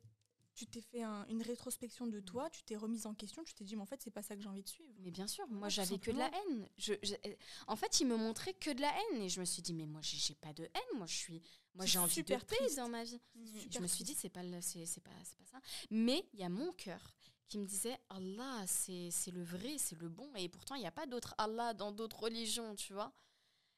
tu 0.55 0.65
t'es 0.65 0.81
fait 0.81 1.03
un- 1.03 1.25
une 1.29 1.41
rétrospection 1.43 2.07
de 2.07 2.19
toi, 2.19 2.49
tu 2.49 2.63
t'es 2.63 2.75
remise 2.75 3.05
en 3.05 3.13
question, 3.13 3.43
tu 3.43 3.53
t'es 3.53 3.63
dit, 3.63 3.75
mais 3.75 3.81
en 3.83 3.85
fait, 3.85 4.01
c'est 4.01 4.09
pas 4.09 4.23
ça 4.23 4.35
que 4.35 4.41
j'ai 4.41 4.47
envie 4.49 4.63
de 4.63 4.69
suivre. 4.69 4.91
Mais 4.99 5.11
bien 5.11 5.27
sûr, 5.27 5.45
moi 5.49 5.69
j'avais 5.69 5.99
que 5.99 6.09
de 6.11 6.17
la 6.17 6.31
haine. 6.33 6.67
Je, 6.77 6.93
je- 7.03 7.13
euh, 7.27 7.35
en 7.67 7.75
fait, 7.75 7.99
il 7.99 8.07
me 8.07 8.15
montrait 8.15 8.53
que 8.53 8.71
de 8.71 8.81
la 8.81 8.91
haine 8.91 9.21
et 9.21 9.29
je 9.29 9.39
me 9.39 9.45
suis 9.45 9.61
dit 9.61 9.73
mais 9.73 9.85
moi 9.85 9.99
j'ai 10.01 10.33
pas 10.33 10.53
de 10.53 10.63
haine, 10.63 10.97
moi 10.97 11.05
je 11.05 11.15
suis, 11.15 11.43
moi 11.75 11.85
j'ai 11.85 11.99
envie 11.99 12.09
de 12.09 12.13
super 12.15 12.43
paix 12.45 12.57
dans 12.75 12.89
ma 12.89 13.03
vie. 13.03 13.21
Mm. 13.35 13.45
je 13.69 13.79
me 13.79 13.87
suis 13.87 14.03
dit 14.03 14.15
c'est 14.17 14.29
pas 14.29 14.41
c'est 14.61 14.85
c'est 14.87 15.01
pas 15.01 15.11
c'est 15.23 15.37
pas 15.37 15.45
ça. 15.45 15.59
Mais 15.91 16.25
il 16.33 16.39
y 16.39 16.43
a 16.43 16.49
mon 16.49 16.71
cœur 16.73 17.13
qui 17.47 17.57
me 17.57 17.65
disait 17.65 17.97
Allah 18.09 18.63
c'est 18.67 19.09
c'est 19.11 19.31
le 19.31 19.43
vrai, 19.43 19.77
c'est 19.77 19.99
le 19.99 20.09
bon 20.09 20.29
et 20.35 20.49
pourtant 20.49 20.75
il 20.75 20.81
n'y 20.81 20.87
a 20.87 20.91
pas 20.91 21.05
d'autre 21.05 21.33
Allah 21.37 21.73
dans 21.73 21.91
d'autres 21.91 22.19
religions, 22.23 22.75
tu 22.75 22.93
vois. 22.93 23.11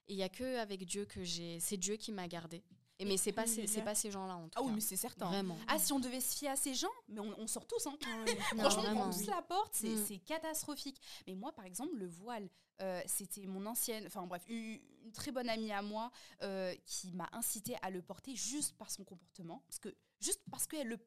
Et 0.08 0.14
il 0.14 0.18
y 0.18 0.24
a 0.24 0.30
que 0.30 0.58
avec 0.58 0.86
Dieu 0.86 1.06
que 1.06 1.24
j'ai, 1.24 1.60
c'est 1.60 1.78
Dieu 1.78 1.96
qui 1.96 2.12
m'a 2.12 2.28
gardé. 2.28 2.64
Et 3.02 3.06
mais 3.06 3.16
c'est 3.16 3.32
pas 3.32 3.46
ces- 3.48 3.66
c'est 3.68 3.82
pas 3.84 3.96
ces 3.96 4.12
gens-là 4.12 4.36
en 4.36 4.50
tout 4.50 4.58
Ah 4.58 4.62
oui, 4.62 4.70
cas. 4.70 4.74
mais 4.76 4.82
c'est 4.82 4.98
certain. 4.98 5.28
Vraiment. 5.28 5.58
Ah, 5.68 5.80
si 5.80 5.94
on 5.94 6.00
devait 6.00 6.20
se 6.20 6.36
fier 6.36 6.50
à 6.50 6.58
ces 6.58 6.74
gens, 6.74 6.92
mais 7.08 7.20
on, 7.22 7.34
on 7.40 7.48
sort 7.48 7.66
tous, 7.66 7.88
hein. 7.88 7.96
Non, 8.58 8.64
Franchement, 8.64 8.82
on 8.82 8.86
vraiment. 8.88 9.00
prend 9.10 9.12
tous 9.18 9.26
la 9.28 9.42
porte, 9.42 9.74
c'est 9.74 9.88
Mm. 9.96 10.06
c'est 10.06 10.18
catastrophique. 10.18 11.00
Mais 11.26 11.34
moi, 11.36 11.54
par 11.54 11.64
exemple, 11.64 11.96
le 11.96 12.08
voile, 12.08 12.50
euh, 12.82 13.02
c'était 13.06 13.46
mon 13.46 13.66
ancienne, 13.68 14.06
enfin 14.08 14.26
bref, 14.28 14.44
une, 14.50 14.80
une 15.06 15.12
très 15.14 15.32
bonne 15.32 15.48
amie 15.48 15.72
à 15.72 15.82
moi 15.82 16.12
euh, 16.42 16.76
qui 16.86 17.12
m'a 17.14 17.30
incité 17.32 17.78
à 17.84 17.90
le 17.90 18.02
porter 18.02 18.36
juste 18.36 18.76
par 18.78 18.90
son 18.92 19.06
comportement, 19.06 19.64
parce 19.68 19.80
que 19.80 19.96
juste 20.20 20.42
parce 20.52 20.68
qu'elle 20.68 20.88
le 20.88 20.98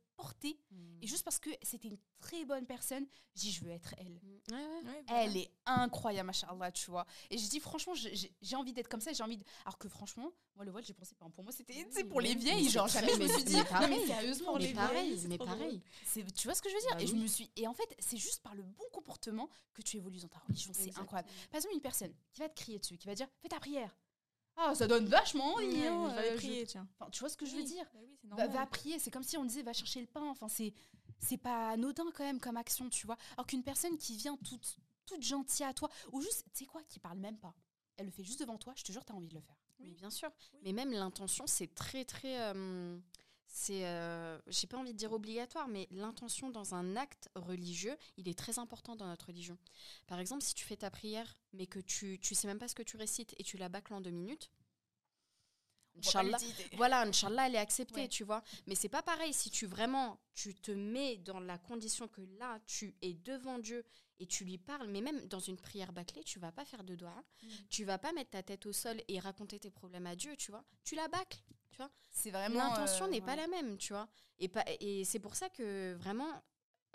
Mm. 0.70 0.98
et 1.02 1.06
juste 1.06 1.24
parce 1.24 1.38
que 1.38 1.50
c'était 1.62 1.88
une 1.88 1.98
très 2.20 2.44
bonne 2.44 2.64
personne, 2.66 3.06
j'ai 3.34 3.48
dit 3.48 3.52
je 3.52 3.64
veux 3.64 3.70
être 3.70 3.94
elle. 3.98 4.20
Ouais, 4.22 4.56
ouais. 4.56 4.62
Ouais, 4.84 5.02
voilà. 5.06 5.22
Elle 5.24 5.36
est 5.36 5.50
incroyable, 5.66 6.26
machallah, 6.26 6.70
tu 6.72 6.90
vois. 6.90 7.06
Et 7.30 7.38
je 7.38 7.48
dis, 7.48 7.60
franchement, 7.60 7.94
j'ai- 7.94 8.32
envie 8.56 8.72
d'être 8.72 8.88
comme 8.88 9.00
ça, 9.00 9.12
j'ai 9.12 9.22
envie 9.22 9.38
de... 9.38 9.44
Alors 9.64 9.78
que 9.78 9.88
franchement, 9.88 10.30
moi, 10.56 10.64
le 10.64 10.70
voile, 10.70 10.84
j'ai 10.84 10.94
pensé, 10.94 11.14
pour 11.34 11.42
moi, 11.44 11.52
c'était 11.52 11.86
Oui, 11.96 12.04
pour 12.04 12.20
les 12.20 12.34
vieilles, 12.34 12.68
genre, 12.68 12.86
jamais 12.88 13.12
je 13.14 13.18
me 13.22 13.28
suis 13.28 13.44
dit, 13.44 13.54
mais 13.56 13.80
non, 13.80 13.88
mais 13.88 14.06
sérieusement, 14.06 14.54
Mais 14.54 14.66
les 14.68 14.74
pareil, 14.74 15.14
vieilles, 15.14 15.28
mais 15.28 15.38
pareil. 15.38 15.80
c'est- 16.04 16.32
tu 16.34 16.46
vois 16.46 16.54
ce 16.54 16.62
que 16.62 16.68
je 16.68 16.74
veux 16.74 16.80
dire? 16.80 16.90
Bah 16.96 17.02
Et 17.02 17.06
je 17.06 17.14
me 17.14 17.26
suis... 17.26 17.50
Et 17.56 17.66
en 17.66 17.74
fait, 17.74 17.96
c'est 17.98 18.16
juste 18.18 18.42
par 18.42 18.54
le 18.54 18.62
bon 18.62 18.84
comportement 18.92 19.48
que 19.72 19.82
tu 19.82 19.96
évolues 19.96 20.20
dans 20.20 20.28
ta 20.28 20.38
religion, 20.40 20.72
c'est 20.74 20.96
incroyable. 20.98 21.28
Par 21.50 21.56
exemple, 21.58 21.74
une 21.74 21.80
personne 21.80 22.12
qui 22.32 22.40
va 22.40 22.48
te 22.48 22.54
crier 22.54 22.78
dessus, 22.78 22.96
qui 22.98 23.06
va 23.06 23.14
dire, 23.14 23.28
fais 23.40 23.48
ta 23.48 23.58
prière. 23.60 23.96
Ah, 24.56 24.74
ça 24.74 24.86
donne 24.86 25.06
vachement 25.06 25.54
envie, 25.54 25.66
Ouais, 25.66 25.86
hein, 25.86 26.08
je 26.10 26.14
vais 26.14 26.18
aller 26.20 26.28
euh, 26.28 26.32
je- 26.32 26.36
prier, 26.36 26.66
tiens. 26.66 26.86
Enfin, 26.98 27.10
tu 27.10 27.20
vois 27.20 27.28
ce 27.28 27.36
que 27.36 27.46
je 27.46 27.56
veux 27.56 27.62
dire? 27.64 27.84
Bah 28.24 28.36
oui, 28.46 28.52
va, 28.54 28.66
prier, 28.66 28.98
c'est 28.98 29.10
comme 29.10 29.22
si 29.22 29.36
on 29.36 29.44
disait 29.44 29.62
va 29.62 29.72
chercher 29.72 30.00
le 30.00 30.06
pain. 30.06 30.22
Enfin, 30.28 30.48
c'est 30.48 30.72
c'est 31.18 31.36
pas 31.38 31.70
anodin 31.70 32.04
quand 32.14 32.24
même 32.24 32.40
comme 32.40 32.56
action, 32.56 32.88
tu 32.90 33.06
vois. 33.06 33.16
Alors 33.34 33.46
qu'une 33.46 33.62
personne 33.62 33.96
qui 33.96 34.16
vient 34.16 34.36
toute 34.36 34.76
toute 35.06 35.22
gentille 35.22 35.64
à 35.66 35.72
toi, 35.74 35.88
ou 36.12 36.20
juste, 36.20 36.44
tu 36.52 36.60
sais 36.60 36.66
quoi, 36.66 36.82
qui 36.84 36.98
parle 37.00 37.18
même 37.18 37.36
pas, 37.38 37.54
elle 37.96 38.06
le 38.06 38.12
fait 38.12 38.24
juste 38.24 38.40
devant 38.40 38.56
toi, 38.58 38.72
je 38.76 38.84
te 38.84 38.92
jure, 38.92 39.04
t'as 39.04 39.14
envie 39.14 39.28
de 39.28 39.34
le 39.34 39.40
faire. 39.40 39.56
Mais 39.80 39.86
Oui. 39.88 39.94
bien 39.94 40.10
sûr. 40.10 40.30
Oui. 40.54 40.60
Mais 40.64 40.72
même 40.72 40.92
l'intention, 40.92 41.46
c'est 41.46 41.74
très, 41.74 42.04
très. 42.04 42.40
euh, 42.40 42.98
c'est, 43.54 43.86
euh, 43.86 44.38
j'ai 44.46 44.66
pas 44.66 44.78
envie 44.78 44.94
de 44.94 44.98
dire 44.98 45.12
obligatoire, 45.12 45.68
mais 45.68 45.86
l'intention 45.90 46.48
dans 46.48 46.74
un 46.74 46.96
acte 46.96 47.28
religieux, 47.34 47.94
il 48.16 48.26
est 48.28 48.38
très 48.38 48.58
important 48.58 48.96
dans 48.96 49.06
notre 49.06 49.26
religion. 49.26 49.58
Par 50.06 50.18
exemple, 50.18 50.42
si 50.42 50.54
tu 50.54 50.64
fais 50.64 50.76
ta 50.78 50.90
prière, 50.90 51.36
mais 51.52 51.66
que 51.66 51.78
tu, 51.78 52.18
tu 52.18 52.34
sais 52.34 52.46
même 52.46 52.58
pas 52.58 52.68
ce 52.68 52.74
que 52.74 52.82
tu 52.82 52.96
récites 52.96 53.34
et 53.38 53.42
tu 53.44 53.58
la 53.58 53.68
bâcles 53.68 53.92
en 53.92 54.00
deux 54.00 54.10
minutes, 54.10 54.50
Inch'Allah, 55.98 56.38
voilà, 56.78 57.02
Inch'Allah, 57.02 57.46
elle 57.48 57.54
est 57.54 57.58
acceptée, 57.58 58.00
Ouais. 58.02 58.08
tu 58.08 58.24
vois. 58.24 58.42
Mais 58.66 58.74
c'est 58.74 58.88
pas 58.88 59.02
pareil 59.02 59.34
si 59.34 59.50
tu 59.50 59.66
vraiment, 59.66 60.18
tu 60.34 60.54
te 60.54 60.70
mets 60.70 61.18
dans 61.18 61.38
la 61.38 61.58
condition 61.58 62.08
que 62.08 62.22
là, 62.38 62.58
tu 62.66 62.94
es 63.02 63.12
devant 63.12 63.58
Dieu 63.58 63.84
et 64.18 64.26
tu 64.26 64.44
lui 64.46 64.56
parles, 64.56 64.88
mais 64.88 65.02
même 65.02 65.20
dans 65.28 65.40
une 65.40 65.58
prière 65.58 65.92
bâclée, 65.92 66.24
tu 66.24 66.38
vas 66.38 66.52
pas 66.52 66.64
faire 66.64 66.84
de 66.84 66.94
doigts, 66.94 67.22
Mm. 67.42 67.46
tu 67.68 67.84
vas 67.84 67.98
pas 67.98 68.12
mettre 68.14 68.30
ta 68.30 68.42
tête 68.42 68.64
au 68.64 68.72
sol 68.72 69.02
et 69.08 69.18
raconter 69.20 69.58
tes 69.58 69.70
problèmes 69.70 70.06
à 70.06 70.16
Dieu, 70.16 70.34
tu 70.36 70.50
vois. 70.50 70.64
Tu 70.84 70.94
la 70.94 71.08
bâcles, 71.08 71.42
tu 71.72 71.78
vois? 71.78 71.90
C'est 72.12 72.30
vraiment. 72.30 72.68
L'intention 72.68 73.06
euh, 73.06 73.10
n'est 73.10 73.20
pas 73.20 73.34
la 73.36 73.48
même, 73.48 73.76
tu 73.78 73.92
vois? 73.92 74.08
Et, 74.38 74.48
pas, 74.48 74.64
et 74.80 75.04
c'est 75.04 75.18
pour 75.18 75.34
ça 75.34 75.48
que 75.48 75.94
vraiment, 75.94 76.30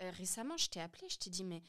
euh, 0.02 0.10
récemment, 0.12 0.56
je 0.56 0.68
t'ai 0.70 0.80
appelé, 0.80 1.08
je 1.10 1.18
t'ai 1.18 1.30
dit, 1.30 1.44
mais 1.44 1.62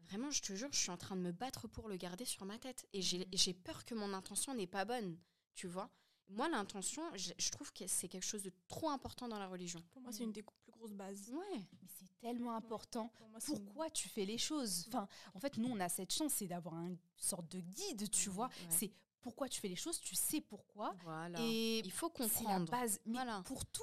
vraiment, 0.00 0.30
je 0.30 0.42
te 0.42 0.52
jure, 0.54 0.68
je 0.72 0.78
suis 0.78 0.90
en 0.90 0.96
train 0.96 1.16
de 1.16 1.20
me 1.22 1.32
battre 1.32 1.66
pour 1.68 1.88
le 1.88 1.96
garder 1.96 2.24
sur 2.24 2.44
ma 2.44 2.58
tête. 2.58 2.86
Et 2.92 3.02
j'ai 3.02 3.26
j'ai 3.32 3.54
peur 3.54 3.84
que 3.84 3.94
mon 3.94 4.12
intention 4.14 4.54
n'est 4.54 4.66
pas 4.66 4.84
bonne, 4.84 5.18
tu 5.54 5.66
vois? 5.66 5.90
Moi, 6.28 6.48
l'intention, 6.48 7.02
je, 7.16 7.32
je 7.36 7.50
trouve 7.50 7.72
que 7.72 7.88
c'est 7.88 8.06
quelque 8.08 8.24
chose 8.24 8.44
de 8.44 8.52
trop 8.68 8.88
important 8.90 9.26
dans 9.26 9.38
la 9.40 9.48
religion. 9.48 9.82
Pour 9.90 10.00
moi, 10.00 10.12
c'est 10.12 10.22
une 10.22 10.30
des 10.32 10.44
plus 10.44 10.70
grosses 10.70 10.92
bases. 10.94 11.28
Ouais. 11.32 11.66
Mais 11.82 11.88
c'est 11.88 12.20
tellement 12.20 12.54
important. 12.54 13.08
Pour 13.18 13.28
moi, 13.30 13.40
c'est 13.40 13.52
une- 13.56 13.64
Pourquoi 13.64 13.90
tu 13.90 14.08
fais 14.08 14.24
les 14.24 14.38
choses? 14.38 14.84
Enfin, 14.88 15.08
en 15.34 15.40
fait, 15.40 15.56
nous, 15.56 15.68
on 15.68 15.80
a 15.80 15.88
cette 15.88 16.12
chance, 16.12 16.34
c'est 16.34 16.46
d'avoir 16.46 16.74
une 16.86 16.98
sorte 17.16 17.50
de 17.50 17.58
guide, 17.58 18.08
tu 18.10 18.28
vois? 18.30 18.46
ouais. 18.46 18.66
C'est 18.68 18.92
pourquoi 19.20 19.48
tu 19.48 19.60
fais 19.60 19.68
les 19.68 19.76
choses, 19.76 20.00
tu 20.00 20.14
sais 20.14 20.40
pourquoi. 20.40 20.94
Voilà. 21.02 21.38
Et 21.42 21.78
Il 21.80 21.92
faut 21.92 22.10
c'est 22.16 22.22
la 22.22 22.28
comprendre. 22.28 22.70
base. 22.70 23.00
Mais 23.06 23.12
Voilà. 23.14 23.42
pour 23.44 23.64
tout. 23.66 23.82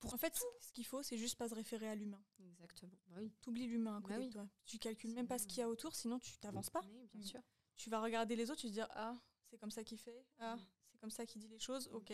Pour 0.00 0.14
En 0.14 0.16
fait, 0.16 0.38
ce 0.60 0.72
qu'il 0.72 0.86
faut, 0.86 1.02
c'est 1.02 1.18
juste 1.18 1.34
pas 1.36 1.48
se 1.48 1.54
référer 1.54 1.88
à 1.88 1.94
l'humain. 1.96 2.22
Exactement. 2.38 2.92
Bah 3.08 3.16
oui. 3.18 3.32
T'oublies 3.42 3.66
l'humain 3.66 3.98
à 3.98 4.00
côté 4.00 4.14
Bah 4.14 4.20
oui. 4.20 4.26
de 4.28 4.32
toi. 4.32 4.48
Tu 4.64 4.78
calcules 4.78 5.12
même 5.12 5.26
pas 5.26 5.38
ce 5.38 5.46
qu'il 5.48 5.58
y 5.58 5.62
a 5.62 5.68
autour, 5.68 5.94
sinon 5.96 6.18
tu 6.20 6.38
t'avances 6.38 6.70
pas. 6.70 6.82
Oui, 6.88 7.08
bien 7.12 7.20
Mm. 7.20 7.26
sûr. 7.26 7.40
Tu 7.74 7.90
vas 7.90 8.00
regarder 8.00 8.36
les 8.36 8.48
autres, 8.50 8.60
tu 8.60 8.68
te 8.68 8.72
dire 8.72 8.86
ah 8.90 9.16
c'est 9.50 9.58
comme 9.58 9.70
ça 9.72 9.82
qu'il 9.82 9.98
fait, 9.98 10.24
ah 10.38 10.54
Mm. 10.56 10.60
c'est 10.92 10.98
comme 11.00 11.10
ça 11.10 11.26
qu'il 11.26 11.40
dit 11.40 11.48
les 11.48 11.58
choses, 11.58 11.88
ok. 11.92 12.12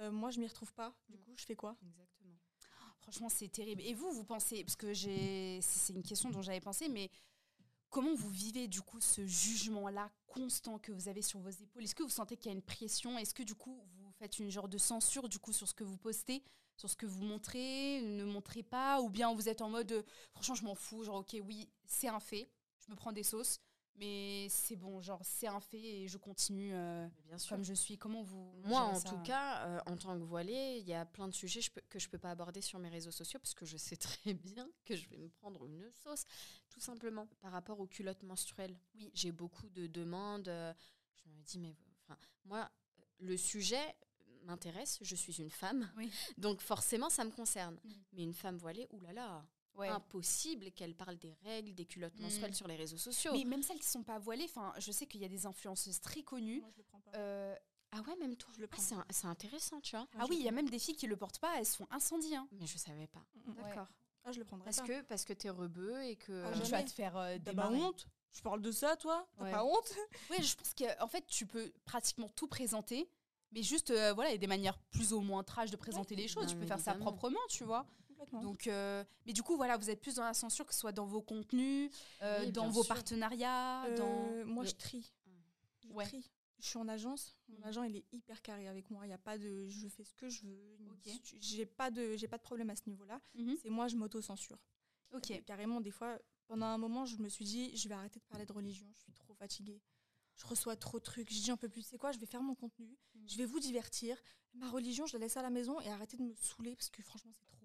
Euh, 0.00 0.10
moi 0.10 0.30
je 0.30 0.40
m'y 0.40 0.46
retrouve 0.48 0.72
pas. 0.74 0.92
Du 1.08 1.16
Mm. 1.16 1.20
coup 1.20 1.32
je 1.36 1.44
fais 1.44 1.54
quoi? 1.56 1.76
Exactement. 1.86 2.34
Franchement, 3.02 3.28
c'est 3.28 3.48
terrible. 3.48 3.82
Et 3.82 3.94
vous, 3.94 4.10
vous 4.12 4.24
pensez, 4.24 4.62
parce 4.64 4.76
que 4.76 4.92
j'ai, 4.94 5.60
c'est 5.60 5.92
une 5.92 6.04
question 6.04 6.30
dont 6.30 6.40
j'avais 6.42 6.60
pensé, 6.60 6.88
mais 6.88 7.10
comment 7.92 8.14
vous 8.14 8.30
vivez 8.30 8.66
du 8.66 8.80
coup 8.80 9.00
ce 9.00 9.24
jugement-là 9.24 10.10
constant 10.26 10.78
que 10.78 10.90
vous 10.90 11.08
avez 11.08 11.22
sur 11.22 11.38
vos 11.38 11.50
épaules? 11.50 11.84
Est-ce 11.84 11.94
que 11.94 12.02
vous 12.02 12.08
sentez 12.08 12.36
qu'il 12.36 12.46
y 12.46 12.54
a 12.54 12.56
une 12.56 12.62
pression? 12.62 13.18
Est-ce 13.18 13.34
que 13.34 13.42
du 13.42 13.54
coup 13.54 13.78
vous 13.98 14.10
faites 14.12 14.38
une 14.38 14.50
genre 14.50 14.68
de 14.68 14.78
censure 14.78 15.28
du 15.28 15.38
coup 15.38 15.52
sur 15.52 15.68
ce 15.68 15.74
que 15.74 15.84
vous 15.84 15.98
postez, 15.98 16.42
sur 16.76 16.88
ce 16.88 16.96
que 16.96 17.04
vous 17.06 17.22
montrez, 17.22 18.00
ne 18.00 18.24
montrez 18.24 18.62
pas, 18.62 19.02
ou 19.02 19.10
bien 19.10 19.32
vous 19.34 19.48
êtes 19.48 19.60
en 19.60 19.68
mode, 19.68 19.92
euh, 19.92 20.02
franchement, 20.32 20.54
je 20.54 20.64
m'en 20.64 20.74
fous, 20.74 21.04
genre 21.04 21.16
ok, 21.16 21.36
oui, 21.44 21.68
c'est 21.84 22.08
un 22.08 22.18
fait, 22.18 22.50
je 22.80 22.90
me 22.90 22.96
prends 22.96 23.12
des 23.12 23.22
sauces, 23.22 23.60
mais 23.96 24.46
c'est 24.50 24.76
bon, 24.76 25.00
genre 25.00 25.20
c'est 25.22 25.46
un 25.46 25.60
fait 25.60 25.80
et 25.82 26.08
je 26.08 26.18
continue 26.18 26.74
euh, 26.74 27.06
bien 27.26 27.38
sûr. 27.38 27.50
comme 27.56 27.64
je 27.64 27.74
suis. 27.74 27.96
Comment 27.98 28.22
vous 28.22 28.52
Moi, 28.64 28.80
en 28.80 28.94
ça 28.98 29.08
tout 29.10 29.18
cas, 29.22 29.66
euh, 29.66 29.80
en 29.86 29.96
tant 29.96 30.18
que 30.18 30.24
voilée, 30.24 30.78
il 30.80 30.86
y 30.88 30.94
a 30.94 31.04
plein 31.04 31.28
de 31.28 31.34
sujets 31.34 31.60
je 31.60 31.70
peux- 31.70 31.82
que 31.88 31.98
je 31.98 32.08
peux 32.08 32.18
pas 32.18 32.30
aborder 32.30 32.60
sur 32.60 32.78
mes 32.78 32.88
réseaux 32.88 33.10
sociaux 33.10 33.38
parce 33.38 33.54
que 33.54 33.64
je 33.66 33.76
sais 33.76 33.96
très 34.24 34.34
bien 34.34 34.68
que 34.84 34.96
je 34.96 35.08
vais 35.08 35.18
me 35.18 35.28
prendre 35.28 35.64
une 35.66 35.90
sauce, 35.92 36.24
tout 36.70 36.80
simplement. 36.80 37.26
Par 37.40 37.52
rapport 37.52 37.78
aux 37.80 37.86
culottes 37.86 38.22
menstruelles, 38.22 38.76
oui, 38.94 39.10
j'ai 39.14 39.30
beaucoup 39.32 39.68
de 39.68 39.86
demandes. 39.86 40.48
euh, 40.48 40.72
je 41.14 41.28
me 41.30 41.40
dis, 41.42 41.58
mais 41.58 41.76
enfin, 42.02 42.18
moi, 42.44 42.70
le 43.18 43.36
sujet 43.36 43.94
m'intéresse. 44.44 44.98
Je 45.02 45.14
suis 45.14 45.40
une 45.40 45.50
femme, 45.50 45.88
Oui. 45.96 46.10
donc 46.38 46.60
forcément, 46.60 47.08
ça 47.10 47.24
me 47.24 47.30
concerne. 47.30 47.78
Mais 48.12 48.24
une 48.24 48.34
femme 48.34 48.56
voilée, 48.56 48.88
oulala. 48.90 49.46
Ouais. 49.76 49.88
impossible 49.88 50.70
qu'elle 50.72 50.94
parle 50.94 51.16
des 51.18 51.32
règles, 51.44 51.74
des 51.74 51.84
culottes 51.86 52.18
Mm. 52.18 52.22
menstruelles 52.22 52.54
sur 52.54 52.68
les 52.68 52.76
réseaux 52.76 52.98
sociaux. 52.98 53.32
Mais 53.32 53.44
même 53.44 53.62
celles 53.62 53.78
qui 53.80 53.86
sont 53.88 54.02
pas 54.02 54.18
voilées, 54.18 54.44
enfin, 54.44 54.72
je 54.78 54.92
sais 54.92 55.06
qu'il 55.06 55.20
y 55.20 55.24
a 55.24 55.28
des 55.28 55.46
influenceuses 55.46 56.00
très 56.00 56.22
connues. 56.22 56.60
Moi, 56.60 56.70
je 56.72 56.76
le 56.78 56.84
prends 56.84 57.00
pas. 57.00 57.12
euh, 57.16 57.54
Ah 57.94 58.00
ouais, 58.08 58.16
même 58.16 58.36
toi. 58.36 58.50
Je 58.54 58.60
le 58.60 58.66
Ah, 58.70 58.74
prends. 58.74 58.82
c'est 58.82 58.94
un- 58.94 59.04
c'est 59.10 59.26
intéressant, 59.26 59.80
tu 59.82 59.96
vois. 59.96 60.04
Ouais, 60.06 60.18
ah 60.20 60.24
oui, 60.30 60.36
il 60.38 60.44
y 60.44 60.48
a 60.48 60.52
même 60.52 60.68
des 60.70 60.78
filles 60.78 60.96
qui 60.96 61.06
le 61.06 61.16
portent 61.16 61.38
pas, 61.38 61.58
elles 61.58 61.66
se 61.66 61.76
font 61.76 61.86
incendier. 61.90 62.36
hein. 62.36 62.48
Mais 62.52 62.66
je 62.66 62.78
savais 62.78 63.06
pas. 63.06 63.22
Mm, 63.34 63.50
mm. 63.50 63.54
D'accord. 63.56 63.86
Ah, 64.24 64.32
je 64.32 64.38
le 64.38 64.44
prendrais 64.46 64.64
Parce 64.64 64.78
pas. 64.78 64.86
que 64.86 65.02
parce 65.02 65.24
que 65.24 65.32
t'es 65.34 65.50
rebeu 65.50 66.02
et 66.04 66.16
que. 66.16 66.44
Ah, 66.46 66.58
tu 66.58 66.70
vas 66.70 66.82
te 66.82 66.90
faire 66.90 67.16
euh, 67.16 67.34
pas 67.38 67.50
démarrer. 67.50 67.76
honte? 67.82 68.06
Je 68.32 68.40
parle 68.40 68.62
de 68.62 68.70
ça, 68.72 68.96
toi? 68.96 69.26
T'as 69.36 69.44
Ouais. 69.44 69.50
pas 69.50 69.64
honte? 69.64 69.92
Oui, 70.30 70.42
je 70.42 70.56
pense 70.56 70.72
qu'en 70.74 71.06
fait, 71.08 71.26
tu 71.26 71.44
peux 71.46 71.70
pratiquement 71.84 72.28
tout 72.30 72.46
présenter, 72.46 73.10
mais 73.50 73.62
juste, 73.62 73.90
euh, 73.90 74.14
voilà, 74.14 74.30
il 74.30 74.32
y 74.32 74.36
a 74.36 74.38
des 74.38 74.46
manières 74.46 74.78
plus 74.90 75.12
ou 75.12 75.20
moins 75.20 75.42
trash 75.42 75.70
de 75.70 75.76
présenter 75.76 76.14
les 76.16 76.28
choses. 76.28 76.46
Tu 76.46 76.56
peux 76.56 76.64
faire 76.66 76.80
ça 76.80 76.94
proprement, 76.94 77.40
tu 77.50 77.64
vois. 77.64 77.84
Complètement. 78.24 78.42
Donc, 78.42 78.66
euh, 78.66 79.04
mais 79.26 79.32
du 79.32 79.42
coup, 79.42 79.56
voilà, 79.56 79.76
vous 79.76 79.90
êtes 79.90 80.00
plus 80.00 80.14
dans 80.16 80.24
la 80.24 80.34
censure, 80.34 80.64
que 80.66 80.72
ce 80.74 80.80
soit 80.80 80.92
dans 80.92 81.06
vos 81.06 81.20
contenus, 81.22 81.90
euh, 82.22 82.40
Oui, 82.44 82.52
dans 82.52 82.68
vos 82.68 82.82
sûr. 82.84 82.94
partenariats, 82.94 83.84
Euh, 83.86 83.96
dans. 83.96 84.46
Moi, 84.46 84.64
je 84.64 84.72
trie. 84.72 85.12
Je 85.84 85.88
Ouais. 85.92 86.04
trie. 86.06 86.30
Je 86.60 86.66
suis 86.68 86.78
en 86.78 86.86
agence. 86.86 87.36
Mon 87.48 87.58
Mhm. 87.58 87.64
agent, 87.64 87.82
il 87.82 87.96
est 87.96 88.04
hyper 88.12 88.40
carré 88.40 88.68
avec 88.68 88.88
moi. 88.90 89.04
Il 89.06 89.10
y 89.10 89.12
a 89.12 89.18
pas 89.18 89.36
de, 89.36 89.66
je 89.68 89.88
fais 89.88 90.04
ce 90.04 90.14
que 90.14 90.28
je 90.28 90.42
veux. 90.46 90.78
J'ai 91.40 91.66
pas 91.66 91.90
de, 91.90 92.16
j'ai 92.16 92.28
pas 92.28 92.38
de 92.38 92.42
problème 92.42 92.70
à 92.70 92.76
ce 92.76 92.82
niveau-là. 92.86 93.20
Mhm. 93.34 93.56
C'est 93.60 93.70
moi, 93.70 93.88
je 93.88 93.96
m'auto-censure. 93.96 94.58
Ok. 95.12 95.42
Carrément, 95.44 95.80
des 95.80 95.90
fois, 95.90 96.18
pendant 96.46 96.66
un 96.66 96.78
moment, 96.78 97.04
je 97.04 97.16
me 97.16 97.28
suis 97.28 97.44
dit, 97.44 97.76
je 97.76 97.88
vais 97.88 97.94
arrêter 97.94 98.20
de 98.20 98.24
parler 98.26 98.46
de 98.46 98.52
religion. 98.52 98.86
Je 98.94 99.00
suis 99.00 99.12
trop 99.12 99.34
fatiguée. 99.34 99.82
Je 100.36 100.46
reçois 100.46 100.76
trop 100.76 100.98
de 100.98 101.04
trucs. 101.04 101.30
Je 101.32 101.42
dis, 101.42 101.50
un 101.50 101.56
peu 101.56 101.68
plus. 101.68 101.82
C'est 101.82 101.98
quoi? 101.98 102.12
Je 102.12 102.18
vais 102.18 102.26
faire 102.26 102.42
mon 102.42 102.54
contenu. 102.54 102.96
Mhm. 103.16 103.28
Je 103.28 103.36
vais 103.38 103.44
vous 103.46 103.58
divertir. 103.60 104.16
Ma 104.54 104.70
religion, 104.70 105.06
je 105.06 105.14
la 105.14 105.20
laisse 105.24 105.36
à 105.36 105.42
la 105.42 105.50
maison 105.50 105.80
et 105.80 105.88
arrêter 105.88 106.16
de 106.16 106.22
me 106.22 106.34
saouler 106.34 106.76
parce 106.76 106.90
que 106.90 107.02
franchement, 107.02 107.32
c'est 107.34 107.48
trop. 107.50 107.61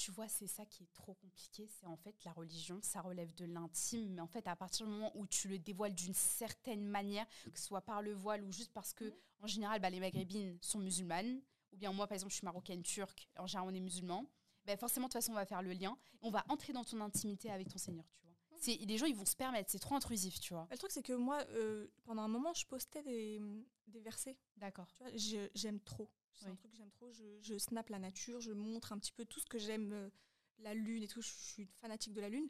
Tu 0.00 0.12
vois, 0.12 0.28
c'est 0.28 0.46
ça 0.46 0.64
qui 0.64 0.84
est 0.84 0.92
trop 0.94 1.14
compliqué. 1.14 1.66
C'est 1.66 1.86
en 1.86 1.96
fait 1.96 2.14
la 2.24 2.32
religion, 2.32 2.78
ça 2.82 3.00
relève 3.00 3.34
de 3.34 3.44
l'intime, 3.46 4.14
mais 4.14 4.20
en 4.20 4.28
fait, 4.28 4.46
à 4.46 4.54
partir 4.54 4.86
du 4.86 4.92
moment 4.92 5.10
où 5.16 5.26
tu 5.26 5.48
le 5.48 5.58
dévoiles 5.58 5.94
d'une 5.94 6.14
certaine 6.14 6.84
manière, 6.84 7.26
que 7.52 7.58
ce 7.58 7.66
soit 7.66 7.80
par 7.80 8.00
le 8.00 8.12
voile 8.14 8.44
ou 8.44 8.52
juste 8.52 8.72
parce 8.72 8.92
que, 8.94 9.12
en 9.40 9.46
général, 9.48 9.80
bah, 9.80 9.90
les 9.90 9.98
maghrébines 10.00 10.56
sont 10.60 10.78
musulmanes, 10.78 11.40
ou 11.72 11.76
bien 11.76 11.92
moi, 11.92 12.06
par 12.06 12.14
exemple, 12.14 12.30
je 12.32 12.36
suis 12.36 12.44
marocaine 12.44 12.82
turque, 12.82 13.28
en 13.38 13.46
général, 13.46 13.68
on 13.68 13.74
est 13.74 13.80
musulman, 13.80 14.24
bah, 14.64 14.76
forcément, 14.76 15.06
de 15.06 15.12
toute 15.12 15.20
façon, 15.20 15.32
on 15.32 15.36
va 15.36 15.46
faire 15.46 15.62
le 15.62 15.72
lien. 15.72 15.96
On 16.20 16.30
va 16.30 16.44
entrer 16.48 16.72
dans 16.72 16.84
ton 16.84 17.00
intimité 17.00 17.50
avec 17.50 17.68
ton 17.68 17.78
Seigneur, 17.78 18.04
tu 18.12 18.22
vois. 18.22 18.34
C'est, 18.60 18.76
les 18.76 18.98
gens, 18.98 19.06
ils 19.06 19.14
vont 19.16 19.24
se 19.24 19.36
permettre, 19.36 19.70
c'est 19.70 19.78
trop 19.78 19.94
intrusif, 19.96 20.38
tu 20.40 20.52
vois. 20.52 20.66
Le 20.70 20.78
truc, 20.78 20.90
c'est 20.92 21.02
que 21.02 21.12
moi, 21.12 21.42
euh, 21.50 21.88
pendant 22.04 22.22
un 22.22 22.28
moment, 22.28 22.52
je 22.54 22.66
postais 22.66 23.02
des, 23.02 23.40
des 23.88 24.00
versets. 24.00 24.36
D'accord. 24.56 24.86
Tu 24.92 25.02
vois, 25.02 25.16
je- 25.16 25.48
j'aime 25.54 25.80
trop. 25.80 26.08
C'est 26.34 26.46
un 26.46 26.54
truc 26.56 26.70
que 26.70 26.76
j'aime 26.76 26.90
trop. 26.90 27.10
Je, 27.12 27.24
je 27.40 27.58
snap 27.58 27.88
la 27.88 27.98
nature, 27.98 28.40
je 28.40 28.52
montre 28.52 28.92
un 28.92 28.98
petit 28.98 29.12
peu 29.12 29.24
tout 29.24 29.40
ce 29.40 29.46
que 29.46 29.58
j'aime, 29.58 29.92
euh, 29.92 30.10
la 30.58 30.74
lune 30.74 31.02
et 31.02 31.08
tout. 31.08 31.20
Je 31.20 31.28
suis 31.28 31.66
fanatique 31.80 32.12
de 32.12 32.20
la 32.20 32.28
lune. 32.28 32.48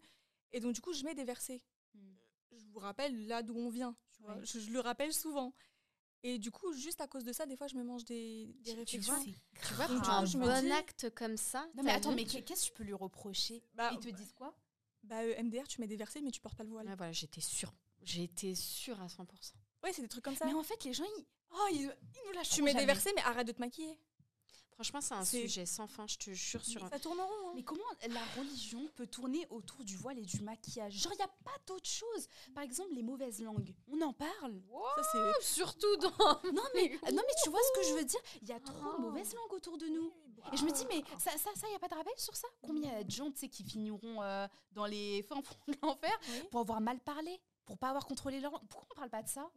Et 0.53 0.61
donc, 0.61 0.75
du 0.75 0.81
coup, 0.81 0.93
je 0.93 1.05
mets 1.05 1.15
des 1.15 1.25
versets. 1.25 1.63
Je 2.53 2.65
vous 2.73 2.79
rappelle 2.79 3.27
là 3.27 3.43
d'où 3.43 3.55
on 3.57 3.69
vient. 3.71 3.97
Tu 4.11 4.23
vois. 4.23 4.37
Oui. 4.37 4.47
Je, 4.47 4.59
je 4.61 4.71
le 4.71 4.81
rappelle 4.81 5.13
souvent. 5.13 5.55
Et 6.25 6.39
du 6.39 6.51
coup, 6.51 6.73
juste 6.73 7.01
à 7.01 7.07
cause 7.07 7.25
de 7.25 7.33
ça, 7.33 7.47
des 7.47 7.57
fois, 7.57 7.69
je 7.69 7.77
me 7.77 7.85
mange 7.85 8.05
des, 8.05 8.47
des 8.61 8.73
Tu 8.73 8.77
réflexions. 8.77 9.15
vois, 9.15 9.23
Tu 9.69 9.75
vois, 9.75 9.87
Donc, 9.87 9.97
pour 9.99 10.05
du 10.05 10.11
un 10.11 10.21
coup, 10.21 10.27
je 10.27 10.39
me 10.39 10.45
bon 10.47 10.61
dis- 10.63 10.73
acte 10.73 11.11
comme 11.15 11.37
ça. 11.37 11.69
Non, 11.75 11.83
mais 11.85 11.93
attends, 11.93 12.13
mais 12.13 12.25
qu'est- 12.25 12.43
qu'est-ce 12.43 12.63
que 12.63 12.67
tu 12.69 12.73
peux 12.73 12.83
lui 12.85 12.93
reprocher? 12.95 13.63
Bah, 13.75 13.91
Ils 13.95 14.01
te 14.01 14.09
disent 14.09 14.33
quoi? 14.33 14.57
bah, 15.05 15.23
euh, 15.23 15.35
MDR, 15.43 15.69
tu 15.69 15.81
mets 15.81 15.87
des 15.87 15.97
versets, 15.97 16.21
mais 16.21 16.31
tu 16.33 16.41
portes 16.41 16.57
pas 16.57 16.65
le 16.65 16.71
voile. 16.71 16.89
Ouais, 16.89 16.97
voilà, 16.97 17.13
j'étais 17.13 17.41
sûre. 17.41 17.73
J'étais 18.03 18.55
sûre 18.55 19.01
à 19.01 19.07
100%. 19.09 19.55
Ouais, 19.85 19.93
c'est 19.93 20.03
des 20.03 20.09
trucs 20.09 20.25
comme 20.25 20.35
ça. 20.35 20.45
Mais 20.47 20.55
en 20.55 20.63
fait, 20.65 20.83
les 20.85 20.93
gens, 20.93 21.05
ils, 21.19 21.25
oh, 21.53 21.67
ils 21.73 21.87
nous 22.27 22.33
lâchent 22.33 22.51
Tu 22.51 22.63
mets 22.63 22.75
des 22.75 22.87
versets, 22.87 23.13
mais 23.15 23.23
arrête 23.23 23.47
de 23.47 23.53
te 23.53 23.61
maquiller. 23.61 23.99
Franchement, 24.75 25.01
c'est 25.01 25.15
un 25.15 25.25
sujet 25.25 25.67
sans 25.67 25.89
fin, 25.89 26.07
je 26.07 26.17
te 26.19 26.31
jure 26.31 26.65
sur 26.65 26.85
un. 26.85 26.89
Ça 26.89 27.01
tourne 27.01 27.19
en 27.19 27.27
rond. 27.27 27.49
hein. 27.49 27.53
Mais 27.57 27.65
comment 27.65 27.83
la 28.09 28.25
religion 28.37 28.89
peut 28.95 29.09
tourner 29.09 29.45
autour 29.51 29.83
du 29.83 29.97
voile 29.97 30.21
et 30.21 30.25
du 30.25 30.41
maquillage? 30.41 30.93
Genre, 30.93 31.13
il 31.15 31.17
n'y 31.17 31.23
a 31.25 31.27
pas 31.43 31.57
d'autre 31.67 31.89
chose. 31.89 32.29
Par 32.55 32.63
exemple, 32.63 32.95
les 32.95 33.03
mauvaises 33.03 33.43
langues. 33.43 33.75
On 33.91 34.01
en 34.03 34.13
parle. 34.13 34.63
Ça, 34.97 35.03
c'est. 35.11 35.43
Surtout 35.45 35.97
dans. 35.97 36.11
Non, 36.53 36.63
mais, 36.77 36.91
non, 37.13 37.23
mais 37.27 37.35
tu 37.43 37.51
vois 37.51 37.59
ce 37.75 37.81
que 37.81 37.87
je 37.89 37.95
veux 37.95 38.05
dire? 38.05 38.21
Il 38.41 38.49
y 38.49 38.53
a 38.53 38.61
trop 38.61 38.79
de 38.93 38.97
Oh. 38.99 39.01
mauvaises 39.01 39.35
langues 39.35 39.53
autour 39.53 39.79
de 39.79 39.87
nous. 39.89 40.13
Et 40.53 40.57
je 40.57 40.65
me 40.65 40.71
dis, 40.71 40.87
mais 40.89 41.03
ça, 41.19 41.33
ça, 41.33 41.51
ça, 41.57 41.69
y 41.69 41.75
a 41.75 41.79
pas 41.81 41.89
de 41.89 41.95
rappel 41.97 42.13
sur 42.17 42.37
ça? 42.37 42.47
Combien 42.63 43.01
il 43.01 43.05
de 43.05 43.11
gens, 43.11 43.33
tu 43.33 43.39
sais, 43.39 43.49
qui 43.49 43.65
finiront 43.65 44.23
euh, 44.23 44.47
dans 44.71 44.87
les 44.87 45.23
fins 45.25 45.43
fonds 45.43 45.57
de 45.67 45.75
l'enfer 45.83 46.17
Oui. 46.31 46.43
pour 46.53 46.61
avoir 46.61 46.81
mal 46.81 47.01
parlé, 47.01 47.41
pour 47.67 47.77
pas 47.79 47.89
avoir 47.89 48.07
contrôlé 48.07 48.39
leur 48.39 48.53
langue? 48.53 48.67
Pourquoi 48.69 48.87
on 48.93 48.95
parle 48.95 49.11
pas 49.11 49.23
de 49.25 49.29
ça? 49.29 49.51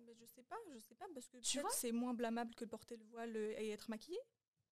Pas, 0.52 0.58
je 0.74 0.80
sais 0.80 0.96
pas, 0.96 1.06
parce 1.14 1.28
que 1.28 1.38
Tu 1.38 1.58
peut-être 1.58 1.62
vois 1.68 1.76
c'est 1.80 1.92
moins 1.92 2.14
blâmable 2.14 2.54
que 2.56 2.66
porter 2.66 2.98
le 2.98 3.06
voile 3.06 3.36
euh, 3.36 3.54
et 3.58 3.70
être 3.72 3.90
maquillé. 3.90 4.18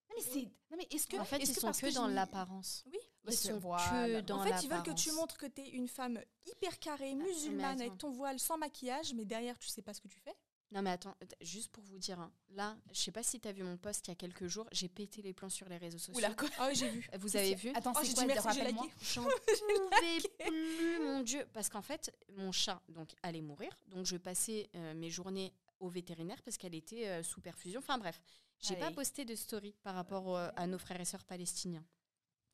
Non, 0.09 0.15
mais 0.17 0.23
c'est. 0.23 0.41
Non, 0.71 0.77
mais 0.77 0.88
est-ce 0.91 1.07
que. 1.07 1.17
En 1.17 1.23
fait, 1.25 1.38
est-ce 1.41 1.51
ils 1.51 1.55
que 1.55 1.61
sont 1.61 1.71
que 1.71 1.88
que 1.88 1.93
dans 1.93 2.07
l'apparence. 2.07 2.84
Oui. 2.88 2.97
Bah, 3.23 3.32
Ils 3.32 3.38
c'est- 3.38 3.49
sont 3.49 3.59
voilà. 3.59 3.86
que 4.07 4.21
dans 4.21 4.39
en 4.39 4.43
fait, 4.43 4.63
ils 4.63 4.69
veulent 4.69 4.84
que 4.84 4.91
tu 4.91 5.11
montres 5.11 5.38
que 5.38 5.45
tu 5.45 5.61
es 5.61 5.69
une 5.69 5.88
femme 5.88 6.19
hyper 6.45 6.80
carrée, 6.80 7.13
mais 7.15 7.25
musulmane, 7.25 7.80
avec 7.82 7.97
ton 7.97 8.09
voile, 8.11 8.39
sans 8.39 8.57
maquillage, 8.57 9.13
mais 9.13 9.25
derrière, 9.25 9.57
tu 9.59 9.67
sais 9.67 9.82
pas 9.84 9.93
ce 9.93 10.01
que 10.01 10.07
tu 10.07 10.19
fais. 10.19 10.36
Non 10.71 10.84
mais 10.84 10.91
attends, 10.91 11.15
juste 11.41 11.69
pour 11.71 11.84
vous 11.84 11.97
dire, 11.97 12.19
hein, 12.19 12.32
là, 12.51 12.77
je 12.91 12.99
sais 13.01 13.11
pas 13.11 13.23
si 13.23 13.39
t'as 13.39 13.51
vu 13.51 13.63
mon 13.63 13.75
post 13.75 14.07
il 14.07 14.11
y 14.11 14.13
a 14.13 14.15
quelques 14.15 14.45
jours, 14.45 14.67
j'ai 14.71 14.88
pété 14.88 15.23
les 15.23 15.34
plombs 15.34 15.49
sur 15.49 15.67
les 15.67 15.77
réseaux 15.77 15.97
sociaux. 15.97 16.13
Oula, 16.19 16.32
quoi 16.36 16.47
Ah 16.59 16.67
oui, 16.69 16.75
j'ai 16.75 16.89
vu. 16.89 17.09
Vous 17.19 17.36
avez 17.36 17.55
vu 17.55 17.71
Attends, 17.73 17.91
Oh, 17.95 17.99
c'est 18.03 18.13
quoi 18.13 18.21
dit 18.23 18.27
merci, 18.27 18.47
j'ai 18.53 18.59
rappelle-moi 18.61 18.84
liké. 18.86 18.95
J'en 19.01 19.23
pouvais 19.49 20.45
plus, 20.47 20.99
mon 20.99 21.21
Dieu. 21.21 21.43
Parce 21.53 21.69
qu'en 21.69 21.82
fait, 21.82 22.15
mon 22.38 22.51
chat 22.51 22.80
donc 22.88 23.09
allait 23.23 23.41
mourir. 23.41 23.75
Donc, 23.88 24.05
je 24.05 24.15
passais 24.17 24.69
euh, 24.75 24.93
mes 24.93 25.09
journées 25.09 25.51
au 25.80 25.89
vétérinaire 25.89 26.41
parce 26.43 26.57
qu'elle 26.57 26.75
était 26.75 27.07
euh, 27.07 27.23
sous 27.23 27.41
perfusion. 27.41 27.80
Enfin 27.80 27.97
bref, 27.97 28.21
j'ai 28.59 28.75
pas 28.75 28.88
Allez. 28.88 28.95
posté 28.95 29.25
de 29.25 29.36
story 29.36 29.75
par 29.84 29.95
rapport 29.95 30.38
à 30.38 30.67
nos 30.67 30.77
frères 30.77 30.99
et 30.99 31.05
sœurs 31.05 31.23
palestiniens. 31.25 31.86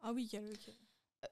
Ah 0.01 0.11
oui, 0.13 0.29
Euh, 0.33 0.53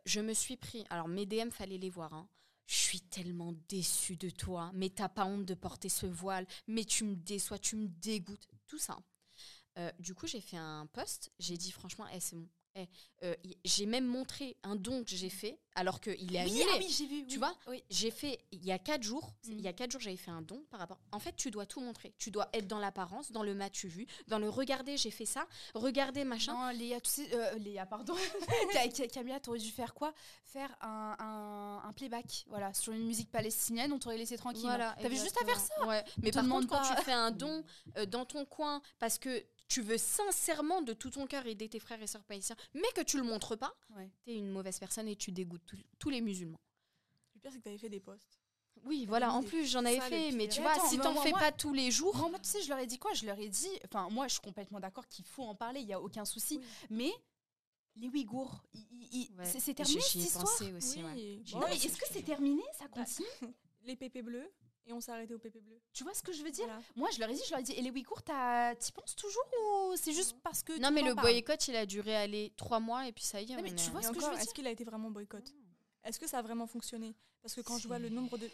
Je 0.06 0.20
me 0.22 0.34
suis 0.34 0.58
pris. 0.58 0.84
Alors, 0.90 1.08
mes 1.08 1.26
DM, 1.26 1.50
fallait 1.52 1.78
les 1.78 1.90
voir. 1.92 2.14
hein. 2.14 2.28
Je 2.66 2.76
suis 2.76 3.02
tellement 3.02 3.54
déçue 3.70 4.16
de 4.16 4.30
toi. 4.30 4.72
Mais 4.74 4.90
t'as 4.90 5.10
pas 5.10 5.26
honte 5.26 5.46
de 5.46 5.54
porter 5.54 5.90
ce 5.90 6.06
voile. 6.08 6.48
Mais 6.68 6.86
tu 6.86 7.04
me 7.04 7.16
déçois, 7.16 7.60
tu 7.60 7.76
me 7.76 7.88
dégoûtes. 7.88 8.48
Tout 8.68 8.80
ça. 8.80 8.98
Euh, 9.78 9.92
du 10.00 10.16
coup, 10.16 10.26
j'ai 10.28 10.42
fait 10.42 10.58
un 10.58 10.88
post. 10.88 11.32
J'ai 11.40 11.58
dit, 11.58 11.72
franchement, 11.72 12.08
eh, 12.14 12.20
c'est 12.20 12.36
bon. 12.36 12.50
Eh, 12.76 12.88
euh, 13.24 13.36
j'ai 13.64 13.86
même 13.86 14.06
montré 14.06 14.58
un 14.64 14.76
don 14.76 15.04
que 15.04 15.12
j'ai 15.16 15.30
fait 15.30 15.60
alors 15.76 16.02
qu'il 16.02 16.36
est 16.36 16.44
Oui, 16.46 16.62
annulé. 16.62 16.66
ah 16.72 16.78
oui, 16.80 16.88
j'ai 16.90 17.06
vu. 17.06 17.26
Tu 17.28 17.34
oui. 17.34 17.38
vois 17.38 17.56
Oui. 17.68 17.84
J'ai 17.90 18.10
fait 18.12 18.40
il 18.52 18.64
y 18.66 18.72
a 18.72 18.80
quatre 18.80 19.04
jours. 19.04 19.34
Mm. 19.46 19.52
Il 19.52 19.62
y 19.62 19.68
a 19.68 19.74
quatre 19.74 19.92
jours, 19.92 20.02
j'avais 20.02 20.18
fait 20.18 20.32
un 20.32 20.42
don 20.42 20.64
par 20.72 20.80
rapport. 20.80 21.00
En 21.12 21.20
fait, 21.20 21.36
tu 21.36 21.52
dois 21.52 21.66
tout 21.68 21.82
montrer. 21.82 22.14
Tu 22.18 22.32
dois 22.32 22.50
être 22.54 22.68
dans 22.68 22.80
l'apparence, 22.80 23.32
dans 23.32 23.44
le 23.44 23.54
tu 23.72 23.88
vu, 23.88 24.08
dans 24.28 24.40
le 24.40 24.50
regarder. 24.50 24.98
J'ai 24.98 25.12
fait 25.12 25.26
ça. 25.26 25.46
Regardez 25.76 26.24
machin. 26.24 26.54
Non, 26.54 26.78
Léa, 26.78 27.00
tu 27.00 27.10
sais, 27.12 27.30
euh, 27.34 27.54
Léa, 27.60 27.86
pardon. 27.86 28.16
Ca- 28.74 28.90
Ca- 28.92 29.08
Camilla, 29.08 29.40
t'aurais 29.40 29.60
dû 29.60 29.70
faire 29.70 29.94
quoi? 29.94 30.14
Faire 30.44 30.76
un, 30.82 31.16
un, 31.20 31.88
un 31.88 31.94
playback, 31.94 32.46
voilà, 32.48 32.74
sur 32.74 32.92
une 32.94 33.06
musique 33.06 33.32
palestinienne, 33.32 33.92
on 33.94 34.00
t'aurait 34.00 34.18
laissé 34.18 34.36
tranquille. 34.38 34.64
Voilà, 34.64 34.96
T'avais 35.02 35.16
juste 35.16 35.38
à 35.42 35.46
faire 35.46 35.60
ça? 35.60 35.86
Ouais. 35.88 36.04
Mais 36.24 36.32
par 36.32 36.48
contre, 36.48 36.68
quand 36.68 36.82
pas. 36.82 36.96
tu 36.96 37.04
fais 37.04 37.14
un 37.14 37.32
don 37.44 37.64
euh, 37.98 38.06
dans 38.06 38.26
ton 38.26 38.46
coin 38.46 38.82
parce 39.00 39.18
que 39.20 39.44
tu 39.74 39.82
veux 39.82 39.98
sincèrement 39.98 40.82
de 40.82 40.94
tout 40.94 41.10
ton 41.10 41.26
cœur 41.28 41.46
aider 41.48 41.68
tes 41.70 41.80
frères 41.80 42.02
et 42.02 42.08
sœurs 42.08 42.24
palestiniens, 42.24 42.58
mais 42.74 42.92
que 42.96 43.02
tu 43.02 43.18
le 43.18 43.24
montres 43.24 43.58
pas, 43.58 43.74
Ouais. 43.98 44.10
t'es 44.26 44.36
une 44.36 44.50
mauvaise 44.52 44.78
personne 44.80 45.08
et 45.08 45.16
tu 45.16 45.32
dégoûtes 45.32 45.66
tous- 45.66 45.84
tous 46.00 46.10
les 46.10 46.22
musulmans. 46.22 46.60
Le 47.36 47.40
pire, 47.42 47.52
c'est 47.52 47.58
que 47.58 47.64
tu 47.64 47.70
avais 47.70 47.78
fait 47.78 47.90
des 47.90 48.00
posts. 48.00 48.40
Oui, 48.86 49.06
voilà. 49.06 49.32
En 49.32 49.44
plus, 49.44 49.66
j'en 49.66 49.86
avais 49.86 50.00
fait, 50.02 50.32
mais 50.32 50.48
tu 50.48 50.60
Mais 50.60 50.66
vois, 50.66 50.74
attends, 50.76 50.90
si 50.90 50.98
t'en 50.98 51.16
fais 51.16 51.30
moi- 51.30 51.40
pas 51.40 51.52
tous 51.52 51.74
les 51.74 51.90
jours, 51.92 52.16
Moi, 52.18 52.30
moi, 52.30 52.40
tu 52.40 52.50
sais, 52.50 52.62
je 52.62 52.70
leur 52.70 52.80
ai 52.80 52.88
dit 52.88 52.98
quoi? 53.00 53.14
Je 53.14 53.26
leur 53.26 53.38
ai 53.40 53.48
dit, 53.50 53.70
enfin, 53.86 54.10
moi, 54.10 54.28
je 54.28 54.34
suis 54.34 54.42
complètement 54.42 54.80
d'accord 54.80 55.08
qu'il 55.08 55.26
faut 55.26 55.44
en 55.44 55.56
parler, 55.56 55.80
il 55.82 55.88
y 55.88 55.94
a 55.94 56.02
aucun 56.02 56.26
souci. 56.26 56.58
Oui. 56.60 56.66
Mais 56.90 57.12
les 57.96 58.08
Ouïghours, 58.10 58.64
Ouais. 58.74 59.46
c'est 59.46 59.74
terminé 59.74 60.02
cette 60.02 60.16
histoire? 60.16 60.44
aussi. 60.76 61.04
Oui. 61.04 61.44
Bon, 61.52 61.60
Non, 61.60 61.68
mais 61.70 61.76
est-ce 61.78 61.98
que 61.98 62.08
c'est 62.12 62.24
terminé 62.24 62.64
Ça 62.78 62.88
continue? 62.88 63.28
Les 63.86 63.96
pépés 63.96 64.22
bleus, 64.22 64.50
et 64.86 64.94
on 64.94 65.00
s'est 65.02 65.12
arrêté 65.12 65.34
au 65.34 65.40
pépé 65.40 65.60
bleu. 65.62 65.80
Tu 65.94 66.04
vois 66.04 66.14
ce 66.14 66.22
que 66.24 66.32
je 66.34 66.44
veux 66.44 66.52
dire 66.52 66.66
Voilà. 66.66 66.82
Moi, 66.96 67.10
je 67.14 67.20
leur 67.20 67.30
ai 67.30 67.34
dit, 67.34 67.42
je 67.46 67.52
leur 67.52 67.60
ai 67.60 67.64
dit, 67.64 67.72
et 67.74 67.82
les 67.82 67.90
Ouïghours, 67.92 68.22
t'as- 68.24 68.76
t'y 68.76 68.92
penses 68.92 69.16
toujours 69.16 69.44
ou 69.62 69.96
c'est 69.96 70.14
juste 70.14 70.36
parce 70.44 70.62
que 70.64 70.78
Non, 70.80 70.92
mais 70.92 71.02
le 71.02 71.16
parle 71.16 71.28
boycott, 71.28 71.68
il 71.68 71.76
a 71.76 71.86
duré 71.86 72.16
aller 72.16 72.52
trois 72.58 72.80
mois 72.80 73.08
et 73.08 73.12
puis 73.12 73.24
ça 73.24 73.42
y 73.42 73.52
est. 73.52 73.56
Non, 73.56 73.62
mais 73.62 73.74
tu 73.74 73.86
est- 73.86 73.90
vois 73.90 74.02
Et 74.02 74.04
ce 74.04 74.10
que 74.10 74.14
je 74.16 74.20
encore, 74.20 74.30
veux 74.32 74.36
dire 74.36 74.44
est-ce 74.44 74.54
qu'il 74.54 74.68
a 74.68 74.72
été 74.72 74.84
vraiment 74.84 75.10
boycott 75.12 75.54
Est-ce 76.04 76.20
que 76.20 76.28
ça 76.28 76.40
a 76.40 76.42
vraiment 76.42 76.68
fonctionné 76.68 77.16
Parce 77.42 77.54
que 77.56 77.62
quand 77.62 77.78
je 77.78 77.88
vois 77.88 78.00
le 78.00 78.10
nombre 78.10 78.38
de. 78.38 78.48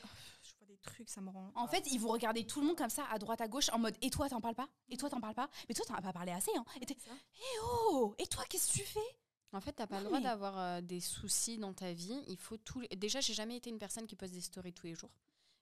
Je 0.43 0.53
vois 0.57 0.67
des 0.67 0.77
trucs, 0.77 1.09
ça 1.09 1.19
me 1.21 1.30
rend. 1.30 1.51
En 1.55 1.67
fait, 1.67 1.84
ils 1.91 1.99
vont 1.99 2.09
regarder 2.11 2.45
tout 2.45 2.61
le 2.61 2.67
monde 2.67 2.77
comme 2.77 2.89
ça, 2.89 3.05
à 3.09 3.17
droite, 3.17 3.41
à 3.41 3.47
gauche, 3.47 3.69
en 3.71 3.80
mode 3.80 3.95
Et 4.01 4.09
toi, 4.11 4.30
t'en 4.30 4.39
parles 4.41 4.55
pas 4.55 4.69
Et 4.89 4.97
toi, 4.97 5.09
t'en 5.09 5.19
parles 5.19 5.34
pas 5.36 5.49
Mais 5.67 5.73
toi, 5.75 5.86
t'en 5.88 5.95
as 5.95 6.01
pas 6.01 6.13
parlé 6.13 6.32
assez. 6.32 6.51
Hein. 6.55 6.63
Et. 6.82 6.86
Eh 6.91 7.59
oh 7.63 8.13
Et 8.19 8.27
toi, 8.27 8.43
qu'est-ce 8.49 8.67
que 8.71 8.77
tu 8.80 8.86
fais? 8.86 8.99
En 9.51 9.61
fait, 9.61 9.71
t'as 9.73 9.88
pas 9.88 9.95
Non, 9.95 10.01
le 10.01 10.05
droit 10.05 10.17
mais- 10.19 10.23
d'avoir 10.25 10.59
euh, 10.59 10.82
des 10.82 10.99
soucis 10.99 11.57
dans 11.57 11.73
ta 11.73 11.91
vie. 11.91 12.21
Il 12.27 12.38
faut 12.38 12.57
tout. 12.57 12.84
Déjà, 12.95 13.19
j'ai 13.19 13.34
jamais 13.34 13.57
été 13.57 13.71
une 13.71 13.80
personne 13.80 14.05
qui 14.05 14.15
poste 14.15 14.34
des 14.34 14.41
stories 14.41 14.73
tous 14.73 14.86
les 14.86 14.93
jours. 14.93 15.09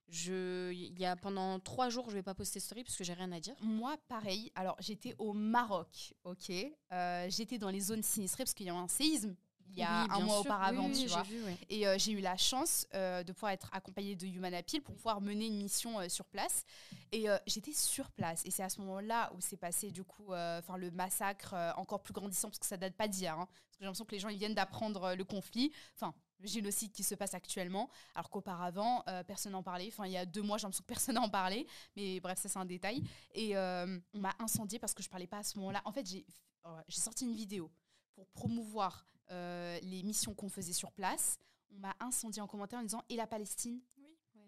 Je, 0.09 0.71
il 0.71 0.97
y 0.99 1.05
a 1.05 1.15
pendant 1.17 1.59
trois 1.59 1.89
jours, 1.89 2.09
je 2.09 2.15
vais 2.15 2.23
pas 2.23 2.33
poster 2.33 2.59
story 2.61 2.83
parce 2.83 2.95
que 2.95 3.03
j'ai 3.03 3.13
rien 3.13 3.31
à 3.33 3.39
dire. 3.41 3.55
Moi, 3.61 3.97
pareil. 4.07 4.51
Alors, 4.55 4.75
j'étais 4.79 5.13
au 5.19 5.33
Maroc, 5.33 6.13
ok? 6.23 6.49
Euh, 6.93 7.27
J'étais 7.29 7.57
dans 7.57 7.69
les 7.69 7.81
zones 7.81 8.03
sinistrées 8.03 8.43
parce 8.45 8.53
qu'il 8.53 8.65
y 8.67 8.69
a 8.69 8.73
eu 8.73 8.77
un 8.77 8.87
séisme 8.87 9.35
il 9.69 9.79
y 9.79 9.83
a 9.83 10.03
Oui, 10.05 10.09
un 10.11 10.19
mois 10.21 10.35
sûr. 10.41 10.45
auparavant, 10.45 10.85
Oui, 10.87 11.01
tu 11.03 11.07
vois. 11.09 11.23
vu, 11.23 11.43
ouais. 11.43 11.57
Et 11.69 11.85
euh, 11.85 11.97
j'ai 11.99 12.13
eu 12.13 12.21
la 12.21 12.37
chance 12.37 12.87
euh, 12.93 13.21
de 13.21 13.33
pouvoir 13.33 13.51
être 13.51 13.69
accompagnée 13.73 14.15
de 14.15 14.25
Human 14.25 14.53
Appeal 14.53 14.81
pour 14.81 14.95
pouvoir 14.95 15.19
mener 15.19 15.45
une 15.45 15.57
mission 15.57 15.99
euh, 15.99 16.07
sur 16.07 16.23
place. 16.25 16.63
Et 17.11 17.25
j'étais 17.45 17.73
sur 17.73 18.09
place. 18.11 18.41
Et 18.45 18.49
c'est 18.51 18.63
à 18.63 18.69
ce 18.69 18.79
moment-là 18.79 19.29
où 19.35 19.41
s'est 19.41 19.57
passé 19.57 19.91
du 19.91 20.05
coup, 20.05 20.33
enfin 20.33 20.77
le 20.77 20.89
massacre 20.91 21.53
encore 21.75 22.01
plus 22.01 22.13
grandissant 22.13 22.47
parce 22.49 22.59
que 22.59 22.65
ça 22.65 22.77
date 22.77 22.95
pas 22.95 23.07
d'hier. 23.09 23.33
hein. 23.37 23.45
parce 23.45 23.77
que 23.77 23.79
j'ai 23.81 23.85
l'impression 23.85 24.05
que 24.05 24.11
les 24.15 24.19
gens 24.19 24.29
ils 24.29 24.37
viennent 24.37 24.55
d'apprendre 24.55 25.15
le 25.15 25.23
conflit. 25.25 25.71
Enfin, 25.95 26.13
le 26.39 26.47
génocide 26.47 26.91
qui 26.91 27.03
se 27.03 27.15
passe 27.15 27.33
actuellement, 27.33 27.89
alors 28.15 28.29
qu'auparavant, 28.29 29.03
euh, 29.07 29.23
personne 29.23 29.53
n'en 29.53 29.63
parlait. 29.63 29.87
Enfin, 29.87 30.05
il 30.05 30.11
y 30.11 30.17
a 30.17 30.25
deux 30.25 30.41
mois, 30.41 30.57
j'ai 30.57 30.63
l'impression 30.63 30.83
que 30.83 30.87
personne 30.87 31.15
n'en 31.15 31.29
parlait. 31.29 31.65
Mais 31.95 32.19
bref, 32.19 32.39
ça, 32.39 32.47
c'est 32.49 32.59
un 32.59 32.65
détail. 32.65 33.03
Et 33.33 33.57
euh, 33.57 33.99
on 34.13 34.19
m'a 34.19 34.35
incendié 34.39 34.77
parce 34.79 34.93
que 34.93 35.01
je 35.03 35.09
parlais 35.09 35.27
pas 35.27 35.39
à 35.39 35.43
ce 35.43 35.57
moment-là. 35.59 35.81
En 35.85 35.91
fait, 35.91 36.05
j'ai 36.05 36.25
euh, 36.65 36.81
j'ai 36.87 37.01
sorti 37.01 37.25
une 37.25 37.33
vidéo 37.33 37.71
pour 38.13 38.27
promouvoir 38.29 39.05
euh, 39.31 39.79
les 39.81 40.03
missions 40.03 40.33
qu'on 40.33 40.49
faisait 40.49 40.73
sur 40.73 40.91
place. 40.91 41.39
On 41.71 41.79
m'a 41.79 41.95
incendié 41.99 42.41
en 42.41 42.47
commentaire 42.47 42.79
en 42.79 42.83
disant 42.83 43.03
Et 43.09 43.15
la 43.15 43.27
Palestine? 43.27 43.81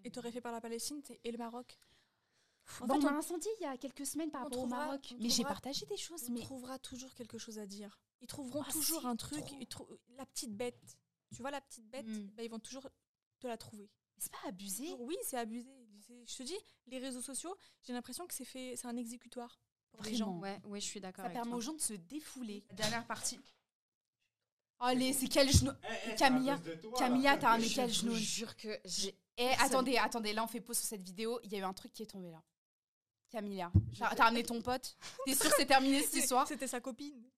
Et 0.05 0.11
t'aurais 0.11 0.31
fait 0.31 0.41
par 0.41 0.51
la 0.53 0.61
Palestine 0.61 1.01
et 1.23 1.31
le 1.31 1.37
Maroc? 1.37 1.77
En 2.81 2.85
Bon, 2.87 2.93
fait, 3.01 3.07
On 3.07 3.11
m'a 3.11 3.17
incendié 3.17 3.49
il 3.59 3.63
y 3.63 3.65
a 3.65 3.77
quelques 3.77 4.05
semaines 4.05 4.29
par 4.31 4.43
rapport 4.43 4.59
au 4.63 4.67
Maroc. 4.67 5.13
Mais 5.19 5.29
j'ai 5.29 5.43
partagé 5.43 5.85
des 5.87 5.97
choses. 5.97 6.25
On 6.29 6.33
Mais 6.33 6.41
trouvera 6.41 6.77
toujours 6.79 7.13
quelque 7.15 7.37
chose 7.37 7.57
à 7.57 7.65
dire. 7.65 7.99
Ils 8.21 8.27
trouveront 8.27 8.63
Ah, 8.67 8.71
toujours 8.71 9.05
un 9.05 9.15
truc. 9.15 9.43
trop. 9.43 9.57
ils 9.59 9.67
trou- 9.67 9.87
La 10.17 10.25
petite 10.25 10.55
bête. 10.55 10.97
Tu 11.35 11.41
vois 11.41 11.51
la 11.51 11.61
petite 11.61 11.87
bête 11.89 12.05
Mm. 12.07 12.27
bah, 12.35 12.43
Ils 12.43 12.49
vont 12.49 12.59
toujours 12.59 12.87
te 13.39 13.47
la 13.47 13.57
trouver. 13.57 13.89
c'est 14.17 14.31
pas 14.31 14.37
abusé. 14.47 14.83
Toujours, 14.83 15.01
Oui, 15.01 15.17
c'est 15.23 15.37
abusé. 15.37 15.69
Je 16.25 16.35
te 16.37 16.43
dis, 16.43 16.57
les 16.87 16.97
réseaux 16.97 17.21
sociaux, 17.21 17.55
j'ai 17.83 17.93
l'impression 17.93 18.25
que 18.27 18.33
c'est 18.33 18.45
fait, 18.45 18.75
c'est 18.75 18.87
un 18.87 18.97
exécutoire 18.97 19.59
pour 19.91 20.03
les 20.03 20.15
gens. 20.15 20.33
Vraiment. 20.37 20.39
Ouais, 20.41 20.61
ouais, 20.65 20.79
je 20.81 20.85
suis 20.85 20.99
d'accord. 20.99 21.21
Ça 21.23 21.25
avec 21.27 21.35
permet 21.35 21.51
toi. 21.51 21.57
aux 21.57 21.61
gens 21.61 21.73
de 21.73 21.81
se 21.81 21.93
défouler. 21.93 22.65
Dernière 22.73 23.05
partie. 23.05 23.39
Allez, 24.79 25.13
c'est 25.13 25.27
quel 25.27 25.51
genou 25.51 25.71
Eh, 25.83 26.11
eh, 26.11 26.15
Camilla, 26.15 26.57
toi, 26.81 26.97
Camilla, 26.97 27.37
t'as 27.37 27.51
un 27.55 27.59
Je 27.59 27.75
quel 27.75 27.91
genou 27.93 28.15
jure 28.15 28.55
que 28.55 28.79
j'ai. 28.85 29.13
Eh, 29.37 29.49
attendez, 29.59 29.97
attendez, 29.97 30.33
là 30.33 30.43
on 30.43 30.47
fait 30.47 30.61
pause 30.61 30.77
sur 30.77 30.87
cette 30.87 31.01
vidéo. 31.03 31.39
Il 31.43 31.51
y 31.51 31.55
a 31.55 31.59
eu 31.59 31.63
un 31.63 31.73
truc 31.73 31.91
qui 31.93 32.03
est 32.03 32.07
tombé 32.07 32.31
là. 32.31 32.41
Camilla, 33.29 33.71
Je 33.93 33.99
t'as 33.99 34.23
ramené 34.23 34.43
ton 34.43 34.61
pote? 34.61 34.97
T'es 35.25 35.35
sûr 35.35 35.49
que 35.49 35.55
c'est 35.57 35.65
terminé 35.65 36.01
cette 36.01 36.11
C'est- 36.13 36.19
histoire? 36.19 36.47
C'était 36.47 36.67
sa 36.67 36.79
copine. 36.81 37.29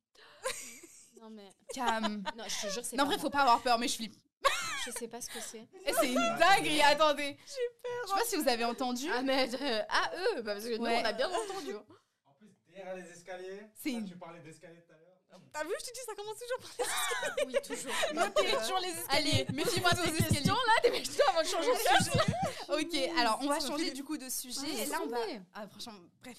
Non 1.21 1.29
mais. 1.29 1.49
Cam. 1.73 2.23
Non, 2.35 2.43
je 2.47 2.67
te 2.67 2.73
jure, 2.73 2.83
c'est 2.83 2.95
Non, 2.97 3.03
pas 3.03 3.09
vrai, 3.11 3.19
faut 3.19 3.29
pas 3.29 3.41
avoir 3.41 3.61
peur, 3.61 3.77
mais 3.79 3.87
je 3.87 3.95
flippe. 3.95 4.15
Je 4.85 4.91
sais 4.91 5.07
pas 5.07 5.21
ce 5.21 5.27
que 5.29 5.39
c'est. 5.39 5.67
C'est 5.99 6.07
une 6.09 6.15
dinguerie, 6.15 6.81
attendez. 6.81 7.37
J'ai 7.45 7.69
peur. 7.83 7.91
Je 8.03 8.07
sais 8.09 8.15
pas 8.15 8.25
si 8.25 8.35
vous 8.37 8.47
avez 8.49 8.65
entendu. 8.65 9.07
Ah 9.13 9.21
mais 9.21 9.47
euh, 9.61 9.81
ah 9.89 10.11
eux, 10.35 10.41
bah, 10.41 10.53
parce 10.53 10.65
que 10.65 10.75
nous 10.77 10.83
Ouais. 10.83 10.99
on 11.01 11.05
a 11.05 11.13
bien 11.13 11.29
entendu. 11.29 11.75
hein. 11.75 11.83
En 12.25 12.33
plus, 12.33 12.47
derrière 12.67 12.95
les 12.95 13.07
escaliers, 13.11 13.61
C'est 13.75 13.91
ça, 13.91 13.97
une- 13.99 14.09
tu 14.09 14.17
parlais 14.17 14.39
d'escaliers 14.39 14.81
tout 14.81 14.91
à 14.93 14.95
l'heure. 14.97 15.00
T'as 15.53 15.63
vu, 15.63 15.71
je 15.79 15.85
te 15.85 15.93
dis, 15.93 15.99
ça 16.05 16.15
commence 16.15 16.37
toujours 16.39 16.59
par 16.59 17.47
Oui, 17.47 17.53
toujours. 17.65 17.93
Notez 18.13 18.57
toujours 18.57 18.79
les 18.79 18.89
escaliers. 18.89 19.45
Méfiez-moi 19.53 19.91
des 19.93 20.01
escaliers. 20.01 20.27
questions 20.27 20.53
là, 20.53 20.89
questions 20.89 21.25
avant 21.29 21.41
de 21.41 21.47
changer 21.47 21.71
de 21.71 22.03
sujet. 22.03 22.33
Ok, 22.69 23.17
alors 23.17 23.39
on 23.41 23.47
va 23.47 23.59
changer 23.59 23.91
du 23.91 24.03
coup 24.03 24.17
de 24.17 24.29
sujet. 24.29 24.83
Et 24.83 24.85
là, 24.85 24.99
on 25.03 25.07
va. 25.07 25.17
Ah, 25.53 25.67
franchement, 25.67 25.93
bref, 26.23 26.37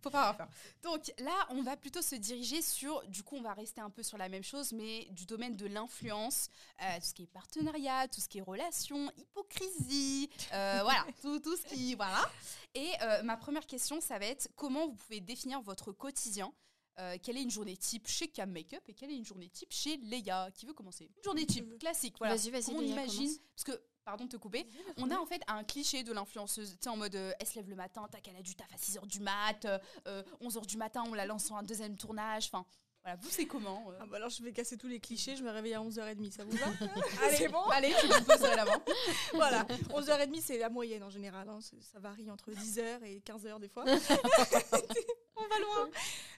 faut 0.00 0.10
pas 0.10 0.20
avoir 0.20 0.36
peur. 0.36 0.48
Donc 0.82 1.12
là, 1.18 1.46
on 1.50 1.62
va 1.62 1.76
plutôt 1.76 2.02
se 2.02 2.14
diriger 2.14 2.62
sur. 2.62 3.02
Du 3.08 3.22
coup, 3.22 3.36
on 3.36 3.42
va 3.42 3.52
rester 3.52 3.80
un 3.80 3.90
peu 3.90 4.02
sur 4.02 4.18
la 4.18 4.28
même 4.28 4.44
chose, 4.44 4.72
mais 4.72 5.06
du 5.10 5.26
domaine 5.26 5.56
de 5.56 5.66
l'influence, 5.66 6.48
euh, 6.82 6.96
tout 6.96 7.06
ce 7.06 7.14
qui 7.14 7.22
est 7.24 7.32
partenariat, 7.32 8.08
tout 8.08 8.20
ce 8.20 8.28
qui 8.28 8.38
est 8.38 8.42
relations, 8.42 9.10
hypocrisie, 9.16 10.30
euh, 10.52 10.80
voilà, 10.82 11.04
tout, 11.20 11.40
tout 11.40 11.56
ce 11.56 11.66
qui. 11.66 11.94
Voilà. 11.94 12.30
Et 12.74 12.90
euh, 13.02 13.22
ma 13.22 13.36
première 13.36 13.66
question, 13.66 14.00
ça 14.00 14.18
va 14.18 14.26
être 14.26 14.48
comment 14.56 14.86
vous 14.86 14.94
pouvez 14.94 15.20
définir 15.20 15.60
votre 15.60 15.92
quotidien 15.92 16.52
euh, 16.98 17.16
quelle 17.22 17.36
est 17.38 17.42
une 17.42 17.50
journée 17.50 17.76
type 17.76 18.06
chez 18.06 18.28
Cam 18.28 18.50
Makeup 18.50 18.82
et 18.88 18.94
quelle 18.94 19.10
est 19.10 19.16
une 19.16 19.24
journée 19.24 19.48
type 19.48 19.72
chez 19.72 19.96
Leia 19.98 20.50
Qui 20.52 20.66
veut 20.66 20.74
commencer? 20.74 21.10
Une 21.16 21.22
journée 21.24 21.46
type, 21.46 21.68
veux. 21.68 21.78
classique, 21.78 22.16
voilà. 22.18 22.36
Vas-y, 22.36 22.50
vas-y, 22.50 22.74
on 22.74 22.80
Léa, 22.80 22.92
imagine 22.92 23.26
commence. 23.26 23.38
Parce 23.56 23.64
que, 23.64 23.82
pardon 24.04 24.24
de 24.24 24.30
te 24.30 24.36
couper, 24.36 24.66
on 24.98 25.10
a 25.10 25.16
en 25.16 25.26
fait 25.26 25.42
un 25.46 25.64
cliché 25.64 26.02
de 26.02 26.12
l'influenceuse, 26.12 26.72
tu 26.72 26.76
sais, 26.82 26.90
en 26.90 26.96
mode 26.96 27.14
euh, 27.14 27.32
elle 27.38 27.46
se 27.46 27.54
lève 27.54 27.68
le 27.68 27.76
matin, 27.76 28.06
tac, 28.10 28.26
elle 28.28 28.36
a 28.36 28.42
du 28.42 28.54
taf 28.54 28.72
à 28.72 28.76
6h 28.76 29.06
du 29.06 29.20
mat, 29.20 29.64
euh, 30.06 30.22
11h 30.42 30.66
du 30.66 30.76
matin, 30.76 31.04
on 31.06 31.14
la 31.14 31.24
lance 31.24 31.46
sur 31.46 31.56
un 31.56 31.62
deuxième 31.62 31.96
tournage, 31.96 32.46
enfin, 32.46 32.66
voilà, 33.02 33.16
vous 33.20 33.28
c'est 33.30 33.46
comment 33.46 33.90
euh 33.90 33.98
Ah 34.00 34.06
bah 34.06 34.16
alors 34.16 34.30
je 34.30 34.42
vais 34.42 34.52
casser 34.52 34.76
tous 34.76 34.86
les 34.86 35.00
clichés, 35.00 35.34
je 35.36 35.42
me 35.42 35.50
réveille 35.50 35.74
à 35.74 35.80
11h30, 35.80 36.30
ça 36.30 36.44
vous 36.44 36.56
va 36.56 36.66
Allez, 37.22 37.36
C'est 37.36 37.48
bon 37.48 37.62
allez, 37.70 37.92
tu 38.00 38.06
me 38.06 38.24
poses 38.24 38.40
la 38.42 38.64
main. 38.64 38.82
Voilà, 39.34 39.64
11h30 39.90 40.40
c'est 40.40 40.58
la 40.58 40.68
moyenne 40.68 41.02
en 41.02 41.10
général, 41.10 41.48
hein, 41.48 41.58
ça 41.80 41.98
varie 41.98 42.30
entre 42.30 42.52
10h 42.52 43.02
et 43.04 43.20
15h 43.20 43.58
des 43.60 43.68
fois. 43.68 43.84
On 45.36 45.48
va 45.48 45.58
loin. 45.58 45.90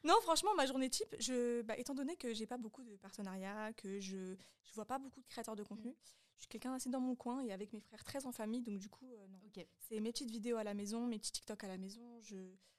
Non, 0.04 0.14
franchement, 0.22 0.54
ma 0.54 0.64
journée 0.64 0.88
type, 0.88 1.14
je, 1.18 1.60
bah, 1.62 1.76
étant 1.76 1.94
donné 1.94 2.16
que 2.16 2.32
j'ai 2.32 2.46
pas 2.46 2.56
beaucoup 2.56 2.82
de 2.82 2.96
partenariats, 2.96 3.72
que 3.74 4.00
je 4.00 4.36
je 4.74 4.74
vois 4.74 4.86
pas 4.86 4.98
beaucoup 4.98 5.20
de 5.20 5.26
créateurs 5.26 5.56
de 5.56 5.62
contenu, 5.62 5.94
je 6.36 6.42
suis 6.42 6.48
quelqu'un 6.48 6.74
assez 6.74 6.90
dans 6.90 7.00
mon 7.00 7.14
coin 7.14 7.40
et 7.40 7.52
avec 7.52 7.72
mes 7.72 7.80
frères 7.80 8.02
très 8.02 8.26
en 8.26 8.32
famille, 8.32 8.62
donc 8.62 8.78
du 8.78 8.88
coup, 8.88 9.12
euh, 9.12 9.26
non. 9.28 9.38
C'est 9.78 10.00
mes 10.00 10.10
petites 10.10 10.30
vidéos 10.30 10.56
à 10.56 10.64
la 10.64 10.74
maison, 10.74 11.06
mes 11.06 11.18
petits 11.18 11.32
TikTok 11.32 11.62
à 11.62 11.68
la 11.68 11.78
maison, 11.78 12.02
je 12.22 12.36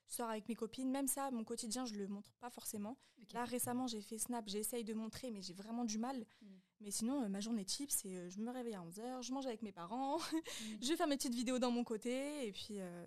sors 0.07 0.29
avec 0.29 0.47
mes 0.47 0.55
copines, 0.55 0.89
même 0.91 1.07
ça, 1.07 1.31
mon 1.31 1.43
quotidien, 1.43 1.85
je 1.85 1.95
le 1.95 2.07
montre 2.07 2.31
pas 2.39 2.49
forcément. 2.49 2.97
Là, 3.33 3.43
récemment, 3.45 3.87
j'ai 3.87 4.01
fait 4.01 4.17
Snap, 4.19 4.47
j'essaye 4.47 4.83
de 4.83 4.93
montrer, 4.93 5.31
mais 5.31 5.41
j'ai 5.41 5.53
vraiment 5.53 5.83
du 5.85 5.97
mal. 5.97 6.25
Mm. 6.41 6.47
Mais 6.81 6.91
sinon, 6.91 7.23
euh, 7.23 7.27
ma 7.29 7.39
journée 7.39 7.65
type, 7.65 7.89
c'est 7.91 8.15
euh, 8.15 8.29
je 8.29 8.39
me 8.39 8.51
réveille 8.51 8.75
à 8.75 8.81
11h, 8.81 9.23
je 9.23 9.33
mange 9.33 9.45
avec 9.47 9.61
mes 9.63 9.71
parents, 9.71 10.17
je 10.81 10.87
vais 10.89 10.95
faire 10.97 11.07
mes 11.07 11.17
petites 11.17 11.33
vidéos 11.33 11.57
dans 11.59 11.71
mon 11.71 11.83
côté, 11.83 12.47
et 12.47 12.51
puis... 12.51 12.79
euh, 12.79 13.05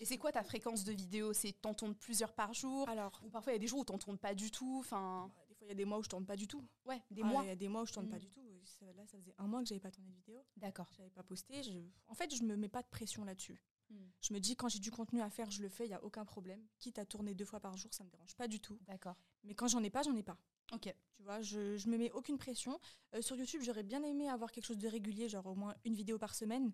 Et 0.00 0.04
c'est 0.04 0.18
quoi 0.18 0.32
ta 0.32 0.42
fréquence 0.42 0.84
de 0.84 0.92
vidéo? 0.92 1.32
C'est 1.32 1.52
t'en 1.52 1.72
tournes 1.72 1.94
plusieurs 1.94 2.34
par 2.34 2.52
jour? 2.52 2.88
Alors, 2.88 3.20
Ou 3.24 3.30
parfois 3.30 3.52
il 3.52 3.54
y 3.54 3.58
a 3.58 3.60
des 3.60 3.66
jours 3.68 3.80
où 3.80 3.84
t'en 3.84 3.96
tournes 3.98 4.18
pas 4.18 4.34
du 4.34 4.50
tout, 4.50 4.78
enfin, 4.80 5.30
bah, 5.34 5.44
des 5.48 5.54
fois, 5.54 5.66
il 5.66 5.68
y 5.68 5.72
a 5.72 5.74
des 5.76 5.84
mois 5.86 5.98
où 5.98 6.02
je 6.02 6.08
tourne 6.08 6.26
pas 6.26 6.36
du 6.36 6.46
tout. 6.48 6.62
ouais, 6.84 7.00
des 7.10 7.22
Ah, 7.22 7.26
mois. 7.26 7.42
Il 7.44 7.48
y 7.48 7.50
a 7.52 7.56
des 7.56 7.68
mois 7.68 7.82
où 7.82 7.86
je 7.86 7.92
tourne 7.92 8.06
Mm. 8.08 8.10
pas 8.10 8.18
du 8.18 8.28
tout. 8.28 8.40
Ça- 8.64 8.92
Là, 8.96 9.06
ça 9.06 9.18
faisait 9.18 9.34
un 9.38 9.46
mois 9.46 9.60
que 9.62 9.68
j'avais 9.68 9.80
pas 9.80 9.90
tourné 9.90 10.10
de 10.10 10.16
vidéo, 10.16 10.42
D'accord. 10.56 10.90
j'avais 10.96 11.10
pas 11.10 11.22
posté. 11.22 11.62
Je... 11.62 11.72
En 12.08 12.14
fait, 12.14 12.34
je 12.34 12.42
me 12.42 12.56
mets 12.56 12.68
pas 12.68 12.82
de 12.82 12.88
pression 12.88 13.24
là-dessus. 13.24 13.62
Mm. 13.90 13.96
Je 14.20 14.32
me 14.34 14.40
dis, 14.40 14.56
quand 14.56 14.68
j'ai 14.68 14.78
du 14.78 14.90
contenu 14.90 15.20
à 15.20 15.30
faire, 15.30 15.50
je 15.50 15.62
le 15.62 15.68
fais, 15.68 15.84
il 15.86 15.90
y 15.90 15.94
a 15.94 16.02
aucun 16.04 16.24
problème. 16.24 16.64
Quitte 16.78 16.98
à 16.98 17.04
tourner 17.06 17.34
deux 17.34 17.44
fois 17.44 17.60
par 17.60 17.76
jour, 17.76 17.92
ça 17.92 18.04
me 18.04 18.10
dérange 18.10 18.34
pas 18.36 18.48
du 18.48 18.60
tout. 18.60 18.78
D'accord. 18.86 19.16
Mais 19.44 19.54
quand 19.54 19.68
j'en 19.68 19.82
ai 19.82 19.90
pas, 19.90 20.02
j'en 20.02 20.16
ai 20.16 20.22
pas. 20.22 20.36
Ok. 20.72 20.92
Tu 21.16 21.22
vois, 21.22 21.40
je, 21.42 21.76
je 21.76 21.88
me 21.88 21.98
mets 21.98 22.10
aucune 22.12 22.38
pression. 22.38 22.78
Euh, 23.14 23.20
sur 23.22 23.36
YouTube, 23.36 23.60
j'aurais 23.62 23.82
bien 23.82 24.02
aimé 24.02 24.28
avoir 24.28 24.50
quelque 24.50 24.64
chose 24.64 24.78
de 24.78 24.88
régulier, 24.88 25.28
genre 25.28 25.46
au 25.46 25.54
moins 25.54 25.74
une 25.84 25.94
vidéo 25.94 26.18
par 26.18 26.34
semaine. 26.34 26.72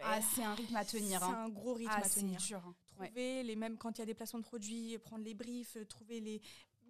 Ah, 0.00 0.20
c'est 0.22 0.44
un 0.44 0.54
rythme 0.54 0.76
à 0.76 0.84
tenir. 0.84 1.18
C'est 1.20 1.26
Hein. 1.26 1.44
un 1.44 1.48
gros 1.48 1.74
rythme 1.74 1.90
Ah, 1.94 2.04
à 2.04 2.08
tenir. 2.08 2.38
dur. 2.40 2.64
hein. 2.64 2.74
Ouais. 3.00 3.06
Trouver 3.08 3.42
les 3.42 3.56
mêmes 3.56 3.76
quand 3.76 3.96
il 3.98 4.00
y 4.00 4.02
a 4.02 4.06
des 4.06 4.14
placements 4.14 4.38
de 4.38 4.44
produits, 4.44 4.96
prendre 4.98 5.24
les 5.24 5.34
briefs, 5.34 5.76
euh, 5.76 5.84
trouver 5.84 6.20
les, 6.20 6.40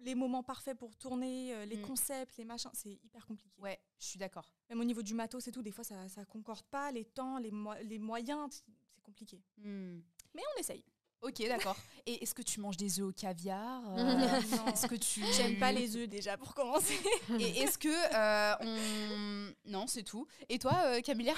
les 0.01 0.13
moments 0.15 0.43
parfaits 0.43 0.77
pour 0.77 0.95
tourner, 0.95 1.53
euh, 1.55 1.65
les 1.65 1.77
Mm. 1.77 1.81
concepts, 1.87 2.37
les 2.37 2.45
machins, 2.45 2.69
c'est 2.73 2.99
hyper 3.03 3.25
compliqué. 3.25 3.59
Ouais, 3.61 3.79
je 3.99 4.05
suis 4.05 4.19
d'accord. 4.19 4.51
Même 4.69 4.79
au 4.79 4.83
niveau 4.83 5.01
du 5.01 5.15
matos 5.15 5.47
et 5.47 5.51
tout, 5.51 5.63
des 5.63 5.71
fois 5.71 5.83
ça, 5.83 6.07
ça 6.07 6.23
concorde 6.25 6.61
pas, 6.69 6.91
les 6.91 7.05
temps, 7.05 7.39
les, 7.39 7.49
mo- 7.51 7.73
les 7.83 7.97
moyens, 7.99 8.63
compliqué. 9.09 9.41
Hmm. 9.57 9.99
Mais 10.35 10.43
on 10.55 10.59
essaye. 10.59 10.83
Ok, 11.21 11.41
d'accord. 11.47 11.75
Et 12.05 12.23
est-ce 12.23 12.33
que 12.33 12.41
tu 12.41 12.59
manges 12.59 12.77
des 12.77 12.99
œufs 12.99 13.07
au 13.07 13.11
caviar 13.11 13.81
euh, 13.97 14.03
Non, 14.55 14.67
Est-ce 14.67 14.87
que 14.87 14.95
tu 14.95 15.21
J'aime 15.33 15.57
pas 15.57 15.71
les 15.71 15.97
œufs 15.97 16.07
déjà 16.07 16.37
pour 16.37 16.53
commencer. 16.53 16.97
Et 17.39 17.59
est-ce 17.59 17.77
que 17.77 17.89
euh, 17.89 18.55
on 18.61 19.53
non, 19.69 19.87
c'est 19.87 20.03
tout. 20.03 20.27
Et 20.47 20.59
toi, 20.59 20.75
euh, 20.85 21.01
Camilla? 21.01 21.33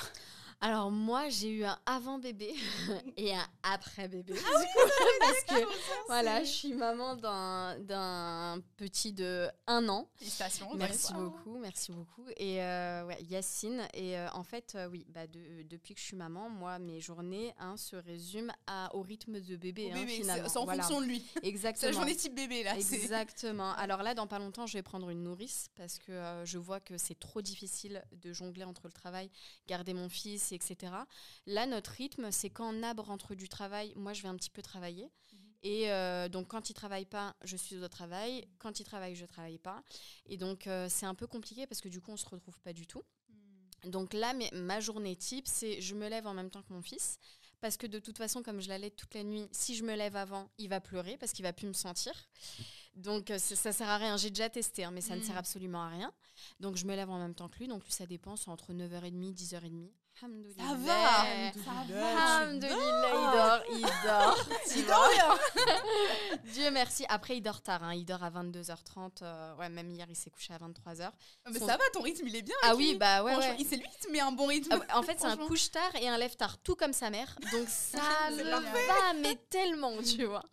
Alors 0.64 0.92
moi 0.92 1.28
j'ai 1.30 1.50
eu 1.50 1.64
un 1.64 1.76
avant 1.88 2.20
bébé 2.20 2.54
et 3.18 3.34
un 3.34 3.48
après 3.64 4.08
bébé. 4.08 4.36
Ah 4.38 4.60
coup, 4.60 4.90
parce 5.20 5.44
que 5.60 5.66
voilà, 6.06 6.44
je 6.44 6.50
suis 6.52 6.74
maman 6.74 7.16
d'un 7.16 7.80
d'un 7.80 8.62
petit 8.78 9.12
de 9.12 9.50
un 9.66 9.90
an. 9.90 10.08
Félicitations. 10.18 10.70
Merci 10.76 11.14
beaucoup, 11.14 11.58
merci 11.58 11.92
beaucoup. 11.92 12.26
Et 12.38 12.62
euh, 12.62 13.06
ouais, 13.06 13.18
Yacine. 13.24 13.88
Et 13.96 14.16
euh, 14.18 14.28
en 14.34 14.44
fait, 14.44 14.74
euh, 14.76 14.88
oui, 14.88 15.04
bah, 15.10 15.26
de- 15.26 15.64
depuis 15.64 15.96
que 15.96 16.00
je 16.00 16.06
suis 16.06 16.16
maman, 16.16 16.48
moi, 16.50 16.78
mes 16.78 17.00
journées 17.00 17.56
hein, 17.58 17.76
se 17.76 17.96
résument 17.96 18.54
à, 18.68 18.96
au 18.96 19.02
rythme 19.02 19.40
de 19.42 19.56
bébé, 19.56 19.92
hein, 19.92 19.96
bébé, 19.96 20.12
finalement. 20.18 20.48
c'est 20.48 20.58
en 20.60 20.66
Voilà. 20.66 20.84
fonction 20.84 21.02
de 21.02 21.08
lui. 21.08 21.24
C'est 21.34 21.42
la 21.42 21.48
Exactement. 21.50 21.92
journée 21.94 22.16
type 22.16 22.36
bébé 22.36 22.64
là. 22.64 22.76
Exactement. 22.78 23.72
Alors 23.74 24.04
là, 24.04 24.14
dans 24.14 24.28
pas 24.28 24.38
longtemps, 24.38 24.68
je 24.68 24.74
vais 24.74 24.84
prendre 24.84 25.10
une 25.10 25.24
nourrice 25.24 25.70
parce 25.76 25.98
que 25.98 26.42
je 26.46 26.58
vois 26.60 26.80
que 26.80 26.98
c'est 27.00 27.18
trop 27.20 27.42
difficile 27.42 28.04
de 28.12 28.32
jongler 28.32 28.64
entre 28.64 28.84
le 28.86 28.92
travail, 28.94 29.32
garder 29.68 29.94
mon 29.96 30.08
fils, 30.10 30.51
etc. 30.56 30.94
Là, 31.46 31.66
notre 31.66 31.92
rythme, 31.92 32.32
c'est 32.32 32.50
quand 32.50 32.74
Nab 32.74 33.00
rentre 33.00 33.36
du 33.36 33.50
travail, 33.50 33.94
moi, 33.96 34.14
je 34.14 34.22
vais 34.22 34.28
un 34.30 34.36
petit 34.36 34.50
peu 34.50 34.62
travailler. 34.62 35.10
Et 35.64 35.92
euh, 35.92 36.28
donc, 36.28 36.48
quand 36.48 36.70
il 36.70 36.74
travaille 36.74 37.06
pas, 37.06 37.36
je 37.44 37.56
suis 37.56 37.78
au 37.78 37.88
travail. 37.88 38.48
Quand 38.58 38.80
il 38.80 38.84
travaille, 38.84 39.16
je 39.16 39.26
travaille 39.26 39.60
pas. 39.60 39.84
Et 40.26 40.38
donc, 40.38 40.66
euh, 40.68 40.88
c'est 40.90 41.06
un 41.06 41.14
peu 41.16 41.28
compliqué 41.28 41.68
parce 41.68 41.82
que 41.82 41.90
du 41.90 42.02
coup, 42.02 42.12
on 42.12 42.18
se 42.18 42.28
retrouve 42.28 42.60
pas 42.62 42.74
du 42.74 42.88
tout. 42.88 43.04
Donc 43.86 44.14
là, 44.14 44.34
mais- 44.34 44.50
ma 44.54 44.80
journée 44.80 45.16
type, 45.16 45.48
c'est 45.48 45.82
je 45.82 45.96
me 45.96 46.08
lève 46.08 46.28
en 46.28 46.34
même 46.34 46.50
temps 46.50 46.62
que 46.62 46.74
mon 46.74 46.82
fils. 46.82 47.18
Parce 47.62 47.78
que 47.78 47.86
de 47.86 48.00
toute 48.00 48.18
façon, 48.18 48.42
comme 48.42 48.60
je 48.60 48.70
l'allais 48.70 48.90
toute 48.90 49.14
la 49.14 49.24
nuit, 49.24 49.48
si 49.52 49.76
je 49.76 49.84
me 49.84 49.96
lève 49.96 50.16
avant, 50.16 50.50
il 50.58 50.68
va 50.68 50.82
pleurer 50.82 51.16
parce 51.18 51.32
qu'il 51.32 51.44
va 51.44 51.54
plus 51.54 51.68
me 51.68 51.74
sentir. 51.74 52.12
Donc 52.96 53.30
euh, 53.30 53.38
ça, 53.38 53.56
ça 53.56 53.72
sert 53.72 53.88
à 53.88 53.98
rien. 53.98 54.18
J'ai 54.18 54.30
déjà 54.30 54.50
testé, 54.50 54.84
hein, 54.84 54.90
mais 54.92 55.02
ça 55.02 55.16
ne 55.16 55.22
sert 55.22 55.38
absolument 55.38 55.84
à 55.84 55.90
rien. 55.90 56.12
Donc 56.60 56.76
je 56.76 56.86
me 56.86 56.96
lève 56.96 57.10
en 57.12 57.20
même 57.20 57.36
temps 57.36 57.50
que 57.50 57.60
lui. 57.60 57.68
Donc 57.68 57.84
lui, 57.86 57.92
ça 57.92 58.08
dépend, 58.08 58.36
c'est 58.36 58.50
entre 58.50 58.74
9h30, 58.74 59.34
10h30. 59.36 59.92
Ça 60.22 60.28
Alhamdoulilah. 60.28 60.76
va, 60.76 61.52
ça 61.54 61.94
va. 61.94 62.38
Alhamdoulilah, 62.44 62.84
il 63.10 63.32
dort, 63.32 63.64
il 63.72 64.06
dort. 64.06 64.48
Il 64.76 64.86
dort. 64.86 65.40
Dieu 66.54 66.70
merci. 66.72 67.06
Après, 67.10 67.38
il 67.38 67.42
dort 67.42 67.62
tard. 67.62 67.84
hein. 67.84 67.94
Il 67.96 68.06
dort 68.06 68.24
à 68.24 68.30
22h30. 68.30 69.24
euh, 69.24 69.56
ouais, 69.56 69.70
même 69.70 69.90
hier, 69.90 70.06
il 70.10 70.16
s'est 70.16 70.30
couché 70.30 70.54
à 70.54 70.58
23h. 70.60 71.12
Mais 71.52 71.60
Son- 71.60 71.66
ça 71.68 71.78
va, 71.78 71.84
ton 71.94 72.02
rythme 72.02 72.28
il 72.28 72.36
est 72.36 72.42
bien. 72.44 72.56
Ah 72.64 72.76
oui, 72.76 72.92
lui. 72.92 72.98
bah 72.98 73.24
ouais, 73.24 73.32
Franchement, 73.34 73.52
ouais. 73.52 73.58
il- 73.60 73.66
C'est 73.68 73.78
lui 73.78 73.88
qui 73.90 74.00
te 74.08 74.12
met 74.12 74.20
un 74.20 74.32
bon 74.32 74.46
rythme. 74.48 74.80
Ah 74.90 75.00
en 75.00 75.04
fait, 75.04 75.20
c'est 75.20 75.26
un 75.26 75.38
couche-tard 75.38 75.96
et 75.96 76.08
un 76.08 76.18
lève-tard, 76.18 76.58
tout 76.60 76.76
comme 76.76 76.94
sa 76.94 77.10
mère. 77.10 77.36
Donc 77.52 77.68
ça 77.70 77.98
me 78.32 78.44
va, 78.44 79.14
mais 79.16 79.36
tellement, 79.50 80.02
tu 80.04 80.26
vois. 80.26 80.44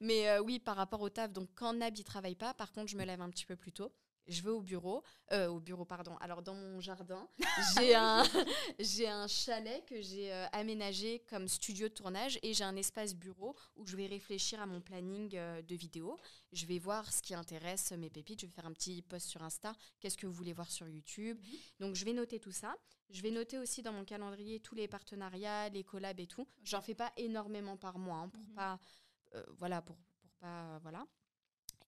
Mais 0.00 0.28
euh, 0.28 0.40
oui, 0.40 0.58
par 0.60 0.76
rapport 0.76 1.00
au 1.00 1.08
taf, 1.10 1.32
donc 1.32 1.48
quand 1.54 1.72
Nab, 1.72 1.96
il 1.98 2.04
travaille 2.04 2.36
pas, 2.36 2.54
par 2.54 2.70
contre, 2.72 2.88
je 2.88 2.96
me 2.96 3.04
lève 3.04 3.20
un 3.20 3.30
petit 3.30 3.44
peu 3.46 3.56
plus 3.56 3.72
tôt. 3.72 3.92
Je 4.28 4.42
vais 4.42 4.50
au 4.50 4.60
bureau, 4.60 5.02
euh, 5.32 5.46
au 5.48 5.60
bureau, 5.60 5.84
pardon. 5.84 6.16
Alors, 6.18 6.42
dans 6.42 6.54
mon 6.54 6.80
jardin, 6.80 7.28
j'ai 7.78 7.94
un, 7.94 8.22
j'ai 8.78 9.08
un 9.08 9.26
chalet 9.28 9.84
que 9.86 10.00
j'ai 10.00 10.32
euh, 10.32 10.46
aménagé 10.52 11.20
comme 11.28 11.48
studio 11.48 11.88
de 11.88 11.94
tournage 11.94 12.38
et 12.42 12.52
j'ai 12.54 12.64
un 12.64 12.76
espace 12.76 13.14
bureau 13.14 13.54
où 13.76 13.86
je 13.86 13.96
vais 13.96 14.06
réfléchir 14.06 14.60
à 14.60 14.66
mon 14.66 14.80
planning 14.80 15.36
euh, 15.36 15.62
de 15.62 15.74
vidéos. 15.74 16.18
Je 16.52 16.66
vais 16.66 16.78
voir 16.78 17.12
ce 17.12 17.22
qui 17.22 17.34
intéresse 17.34 17.92
mes 17.92 18.10
pépites. 18.10 18.40
Je 18.40 18.46
vais 18.46 18.52
faire 18.52 18.66
un 18.66 18.72
petit 18.72 19.02
post 19.02 19.26
sur 19.28 19.42
Insta. 19.42 19.72
Qu'est-ce 20.00 20.16
que 20.16 20.26
vous 20.26 20.32
voulez 20.32 20.52
voir 20.52 20.70
sur 20.70 20.88
YouTube? 20.88 21.38
Donc, 21.80 21.94
je 21.94 22.04
vais 22.04 22.12
noter 22.12 22.40
tout 22.40 22.52
ça. 22.52 22.74
Je 23.10 23.22
vais 23.22 23.30
noter 23.30 23.58
aussi 23.58 23.82
dans 23.82 23.92
mon 23.92 24.04
calendrier 24.04 24.58
tous 24.58 24.74
les 24.74 24.88
partenariats, 24.88 25.68
les 25.68 25.84
collabs 25.84 26.18
et 26.18 26.26
tout. 26.26 26.48
J'en 26.64 26.80
fais 26.82 26.94
pas 26.94 27.12
énormément 27.16 27.76
par 27.76 27.98
mois 27.98 28.16
hein, 28.18 28.28
pour 28.28 28.42
Mhm. 28.42 28.54
pas, 28.54 28.80
euh, 29.34 29.44
voilà, 29.58 29.80
pour, 29.82 29.96
pour 29.96 30.30
pas, 30.40 30.78
voilà. 30.82 31.06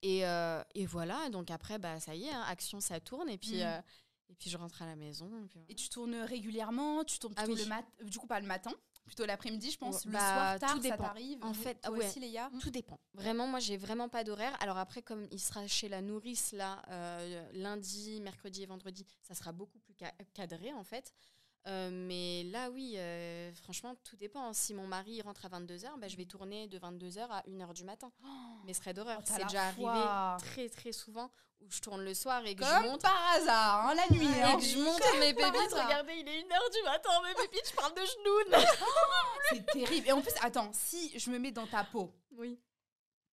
Et, 0.01 0.25
euh, 0.25 0.61
et 0.75 0.85
voilà, 0.85 1.29
donc 1.29 1.51
après, 1.51 1.77
bah, 1.79 1.99
ça 1.99 2.15
y 2.15 2.25
est, 2.25 2.31
hein, 2.31 2.43
action, 2.47 2.79
ça 2.79 2.99
tourne. 2.99 3.29
Et 3.29 3.37
puis, 3.37 3.57
Mm. 3.57 3.67
euh, 3.67 3.81
et 4.29 4.35
puis 4.35 4.49
je 4.49 4.57
rentre 4.57 4.81
à 4.81 4.85
la 4.85 4.95
maison. 4.95 5.25
et 5.39 5.45
puis 5.47 5.53
voilà. 5.55 5.65
Et 5.69 5.75
tu 5.75 5.89
tournes 5.89 6.15
régulièrement 6.15 7.03
Tu 7.03 7.17
tournes 7.19 7.33
Ah 7.35 7.43
plutôt 7.43 7.57
oui. 7.57 7.63
le 7.63 7.69
mat 7.69 7.85
du 8.03 8.17
coup 8.19 8.27
pas 8.27 8.39
le 8.39 8.45
matin, 8.47 8.71
plutôt 9.05 9.25
l'après-midi, 9.25 9.71
je 9.71 9.77
pense. 9.77 10.05
Le 10.05 10.11
bah, 10.11 10.19
soir 10.19 10.59
tard, 10.59 10.75
tout 10.75 10.83
ça 10.87 10.97
t'arrive. 10.97 11.43
En 11.43 11.53
fait, 11.53 11.81
toi 11.81 11.91
ouais. 11.97 12.07
aussi, 12.07 12.19
Léa 12.19 12.49
Tout 12.61 12.69
dépend. 12.69 12.99
Vraiment, 13.15 13.47
moi, 13.47 13.59
j'ai 13.59 13.75
vraiment 13.75 14.07
pas 14.07 14.23
d'horaire. 14.23 14.55
Alors 14.61 14.77
après, 14.77 15.01
comme 15.01 15.27
il 15.31 15.39
sera 15.39 15.67
chez 15.67 15.89
la 15.89 16.01
nourrice 16.01 16.51
là, 16.51 16.81
euh, 16.89 17.49
lundi, 17.53 18.21
mercredi 18.21 18.61
et 18.63 18.65
vendredi, 18.67 19.05
ça 19.23 19.33
sera 19.33 19.51
beaucoup 19.51 19.79
plus 19.79 19.95
ca- 19.99 20.13
cadré 20.33 20.71
en 20.73 20.83
fait. 20.83 21.11
Euh, 21.67 21.89
mais 21.91 22.43
là, 22.51 22.69
oui, 22.69 22.95
euh, 22.97 23.51
franchement, 23.53 23.95
tout 24.03 24.15
dépend. 24.15 24.53
Si 24.53 24.73
mon 24.73 24.87
mari 24.87 25.21
rentre 25.21 25.45
à 25.45 25.49
22h, 25.49 25.99
bah, 25.99 26.07
je 26.07 26.15
vais 26.15 26.25
tourner 26.25 26.67
de 26.67 26.79
22h 26.79 27.27
à 27.29 27.43
1h 27.47 27.73
du 27.73 27.83
matin. 27.83 28.11
Mais 28.65 28.73
ce 28.73 28.79
serait 28.79 28.93
d'horreur. 28.93 29.19
Oh, 29.19 29.23
C'est 29.25 29.43
déjà 29.43 29.71
foi. 29.73 29.91
arrivé 29.91 30.51
très 30.51 30.69
très 30.69 30.91
souvent 30.91 31.29
où 31.61 31.69
je 31.69 31.81
tourne 31.81 32.01
le 32.03 32.13
soir 32.13 32.45
et 32.45 32.55
que 32.55 32.63
je 32.63 32.87
monte. 32.87 33.01
par 33.01 33.21
hasard, 33.35 33.87
hein, 33.89 33.93
la 33.93 34.15
nuit. 34.15 34.25
Et 34.25 34.41
hein. 34.41 34.55
que 34.57 34.63
je 34.63 34.77
monte 34.79 35.01
mes 35.19 35.33
pépites, 35.33 35.73
regardez, 35.73 36.13
il 36.13 36.27
est 36.27 36.41
1h 36.43 36.73
du 36.73 36.83
matin, 36.85 37.09
mes 37.25 37.33
pépites, 37.35 37.69
je 37.69 37.75
parle 37.75 37.93
de 37.93 38.01
genoux. 38.01 38.61
C'est 39.49 39.65
terrible. 39.65 40.07
Et 40.07 40.11
en 40.13 40.21
plus, 40.21 40.33
attends, 40.41 40.69
si 40.71 41.19
je 41.19 41.29
me 41.29 41.37
mets 41.37 41.51
dans 41.51 41.67
ta 41.67 41.83
peau, 41.83 42.13
Oui. 42.37 42.57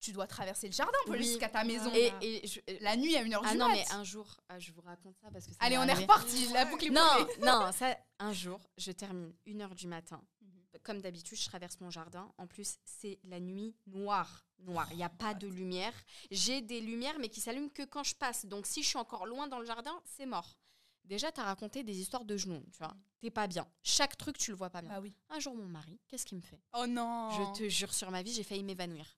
Tu 0.07 0.13
dois 0.13 0.27
traverser 0.27 0.69
le 0.69 0.73
jardin 0.73 0.97
pour 1.05 1.15
aller 1.15 1.23
Oui. 1.25 1.29
jusqu'à 1.29 1.49
ta 1.49 1.65
maison. 1.65 1.91
Et, 1.95 2.13
et 2.23 2.47
je- 2.47 2.61
La 2.81 2.97
nuit 2.97 3.17
à 3.17 3.23
1h 3.25 3.41
ah 3.45 3.53
du 3.53 3.59
non, 3.59 3.69
mat. 3.69 3.75
mais 3.75 3.85
un 3.93 4.05
jour, 4.05 4.37
ah, 4.49 4.59
je 4.59 4.71
vous 4.73 4.81
raconte 4.81 5.17
ça 5.21 5.29
parce 5.33 5.47
que 5.47 5.53
ça 5.53 5.59
Allez, 5.61 5.77
on 5.79 5.83
est 5.83 5.93
reparti. 5.95 6.49
La 6.53 6.65
boucle 6.65 6.87
est 6.87 6.91
Non, 6.91 7.27
non, 7.43 7.73
ça, 7.73 7.97
un 8.21 8.33
jour, 8.33 8.61
je 8.79 8.93
termine 8.93 9.33
1h 9.47 9.75
du 9.75 9.87
matin. 9.89 10.23
Mhm. 10.41 10.51
Comme 10.85 11.01
d'habitude, 11.01 11.37
je 11.39 11.47
traverse 11.47 11.81
mon 11.81 11.91
jardin. 11.91 12.33
En 12.39 12.47
plus, 12.47 12.77
c'est 12.85 13.19
la 13.25 13.41
nuit 13.41 13.75
noire. 13.87 14.47
Noire. 14.61 14.89
Il 14.93 14.97
n'y 14.97 15.05
a 15.05 15.09
pas 15.09 15.35
de 15.35 15.47
lumière. 15.49 15.93
J'ai 16.31 16.61
des 16.63 16.81
lumières, 16.81 17.19
mais 17.19 17.29
qui 17.29 17.41
s'allument 17.41 17.69
que 17.69 17.83
quand 17.83 18.05
je 18.05 18.15
passe. 18.15 18.47
Donc, 18.47 18.67
si 18.67 18.83
je 18.83 18.89
suis 18.89 18.99
encore 18.99 19.27
loin 19.27 19.49
dans 19.49 19.59
le 19.59 19.67
jardin, 19.67 20.01
c'est 20.05 20.27
mort. 20.27 20.57
Déjà, 21.05 21.31
tu 21.31 21.41
as 21.41 21.45
raconté 21.45 21.85
des 21.85 21.99
histoires 22.01 22.25
de 22.25 22.37
genoux, 22.37 22.65
tu 22.73 22.79
vois. 22.79 22.97
T'es 23.21 23.31
pas 23.31 23.47
bien. 23.47 23.67
Chaque 23.83 24.17
truc, 24.17 24.37
tu 24.39 24.51
le 24.51 24.57
vois 24.57 24.71
pas 24.71 24.81
bien. 24.83 24.91
Bah 24.91 24.99
oui. 25.01 25.15
Un 25.31 25.39
jour, 25.39 25.55
mon 25.55 25.67
mari, 25.67 26.01
qu'est-ce 26.09 26.27
qu'il 26.27 26.37
me 26.37 26.43
fait? 26.43 26.61
Oh 26.75 26.87
non. 26.87 27.31
Je 27.31 27.59
te 27.61 27.69
jure 27.69 27.95
sur 27.95 28.11
ma 28.11 28.23
vie, 28.23 28.33
j'ai 28.33 28.43
failli 28.43 28.65
m'évanouir. 28.65 29.17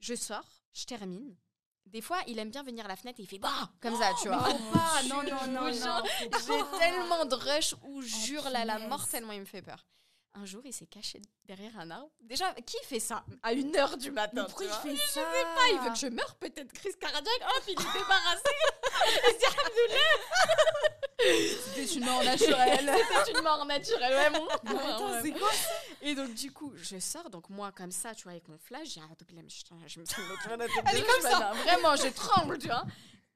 Je 0.00 0.14
sors, 0.14 0.62
je 0.72 0.84
termine. 0.84 1.36
Des 1.86 2.00
fois, 2.00 2.18
il 2.26 2.38
aime 2.38 2.50
bien 2.50 2.62
venir 2.62 2.84
à 2.84 2.88
la 2.88 2.96
fenêtre 2.96 3.18
et 3.20 3.24
il 3.24 3.26
fait 3.26 3.38
bah 3.38 3.70
comme 3.80 3.96
ça, 3.96 4.12
tu 4.22 4.28
Mais 4.28 4.36
vois. 4.36 4.48
Non, 5.08 5.22
non, 5.22 5.46
non, 5.52 5.70
non. 5.74 6.02
J'ai 6.46 6.78
tellement 6.78 7.24
de 7.24 7.34
rush 7.34 7.74
où 7.82 8.00
jure 8.00 8.48
là 8.50 8.64
la 8.64 8.78
mort 8.78 9.08
tellement 9.08 9.32
il 9.32 9.40
me 9.40 9.44
fait 9.46 9.62
peur. 9.62 9.84
Un 10.34 10.44
jour, 10.46 10.62
il 10.64 10.72
s'est 10.72 10.86
caché 10.86 11.20
derrière 11.44 11.76
un 11.78 11.90
arbre. 11.90 12.08
Déjà, 12.20 12.54
qui 12.54 12.76
fait 12.84 13.00
ça 13.00 13.24
à 13.42 13.52
une 13.52 13.74
heure 13.76 13.96
du 13.96 14.12
matin 14.12 14.44
pourquoi 14.44 14.66
il 14.66 14.72
fait 14.90 14.96
ça 14.96 15.22
Ah, 15.26 15.68
il 15.72 15.80
veut 15.80 15.90
que 15.90 15.98
je 15.98 16.06
meure, 16.06 16.36
peut-être 16.36 16.72
crise 16.72 16.94
cardiaque. 16.96 17.24
Hop, 17.42 17.62
il 17.66 17.72
est 17.72 17.98
débarrassé. 17.98 18.42
Il 21.22 21.26
dit, 21.28 21.56
C'était 21.74 21.94
une 21.98 22.04
mort 22.04 22.24
naturelle. 22.24 22.90
C'était 23.24 23.38
une 23.38 23.42
mort 23.44 23.64
naturelle, 23.66 24.14
ouais, 24.14 24.30
mon. 24.38 24.46
Attends, 24.48 25.10
Ouais. 25.12 25.20
c'est 25.22 25.32
quoi 25.32 25.50
Et 26.00 26.14
donc, 26.14 26.32
du 26.34 26.52
coup, 26.52 26.72
je 26.76 26.98
sors, 26.98 27.28
donc 27.28 27.50
moi, 27.50 27.72
comme 27.72 27.90
ça, 27.90 28.14
tu 28.14 28.22
vois, 28.24 28.32
avec 28.32 28.48
mon 28.48 28.58
flash, 28.58 28.88
j'ai 28.94 29.00
un 29.00 29.08
je 29.86 30.00
me 30.00 30.04
fais 30.06 30.22
Elle 30.92 30.98
est 30.98 31.02
comme 31.02 31.22
ça. 31.22 31.52
Vraiment, 31.64 31.96
je 31.96 32.08
tremble, 32.08 32.58
tu 32.58 32.68
vois. 32.68 32.84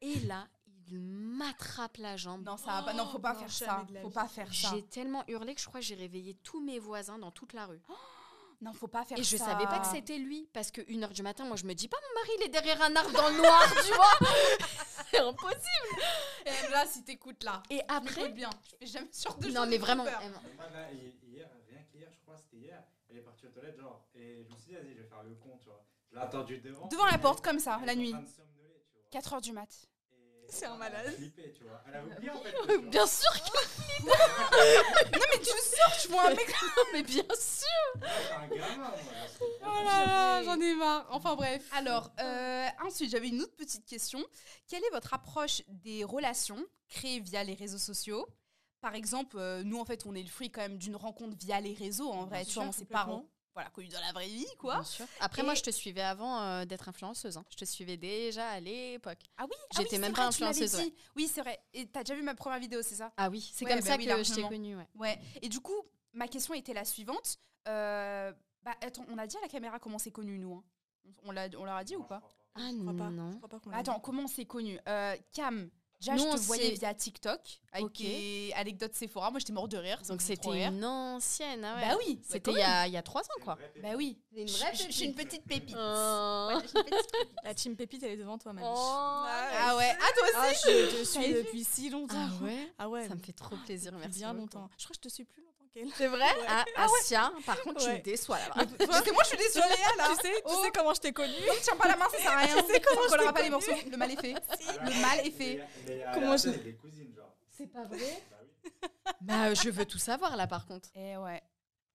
Et 0.01 0.21
là, 0.21 0.47
il 0.89 1.01
m'attrape 1.01 1.97
la 1.99 2.17
jambe. 2.17 2.45
Non, 2.45 2.57
ça 2.57 2.73
va 2.73 2.83
pas. 2.83 2.93
Non, 2.93 3.07
faut 3.07 3.19
pas 3.19 3.33
Non, 3.35 3.41
faire 3.41 3.51
ça. 3.53 3.85
Faut 4.03 4.09
vie. 4.09 4.15
pas 4.15 4.29
faire 4.29 4.53
ça. 4.55 4.69
J'ai 4.73 4.83
tellement 4.83 5.25
hurlé 5.29 5.55
que 5.55 5.61
je 5.61 5.67
crois 5.67 5.81
que 5.81 5.87
j'ai 5.87 5.95
réveillé 5.95 6.35
tous 6.43 6.61
mes 6.61 6.79
voisins 6.79 7.19
dans 7.19 7.31
toute 7.31 7.53
la 7.53 7.67
rue. 7.67 7.81
Non, 8.61 8.73
faut 8.73 8.87
pas 8.87 9.05
faire 9.05 9.19
Et 9.19 9.25
ça. 9.25 9.37
je 9.37 9.43
savais 9.43 9.65
pas 9.67 9.79
que 9.81 9.87
c'était 9.89 10.17
lui, 10.17 10.49
parce 10.55 10.71
que 10.71 10.81
une 10.87 11.05
heure 11.05 11.11
du 11.11 11.23
matin, 11.23 11.45
moi, 11.45 11.57
je 11.57 11.65
me 11.67 11.75
dis 11.75 11.87
pas, 11.89 11.99
mon 12.01 12.21
mari, 12.21 12.31
il 12.39 12.45
est 12.45 12.49
derrière 12.49 12.81
un 12.81 12.97
arbre 12.97 13.11
dans 13.13 13.29
le 13.29 13.37
noir, 13.37 13.63
tu 13.85 13.93
vois. 13.93 14.29
C'est 15.11 15.19
impossible. 15.19 16.01
Et 16.47 16.71
là, 16.71 16.87
si 16.87 17.03
t'écoutes 17.05 17.43
là. 17.43 17.63
Et 17.69 17.83
Après 17.89 18.31
bien. 18.31 18.49
Je 18.63 18.77
fais 18.79 18.87
jamais 18.87 19.09
genre 19.13 19.37
de 19.39 19.49
non, 19.51 19.67
mais 19.67 19.77
vraiment, 19.77 20.05
hier, 20.07 21.51
rien 21.69 21.83
qu'hier, 21.93 22.09
je 22.11 22.19
crois, 22.23 22.37
c'était 22.39 22.57
hier. 22.65 22.83
Elle 23.11 23.19
est 23.19 23.23
partie 23.23 23.47
aux 23.47 23.51
toilettes, 23.51 23.77
genre. 23.79 24.07
Et 24.15 24.45
je 24.49 24.55
me 24.55 24.59
suis 24.59 24.69
dit, 24.69 24.75
vas-y, 24.77 24.95
je 24.95 25.03
vais 25.03 25.09
faire 25.09 25.23
le 25.25 25.35
con, 25.35 25.59
tu 25.61 25.67
vois. 25.69 25.85
Je 26.11 26.15
l'ai 26.17 26.23
attendu 26.23 26.59
devant. 26.59 26.87
Devant 26.89 27.07
la 27.07 27.19
porte, 27.19 27.45
comme 27.45 27.59
ça, 27.59 27.81
la 27.85 27.95
nuit. 27.95 28.13
train 28.13 28.23
de 28.23 28.29
somnoler, 28.29 28.83
tu 28.91 29.19
vois. 29.19 29.39
4h 29.39 29.43
du 29.43 29.53
mat. 29.53 29.69
C'est 30.55 30.67
un 30.67 30.77
malade. 30.77 31.15
flippé, 31.17 31.53
tu 31.57 31.65
vois. 31.65 31.83
Elle 31.89 31.97
a 31.97 32.05
oublié 32.05 32.31
en 32.31 32.39
fait. 32.39 32.53
que, 32.53 32.61
tu 32.73 32.79
vois. 32.79 32.91
bien 32.91 33.07
sûr, 33.07 33.31
Non, 34.05 34.13
mais 35.33 35.39
tu 35.41 35.47
sors, 35.47 35.97
tu 36.03 36.09
vois 36.09 36.27
un 36.29 36.35
mec. 36.35 36.55
mais 36.93 37.03
bien 37.03 37.23
sûr. 37.23 37.69
J'étais 37.97 38.35
un 38.35 38.47
gamin, 38.49 38.77
moi. 38.77 38.95
Oh 39.63 39.85
là 39.85 40.07
là, 40.07 40.43
j'en 40.45 40.61
ai 40.61 40.75
marre. 40.75 41.07
Enfin 41.11 41.35
bref. 41.35 41.65
Alors, 41.73 42.13
euh, 42.21 42.69
ensuite, 42.85 43.11
j'avais 43.11 43.29
une 43.29 43.41
autre 43.43 43.57
petite 43.57 43.85
question. 43.87 44.25
Quelle 44.69 44.85
est 44.85 44.91
votre 44.91 45.13
approche 45.15 45.63
des 45.69 46.05
relations 46.05 46.63
créées 46.89 47.21
via 47.21 47.43
les 47.45 47.55
réseaux 47.55 47.79
sociaux? 47.79 48.27
Par 48.81 48.95
exemple, 48.95 49.37
euh, 49.39 49.63
nous, 49.65 49.79
en 49.81 49.85
fait, 49.85 50.05
on 50.07 50.15
est 50.15 50.23
le 50.23 50.29
fruit 50.29 50.51
quand 50.51 50.61
même 50.61 50.77
d'une 50.79 50.97
rencontre 50.97 51.37
via 51.39 51.61
les 51.61 51.73
réseaux, 51.75 52.11
en 52.11 52.27
vrai. 52.27 52.39
Bien 52.39 52.45
tu 52.45 52.51
sûr, 52.53 52.61
vois, 52.63 52.69
on 52.69 52.73
s'est 52.73 52.85
complètement. 52.85 53.27
Voilà, 53.55 53.71
connus 53.71 53.89
dans 53.89 54.01
la 54.01 54.13
vraie 54.13 54.27
vie, 54.27 54.47
quoi. 54.59 54.75
Bien 54.75 54.85
sûr. 54.85 55.07
Après, 55.21 55.43
moi, 55.43 55.55
je 55.55 55.63
te 55.63 55.71
suivais 55.71 56.03
avant 56.03 56.41
euh, 56.43 56.65
d'être 56.65 56.89
influenceuse. 56.89 57.37
hein. 57.37 57.45
Je 57.51 57.57
te 57.57 57.65
suivais 57.65 57.97
déjà 57.97 58.49
à 58.49 58.61
l'époque. 58.61 59.21
Ah 59.39 59.45
oui 59.45 59.51
ah 59.55 59.65
J'étais 59.71 59.83
oui, 59.83 59.89
c'est 59.93 59.99
même 59.99 60.13
pas 60.13 60.27
influenceuse. 60.27 60.93
Oui, 61.17 61.29
c'est 61.29 61.41
vrai. 61.41 61.61
Et 61.73 61.87
t'as 61.87 62.03
déjà 62.03 62.15
vu 62.15 62.23
ma 62.23 62.35
première 62.35 62.59
vidéo, 62.59 62.81
c'est 62.83 62.97
ça? 62.97 63.13
Ah 63.17 63.31
oui, 63.31 63.49
c'est 63.55 63.65
Ouais, 63.65 63.71
comme 63.71 63.81
bah 63.81 63.87
ça 63.87 63.97
oui, 63.97 64.07
que 64.07 64.23
je 64.25 64.35
t'ai 64.35 64.43
connue. 64.43 64.77
Ouais. 64.77 64.89
Ouais. 64.97 65.19
Et 65.43 65.49
du 65.49 65.61
coup, 65.61 65.77
ma 66.13 66.27
question 66.29 66.53
était 66.55 66.75
la 66.75 66.85
suivante. 66.85 67.39
Euh, 67.69 68.33
bah, 68.63 68.75
attends, 68.83 69.07
on 69.09 69.19
a 69.19 69.27
dit 69.27 69.37
à 69.37 69.41
la 69.41 69.49
caméra 69.49 69.79
comment 69.79 69.99
c'est 69.99 70.11
connu, 70.11 70.39
nous. 70.39 70.55
hein? 70.55 70.65
On, 71.25 71.31
l'a- 71.31 71.49
on 71.59 71.65
leur 71.65 71.77
a 71.77 71.85
dit 71.85 71.97
ou 71.97 72.03
pas? 72.03 72.23
Je 72.25 72.61
crois 72.61 72.67
Ah 72.67 72.71
Je 72.73 72.81
crois 72.81 72.93
pas. 72.97 73.11
non. 73.11 73.31
Je 73.33 73.37
crois 73.37 73.49
pas 73.49 73.61
qu'on 73.61 73.71
Bah, 73.71 73.77
l'a 73.77 73.81
Attends, 73.81 74.01
comment 74.01 74.23
on 74.25 74.27
s'est 74.27 74.47
connus 74.47 74.79
Euh, 74.89 75.17
Cam, 75.33 75.71
déjà, 76.13 76.13
Nous, 76.15 76.31
je 76.31 76.37
te 76.37 76.41
on 76.41 76.47
voyais 76.47 76.71
via 76.73 76.95
TikTok 76.95 77.41
avec 77.73 77.87
Ok. 77.87 77.99
des 77.99 78.53
anecdotes 78.57 78.95
Sephora. 78.95 79.31
Moi, 79.31 79.41
j'étais 79.41 79.53
mort 79.53 79.69
de 79.69 79.77
rire. 79.77 80.01
Donc 80.09 80.21
c'était 80.23 80.67
une 80.67 80.85
ancienne. 80.85 81.65
Ah 81.65 81.75
ouais. 81.77 81.89
Bah 81.89 81.97
oui, 82.07 82.15
bah, 82.17 82.23
C'était 82.29 82.51
il 82.53 82.59
y, 82.59 82.63
a, 82.63 82.87
il 82.87 82.93
y 82.93 82.97
a 82.97 83.03
trois 83.03 83.23
ans, 83.23 83.41
quoi. 83.43 83.59
Bah 83.83 83.91
oui. 83.97 84.19
C'est 84.33 84.41
une 84.43 84.49
Je- 84.49 84.55
vraie 84.59 84.75
je- 84.75 84.83
Je 84.87 84.93
suis 84.93 85.05
une 85.07 85.15
petite 85.15 85.45
pépite. 85.45 85.77
Oh. 85.79 86.49
Ouais, 86.49 86.55
je 86.63 86.69
suis 86.69 86.79
une 86.79 86.85
petite 86.85 87.13
pépite. 87.13 87.37
La 87.45 87.55
team 87.55 87.77
Pépite, 87.77 88.03
elle 88.03 88.13
est 88.13 88.17
devant 88.17 88.39
toi, 88.39 88.53
ma 88.53 88.61
biche. 88.61 88.71
Ah 88.77 89.75
ouais, 89.77 89.91
ah 90.01 90.09
toi 90.17 90.29
Ah, 90.37 90.51
aussi 90.51 90.69
je 90.69 90.99
te 91.01 91.05
suis 91.05 91.33
depuis 91.35 91.65
si 91.65 91.91
longtemps. 91.91 92.15
Ah 92.19 92.45
ouais 92.45 92.73
Ah 92.79 92.89
ouais. 92.89 93.09
Ça 93.09 93.15
me 93.15 93.21
fait 93.21 93.33
trop 93.33 93.57
plaisir, 93.65 93.93
merci. 93.93 94.19
bien 94.19 94.33
longtemps. 94.33 94.69
Je 94.79 94.85
crois 94.85 94.95
que 94.95 95.01
je 95.03 95.09
te 95.09 95.13
suis 95.13 95.25
plus 95.25 95.43
longtemps 95.43 95.64
C'est 95.97 96.07
vrai? 96.07 96.27
Ah, 96.49 96.65
Asia, 96.77 97.33
par 97.45 97.61
contre, 97.63 97.81
tu 97.81 97.87
Ouais. 97.89 97.95
me 97.99 98.03
déçois 98.03 98.39
là. 98.39 98.65
Parce 98.87 99.01
que 99.03 99.13
moi, 99.13 99.23
je 99.25 99.29
suis 99.29 99.37
désolée, 99.39 99.67
là. 99.99 100.09
Tu 100.11 100.29
sais, 100.29 100.35
tu 100.35 100.43
Oh. 100.45 100.63
sais 100.63 100.71
comment 100.73 100.95
je 100.95 101.01
t'ai 101.01 101.13
connue 101.13 101.33
Ne 101.33 101.61
tiens 101.63 101.77
pas 101.77 101.89
la 101.89 101.97
main, 101.97 102.07
ça 102.11 102.19
sert 102.19 102.31
à 102.33 102.37
rien. 102.39 102.63
Tu 102.63 102.73
sais 102.73 102.81
comment 102.81 103.01
On 103.01 103.05
je 103.05 103.09
collera 103.11 103.27
t'ai 103.33 103.35
pas 103.39 103.43
les 103.43 103.51
morceaux. 103.51 103.73
Le 103.91 103.97
mal 103.97 104.11
est 104.13 104.21
fait. 104.21 104.35
Le 104.35 105.01
mal 105.03 105.27
est 105.27 105.31
fait. 105.31 105.57
Léa- 105.57 105.67
Léa- 105.89 106.11
Comment 106.15 106.27
Léa, 106.35 106.37
je- 106.37 106.71
c'est 107.51 107.67
pas 107.67 107.85
vrai? 107.85 108.23
Bah. 108.31 108.37
Bah, 109.21 109.55
je 109.55 109.69
veux 109.71 109.85
tout 109.85 109.99
savoir 109.99 110.37
là, 110.37 110.47
par 110.47 110.67
contre. 110.67 110.89
Eh 110.95 111.17
ouais, 111.17 111.43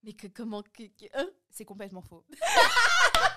Mais 0.03 0.13
que 0.13 0.27
comment 0.27 0.61
que, 0.61 0.84
que- 0.84 1.05
hein? 1.13 1.27
C'est 1.49 1.65
complètement 1.65 2.01
faux. 2.01 2.23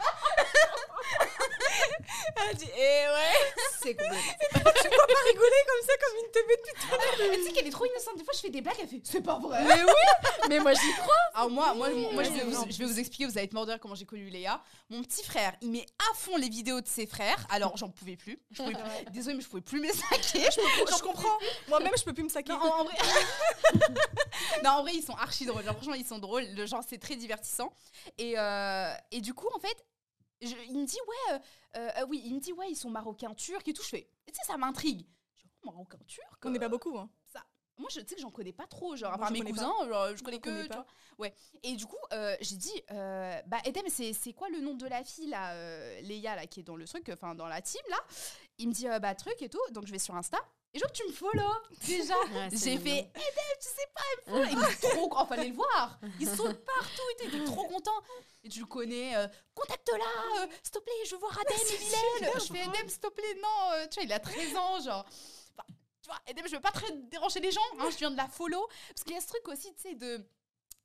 Elle 2.51 2.57
dit, 2.57 2.71
eh 2.75 2.79
ouais. 2.79 3.53
C'est 3.83 3.95
complètement. 3.95 4.73
Tu 4.83 4.89
peux 4.89 4.97
pas 4.97 5.23
rigoler 5.29 5.63
comme 5.67 5.87
ça, 5.87 5.93
comme 6.01 6.17
une 6.25 6.31
teubée 6.31 6.57
de 6.57 7.31
Mais 7.31 7.37
tu 7.39 7.45
sais 7.45 7.53
qu'elle 7.53 7.67
est 7.67 7.71
trop 7.71 7.85
innocente. 7.87 8.17
Des 8.17 8.25
fois, 8.25 8.33
je 8.35 8.41
fais 8.41 8.51
des 8.51 8.61
blagues, 8.61 8.77
elle 8.81 8.89
fait 8.89 9.01
C'est 9.05 9.23
pas 9.23 9.39
vrai. 9.39 9.65
Mais 9.65 9.83
oui 9.85 10.29
Mais 10.49 10.59
moi, 10.61 10.73
j'y 10.75 10.93
crois. 10.93 11.15
Alors 11.35 11.51
moi, 11.51 11.75
moi, 11.75 11.91
moi 11.91 12.23
je, 12.23 12.31
vais 12.31 12.45
vous, 12.45 12.65
je 12.71 12.79
vais 12.79 12.85
vous 12.85 12.99
expliquer, 12.99 13.27
vous 13.27 13.37
allez 13.39 13.45
être 13.47 13.53
mort 13.53 13.67
de 13.67 13.73
rire 13.73 13.81
comment 13.81 13.95
j'ai 13.95 14.05
connu 14.05 14.29
Léa. 14.29 14.63
Mon 14.91 15.03
petit 15.03 15.25
frère, 15.25 15.55
il 15.61 15.71
met 15.71 15.87
à 16.11 16.15
fond 16.15 16.37
les 16.37 16.49
vidéos 16.49 16.81
de 16.81 16.89
ses 16.89 17.07
frères. 17.07 17.47
Alors, 17.51 17.77
j'en 17.77 17.89
pouvais 17.89 18.17
plus. 18.17 18.39
Je 18.51 18.63
pouvais 18.63 18.75
plus. 18.75 19.13
Désolée, 19.13 19.37
mais 19.37 19.43
je 19.43 19.49
pouvais 19.49 19.63
plus 19.63 19.81
me 19.81 19.89
saquer. 19.89 20.45
Je, 20.51 20.95
Je 20.97 21.03
comprends. 21.03 21.39
Moi-même, 21.69 21.93
je 21.97 22.05
peux 22.05 22.13
plus 22.13 22.25
me 22.25 22.29
saquer. 22.29 22.53
Non, 22.53 22.59
en, 22.61 22.81
en 22.81 22.85
vrai... 22.85 22.95
non, 24.65 24.71
en 24.71 24.83
vrai, 24.83 24.93
ils 24.95 25.03
sont 25.03 25.15
archi 25.15 25.47
drôles. 25.47 25.65
Genre, 25.65 25.75
franchement, 25.75 25.95
ils 25.95 26.07
sont 26.07 26.19
drôles. 26.19 26.45
Le 26.55 26.67
genre, 26.67 26.83
c'est 26.89 26.99
très 26.99 27.17
divertissant. 27.17 27.73
Et, 28.19 28.39
euh, 28.39 28.93
et 29.11 29.21
du 29.21 29.35
coup, 29.35 29.49
en 29.55 29.59
fait, 29.59 29.77
je- 30.43 30.55
il 30.69 30.79
me 30.79 30.85
dit, 30.87 30.99
ouais, 31.09 31.35
euh, 31.35 31.39
euh, 31.77 31.91
euh, 31.99 32.07
oui, 32.09 32.21
il 32.25 32.35
me 32.35 32.41
dit, 32.41 32.53
ouais, 32.53 32.71
ils 32.71 32.77
sont 32.77 32.91
marocains, 32.91 33.35
turcs 33.35 33.67
et 33.67 33.73
tout. 33.73 33.83
Je 33.83 33.89
fais, 33.89 34.09
tu 34.27 34.35
sais, 34.35 34.43
ça 34.47 34.57
m'intrigue. 34.57 35.07
Je 35.37 35.43
dis, 35.43 35.51
marocains, 35.65 35.99
turcs 36.07 36.25
On 36.45 36.51
n'est 36.51 36.59
pas 36.59 36.69
beaucoup. 36.69 36.99
Hein. 36.99 37.09
Moi, 37.79 37.89
je 37.91 38.01
tu 38.01 38.09
sais 38.09 38.15
que 38.17 38.21
j'en 38.21 38.31
connais 38.31 38.53
pas 38.53 38.67
trop, 38.67 38.95
genre, 38.97 39.13
à 39.15 39.19
part 39.19 39.33
mes 39.33 39.41
cousins, 39.41 39.73
genre, 39.89 40.15
je 40.15 40.23
connais 40.23 40.39
que. 40.39 40.51
connais 40.51 40.63
tu 40.65 40.69
pas. 40.69 40.75
vois. 40.77 40.87
Ouais. 41.19 41.35
Et 41.63 41.75
du 41.75 41.87
coup, 41.87 41.97
euh, 42.13 42.37
j'ai 42.41 42.57
dit, 42.57 42.83
euh, 42.91 43.41
bah, 43.47 43.57
Edem, 43.65 43.85
c'est 43.89 44.13
c'est 44.13 44.35
quoi 44.35 44.51
le 44.51 44.61
nom 44.61 44.75
de 44.75 44.87
la 44.87 45.03
fille, 45.03 45.27
là, 45.29 45.55
euh, 45.55 46.01
Léa, 46.03 46.37
là, 46.37 46.47
qui 46.47 46.61
est 46.61 46.63
dans 46.63 46.77
le 46.77 46.87
truc, 46.87 47.09
enfin, 47.13 47.35
dans 47.35 47.49
la 47.49 47.63
team, 47.63 47.81
là? 47.89 47.97
Il 48.59 48.69
me 48.69 48.73
dit, 48.73 48.87
bah, 49.01 49.15
truc 49.15 49.41
et 49.41 49.49
tout. 49.49 49.59
Donc, 49.71 49.87
je 49.87 49.93
vais 49.93 49.99
sur 49.99 50.15
Insta. 50.15 50.39
Et 50.75 50.79
genre, 50.79 50.91
tu 50.93 51.07
me 51.07 51.13
follow, 51.13 51.51
déjà. 51.87 52.15
Ouais, 52.33 52.49
J'ai 52.51 52.79
fait, 52.79 52.99
Edem, 52.99 53.57
tu 53.61 53.69
sais 53.69 53.89
pas, 53.95 54.01
elle 54.11 54.33
me 54.35 54.47
follow. 54.47 54.67
Il 54.83 54.91
trop 54.91 55.09
content, 55.09 55.27
fallait 55.27 55.49
le 55.49 55.55
voir. 55.55 55.99
Il 56.19 56.27
saute 56.29 56.65
partout, 56.65 57.03
il 57.21 57.27
était 57.29 57.45
trop 57.45 57.65
content. 57.67 58.01
Et 58.43 58.49
tu 58.49 58.61
le 58.61 58.67
connais, 58.67 59.15
euh, 59.17 59.29
contacte-la, 59.55 60.43
euh, 60.43 60.47
s'il 60.63 60.73
te 60.73 60.79
plaît, 60.79 60.93
je 61.07 61.11
veux 61.15 61.19
voir 61.21 61.39
Adem 61.39 61.57
et 61.59 61.79
Bilal. 61.79 62.33
Je 62.41 62.53
fais, 62.53 62.61
Edem, 62.65 62.89
s'il 62.89 63.01
te 63.01 63.09
plaît, 63.09 63.35
non, 63.43 63.73
euh, 63.75 63.87
tu 63.89 63.97
vois, 63.97 64.05
il 64.05 64.13
a 64.13 64.19
13 64.19 64.57
ans, 64.57 64.81
genre. 64.81 65.05
Enfin, 65.55 65.67
tu 66.03 66.09
vois, 66.09 66.19
Edem, 66.27 66.47
je 66.49 66.55
veux 66.57 66.61
pas 66.63 66.71
très 66.73 66.91
déranger 66.93 67.41
les 67.41 67.51
gens, 67.53 67.61
hein, 67.79 67.89
je 67.91 67.99
viens 67.99 68.11
de 68.11 68.17
la 68.17 68.27
follow. 68.29 68.67
Parce 68.89 69.05
qu'il 69.05 69.13
y 69.15 69.19
a 69.19 69.21
ce 69.21 69.27
truc 69.29 69.47
aussi, 69.49 69.75
tu 69.75 69.83
sais, 69.83 69.95
de. 69.95 70.27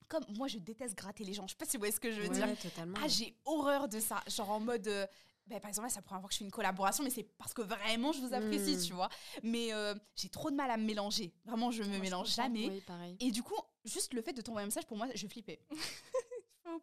Comme 0.09 0.23
moi, 0.37 0.47
je 0.47 0.57
déteste 0.57 0.95
gratter 0.95 1.23
les 1.25 1.33
gens. 1.33 1.45
Je 1.47 1.51
sais 1.53 1.57
pas 1.57 1.65
si 1.65 1.75
vous 1.77 1.81
voyez 1.81 1.93
ce 1.93 1.99
que 1.99 2.11
je 2.11 2.21
veux 2.21 2.29
Ouais, 2.29 2.33
dire. 2.33 2.47
totalement. 2.61 2.97
Ah, 3.03 3.07
j'ai 3.09 3.35
horreur 3.45 3.87
de 3.89 3.99
ça. 3.99 4.21
Genre 4.27 4.49
en 4.49 4.59
mode. 4.59 4.87
euh, 4.87 5.05
bah, 5.47 5.59
par 5.59 5.69
exemple, 5.69 5.87
là, 5.87 5.93
la 5.95 6.01
première 6.01 6.21
fois 6.21 6.27
que 6.27 6.33
je 6.33 6.39
fais 6.39 6.45
une 6.45 6.51
collaboration, 6.51 7.03
mais 7.03 7.09
c'est 7.09 7.23
parce 7.23 7.53
que 7.53 7.61
vraiment, 7.61 8.11
je 8.11 8.19
vous 8.21 8.33
apprécie, 8.33 8.75
Mm. 8.77 8.81
tu 8.83 8.93
vois. 8.93 9.09
Mais 9.43 9.73
euh, 9.73 9.93
j'ai 10.15 10.29
trop 10.29 10.51
de 10.51 10.55
mal 10.55 10.69
à 10.71 10.77
me 10.77 10.83
mélanger. 10.85 11.33
Vraiment, 11.45 11.71
je 11.71 11.83
me 11.83 11.87
Moi, 11.87 11.97
je 11.97 12.01
mélange 12.01 12.33
jamais. 12.35 12.69
Oui, 12.69 12.81
pareil. 12.81 13.15
Et 13.19 13.31
du 13.31 13.43
coup, 13.43 13.55
juste 13.85 14.13
le 14.13 14.21
fait 14.21 14.33
de 14.33 14.41
t'envoyer 14.41 14.63
un 14.63 14.67
message, 14.67 14.85
pour 14.85 14.97
moi, 14.97 15.07
je 15.15 15.27
flippais. 15.27 15.59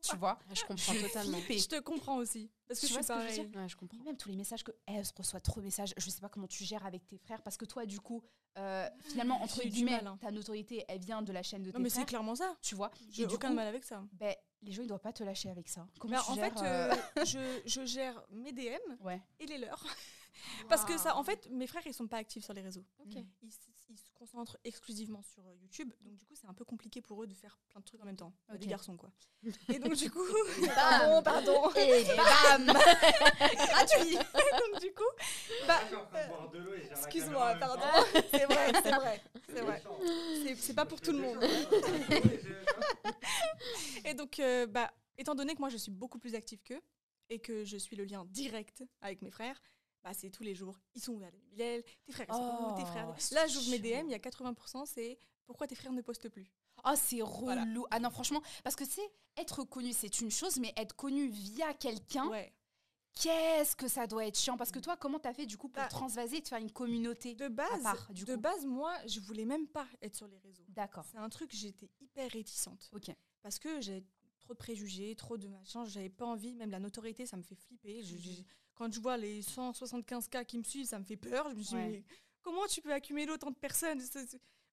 Tu 0.00 0.16
vois 0.16 0.38
Je 0.52 0.62
comprends 0.64 0.94
Je 0.94 1.00
totalement. 1.06 1.36
flippais. 1.38 1.58
Je 1.58 1.68
te 1.68 1.78
comprends 1.80 2.16
aussi. 2.16 2.50
Parce 2.66 2.80
que 2.80 2.86
Tu 2.86 2.92
je 2.94 2.98
vois 2.98 3.02
suis 3.02 3.12
ce 3.12 3.12
que 3.12 3.18
je 3.18 3.24
veux 3.26 3.34
pareil. 3.36 3.50
dire 3.50 3.60
Ouais, 3.60 3.68
je 3.68 3.76
comprends. 3.76 3.98
Même 4.02 4.16
tous 4.16 4.30
les 4.30 4.36
messages 4.36 4.64
que 4.64 4.72
elle 4.86 5.04
reçoit 5.16 5.40
trop 5.40 5.60
de 5.60 5.66
messages. 5.66 5.92
Je 5.98 6.08
sais 6.10 6.20
pas 6.22 6.30
comment 6.30 6.46
tu 6.46 6.64
gères 6.64 6.86
avec 6.86 7.06
tes 7.06 7.18
frères 7.18 7.42
parce 7.42 7.58
que 7.58 7.66
toi, 7.66 7.84
du 7.84 8.00
coup, 8.00 8.22
euh, 8.58 8.88
finalement, 9.02 9.42
entre 9.42 9.62
guillemets, 9.62 9.90
mal, 9.92 10.06
hein. 10.06 10.18
ta 10.22 10.30
notoriété, 10.30 10.84
elle 10.88 11.00
vient 11.00 11.20
de 11.20 11.32
la 11.32 11.42
chaîne 11.42 11.62
de 11.62 11.70
tes 11.70 11.76
Non, 11.76 11.82
mais 11.82 11.90
c'est 11.90 12.06
clairement 12.06 12.34
ça. 12.34 12.56
Tu 12.62 12.74
vois 12.74 12.90
J'ai 13.10 13.26
aucun 13.26 13.48
coup, 13.50 13.54
mal 13.54 13.68
avec 13.68 13.84
ça. 13.84 14.02
ben, 14.12 14.34
les 14.64 14.72
gens, 14.72 14.82
ils 14.82 14.88
doivent 14.88 15.00
pas 15.00 15.12
te 15.12 15.22
lâcher 15.22 15.50
avec 15.50 15.68
ça. 15.68 15.86
Comment 15.98 16.16
Mais 16.16 16.22
tu 16.22 16.30
en 16.30 16.34
gères, 16.34 16.52
fait, 16.58 16.64
euh, 16.64 16.94
euh, 17.18 17.24
je, 17.24 17.60
je 17.66 17.84
gère 17.84 18.22
mes 18.30 18.52
DM 18.52 18.78
Ouais. 19.00 19.20
et 19.40 19.46
les 19.46 19.58
leurs. 19.58 19.84
Parce 20.68 20.84
que 20.84 20.98
ça, 20.98 21.16
en 21.16 21.24
fait, 21.24 21.48
mes 21.50 21.66
frères, 21.66 21.82
ils 21.86 21.94
sont 21.94 22.06
pas 22.08 22.18
actifs 22.18 22.44
sur 22.44 22.52
les 22.54 22.60
réseaux. 22.62 22.84
Ok. 23.00 23.22
Ils, 23.42 23.52
se 23.96 24.10
concentrent 24.14 24.56
exclusivement 24.64 25.22
sur 25.22 25.46
euh, 25.46 25.54
YouTube. 25.62 25.92
Donc, 26.00 26.16
du 26.16 26.24
coup, 26.24 26.34
c'est 26.34 26.48
un 26.48 26.54
peu 26.54 26.64
compliqué 26.64 27.00
pour 27.00 27.22
eux 27.22 27.26
de 27.26 27.34
faire 27.34 27.56
plein 27.68 27.80
de 27.80 27.84
trucs 27.84 28.00
en 28.02 28.06
même 28.06 28.16
temps. 28.16 28.32
Euh, 28.50 28.54
Les 28.54 28.64
Ok. 28.64 28.70
garçons, 28.70 28.96
quoi. 28.96 29.10
Et 29.68 29.78
donc, 29.78 29.94
du 29.94 30.10
coup. 30.10 30.24
Bam. 30.66 31.22
pardon. 31.22 31.70
Et 31.76 32.04
bam 32.16 32.66
Gratuit 32.66 34.16
donc, 34.16 34.80
du 34.80 34.92
coup. 34.92 35.02
Bah, 35.68 35.80
excuse-moi, 36.90 37.54
pardon. 37.60 37.82
C'est 38.30 38.46
vrai, 38.46 38.72
c'est 38.82 38.90
vrai. 38.90 39.22
C'est 39.48 39.60
vrai. 39.60 39.82
C'est 40.56 40.74
pas 40.74 40.86
pour 40.86 41.00
tout 41.00 41.12
le 41.12 41.18
monde. 41.18 41.38
Et 44.04 44.14
donc, 44.14 44.38
euh, 44.38 44.66
bah, 44.66 44.92
étant 45.18 45.34
donné 45.34 45.54
que 45.54 45.60
moi, 45.60 45.68
je 45.68 45.76
suis 45.76 45.90
beaucoup 45.90 46.18
plus 46.18 46.34
active 46.34 46.62
qu'eux 46.62 46.82
et 47.30 47.38
que 47.38 47.64
je 47.64 47.76
suis 47.76 47.96
le 47.96 48.04
lien 48.04 48.24
direct 48.26 48.84
avec 49.00 49.22
mes 49.22 49.30
frères, 49.30 49.60
bah, 50.02 50.12
c'est 50.12 50.30
tous 50.30 50.42
les 50.42 50.54
jours. 50.54 50.78
Ils 50.94 51.02
sont 51.02 51.18
et 51.20 51.30
Bilal 51.50 51.82
Tes 52.06 52.12
frères, 52.12 52.26
ils 52.28 52.34
sont 52.34 52.72
où 52.72 52.76
Tes 52.76 52.84
frères 52.84 53.08
Oh, 53.10 53.14
c'est 53.18 53.34
Là, 53.34 53.46
j'ouvre 53.46 53.70
mes. 53.70 53.78
DM, 53.78 54.06
il 54.06 54.10
y 54.10 54.14
a 54.14 54.18
80%, 54.18 54.86
c'est 54.86 55.18
pourquoi 55.46 55.66
tes 55.66 55.74
frères 55.74 55.92
ne 55.92 56.02
postent 56.02 56.28
plus 56.28 56.46
Oh, 56.84 56.90
c'est 56.96 57.22
relou. 57.22 57.44
Voilà. 57.44 57.64
Ah 57.90 58.00
non, 58.00 58.10
franchement, 58.10 58.42
parce 58.62 58.76
que 58.76 58.84
sais, 58.84 59.08
être 59.36 59.64
connu, 59.64 59.92
c'est 59.92 60.20
une 60.20 60.30
chose, 60.30 60.58
mais 60.58 60.72
être 60.76 60.94
connu 60.94 61.28
via 61.28 61.72
quelqu'un, 61.74 62.28
Ouais. 62.28 62.52
Qu'est-ce 63.14 63.76
que 63.76 63.88
ça 63.88 64.06
doit 64.06 64.26
être 64.26 64.38
chiant? 64.38 64.56
Parce 64.56 64.70
que 64.70 64.78
toi, 64.78 64.96
comment 64.96 65.18
t'as 65.18 65.32
fait 65.32 65.46
du 65.46 65.56
coup 65.56 65.68
pour 65.68 65.82
Bah, 65.82 65.88
transvaser 65.88 66.36
et 66.36 66.40
de 66.40 66.48
faire 66.48 66.58
une 66.60 66.70
communauté 66.72 67.34
De 67.34 67.48
base, 67.48 67.82
part, 67.82 68.12
du 68.12 68.24
de 68.24 68.34
coup? 68.34 68.40
base, 68.40 68.64
moi, 68.66 68.94
je 69.06 69.20
voulais 69.20 69.44
même 69.44 69.66
pas 69.68 69.86
être 70.02 70.16
sur 70.16 70.26
les 70.28 70.38
réseaux. 70.38 70.64
D'accord. 70.68 71.04
C'est 71.10 71.18
un 71.18 71.28
truc, 71.28 71.50
j'étais 71.52 71.90
hyper 72.00 72.30
réticente. 72.30 72.90
Ok. 72.92 73.10
Parce 73.42 73.58
que 73.58 73.80
j'ai 73.80 74.04
trop 74.40 74.52
de 74.54 74.58
préjugés, 74.58 75.14
trop 75.16 75.36
de 75.38 75.48
machin, 75.48 75.84
j'avais 75.84 76.10
pas 76.10 76.26
envie, 76.26 76.54
même 76.54 76.70
la 76.70 76.80
notoriété, 76.80 77.24
ça 77.26 77.36
me 77.36 77.42
fait 77.42 77.54
flipper. 77.54 78.02
Je- 78.02 78.16
je- 78.16 78.42
quand 78.74 78.92
je 78.92 79.00
vois 79.00 79.16
les 79.16 79.40
175 79.42 80.28
cas 80.28 80.44
qui 80.44 80.58
me 80.58 80.64
suivent, 80.64 80.86
ça 80.86 80.98
me 80.98 81.04
fait 81.04 81.16
peur. 81.16 81.48
Je 81.50 81.54
me 81.54 81.62
dis, 81.62 81.74
Ouais. 81.74 81.88
mais 81.88 82.04
comment 82.42 82.66
tu 82.66 82.82
peux 82.82 82.92
accumuler 82.92 83.30
autant 83.30 83.50
de 83.50 83.56
personnes? 83.56 84.02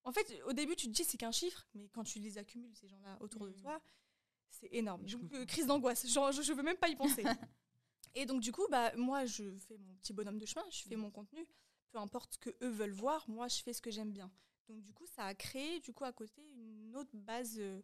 En 0.03 0.11
fait, 0.11 0.41
au 0.47 0.53
début, 0.53 0.75
tu 0.75 0.87
te 0.87 0.91
dis 0.91 1.03
c'est 1.03 1.17
qu'un 1.17 1.31
chiffre, 1.31 1.65
mais 1.75 1.87
quand 1.89 2.03
tu 2.03 2.19
les 2.19 2.37
accumules, 2.37 2.75
ces 2.75 2.87
gens-là, 2.87 3.17
autour 3.21 3.45
de 3.45 3.51
Mm. 3.51 3.55
toi, 3.61 3.79
c'est 4.49 4.67
énorme. 4.73 5.03
Je 5.07 5.15
euh, 5.33 5.45
crise 5.45 5.67
d'angoisse, 5.67 6.05
je, 6.07 6.41
je 6.41 6.53
veux 6.53 6.63
même 6.63 6.77
pas 6.77 6.89
y 6.89 6.95
penser. 6.95 7.23
Et 8.15 8.25
donc, 8.25 8.41
du 8.41 8.51
coup, 8.51 8.65
bah, 8.69 8.91
moi, 8.95 9.25
je 9.25 9.55
fais 9.57 9.77
mon 9.77 9.93
petit 9.95 10.13
bonhomme 10.13 10.37
de 10.37 10.45
chemin, 10.45 10.65
je 10.69 10.83
fais 10.83 10.95
mon 10.95 11.11
contenu. 11.11 11.45
Peu 11.91 11.97
importe 11.97 12.33
ce 12.33 12.37
que 12.37 12.49
eux 12.61 12.69
veulent 12.69 12.91
voir, 12.91 13.27
moi, 13.29 13.47
je 13.47 13.61
fais 13.61 13.73
ce 13.73 13.81
que 13.81 13.91
j'aime 13.91 14.11
bien. 14.11 14.31
Donc, 14.67 14.81
du 14.81 14.93
coup, 14.93 15.05
ça 15.07 15.25
a 15.25 15.33
créé, 15.33 15.79
du 15.79 15.93
coup, 15.93 16.03
à 16.05 16.11
côté, 16.13 16.41
une 16.55 16.95
autre 16.95 17.11
base, 17.13 17.55
euh, 17.59 17.81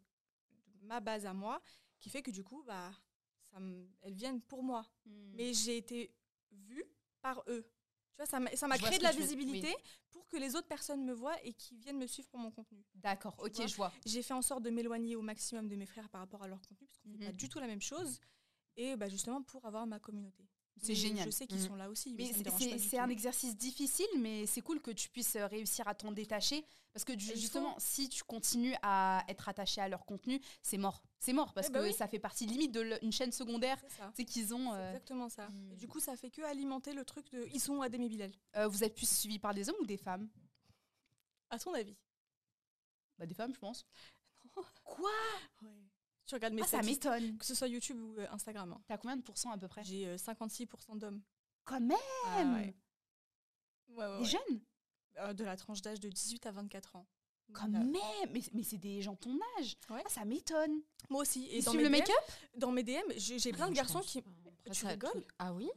ma 0.82 1.00
base 1.00 1.26
à 1.26 1.34
moi, 1.34 1.62
qui 2.00 2.10
fait 2.10 2.22
que, 2.22 2.32
du 2.32 2.44
coup, 2.44 2.64
bah, 2.64 2.92
ça 3.52 3.58
elles 4.02 4.14
viennent 4.14 4.42
pour 4.42 4.64
moi. 4.64 4.86
Hmm. 5.06 5.32
Mais 5.36 5.54
j'ai 5.54 5.78
été 5.78 6.14
vue 6.52 6.86
par 7.22 7.44
eux. 7.48 7.64
Tu 8.12 8.18
vois, 8.18 8.26
ça 8.26 8.40
m'a 8.40 8.78
créé 8.78 8.98
de 8.98 9.04
la 9.04 9.12
visibilité 9.12 9.76
pour 10.10 10.28
que 10.28 10.38
les 10.38 10.56
autres 10.56 10.68
personnes 10.68 11.04
me 11.06 11.14
voient 11.14 11.38
et 11.46 11.54
qui 11.54 11.78
viennent 11.78 12.00
me 12.00 12.08
suivre 12.08 12.28
pour 12.30 12.40
mon 12.40 12.52
contenu. 12.52 12.84
D'accord, 12.96 13.36
ok, 13.40 13.56
vois 13.56 13.68
je 13.68 13.76
vois. 13.76 13.94
J'ai 14.06 14.24
fait 14.24 14.34
en 14.34 14.42
sorte 14.42 14.64
de 14.64 14.70
m'éloigner 14.70 15.16
au 15.16 15.22
maximum 15.22 15.68
de 15.68 15.76
mes 15.76 15.86
frères 15.86 16.10
par 16.10 16.22
rapport 16.22 16.42
à 16.44 16.48
leur 16.48 16.62
contenu, 16.62 16.88
parce 16.88 17.00
qu'on 17.00 17.10
fait 17.12 17.18
Mhm. 17.18 17.26
pas 17.26 17.32
du 17.32 17.50
tout 17.50 17.60
la 17.60 17.68
même 17.68 17.82
chose. 17.82 18.20
Et 18.78 18.96
bah, 18.96 19.10
justement, 19.10 19.42
pour 19.42 19.66
avoir 19.66 19.86
ma 19.88 20.00
communauté. 20.00 20.46
C'est 20.80 20.94
génial. 20.94 21.26
Je 21.26 21.32
sais 21.32 21.48
qu'ils 21.48 21.58
Mhm. 21.60 21.68
sont 21.68 21.76
là 21.76 21.90
aussi. 21.90 22.14
Mais 22.14 22.32
c'est- 22.78 23.00
un 23.00 23.10
exercice 23.10 23.58
difficile, 23.58 24.06
mais 24.20 24.46
c'est 24.46 24.62
cool 24.62 24.80
que 24.80 24.92
tu 24.92 25.10
puisses 25.10 25.36
euh, 25.36 25.48
réussir 25.48 25.88
à 25.88 25.96
t'en 25.96 26.12
détacher. 26.12 26.64
Parce 26.94 27.04
que 27.04 27.14
faut. 27.14 27.20
justement, 27.36 27.76
si 27.80 28.10
tu 28.10 28.24
continues 28.24 28.76
à 28.84 29.24
être 29.28 29.50
attaché 29.50 29.82
à 29.82 29.88
leur 29.90 30.06
contenu, 30.06 30.40
c'est 30.62 30.78
mort. 30.78 31.02
C'est 31.20 31.34
mort 31.34 31.54
parce 31.54 31.68
Eh 31.70 31.72
bah 31.72 31.80
que 31.80 31.86
oui. 31.86 31.94
ça 31.94 32.08
fait 32.08 32.20
partie 32.20 32.46
limite 32.46 32.72
d'une 32.72 33.12
chaîne 33.12 33.32
secondaire. 33.32 33.84
C'est 34.14 34.24
qu'ils 34.26 34.54
ont. 34.54 34.72
Euh, 34.74 34.90
exactement 34.92 35.30
ça. 35.30 35.48
hmm. 35.50 35.72
Et 35.72 35.76
du 35.78 35.88
coup, 35.88 36.00
ça 36.00 36.16
fait 36.16 36.30
que 36.30 36.44
alimenter 36.44 36.94
le 36.94 37.04
truc 37.04 37.28
de 37.32 37.48
ils 37.54 37.60
sont 37.60 37.82
Adem 37.82 38.04
et 38.04 38.10
Bilal. 38.10 38.32
euh, 38.58 38.68
vous 38.68 38.84
êtes 38.84 38.94
plus 38.94 39.10
suivi 39.10 39.40
par 39.40 39.56
des 39.56 39.68
hommes 39.70 39.76
ou 39.82 39.86
des 39.86 39.98
femmes? 39.98 40.30
À 41.50 41.58
ton 41.58 41.74
avis? 41.74 41.98
Bah, 43.18 43.26
des 43.26 43.34
femmes, 43.34 43.54
je 43.54 43.60
pense. 43.60 43.84
Non. 44.56 44.64
Quoi? 44.84 45.12
Tu 46.28 46.36
regardes 46.36 46.54
mes 46.54 46.62
Ah, 46.62 46.68
ça 46.68 46.82
m'étonne. 46.84 47.38
que 47.38 47.46
ce 47.46 47.56
soit 47.56 47.68
YouTube 47.68 48.00
ou 48.00 48.16
euh, 48.20 48.28
Instagram. 48.32 48.74
hein. 48.74 48.82
T'as 48.88 48.98
combien 48.98 49.16
de 49.18 49.22
pourcents 49.24 49.52
à 49.52 49.58
peu 49.58 49.68
près? 49.68 49.84
J'ai 49.84 50.08
euh, 50.08 50.16
56% 50.18 51.00
d'hommes. 51.00 51.22
Quand 51.66 51.80
même 51.80 51.98
Ah 52.26 52.44
ouais. 52.44 52.76
Ouais, 53.90 54.06
ouais, 54.06 54.20
Des 54.20 54.26
jeunes? 54.26 54.62
Euh, 55.20 55.34
de 55.34 55.44
la 55.44 55.56
tranche 55.58 55.82
d'âge 55.82 56.00
de 56.00 56.10
18 56.10 56.46
à 56.46 56.52
24 56.52 56.96
ans. 56.98 57.08
Quand 57.54 57.70
même 57.70 57.90
Mais, 57.92 58.42
mais 58.54 58.64
c'est 58.64 58.78
des 58.78 59.02
gens 59.02 59.16
ton 59.16 59.40
âge 59.58 59.78
Ouais. 59.90 60.04
Ah, 60.06 60.10
ça 60.10 60.26
m'étonne 60.26 60.82
Moi 61.10 61.22
aussi. 61.22 61.46
Et 61.46 61.60
Ils 61.60 61.64
dans 61.64 61.74
mes 61.74 61.84
le 61.84 61.90
DM, 61.90 61.92
make-up? 61.94 62.16
Dans 62.56 62.72
mes 62.74 62.84
DM, 62.84 63.14
j'ai 63.16 63.40
j'ai 63.40 63.54
plein 63.54 63.70
de 63.70 63.74
garçons 63.74 64.02
qui. 64.02 64.22
Tu 64.72 64.86
rigoles? 64.86 65.24
Ah 65.40 65.54
oui? 65.54 65.70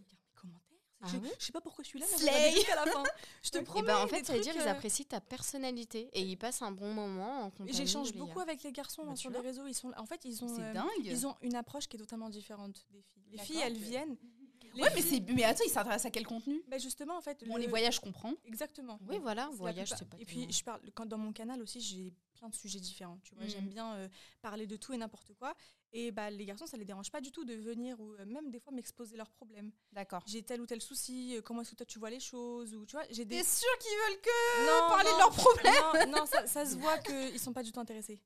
Ah 1.02 1.06
je, 1.10 1.16
oui 1.16 1.30
je 1.38 1.44
sais 1.46 1.52
pas 1.52 1.60
pourquoi 1.62 1.82
je 1.82 1.88
suis 1.88 1.98
là, 1.98 2.06
mais 2.10 2.18
Slay. 2.18 2.52
jusqu'à 2.52 2.74
la 2.84 2.90
fin. 2.90 3.02
Je 3.42 3.50
te 3.50 3.58
Et 3.58 3.62
promets. 3.62 3.86
ben 3.86 3.96
en 3.98 4.06
fait, 4.06 4.24
ça 4.24 4.34
veut 4.34 4.40
dire 4.40 4.52
trucs, 4.52 4.64
ils 4.64 4.68
euh, 4.68 4.72
apprécient 4.72 5.06
ta 5.06 5.20
personnalité 5.20 6.10
et 6.12 6.20
ils 6.22 6.36
passent 6.36 6.62
un 6.62 6.70
bon 6.72 6.92
moment 6.92 7.44
en 7.44 7.50
compagnie. 7.50 7.72
J'échange 7.72 8.12
beaucoup 8.14 8.40
avec 8.40 8.62
les 8.62 8.72
garçons 8.72 9.02
Bah, 9.04 9.10
hein, 9.12 9.14
tu 9.14 9.20
sur 9.22 9.30
les 9.30 9.40
réseaux. 9.40 9.66
Ils 9.66 9.74
sont, 9.74 9.92
en 9.96 10.06
fait, 10.06 10.20
ils 10.24 10.44
ont, 10.44 10.54
C'est 10.56 10.62
euh, 10.62 10.72
dingue 10.74 10.88
ils 11.04 11.26
ont 11.26 11.34
une 11.42 11.54
approche 11.56 11.86
qui 11.88 11.96
est 11.96 12.00
totalement 12.00 12.28
différente 12.28 12.86
des 12.90 13.02
filles. 13.02 13.24
Les 13.32 13.38
filles, 13.38 13.60
elles 13.64 13.76
viennent. 13.78 14.16
les 14.74 14.82
Ouais, 14.82 14.90
mais, 14.94 15.02
c'est- 15.02 15.28
mais 15.32 15.44
attends, 15.44 15.64
ils 15.66 15.70
s'intéressent 15.70 16.06
à 16.06 16.10
quel 16.10 16.26
contenu? 16.26 16.62
Bah, 16.68 16.78
justement, 16.78 17.16
en 17.16 17.20
fait. 17.22 17.44
Bon, 17.46 17.56
le- 17.56 17.62
les 17.62 17.66
voyages, 17.66 17.96
je 17.96 18.00
comprends. 18.00 18.34
Exactement. 18.44 18.98
Oui, 19.08 19.18
voilà, 19.20 19.48
voyage, 19.52 19.92
c'est 19.96 20.08
pas 20.08 20.16
Et 20.20 20.24
puis, 20.26 20.46
je 20.52 20.62
parle, 20.62 20.80
quand 20.94 21.06
dans 21.06 21.18
mon 21.18 21.32
canal 21.32 21.60
aussi, 21.62 21.80
j'ai 21.80 22.12
plein 22.34 22.48
de 22.48 22.54
sujets 22.54 22.78
différents. 22.80 23.18
Tu 23.24 23.34
vois, 23.34 23.44
Mhm. 23.44 23.50
j'aime 23.50 23.68
bien 23.68 23.94
euh, 23.94 24.08
parler 24.42 24.66
de 24.66 24.76
tout 24.76 24.92
et 24.92 24.96
n'importe 24.96 25.32
quoi. 25.34 25.54
Et 25.92 26.12
bah, 26.12 26.30
les 26.30 26.44
garçons, 26.44 26.66
ça 26.66 26.76
les 26.76 26.84
dérange 26.84 27.10
pas 27.10 27.20
du 27.20 27.32
tout 27.32 27.44
de 27.44 27.54
venir 27.54 27.98
ou 28.00 28.12
euh, 28.14 28.24
même 28.24 28.50
des 28.50 28.60
fois 28.60 28.72
m'exposer 28.72 29.16
leurs 29.16 29.30
problèmes. 29.30 29.72
D'accord. 29.92 30.22
J'ai 30.26 30.42
tel 30.42 30.60
ou 30.60 30.66
tel 30.66 30.80
souci, 30.80 31.36
euh, 31.36 31.42
comment 31.42 31.62
est-ce 31.62 31.72
que 31.72 31.76
toi 31.76 31.86
tu 31.86 31.98
vois 31.98 32.10
les 32.10 32.20
choses 32.20 32.74
ou 32.74 32.86
tu 32.86 32.94
vois, 32.94 33.04
j'ai 33.10 33.24
des 33.24 33.38
T'es 33.38 33.44
sûr 33.44 33.78
qu'ils 33.78 33.96
veulent 34.08 34.20
que 34.20 34.66
non, 34.66 34.88
parler 34.88 35.10
de 35.10 35.18
leurs 35.18 35.32
problèmes 35.32 36.10
Non, 36.12 36.18
non, 36.20 36.26
ça, 36.26 36.46
ça 36.46 36.64
se 36.64 36.76
voit 36.76 36.98
qu'ils 36.98 37.40
sont 37.40 37.52
pas 37.52 37.64
du 37.64 37.72
tout 37.72 37.80
intéressés. 37.80 38.20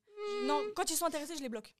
Non, 0.44 0.60
quand 0.76 0.90
ils 0.90 0.96
sont 0.96 1.06
intéressés, 1.06 1.36
je 1.36 1.42
les 1.42 1.48
bloque. 1.48 1.74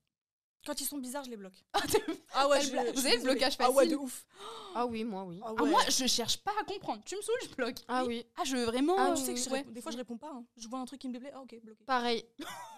Quand 0.67 0.81
ils 0.81 0.87
sont 0.87 0.97
bizarres, 0.97 1.25
je 1.25 1.29
les 1.31 1.37
bloque. 1.37 1.63
Ah, 1.75 1.81
Ah 2.33 2.49
ouais, 2.49 2.63
je, 2.63 2.69
je 2.69 2.93
vous 2.99 3.07
avez 3.07 3.19
le 3.19 3.23
blocage 3.23 3.57
Ah 3.59 3.71
ouais, 3.71 3.85
de 3.85 3.91
facile 3.91 3.97
ouf. 4.03 4.27
Ah 4.75 4.87
oui, 4.87 5.05
moi 5.05 5.25
oui. 5.25 5.39
Ah, 5.45 5.53
Ah, 5.59 5.65
moi, 5.65 5.83
je 5.91 6.07
cherche 6.07 6.39
pas 6.39 6.53
à 6.59 6.65
comprendre. 6.65 7.03
Tu 7.05 7.15
me 7.17 7.21
saoules, 7.21 7.37
je 7.51 7.55
bloque. 7.55 7.77
Ah 7.87 8.07
oui, 8.07 8.25
Ah, 8.39 8.45
je 8.45 8.57
veux 8.57 8.65
vraiment. 8.65 8.95
Ah, 8.99 9.13
tu 9.15 9.23
sais 9.23 9.35
que 9.35 9.41
je 9.41 9.51
ouais. 9.51 9.63
des 9.65 9.83
fois 9.83 9.93
je 9.93 9.99
réponds 9.99 10.17
pas. 10.17 10.31
hein. 10.33 10.47
Je 10.57 10.67
vois 10.67 10.79
un 10.79 10.87
truc 10.87 11.01
qui 11.03 11.09
me 11.09 11.13
déplaît, 11.13 11.33
ah 11.35 11.43
ok, 11.43 11.55
bloqué. 11.63 11.85
pareil. 11.85 12.25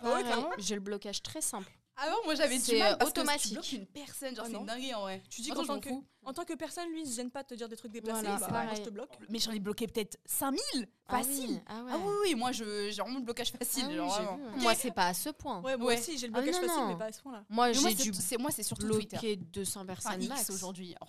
Pareil, 0.03 0.25
clairement. 0.25 0.51
J'ai 0.59 0.75
le 0.75 0.81
blocage 0.81 1.23
très 1.23 1.41
simple. 1.41 1.71
Avant, 1.97 2.17
moi, 2.25 2.35
j'avais 2.35 2.59
du 2.59 2.77
mal 2.77 2.93
euh, 2.93 2.97
parce 2.97 3.11
que 3.13 3.21
automatique. 3.21 3.43
tu 3.53 3.55
bloques 3.55 3.73
une 3.73 3.87
personne, 3.87 4.37
genre, 4.37 4.45
Ah 4.47 4.51
c'est 4.51 4.57
une 4.59 4.67
dinguerie 4.67 4.95
en 4.95 5.01
vrai. 5.03 5.23
Tu 5.31 5.41
dis 5.41 5.49
qu'en 5.51 5.65
tant, 5.65 5.81
que- 5.81 5.89
en 6.25 6.33
tant 6.35 6.45
que 6.45 6.53
personne, 6.55 6.91
lui, 6.91 7.01
il 7.03 7.07
se 7.07 7.17
gêne 7.17 7.31
pas 7.31 7.43
de 7.43 7.49
te 7.49 7.55
dire 7.55 7.69
des 7.71 7.77
trucs 7.77 7.93
déplacés, 7.93 8.21
Voilà, 8.27 8.39
bah, 8.39 8.65
moi 8.65 8.75
je 8.75 8.83
te 8.83 8.91
bloque. 8.91 9.17
Mais 9.31 9.39
j'en 9.39 9.53
ai 9.53 9.61
bloqué 9.61 9.87
peut-être 9.87 10.19
5000 10.27 10.61
Ah 11.09 11.19
facile. 11.19 11.51
oui, 11.51 11.61
Ah, 11.67 11.83
ouais. 11.85 11.91
Ah 11.95 11.99
oui, 11.99 12.13
oui, 12.25 12.35
moi, 12.35 12.53
je- 12.53 12.91
j'ai 12.91 13.01
vraiment 13.01 13.19
le 13.19 13.25
blocage 13.25 13.51
facile. 13.53 13.85
Ah 13.87 13.89
oui, 13.89 13.97
genre, 13.97 14.11
j'ai 14.19 14.25
vraiment. 14.25 14.37
vu, 14.37 14.45
ouais. 14.57 14.63
Moi, 14.63 14.75
c'est 14.75 14.91
pas 14.91 15.07
à 15.07 15.15
ce 15.15 15.31
point. 15.31 15.63
Ouais, 15.63 15.77
moi 15.79 15.87
Ouais. 15.89 15.99
aussi, 15.99 16.19
j'ai 16.19 16.27
le 16.29 16.35
Ah 16.37 16.41
blocage 16.43 16.61
non, 16.61 16.69
facile, 16.69 16.83
non. 16.83 16.89
mais 16.89 16.97
pas 16.99 17.05
à 17.07 17.13
ce 17.13 17.23
point-là. 17.23 17.45
Moi, 17.49 17.73
j'ai 17.73 18.13
c'est- 18.13 18.37
moi, 18.39 18.51
c'est 18.51 18.63
surtout 18.63 18.89
Twitter. 18.91 19.17
bloquer 19.17 19.37
200 19.37 19.81
Enfin, 19.81 19.87
personnes 19.87 20.23
X 20.23 20.29
max. 20.29 20.51
aujourd'hui. 20.51 20.95
Oh. 21.01 21.05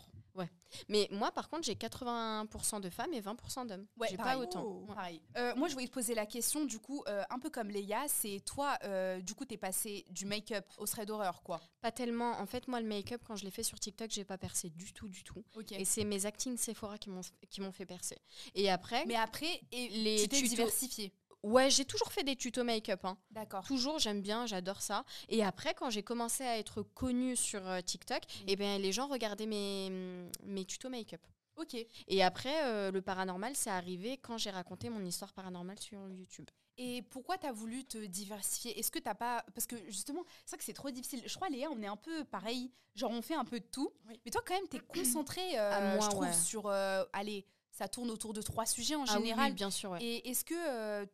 Mais 0.90 1.08
moi, 1.12 1.32
par 1.32 1.50
contre, 1.50 1.64
j'ai 1.64 1.76
80% 1.76 2.82
de 2.82 2.90
femmes 2.90 3.14
et 3.14 3.22
20% 3.22 3.68
d'hommes. 3.68 3.86
Ouais, 3.98 4.08
j'ai 4.10 4.18
pas 4.18 4.38
autant. 4.38 4.64
Oh. 4.66 4.86
Ouais. 4.88 4.96
Pareil. 4.96 5.22
Euh, 5.38 5.56
moi, 5.56 5.68
je 5.68 5.74
voulais 5.74 5.88
te 5.88 5.94
poser 5.94 6.16
la 6.16 6.26
question, 6.26 6.66
du 6.66 6.80
coup, 6.80 7.04
euh, 7.08 7.24
un 7.30 7.40
peu 7.40 7.50
comme 7.50 7.70
Léa, 7.70 8.08
c'est 8.08 8.42
toi, 8.46 8.78
euh, 8.84 9.20
du 9.22 9.34
coup, 9.34 9.46
t'es 9.46 9.58
passé 9.58 10.06
du 10.10 10.26
make-up 10.26 10.66
au 10.78 10.86
thread 10.86 11.08
d'horreur, 11.08 11.42
quoi. 11.44 11.62
Pas 11.82 11.92
tellement. 11.92 12.40
En 12.40 12.46
fait, 12.46 12.68
moi, 12.68 12.82
le 12.82 12.88
make-up, 12.88 13.22
quand 13.26 13.36
je 13.36 13.46
l'ai 13.46 13.52
fait 13.52 13.64
sur 13.64 13.80
TikTok, 13.80 14.12
j'ai 14.12 14.26
pas 14.26 14.38
percé 14.38 14.70
du 14.70 14.94
tout, 14.94 15.08
du 15.08 15.24
tout. 15.24 15.44
Et 15.72 15.86
c'est 15.86 16.04
mes 16.04 16.26
actings 16.26 16.58
Sephora 16.58 16.98
qui 16.98 17.10
m'ont 17.10 17.22
qui 17.50 17.62
m'ont 17.62 17.72
fait 17.72 17.86
percer. 17.86 18.18
Et 18.56 18.70
après, 18.70 19.06
Mais 19.06 19.16
après, 19.16 19.62
et 19.72 19.90
les 19.90 20.22
tu 20.22 20.28
t'es 20.28 20.42
diversifié. 20.42 21.14
Ouais, 21.44 21.70
j'ai 21.70 21.86
toujours 21.86 22.12
fait 22.12 22.24
des 22.24 22.36
tutos 22.36 22.64
make-up. 22.64 23.04
hein. 23.06 23.18
D'accord. 23.32 23.64
Toujours, 23.66 24.00
j'aime 24.00 24.22
bien, 24.22 24.46
j'adore 24.46 24.82
ça. 24.82 25.04
Et 25.30 25.44
après, 25.44 25.74
quand 25.74 25.90
j'ai 25.90 26.04
commencé 26.04 26.44
à 26.44 26.58
être 26.58 26.82
connue 26.82 27.36
sur 27.36 27.68
euh, 27.68 27.82
TikTok, 27.82 28.24
Mm. 28.24 28.44
eh 28.48 28.56
ben, 28.56 28.82
les 28.82 28.92
gens 28.92 29.08
regardaient 29.08 29.46
mes, 29.46 29.90
mm, 29.90 30.32
mes 30.46 30.66
tutos 30.66 30.90
make-up. 30.90 31.22
Ok. 31.56 31.76
Et 32.08 32.24
après, 32.24 32.64
euh, 32.66 32.92
le 32.92 33.02
paranormal, 33.02 33.56
c'est 33.56 33.72
arrivé 33.72 34.18
quand 34.18 34.38
j'ai 34.38 34.52
raconté 34.52 34.90
mon 34.90 35.04
histoire 35.04 35.34
paranormale 35.34 35.80
sur 35.80 36.08
YouTube. 36.10 36.48
Et 36.78 37.02
pourquoi 37.02 37.40
t'as 37.40 37.52
voulu 37.52 37.84
te 37.86 37.98
diversifier? 37.98 38.78
Est-ce 38.78 38.92
que 38.92 39.00
t'as 39.00 39.16
pas. 39.16 39.44
Parce 39.56 39.66
que 39.66 39.76
justement, 39.88 40.24
c'est 40.46 40.52
vrai 40.52 40.58
que 40.60 40.64
c'est 40.64 40.74
trop 40.74 40.92
difficile. 40.92 41.24
Je 41.26 41.34
crois, 41.36 41.50
Léa, 41.50 41.70
on 41.72 41.82
est 41.82 41.88
un 41.88 41.96
peu 41.96 42.24
pareil. 42.26 42.70
Genre, 42.94 43.10
on 43.10 43.24
fait 43.24 43.34
un 43.34 43.46
peu 43.46 43.60
de 43.60 43.66
tout. 43.66 43.92
Oui. 44.08 44.20
Mais 44.24 44.30
toi, 44.30 44.42
quand 44.46 44.54
même, 44.54 44.68
t'es 44.68 44.80
concentré, 44.80 45.58
euh, 45.58 45.72
À 45.72 45.96
moi, 45.96 46.06
je 46.06 46.10
trouve, 46.12 46.22
ouais. 46.26 46.34
sur. 46.34 46.68
euh, 46.68 47.04
allez, 47.14 47.48
ça 47.72 47.88
tourne 47.88 48.12
autour 48.12 48.34
de 48.34 48.44
trois 48.44 48.68
sujets 48.68 48.94
en 48.94 49.06
Ah 49.08 49.14
général. 49.18 49.50
oui, 49.50 49.56
bien 49.56 49.72
sûr, 49.72 49.90
ouais. 49.90 50.04
Et 50.04 50.30
est-ce 50.30 50.46
que. 50.46 51.08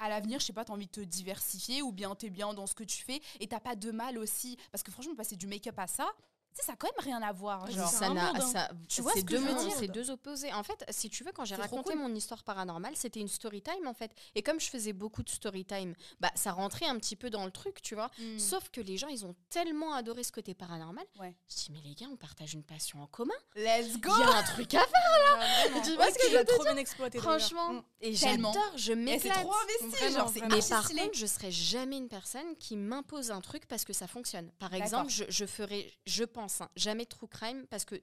À 0.00 0.08
l'avenir, 0.08 0.40
je 0.40 0.46
sais 0.46 0.52
pas, 0.52 0.64
t'as 0.64 0.72
envie 0.72 0.86
de 0.86 0.90
te 0.90 1.00
diversifier 1.00 1.82
ou 1.82 1.92
bien 1.92 2.14
t'es 2.14 2.30
bien 2.30 2.52
dans 2.54 2.66
ce 2.66 2.74
que 2.74 2.84
tu 2.84 3.04
fais 3.04 3.20
et 3.38 3.46
t'as 3.46 3.60
pas 3.60 3.76
de 3.76 3.90
mal 3.92 4.18
aussi. 4.18 4.56
Parce 4.72 4.82
que 4.82 4.90
franchement, 4.90 5.14
passer 5.14 5.36
du 5.36 5.46
make-up 5.46 5.78
à 5.78 5.86
ça, 5.86 6.10
tu 6.16 6.39
sais, 6.54 6.62
ça 6.66 6.72
a 6.72 6.76
quand 6.76 6.88
même 6.88 7.04
rien 7.04 7.22
à 7.22 7.32
voir. 7.32 7.64
Ouais, 7.64 7.72
Genre. 7.72 7.88
ça 7.88 8.08
n'a, 8.10 8.30
hein. 8.34 8.40
ça, 8.40 8.70
Tu 8.88 9.02
vois 9.02 9.12
c'est 9.12 9.20
ce 9.20 9.24
deux 9.26 9.38
mondes, 9.40 9.70
c'est 9.78 10.10
opposés. 10.10 10.52
En 10.52 10.62
fait, 10.62 10.84
si 10.90 11.08
tu 11.10 11.24
veux, 11.24 11.32
quand 11.32 11.44
j'ai 11.44 11.54
C'est 11.56 11.62
raconté 11.62 11.92
cool. 11.92 12.00
mon 12.02 12.14
histoire 12.14 12.42
paranormale, 12.42 12.94
c'était 12.96 13.20
une 13.20 13.28
story 13.28 13.62
time 13.62 13.86
en 13.86 13.94
fait. 13.94 14.10
Et 14.34 14.42
comme 14.42 14.58
je 14.60 14.68
faisais 14.70 14.92
beaucoup 14.92 15.22
de 15.22 15.28
story 15.30 15.64
time, 15.64 15.94
bah 16.20 16.30
ça 16.34 16.52
rentrait 16.52 16.86
un 16.86 16.96
petit 16.98 17.16
peu 17.16 17.30
dans 17.30 17.44
le 17.44 17.50
truc, 17.50 17.82
tu 17.82 17.94
vois. 17.94 18.10
Mm. 18.18 18.38
Sauf 18.38 18.70
que 18.70 18.80
les 18.80 18.96
gens, 18.96 19.08
ils 19.08 19.24
ont 19.26 19.34
tellement 19.48 19.94
adoré 19.94 20.22
ce 20.24 20.32
côté 20.32 20.54
paranormal. 20.54 21.04
Ouais. 21.18 21.36
Je 21.48 21.54
dis 21.56 21.68
mais 21.72 21.80
les 21.84 21.94
gars, 21.94 22.06
on 22.10 22.16
partage 22.16 22.54
une 22.54 22.64
passion 22.64 23.02
en 23.02 23.06
commun. 23.06 23.34
Let's 23.54 23.98
go 23.98 24.10
Il 24.16 24.20
y 24.20 24.22
a 24.32 24.36
un 24.38 24.42
truc 24.42 24.74
à 24.74 24.78
faire. 24.80 24.88
Vraiment. 25.70 25.82
Tu 25.82 25.94
vois 25.94 26.04
Ouais, 26.06 26.12
ce 26.12 26.18
que 26.18 26.30
je 26.32 26.36
veux 26.38 26.44
trop 26.44 26.62
bien 26.64 26.76
exploité. 26.76 27.18
Franchement, 27.18 27.72
Mm. 27.74 27.82
et 28.00 28.14
Tellement. 28.14 28.52
j'adore, 28.52 28.72
je 28.76 28.92
Et 28.92 28.94
c'est 28.94 28.96
m'éclate. 28.96 29.40
trop 29.42 29.52
investi, 29.54 30.12
genre, 30.14 30.28
c'est. 30.32 30.40
Mais 30.40 30.60
par 30.68 30.88
contre, 30.88 31.14
je 31.16 31.26
serai 31.26 31.50
jamais 31.50 31.98
une 31.98 32.08
personne 32.08 32.56
qui 32.58 32.76
m'impose 32.76 33.30
un 33.30 33.40
truc 33.40 33.66
parce 33.66 33.84
que 33.84 33.92
ça 33.92 34.06
fonctionne. 34.06 34.50
Par 34.58 34.72
exemple, 34.74 35.10
je, 35.10 35.24
je 35.28 35.44
ferai, 35.46 35.92
je 36.06 36.24
pense, 36.24 36.39
hein, 36.40 36.70
jamais 36.76 37.06
true 37.06 37.28
crime 37.28 37.66
parce 37.68 37.84
que. 37.84 37.96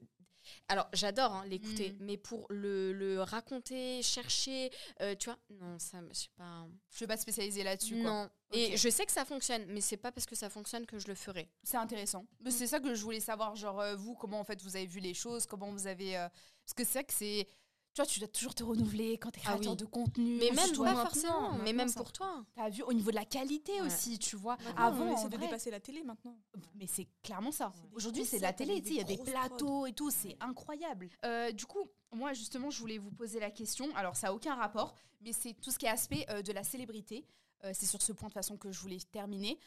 Alors, 0.70 0.88
j'adore 0.94 1.34
hein, 1.34 1.46
l'écouter, 1.46 1.92
Mm. 1.92 1.98
mais 2.06 2.16
pour 2.16 2.46
le, 2.50 2.94
le 2.94 3.22
raconter, 3.22 4.02
chercher, 4.02 4.70
euh, 5.02 5.14
tu 5.14 5.26
vois, 5.30 5.38
non, 5.50 5.78
ça, 5.78 6.00
me- 6.02 6.08
je 6.14 6.20
sais 6.22 6.30
pas. 6.38 6.66
Je 6.94 7.00
vais 7.02 7.08
pas 7.08 7.18
spécialiser 7.18 7.64
là-dessus. 7.64 8.02
quoi. 8.02 8.10
Non. 8.12 8.30
Et 8.54 8.68
Ok. 8.68 8.78
je 8.78 8.90
sais 8.90 9.06
que 9.06 9.12
ça 9.12 9.26
fonctionne, 9.26 9.66
mais 9.68 9.82
c'est 9.82 9.98
pas 9.98 10.10
parce 10.14 10.26
que 10.26 10.36
ça 10.36 10.50
fonctionne 10.50 10.86
que 10.86 11.00
je 11.00 11.08
le 11.10 11.16
ferai. 11.16 11.50
C'est 11.64 11.76
intéressant. 11.76 12.26
Mais 12.40 12.52
C'est 12.52 12.68
ça 12.68 12.80
que 12.80 12.96
je 12.96 13.04
voulais 13.04 13.20
savoir, 13.20 13.58
genre 13.58 13.82
euh, 13.82 13.96
vous, 13.98 14.16
comment 14.16 14.40
en 14.40 14.46
fait 14.46 14.62
vous 14.64 14.78
avez 14.78 14.86
vu 14.86 15.02
les 15.02 15.14
choses, 15.14 15.46
comment 15.46 15.70
vous 15.70 15.86
avez... 15.86 16.18
euh, 16.18 16.30
Parce 16.66 16.74
que 16.76 16.84
c'est 16.86 16.94
vrai 17.00 17.04
que 17.04 17.14
c'est... 17.14 17.46
Tu 17.98 18.04
vois, 18.04 18.06
tu 18.06 18.20
dois 18.20 18.28
toujours 18.28 18.54
te 18.54 18.64
renouveler 18.64 19.18
quand 19.18 19.32
t'es 19.32 19.40
Ah 19.46 19.54
créateur 19.54 19.72
oui. 19.72 19.78
de 19.78 19.86
contenu. 19.86 20.38
Mais 20.38 20.52
même 20.52 20.72
pas 20.78 20.96
forcément, 21.06 21.58
mais 21.64 21.74
même 21.74 21.92
pour 21.92 22.12
toi. 22.12 22.46
T'as 22.56 22.70
vu, 22.70 22.84
au 22.84 22.94
niveau 22.94 23.10
de 23.10 23.16
la 23.16 23.26
qualité 23.26 23.72
Ouais. 23.82 23.88
aussi, 23.88 24.20
tu 24.20 24.36
vois. 24.36 24.56
Maintenant, 24.58 24.86
Avant, 24.86 25.06
on 25.06 25.10
en 25.14 25.18
essaie 25.18 25.30
de 25.30 25.36
vrai- 25.36 25.46
dépasser 25.48 25.72
la 25.72 25.80
télé 25.80 26.04
maintenant. 26.04 26.38
Mais 26.76 26.86
c'est 26.86 27.08
clairement 27.24 27.52
ça. 27.52 27.72
C'est 27.76 27.96
Aujourd'hui, 27.96 28.24
c'est 28.24 28.38
de 28.38 28.44
la 28.44 28.54
télé, 28.54 28.84
tu 28.84 28.90
il 28.90 28.96
y 28.98 29.00
a 29.00 29.04
des 29.04 29.18
plateaux 29.18 29.88
et 29.88 29.94
tout, 29.94 30.12
c'est 30.12 30.38
incroyable. 30.42 31.10
Euh, 31.26 31.52
du 31.52 31.66
coup, 31.66 31.90
moi, 32.12 32.34
justement, 32.34 32.70
je 32.70 32.80
voulais 32.80 33.00
vous 33.00 33.10
poser 33.10 33.40
la 33.40 33.50
question. 33.50 33.88
Alors, 33.96 34.16
ça 34.16 34.28
n'a 34.28 34.34
aucun 34.36 34.54
rapport, 34.54 34.94
mais 35.22 35.34
c'est 35.34 35.54
tout 35.54 35.72
ce 35.72 35.80
qui 35.80 35.88
est 35.88 35.90
aspect 35.90 36.24
euh, 36.30 36.44
de 36.44 36.52
la 36.52 36.64
célébrité. 36.64 37.26
Euh, 37.64 37.72
c'est 37.74 37.88
sur 37.88 38.04
ce 38.04 38.12
point, 38.14 38.28
de 38.28 38.34
toute 38.34 38.40
façon, 38.40 38.58
que 38.58 38.72
je 38.72 38.80
voulais 38.80 39.00
terminer. 39.12 39.58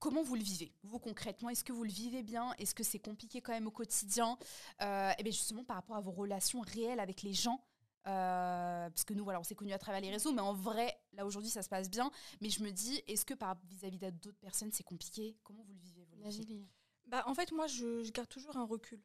Comment 0.00 0.22
vous 0.22 0.34
le 0.34 0.42
vivez, 0.42 0.72
vous 0.82 0.98
concrètement? 0.98 1.50
Est-ce 1.50 1.62
que 1.62 1.72
vous 1.74 1.84
le 1.84 1.90
vivez 1.90 2.22
bien? 2.22 2.52
Est-ce 2.58 2.74
que 2.74 2.82
c'est 2.82 2.98
compliqué 2.98 3.40
quand 3.42 3.52
même 3.52 3.66
au 3.66 3.70
quotidien? 3.70 4.38
Euh, 4.80 5.12
Et 5.18 5.22
bien 5.22 5.30
justement 5.32 5.62
par 5.62 5.76
rapport 5.76 5.94
à 5.96 6.00
vos 6.00 6.10
relations 6.10 6.60
réelles 6.62 7.00
avec 7.00 7.20
les 7.22 7.34
gens, 7.34 7.62
euh, 8.06 8.88
parce 8.88 9.04
que 9.04 9.12
nous 9.12 9.24
voilà, 9.24 9.38
on 9.40 9.44
s'est 9.44 9.54
connus 9.54 9.74
à 9.74 9.78
travers 9.78 10.00
les 10.00 10.10
réseaux, 10.10 10.32
mais 10.32 10.40
en 10.40 10.54
vrai, 10.54 10.98
là 11.12 11.26
aujourd'hui 11.26 11.50
ça 11.50 11.62
se 11.62 11.68
passe 11.68 11.90
bien. 11.90 12.10
Mais 12.40 12.48
je 12.48 12.62
me 12.62 12.70
dis, 12.70 13.02
est-ce 13.08 13.26
que 13.26 13.34
par 13.34 13.56
vis-à-vis 13.68 13.98
d'autres 13.98 14.40
personnes 14.40 14.72
c'est 14.72 14.84
compliqué? 14.84 15.36
Comment 15.44 15.62
vous 15.64 15.74
le 15.74 15.78
vivez 15.80 16.06
vous, 16.06 16.66
Bah, 17.06 17.22
en 17.26 17.34
fait, 17.34 17.52
moi, 17.52 17.66
je, 17.66 18.02
je 18.02 18.10
garde 18.12 18.28
toujours 18.28 18.56
un 18.56 18.64
recul. 18.64 19.00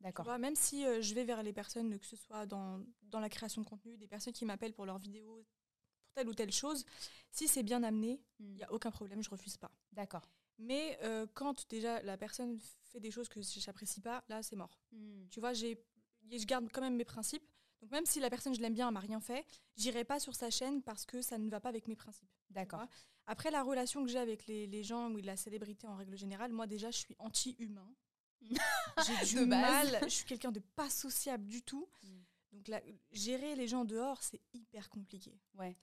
D'accord. 0.00 0.26
même 0.38 0.56
si 0.56 0.84
euh, 0.86 1.02
je 1.02 1.14
vais 1.14 1.24
vers 1.24 1.42
les 1.42 1.52
personnes, 1.52 1.98
que 1.98 2.06
ce 2.06 2.16
soit 2.16 2.46
dans, 2.46 2.82
dans 3.02 3.20
la 3.20 3.28
création 3.28 3.60
de 3.62 3.66
contenu, 3.68 3.98
des 3.98 4.08
personnes 4.08 4.32
qui 4.32 4.46
m'appellent 4.46 4.72
pour 4.72 4.86
leurs 4.86 4.98
vidéos, 4.98 5.44
pour 6.02 6.12
telle 6.14 6.28
ou 6.28 6.34
telle 6.34 6.50
chose, 6.52 6.84
si 7.30 7.46
c'est 7.46 7.62
bien 7.62 7.82
amené, 7.82 8.20
il 8.40 8.46
Hmm. 8.46 8.54
n'y 8.54 8.62
a 8.64 8.72
aucun 8.72 8.90
problème, 8.90 9.22
je 9.22 9.28
refuse 9.30 9.58
pas. 9.58 9.70
D'accord. 9.92 10.22
Mais 10.60 10.98
euh, 11.02 11.26
quand 11.34 11.68
déjà 11.70 12.02
la 12.02 12.16
personne 12.18 12.58
fait 12.84 13.00
des 13.00 13.10
choses 13.10 13.28
que 13.28 13.40
j'apprécie 13.40 14.00
pas, 14.00 14.22
là, 14.28 14.42
c'est 14.42 14.56
mort. 14.56 14.78
Hmm. 14.92 15.26
Tu 15.30 15.40
vois, 15.40 15.54
j'ai, 15.54 15.82
je 16.30 16.44
garde 16.44 16.68
quand 16.72 16.82
même 16.82 16.96
mes 16.96 17.04
principes. 17.04 17.44
Donc 17.80 17.90
même 17.90 18.04
si 18.04 18.20
la 18.20 18.28
personne, 18.28 18.54
je 18.54 18.60
l'aime 18.60 18.74
bien, 18.74 18.88
elle 18.88 18.94
m'a 18.94 19.00
rien 19.00 19.20
fait, 19.20 19.46
j'irai 19.76 20.04
pas 20.04 20.20
sur 20.20 20.34
sa 20.34 20.50
chaîne 20.50 20.82
parce 20.82 21.06
que 21.06 21.22
ça 21.22 21.38
ne 21.38 21.48
va 21.48 21.60
pas 21.60 21.70
avec 21.70 21.88
mes 21.88 21.96
principes. 21.96 22.28
D'accord. 22.50 22.86
Après, 23.26 23.50
la 23.50 23.62
relation 23.62 24.04
que 24.04 24.10
j'ai 24.10 24.18
avec 24.18 24.46
les, 24.46 24.66
les 24.66 24.82
gens 24.82 25.10
ou 25.10 25.16
la 25.16 25.36
célébrité 25.36 25.86
en 25.86 25.96
règle 25.96 26.16
générale, 26.16 26.52
moi 26.52 26.66
déjà, 26.66 26.90
je 26.90 26.98
suis 26.98 27.16
anti-humain. 27.18 27.94
J'ai 29.06 29.26
du 29.26 29.34
De 29.34 29.44
mal, 29.44 29.98
je 30.04 30.08
suis 30.08 30.24
quelqu'un 30.24 30.50
de 30.50 30.60
pas 30.60 30.88
sociable 30.88 31.46
du 31.46 31.62
tout. 31.62 31.86
Mm. 32.02 32.08
Donc 32.52 32.68
là, 32.68 32.80
gérer 33.12 33.54
les 33.54 33.68
gens 33.68 33.84
dehors, 33.84 34.22
c'est 34.22 34.40
hyper 34.54 34.88
compliqué. 34.88 35.38
Ouais. 35.54 35.76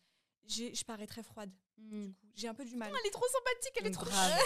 J'ai- 0.47 0.73
Je 0.73 0.83
parais 0.85 1.07
très 1.07 1.23
froide. 1.23 1.51
Hmm. 1.77 2.07
du 2.07 2.13
coup. 2.13 2.27
J'ai 2.35 2.47
un 2.47 2.53
peu 2.55 2.65
du 2.65 2.75
mal. 2.75 2.91
Elle 2.91 3.07
est 3.07 3.11
trop 3.11 3.27
sympathique, 3.27 3.73
elle 3.79 3.87
est 3.87 3.91
trop 3.91 4.05
Grave. 4.05 4.39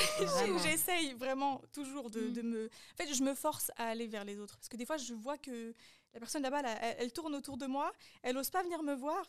J'essaye 0.63 1.13
vraiment 1.13 1.61
toujours 1.71 2.09
de, 2.09 2.21
Mm. 2.27 2.33
de 2.33 2.41
me. 2.41 2.65
En 2.93 2.97
fait, 2.97 3.13
je 3.13 3.23
me 3.23 3.33
force 3.33 3.71
à 3.77 3.85
aller 3.89 4.07
vers 4.07 4.25
les 4.25 4.37
autres. 4.39 4.57
Parce 4.57 4.67
que 4.67 4.75
des 4.77 4.85
fois, 4.85 4.97
je 4.97 5.13
vois 5.13 5.37
que 5.37 5.73
la 6.13 6.19
personne 6.19 6.41
là-bas, 6.43 6.61
là, 6.61 6.77
elle, 6.81 6.95
elle 6.99 7.13
tourne 7.13 7.33
autour 7.35 7.57
de 7.57 7.67
moi, 7.67 7.91
elle 8.21 8.37
ose 8.37 8.49
pas 8.49 8.63
venir 8.63 8.83
me 8.83 8.93
voir. 8.95 9.25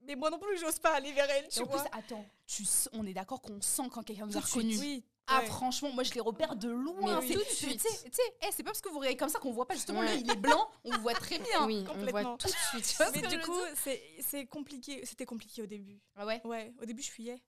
Mais 0.00 0.14
moi 0.16 0.30
non 0.30 0.38
plus, 0.38 0.58
j'ose 0.58 0.78
pas 0.78 0.94
aller 0.94 1.12
vers 1.12 1.28
elle. 1.30 1.44
Et 1.44 1.48
Tu 1.48 1.60
en 1.60 1.66
plus, 1.66 1.78
vois. 1.78 1.88
attends, 1.92 2.26
tu, 2.46 2.64
on 2.92 3.06
est 3.06 3.14
d'accord 3.14 3.40
qu'on 3.40 3.60
sent 3.60 3.82
quand 3.92 4.02
quelqu'un 4.02 4.26
nous 4.26 4.36
a 4.36 4.40
reconnus. 4.40 4.78
Oui. 4.80 5.04
Ah 5.30 5.42
franchement, 5.42 5.90
moi 5.92 6.02
je 6.04 6.12
les 6.14 6.20
repère 6.20 6.56
de 6.56 6.68
loin. 6.70 7.20
Mais 7.20 7.34
tout 7.34 7.38
de 7.40 7.44
suite. 7.44 7.82
Tu 7.82 7.88
sais, 8.12 8.22
eh, 8.42 8.46
c'est 8.52 8.62
pas 8.62 8.70
parce 8.70 8.80
que 8.80 8.88
vous 8.88 8.98
regardez 8.98 9.16
comme 9.16 9.28
ça 9.28 9.38
qu'on 9.38 9.52
voit 9.52 9.66
pas 9.66 9.74
justement 9.74 10.00
Ouais. 10.00 10.14
lui 10.14 10.22
il 10.22 10.30
est 10.30 10.36
blanc, 10.36 10.70
on 10.84 10.92
le 10.92 10.98
voit 10.98 11.14
très 11.14 11.38
bien. 11.38 11.66
Oui, 11.66 11.78
on 11.80 11.84
voit 11.84 11.94
complètement. 11.94 12.36
tout 12.38 12.48
de 12.48 12.52
suite. 12.52 12.98
Mais 13.14 13.22
je 13.24 13.28
du 13.36 13.40
coup, 13.40 13.60
c'est 13.76 14.02
c'est 14.20 14.46
compliqué. 14.46 15.04
C'était 15.04 15.26
compliqué 15.26 15.62
au 15.62 15.66
début. 15.66 16.00
Ah 16.16 16.24
ouais. 16.26 16.40
Ouais, 16.44 16.72
au 16.80 16.84
début, 16.86 17.02
je 17.02 17.10
fuyais. 17.10 17.42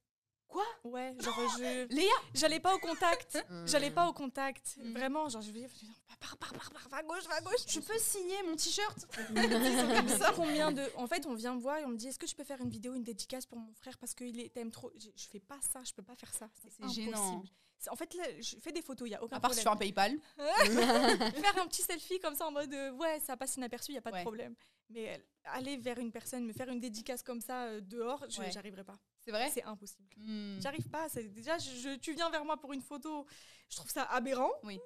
Quoi? 0.48 0.64
Ouais, 0.82 1.14
genre, 1.20 1.38
je. 1.58 1.86
Léa? 1.94 2.10
J'allais 2.34 2.58
pas 2.58 2.74
au 2.74 2.78
contact. 2.78 3.38
Mm. 3.50 3.66
J'allais 3.68 3.90
pas 3.92 4.08
au 4.08 4.12
contact. 4.12 4.76
Mm. 4.82 4.92
Vraiment, 4.94 5.28
genre, 5.28 5.42
je 5.42 5.52
vais 5.52 5.60
dire, 5.60 5.70
par, 6.18 6.36
par, 6.38 6.52
par, 6.52 6.70
par, 6.70 6.98
à 6.98 7.02
gauche, 7.04 7.24
va 7.28 7.40
gauche. 7.40 7.64
Tu 7.66 7.80
peux 7.80 7.98
signer 7.98 8.42
mon 8.48 8.56
t-shirt? 8.56 9.06
Je 9.16 10.08
sais 10.18 10.32
combien 10.34 10.72
de. 10.72 10.82
En 10.96 11.06
fait, 11.06 11.24
on 11.26 11.34
vient 11.34 11.54
me 11.54 11.60
voir 11.60 11.78
et 11.78 11.84
on 11.84 11.88
me 11.88 11.96
dit 11.96 12.08
est-ce 12.08 12.18
que 12.18 12.26
je 12.26 12.34
peux 12.34 12.42
faire 12.44 12.60
une 12.60 12.68
vidéo, 12.68 12.94
une 12.94 13.04
dédicace 13.04 13.46
pour 13.46 13.58
mon 13.58 13.72
frère 13.74 13.96
parce 13.98 14.14
qu'il 14.14 14.38
est- 14.40 14.48
t'aime 14.52 14.70
trop? 14.72 14.90
Je, 14.98 15.08
je 15.16 15.28
fais 15.28 15.38
pas 15.40 15.58
ça, 15.72 15.82
je 15.84 15.92
peux 15.92 16.02
pas 16.02 16.16
faire 16.16 16.34
ça. 16.34 16.48
C'est 16.62 16.70
C'est 16.72 16.88
gênant. 17.04 17.42
En 17.90 17.96
fait, 17.96 18.12
là, 18.14 18.24
je 18.40 18.56
fais 18.60 18.72
des 18.72 18.82
photos, 18.82 19.08
il 19.08 19.12
y 19.12 19.14
a 19.14 19.22
aucun 19.22 19.36
À 19.36 19.40
part 19.40 19.50
problème. 19.52 19.72
un 19.72 19.76
PayPal. 19.76 20.18
faire 20.36 21.58
un 21.62 21.66
petit 21.66 21.82
selfie 21.82 22.18
comme 22.20 22.34
ça 22.34 22.46
en 22.46 22.50
mode 22.52 22.72
euh, 22.72 22.90
ouais, 22.92 23.20
ça 23.20 23.36
passe 23.36 23.56
inaperçu, 23.56 23.92
il 23.92 23.94
y 23.94 23.98
a 23.98 24.02
pas 24.02 24.10
Ouais. 24.10 24.18
de 24.18 24.24
problème. 24.24 24.54
Mais 24.90 25.14
euh, 25.14 25.18
aller 25.44 25.76
vers 25.76 25.98
une 25.98 26.10
personne, 26.12 26.44
me 26.44 26.52
faire 26.52 26.68
une 26.68 26.80
dédicace 26.80 27.22
comme 27.22 27.40
ça 27.40 27.64
euh, 27.66 27.80
dehors, 27.80 28.24
je 28.28 28.40
Ouais. 28.40 28.50
j'arriverai 28.50 28.84
pas. 28.84 28.98
C'est 29.20 29.30
vrai? 29.30 29.50
C'est 29.52 29.62
impossible. 29.64 30.08
Hmm. 30.16 30.58
J'arrive 30.60 30.88
pas. 30.88 31.06
Déjà, 31.08 31.58
je, 31.58 31.70
je- 31.76 31.96
tu 31.96 32.12
viens 32.14 32.28
vers 32.30 32.44
moi 32.44 32.56
pour 32.58 32.72
une 32.72 32.82
photo, 32.82 33.24
je 33.68 33.76
trouve 33.76 33.90
ça 33.90 34.02
aberrant. 34.04 34.50
Oui. 34.64 34.78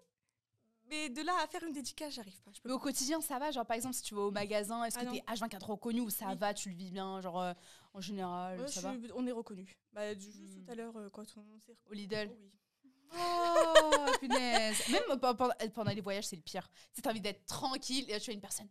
Mais 0.91 1.09
de 1.09 1.23
là 1.23 1.33
à 1.43 1.47
faire 1.47 1.65
une 1.65 1.73
dédicace, 1.73 2.13
j'arrive 2.13 2.39
pas. 2.43 2.51
Je 2.55 2.61
peux 2.61 2.69
Mais 2.69 2.75
au 2.75 2.79
pas. 2.79 2.85
quotidien, 2.85 3.21
ça 3.23 3.39
va. 3.39 3.51
Genre, 3.51 3.65
par 3.65 3.75
exemple, 3.77 3.95
si 3.95 4.03
tu 4.03 4.15
vas 4.15 4.21
au 4.21 4.31
magasin, 4.31 4.85
est-ce 4.85 4.99
Ah 5.01 5.07
que 5.07 5.13
t'es 5.13 5.25
H24 5.27 5.65
reconnu 5.65 6.01
ou 6.03 6.11
ça 6.11 6.27
Oui. 6.29 6.37
va, 6.37 6.53
tu 6.53 6.69
le 6.69 6.75
vis 6.77 6.91
bien 6.91 7.23
Genre, 7.23 7.41
euh, 7.41 7.55
en 7.95 8.01
général, 8.03 8.61
Ouais, 8.61 8.67
ça 8.69 8.83
va? 8.83 8.93
suis- 8.93 9.11
on 9.15 9.27
est 9.27 9.33
reconnu. 9.33 9.75
Bah, 9.95 10.13
juste 10.15 10.37
Hmm. 10.39 10.65
tout 10.67 10.71
à 10.71 10.75
l'heure, 10.75 10.93
quand 11.13 11.25
on 11.39 11.59
s'est 11.61 11.75
Au 11.91 11.95
Lidl. 11.95 12.29
Oh 12.31 12.37
oui. 12.39 12.51
Oh, 13.17 14.07
punaise. 14.21 14.77
Même 14.91 15.03
pe- 15.21 15.69
pendant, 15.73 15.91
les 15.91 16.01
voyages, 16.01 16.27
c'est 16.27 16.37
le 16.37 16.43
pire. 16.43 16.69
Tu 16.95 17.01
as 17.07 17.11
envie 17.11 17.21
d'être 17.21 17.45
tranquille 17.47 18.05
et 18.09 18.13
là, 18.13 18.21
tu 18.21 18.31
as 18.31 18.35
une 18.35 18.41
personne. 18.41 18.69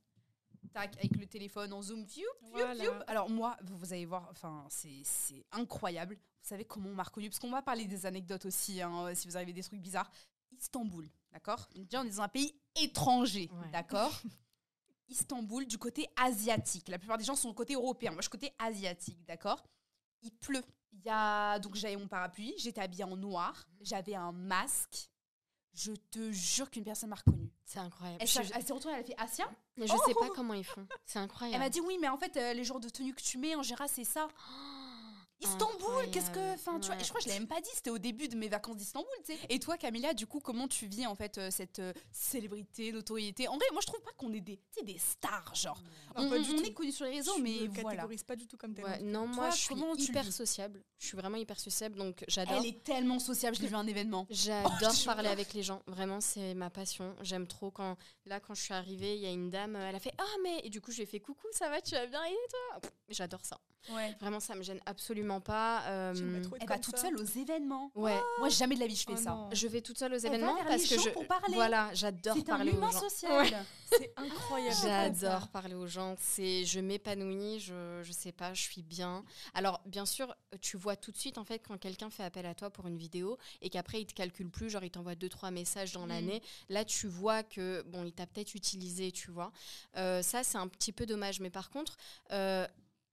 Tac, 0.74 0.96
avec 0.98 1.16
le 1.18 1.28
téléphone 1.28 1.72
en 1.74 1.82
zoom. 1.82 2.06
Fiou, 2.08 2.26
Voilà. 2.52 2.84
fiou. 2.84 2.92
Alors, 3.08 3.30
moi, 3.30 3.56
vous, 3.64 3.94
allez 3.94 4.06
voir, 4.06 4.28
enfin, 4.32 4.66
c'est 4.70 5.02
c'est 5.04 5.46
incroyable. 5.52 6.16
Vous 6.16 6.50
savez 6.50 6.66
comment 6.66 6.90
on 6.90 6.96
m'a 6.96 7.04
reconnu 7.04 7.30
Parce 7.30 7.40
qu'on 7.40 7.52
va 7.52 7.62
parler 7.62 7.86
des 7.86 8.06
anecdotes 8.06 8.46
aussi, 8.46 8.82
hein, 8.82 9.14
si 9.14 9.28
vous 9.28 9.36
arrivez 9.38 9.54
des 9.54 9.64
trucs 9.64 9.80
bizarres. 9.82 10.10
Istanbul, 10.60 11.08
d'accord? 11.32 11.68
Déjà, 11.76 12.02
on 12.02 12.06
est 12.06 12.10
dans 12.10 12.22
un 12.22 12.28
pays 12.28 12.56
étranger, 12.76 13.50
Ouais. 13.54 13.70
d'accord? 13.72 14.12
Istanbul, 15.10 15.68
du 15.68 15.78
côté 15.78 16.08
asiatique. 16.16 16.88
La 16.90 16.98
plupart 16.98 17.18
des 17.18 17.24
gens 17.24 17.36
sont 17.36 17.50
du 17.50 17.56
côté 17.56 17.74
européen. 17.74 18.12
Moi, 18.12 18.20
je 18.22 18.24
suis 18.24 18.30
côté 18.32 18.54
asiatique, 18.58 19.24
d'accord? 19.26 19.64
Il 20.22 20.32
pleut. 20.32 20.64
Il 20.94 21.02
y 21.06 21.10
a 21.10 21.60
donc 21.60 21.76
j'avais 21.76 21.98
mon 21.98 22.08
parapluie, 22.08 22.54
j'étais 22.58 22.82
habillée 22.82 23.04
en 23.04 23.18
noir, 23.18 23.68
j'avais 23.82 24.16
un 24.16 24.32
masque, 24.32 25.10
Je 25.74 25.92
te 26.12 26.32
jure 26.32 26.70
qu'une 26.70 26.84
personne 26.84 27.10
m'a 27.10 27.16
reconnue. 27.16 27.52
C'est 27.66 27.80
incroyable. 27.80 28.20
Elle 28.22 28.28
s'est 28.28 28.74
retournée, 28.74 28.98
elle 28.98 29.04
a 29.04 29.04
fait 29.04 29.16
Asia. 29.18 29.50
je 29.76 29.88
sais 29.88 30.14
pas 30.14 30.30
comment 30.36 30.54
ils 30.54 30.64
font. 30.64 30.88
C'est 31.06 31.20
incroyable. 31.20 31.56
Elle 31.56 31.62
m'a 31.62 31.70
dit 31.70 31.82
oui, 31.82 31.98
mais 32.00 32.10
en 32.10 32.18
fait, 32.18 32.38
euh, 32.38 32.54
les 32.54 32.64
genres 32.64 32.80
de 32.80 32.90
tenues 32.90 33.14
que 33.16 33.22
tu 33.22 33.38
mets, 33.40 33.56
en 33.56 33.64
général, 33.64 33.90
c'est 33.90 34.04
ça. 34.04 34.28
Istanbul, 35.44 36.10
qu'est-ce 36.12 36.32
que. 36.32 36.54
Enfin, 36.54 36.80
tu 36.80 36.88
vois, 36.88 36.98
je 36.98 37.08
crois 37.10 37.20
que 37.20 37.24
je 37.24 37.30
l'avais 37.30 37.40
même 37.40 37.48
pas 37.48 37.62
dit, 37.62 37.70
c'était 37.74 37.90
au 37.90 37.98
début 37.98 38.28
de 38.28 38.36
mes 38.36 38.48
vacances 38.48 38.78
d'Istanbul, 38.78 39.10
tu 39.26 39.34
sais. 39.34 39.40
Et 39.50 39.60
toi, 39.60 39.78
Camilla, 39.78 40.14
du 40.14 40.28
coup, 40.28 40.40
comment 40.40 40.68
tu 40.68 40.88
vis 40.88 41.06
en 41.08 41.16
fait 41.16 41.38
euh, 41.38 41.50
cette 41.52 41.80
euh, 41.80 41.94
célébrité, 42.12 42.92
notoriété? 42.92 43.48
En 43.48 43.56
vrai, 43.58 43.66
moi, 43.72 43.82
je 43.82 43.88
trouve 43.88 44.02
pas 44.02 44.12
qu'on 44.18 44.32
est 44.34 44.42
des, 44.42 44.58
tu 44.58 44.64
sais, 44.80 44.84
des 44.84 44.98
stars, 44.98 45.54
genre. 45.56 45.82
Non, 46.16 46.24
on 46.26 46.30
pas 46.30 46.36
on- 46.38 46.42
du 46.42 46.52
on 46.52 46.58
tout. 46.58 46.64
est 46.66 46.74
connus 46.74 46.92
sur 46.92 47.06
les 47.06 47.12
réseaux, 47.12 47.34
Je 47.38 47.42
mais 47.42 47.50
me 47.62 47.68
voilà. 47.68 47.90
catégorise 47.98 48.24
pas 48.24 48.36
du 48.36 48.48
tout 48.48 48.58
comme 48.58 48.74
tel. 48.74 48.86
Ouais, 48.86 49.00
non, 49.02 49.28
moi 49.28 49.48
Toi, 49.48 49.50
je 49.52 49.62
suis 49.62 49.76
tu 49.98 50.12
hyper 50.12 50.32
sociable. 50.32 50.82
Je 51.00 51.08
suis 51.08 51.18
vraiment 51.18 51.38
hyper 51.38 51.60
sociable, 51.60 51.98
donc 51.98 52.24
j'adore. 52.28 52.60
Elle 52.60 52.68
est 52.68 52.84
tellement 52.84 53.20
sociable, 53.20 53.56
je 53.58 53.62
l'ai 53.62 53.68
vu 53.68 53.76
à 53.76 53.80
un 53.80 53.88
événement. 53.88 54.26
J'adore 54.30 54.94
parler 55.06 55.30
avec 55.30 55.54
les 55.54 55.64
gens. 55.64 55.82
Vraiment, 55.88 56.22
c'est 56.22 56.54
ma 56.54 56.70
passion. 56.70 57.16
J'aime 57.22 57.48
trop 57.48 57.72
quand, 57.72 57.98
là, 58.26 58.40
quand 58.40 58.54
je 58.56 58.62
suis 58.62 58.74
arrivée, 58.74 59.16
il 59.16 59.22
y 59.22 59.26
a 59.26 59.30
une 59.32 59.50
dame, 59.50 59.76
elle 59.76 59.96
a 59.96 60.00
fait 60.00 60.14
Ah, 60.18 60.24
mais. 60.44 60.62
Et 60.64 60.70
du 60.70 60.80
coup, 60.82 60.92
je 60.92 60.98
lui 60.98 61.04
ai 61.04 61.06
fait 61.06 61.20
Coucou, 61.20 61.48
ça 61.52 61.70
va, 61.70 61.82
tu 61.82 61.92
vas 61.96 62.06
bien 62.08 62.24
Et 62.26 62.36
toi? 62.50 62.90
J'adore 63.10 63.44
ça. 63.46 63.60
Ouais. 63.90 64.16
Vraiment, 64.22 64.40
ça 64.40 64.56
me 64.56 64.64
gêne 64.64 64.80
absolument 64.86 65.33
pas. 65.42 65.84
euh, 65.88 66.44
trop 66.44 66.56
Elle 66.60 66.68
va 66.68 66.80
toute 66.80 66.98
seule 66.98 67.16
aux 67.18 67.24
événements. 67.24 67.92
Ouais, 67.96 68.20
Moi, 68.40 68.50
jamais 68.50 68.76
de 68.76 68.80
la 68.80 68.88
vie, 68.88 68.96
je 68.96 69.04
fais 69.06 69.14
Oh 69.14 69.18
ça. 69.22 69.32
non. 69.32 69.50
je 69.52 69.68
vais 69.68 69.82
toute 69.82 69.98
seule 69.98 70.14
aux 70.14 70.20
va 70.20 70.28
événements 70.28 70.56
vers 70.56 70.66
parce 70.66 70.90
les 70.90 70.96
que 70.98 71.02
je. 71.02 71.10
pour 71.10 71.26
parler. 71.28 71.54
Voilà, 71.56 71.90
j'adore 71.94 72.38
un 72.38 72.42
parler 72.42 72.72
aux 72.72 72.82
gens. 72.82 73.00
social. 73.00 73.66
C'est 73.98 74.12
incroyable. 74.18 74.76
J'adore 74.82 75.48
parler 75.50 75.76
aux 75.76 75.86
gens. 75.88 76.16
C'est, 76.20 76.66
je 76.66 76.80
m'épanouis. 76.80 77.60
Je, 77.60 78.02
je 78.04 78.12
sais 78.12 78.32
pas, 78.32 78.54
je 78.54 78.62
suis 78.62 78.82
bien. 78.82 79.24
Alors, 79.54 79.82
bien 79.86 80.06
sûr, 80.06 80.36
tu 80.62 80.78
vois 80.78 80.96
tout 80.96 81.12
de 81.12 81.18
suite 81.18 81.38
en 81.38 81.44
fait 81.44 81.60
quand 81.60 81.78
quelqu'un 81.78 82.10
fait 82.10 82.24
appel 82.24 82.46
à 82.48 82.56
toi 82.56 82.70
pour 82.72 82.88
une 82.88 82.98
vidéo 82.98 83.38
et 83.62 83.70
qu'après 83.70 84.02
il 84.02 84.06
te 84.08 84.14
calcule 84.14 84.50
plus, 84.50 84.70
genre 84.70 84.84
il 84.84 84.90
t'envoie 84.92 85.16
deux 85.16 85.30
trois 85.30 85.52
messages 85.52 85.92
dans 85.94 86.06
Mm. 86.06 86.10
l'année. 86.10 86.42
Là, 86.70 86.86
tu 86.86 87.08
vois 87.08 87.44
que 87.44 87.84
bon, 87.84 88.04
il 88.04 88.14
t'a 88.14 88.26
peut-être 88.26 88.56
utilisé, 88.56 89.12
tu 89.12 89.30
vois. 89.32 89.52
Euh, 89.98 90.22
ça, 90.24 90.44
c'est 90.44 90.58
un 90.58 90.68
petit 90.68 90.92
peu 90.92 91.06
dommage. 91.06 91.40
Mais 91.40 91.50
par 91.52 91.70
contre. 91.70 91.98
euh, 92.32 92.66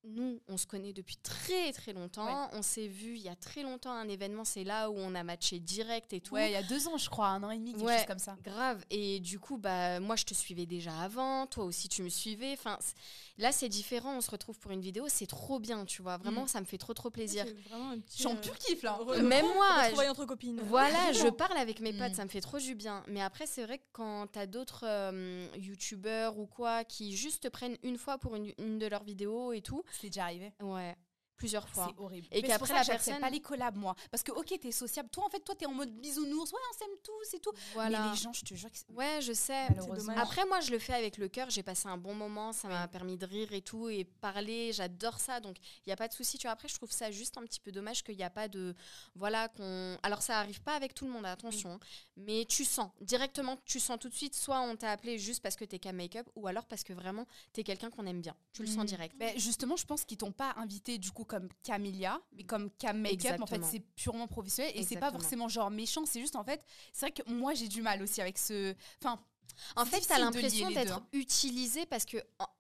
nous, 0.04 0.40
on 0.48 0.56
se 0.56 0.66
connaît 0.66 0.92
depuis 0.92 1.16
très 1.18 1.72
très 1.72 1.92
longtemps. 1.92 2.48
On 2.52 2.62
s'est 2.62 2.86
vu 2.88 3.16
il 3.16 3.22
y 3.22 3.28
a 3.28 3.36
très 3.36 3.62
longtemps 3.62 3.90
à 3.92 3.96
un 3.96 4.08
événement. 4.08 4.44
C'est 4.44 4.64
là 4.64 4.90
où 4.90 4.94
on 4.96 5.14
a 5.14 5.22
matché 5.22 5.58
direct 5.60 6.12
et 6.14 6.20
tout. 6.20 6.34
Ouais, 6.34 6.48
il 6.50 6.52
y 6.52 6.56
a 6.56 6.62
deux 6.62 6.88
ans, 6.88 6.96
je 6.96 7.10
crois, 7.10 7.28
un 7.28 7.42
an 7.42 7.50
et 7.50 7.58
demi, 7.58 7.72
quelque 7.74 7.84
Ouais. 7.84 7.98
chose 7.98 8.06
comme 8.06 8.18
ça. 8.18 8.36
Grave. 8.42 8.82
Et 8.90 9.20
du 9.20 9.38
coup, 9.38 9.58
bah, 9.58 10.00
moi, 10.00 10.16
je 10.16 10.24
te 10.24 10.32
suivais 10.34 10.64
déjà 10.66 10.98
avant. 11.00 11.46
Toi 11.46 11.64
aussi, 11.64 11.88
tu 11.88 12.02
me 12.02 12.08
suivais. 12.08 12.52
Enfin, 12.54 12.78
là, 13.38 13.52
c'est 13.52 13.68
différent. 13.68 14.16
On 14.16 14.20
se 14.22 14.30
retrouve 14.30 14.58
pour 14.58 14.70
une 14.70 14.80
vidéo. 14.80 15.04
C'est 15.08 15.26
trop 15.26 15.58
bien, 15.60 15.84
tu 15.84 16.00
vois. 16.02 16.16
Vraiment, 16.16 16.44
Mm. 16.44 16.48
ça 16.48 16.60
me 16.60 16.66
fait 16.66 16.78
trop, 16.78 16.94
trop 16.94 17.10
plaisir. 17.10 17.44
J'en 18.18 18.32
euh, 18.32 18.36
pur 18.40 18.56
kiff 18.56 18.82
là. 18.82 18.98
re- 19.02 19.20
Même 19.20 19.46
moi, 19.54 19.82
retrouvailles 19.82 20.08
entre 20.08 20.24
copines. 20.24 20.60
Voilà, 20.64 21.12
je 21.12 21.28
parle 21.36 21.58
avec 21.58 21.80
mes 21.80 21.92
potes, 21.92 22.12
Mm. 22.12 22.14
ça 22.14 22.24
me 22.24 22.30
fait 22.30 22.40
trop 22.40 22.58
du 22.58 22.74
bien. 22.74 23.04
Mais 23.06 23.20
après, 23.20 23.46
c'est 23.46 23.64
vrai 23.64 23.78
que 23.78 23.84
quand 23.92 24.26
t'as 24.32 24.46
d'autres 24.46 24.84
euh, 24.86 25.46
youtubeurs 25.58 26.38
ou 26.38 26.46
quoi 26.46 26.84
qui 26.84 27.14
juste 27.16 27.42
te 27.42 27.48
prennent 27.48 27.76
une 27.82 27.98
fois 27.98 28.18
pour 28.18 28.34
une, 28.36 28.52
une 28.58 28.78
de 28.78 28.86
leurs 28.86 29.04
vidéos 29.04 29.52
et 29.52 29.60
tout, 29.60 29.84
C'est 29.90 30.08
déjà 30.08 30.24
arrivé. 30.24 30.52
ouais, 30.62 30.96
plusieurs 31.40 31.66
fois. 31.70 31.86
C'est 31.88 32.02
horrible. 32.02 32.28
Et 32.30 32.42
Mais 32.42 32.48
qu'après, 32.48 32.74
la 32.74 32.84
personne- 32.84 33.18
pas 33.18 33.30
les 33.30 33.40
collabs, 33.40 33.74
moi. 33.76 33.96
Parce 34.10 34.22
que, 34.22 34.30
ok, 34.30 34.58
t'es 34.60 34.70
sociable. 34.72 35.08
Toi, 35.08 35.24
en 35.24 35.30
fait, 35.30 35.40
toi, 35.40 35.54
t'es 35.54 35.64
en 35.64 35.72
mode 35.72 35.90
bisounours. 35.90 36.52
Ouais, 36.52 36.58
on 36.70 36.78
s'aime 36.78 36.96
tous 37.02 37.34
et 37.34 37.40
tout. 37.40 37.50
Voilà. 37.72 37.98
Mais 38.04 38.10
les 38.10 38.16
gens, 38.16 38.32
je 38.34 38.44
te 38.44 38.54
jure 38.54 38.70
que 38.70 38.92
Ouais, 38.92 39.20
je 39.22 39.32
sais. 39.32 39.66
Après, 40.16 40.44
moi, 40.44 40.60
je 40.60 40.70
le 40.70 40.78
fais 40.78 40.92
avec 40.92 41.16
le 41.16 41.28
cœur. 41.28 41.48
J'ai 41.48 41.62
passé 41.62 41.88
un 41.88 41.96
bon 41.96 42.14
moment. 42.14 42.52
Ça 42.52 42.68
m'a 42.68 42.86
permis 42.88 43.16
de 43.16 43.24
rire 43.24 43.52
et 43.54 43.62
tout 43.62 43.88
et 43.88 44.04
parler. 44.04 44.72
J'adore 44.74 45.18
ça. 45.18 45.40
Donc, 45.40 45.56
il 45.86 45.88
n'y 45.88 45.92
a 45.94 45.96
pas 45.96 46.08
de 46.08 46.12
souci. 46.12 46.36
Tu 46.36 46.46
vois, 46.46 46.52
après, 46.52 46.68
je 46.68 46.74
trouve 46.74 46.92
ça 46.92 47.10
juste 47.10 47.38
un 47.38 47.42
petit 47.42 47.60
peu 47.60 47.72
dommage 47.72 48.04
qu'il 48.04 48.16
n'y 48.16 48.22
a 48.22 48.30
pas 48.30 48.46
de. 48.46 48.74
Voilà, 49.14 49.48
qu'on. 49.48 49.96
Alors, 50.02 50.20
ça 50.20 50.38
arrive 50.38 50.60
pas 50.60 50.74
avec 50.74 50.92
tout 50.94 51.06
le 51.06 51.10
monde, 51.12 51.24
attention. 51.24 51.80
Mais 52.18 52.44
tu 52.44 52.66
sens. 52.66 52.90
Directement, 53.00 53.56
tu 53.64 53.80
sens 53.80 53.98
tout 53.98 54.10
de 54.10 54.14
suite. 54.14 54.34
Soit 54.34 54.60
on 54.60 54.76
t'a 54.76 54.90
appelé 54.92 55.18
juste 55.18 55.42
parce 55.42 55.56
que 55.56 55.64
t'es 55.64 55.78
cam 55.78 55.96
make-up 55.96 56.28
ou 56.34 56.46
alors 56.46 56.66
parce 56.66 56.84
que 56.84 56.92
vraiment, 56.92 57.26
t'es 57.54 57.64
quelqu'un 57.64 57.88
qu'on 57.90 58.04
aime 58.06 58.20
bien. 58.20 58.36
Tu 58.52 58.60
le 58.62 58.68
sens 58.68 58.84
direct. 58.84 59.16
Ben, 59.16 59.38
justement, 59.38 59.76
je 59.76 59.86
pense 59.86 60.04
qu'ils 60.04 60.18
t'ont 60.18 60.32
pas 60.32 60.52
invité 60.56 60.98
du 60.98 61.10
coup 61.10 61.24
comme 61.30 61.48
Camélia, 61.62 62.20
mais 62.32 62.42
comme 62.42 62.70
Cam 62.78 62.98
Makeup. 63.00 63.40
En 63.40 63.46
fait, 63.46 63.62
c'est 63.64 63.80
purement 63.94 64.26
professionnel 64.26 64.72
et 64.74 64.82
c'est 64.82 64.96
pas 64.96 65.12
forcément 65.12 65.48
genre 65.48 65.70
méchant. 65.70 66.04
C'est 66.04 66.20
juste 66.20 66.34
en 66.34 66.42
fait, 66.44 66.60
c'est 66.92 67.06
vrai 67.06 67.12
que 67.12 67.30
moi 67.32 67.54
j'ai 67.54 67.68
du 67.68 67.82
mal 67.82 68.02
aussi 68.02 68.20
avec 68.20 68.36
ce. 68.36 68.74
Enfin, 69.00 69.22
En 69.76 69.84
fait, 69.84 70.00
t'as 70.00 70.18
l'impression 70.18 70.70
d'être 70.70 70.94
hein. 70.94 71.06
utilisé 71.12 71.86
parce 71.86 72.04
que 72.04 72.16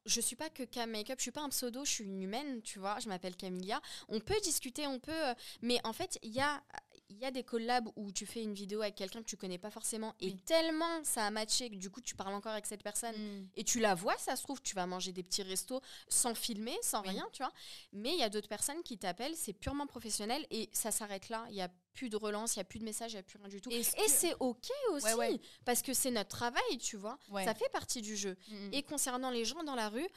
je 0.06 0.20
suis 0.20 0.36
pas 0.36 0.50
que 0.50 0.62
cam 0.62 0.88
make-up, 0.90 1.18
je 1.18 1.22
suis 1.22 1.30
pas 1.32 1.42
un 1.42 1.48
pseudo, 1.48 1.84
je 1.84 1.90
suis 1.90 2.04
une 2.04 2.22
humaine, 2.22 2.62
tu 2.62 2.78
vois. 2.78 2.98
Je 3.00 3.08
m'appelle 3.08 3.36
Camilia. 3.36 3.80
On 4.08 4.20
peut 4.20 4.38
discuter, 4.42 4.86
on 4.86 4.98
peut. 5.00 5.10
euh, 5.12 5.34
Mais 5.62 5.80
en 5.84 5.92
fait, 5.92 6.18
il 6.22 6.30
y 6.32 6.40
a. 6.40 6.62
Il 7.10 7.18
y 7.18 7.24
a 7.24 7.30
des 7.30 7.42
collabs 7.44 7.88
où 7.96 8.12
tu 8.12 8.24
fais 8.24 8.42
une 8.42 8.54
vidéo 8.54 8.80
avec 8.82 8.94
quelqu'un 8.94 9.20
que 9.20 9.26
tu 9.28 9.36
connais 9.36 9.58
pas 9.58 9.70
forcément 9.70 10.14
et 10.20 10.26
Oui. 10.26 10.36
tellement 10.46 11.02
ça 11.04 11.26
a 11.26 11.30
matché 11.30 11.68
que 11.68 11.74
du 11.74 11.90
coup 11.90 12.00
tu 12.00 12.14
parles 12.14 12.32
encore 12.32 12.52
avec 12.52 12.66
cette 12.66 12.82
personne 12.82 13.14
mm, 13.16 13.48
et 13.56 13.64
tu 13.64 13.80
la 13.80 13.94
vois, 13.94 14.16
ça 14.16 14.36
se 14.36 14.42
trouve, 14.44 14.62
tu 14.62 14.74
vas 14.74 14.86
manger 14.86 15.12
des 15.12 15.22
petits 15.22 15.42
restos 15.42 15.80
sans 16.08 16.34
filmer, 16.34 16.76
sans 16.82 17.02
Oui. 17.02 17.10
rien, 17.10 17.26
tu 17.32 17.42
vois. 17.42 17.52
Mais 17.92 18.12
il 18.12 18.18
y 18.18 18.22
a 18.22 18.28
d'autres 18.30 18.48
personnes 18.48 18.82
qui 18.82 18.96
t'appellent, 18.96 19.36
c'est 19.36 19.52
purement 19.52 19.86
professionnel 19.86 20.46
et 20.50 20.70
ça 20.72 20.90
s'arrête 20.90 21.28
là. 21.28 21.44
Il 21.50 21.56
y 21.56 21.60
a 21.62 21.68
plus 21.94 22.08
de 22.08 22.16
relance, 22.16 22.54
il 22.54 22.60
y 22.60 22.62
a 22.62 22.64
plus 22.64 22.78
de 22.78 22.84
message, 22.84 23.12
il 23.12 23.16
y 23.16 23.18
a 23.18 23.22
plus 23.24 23.38
rien 23.38 23.48
du 23.48 23.60
tout. 23.60 23.70
Est-ce 23.70 23.94
Et 23.96 24.04
que- 24.04 24.10
c'est 24.10 24.34
ok 24.38 24.70
aussi 24.92 25.06
Ouais, 25.06 25.14
ouais. 25.14 25.40
parce 25.64 25.82
que 25.82 25.92
c'est 25.92 26.10
notre 26.12 26.30
travail, 26.30 26.78
tu 26.78 26.96
vois. 26.96 27.18
ouais. 27.30 27.44
Ça 27.44 27.54
fait 27.54 27.68
partie 27.70 28.00
du 28.02 28.16
jeu. 28.16 28.36
Mm, 28.48 28.68
Et 28.72 28.82
concernant 28.84 29.30
les 29.30 29.44
gens 29.44 29.62
dans 29.64 29.74
la 29.74 29.88
rue, 29.88 30.08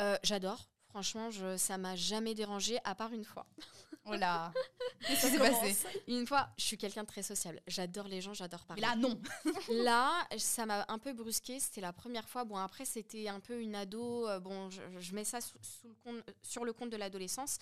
euh, 0.00 0.16
j'adore. 0.22 0.68
Franchement, 0.90 1.30
je, 1.30 1.58
ça 1.58 1.76
m'a 1.76 1.94
jamais 1.96 2.34
dérangé 2.34 2.78
à 2.84 2.94
part 2.94 3.12
une 3.12 3.24
fois. 3.24 3.46
Oh 4.08 4.14
là. 4.14 4.52
Qu'est-ce 5.06 5.26
qui 5.26 5.32
s'est 5.32 5.38
passé 5.38 5.76
Une 6.08 6.26
fois, 6.26 6.48
je 6.56 6.64
suis 6.64 6.78
quelqu'un 6.78 7.02
de 7.02 7.08
très 7.08 7.22
sociable. 7.22 7.60
J'adore 7.66 8.06
les 8.08 8.20
gens, 8.20 8.32
j'adore 8.34 8.64
Mais 8.70 8.80
parler. 8.80 9.02
là, 9.02 9.08
non. 9.08 9.20
Là, 9.84 10.26
ça 10.38 10.64
m'a 10.66 10.84
un 10.88 10.98
peu 10.98 11.12
brusqué. 11.12 11.58
C'était 11.60 11.80
la 11.80 11.92
première 11.92 12.28
fois. 12.28 12.44
Bon, 12.44 12.56
après, 12.56 12.84
c'était 12.84 13.28
un 13.28 13.40
peu 13.40 13.60
une 13.60 13.74
ado. 13.74 14.28
euh, 14.28 14.38
Bon, 14.40 14.70
je, 14.70 14.80
je 15.00 15.14
mets 15.14 15.24
ça 15.24 15.40
sous, 15.40 15.58
sous 15.60 15.88
le 15.88 15.94
compte, 16.04 16.22
sur 16.42 16.64
le 16.64 16.72
compte 16.72 16.90
de 16.90 16.96
l'adolescence. 16.96 17.58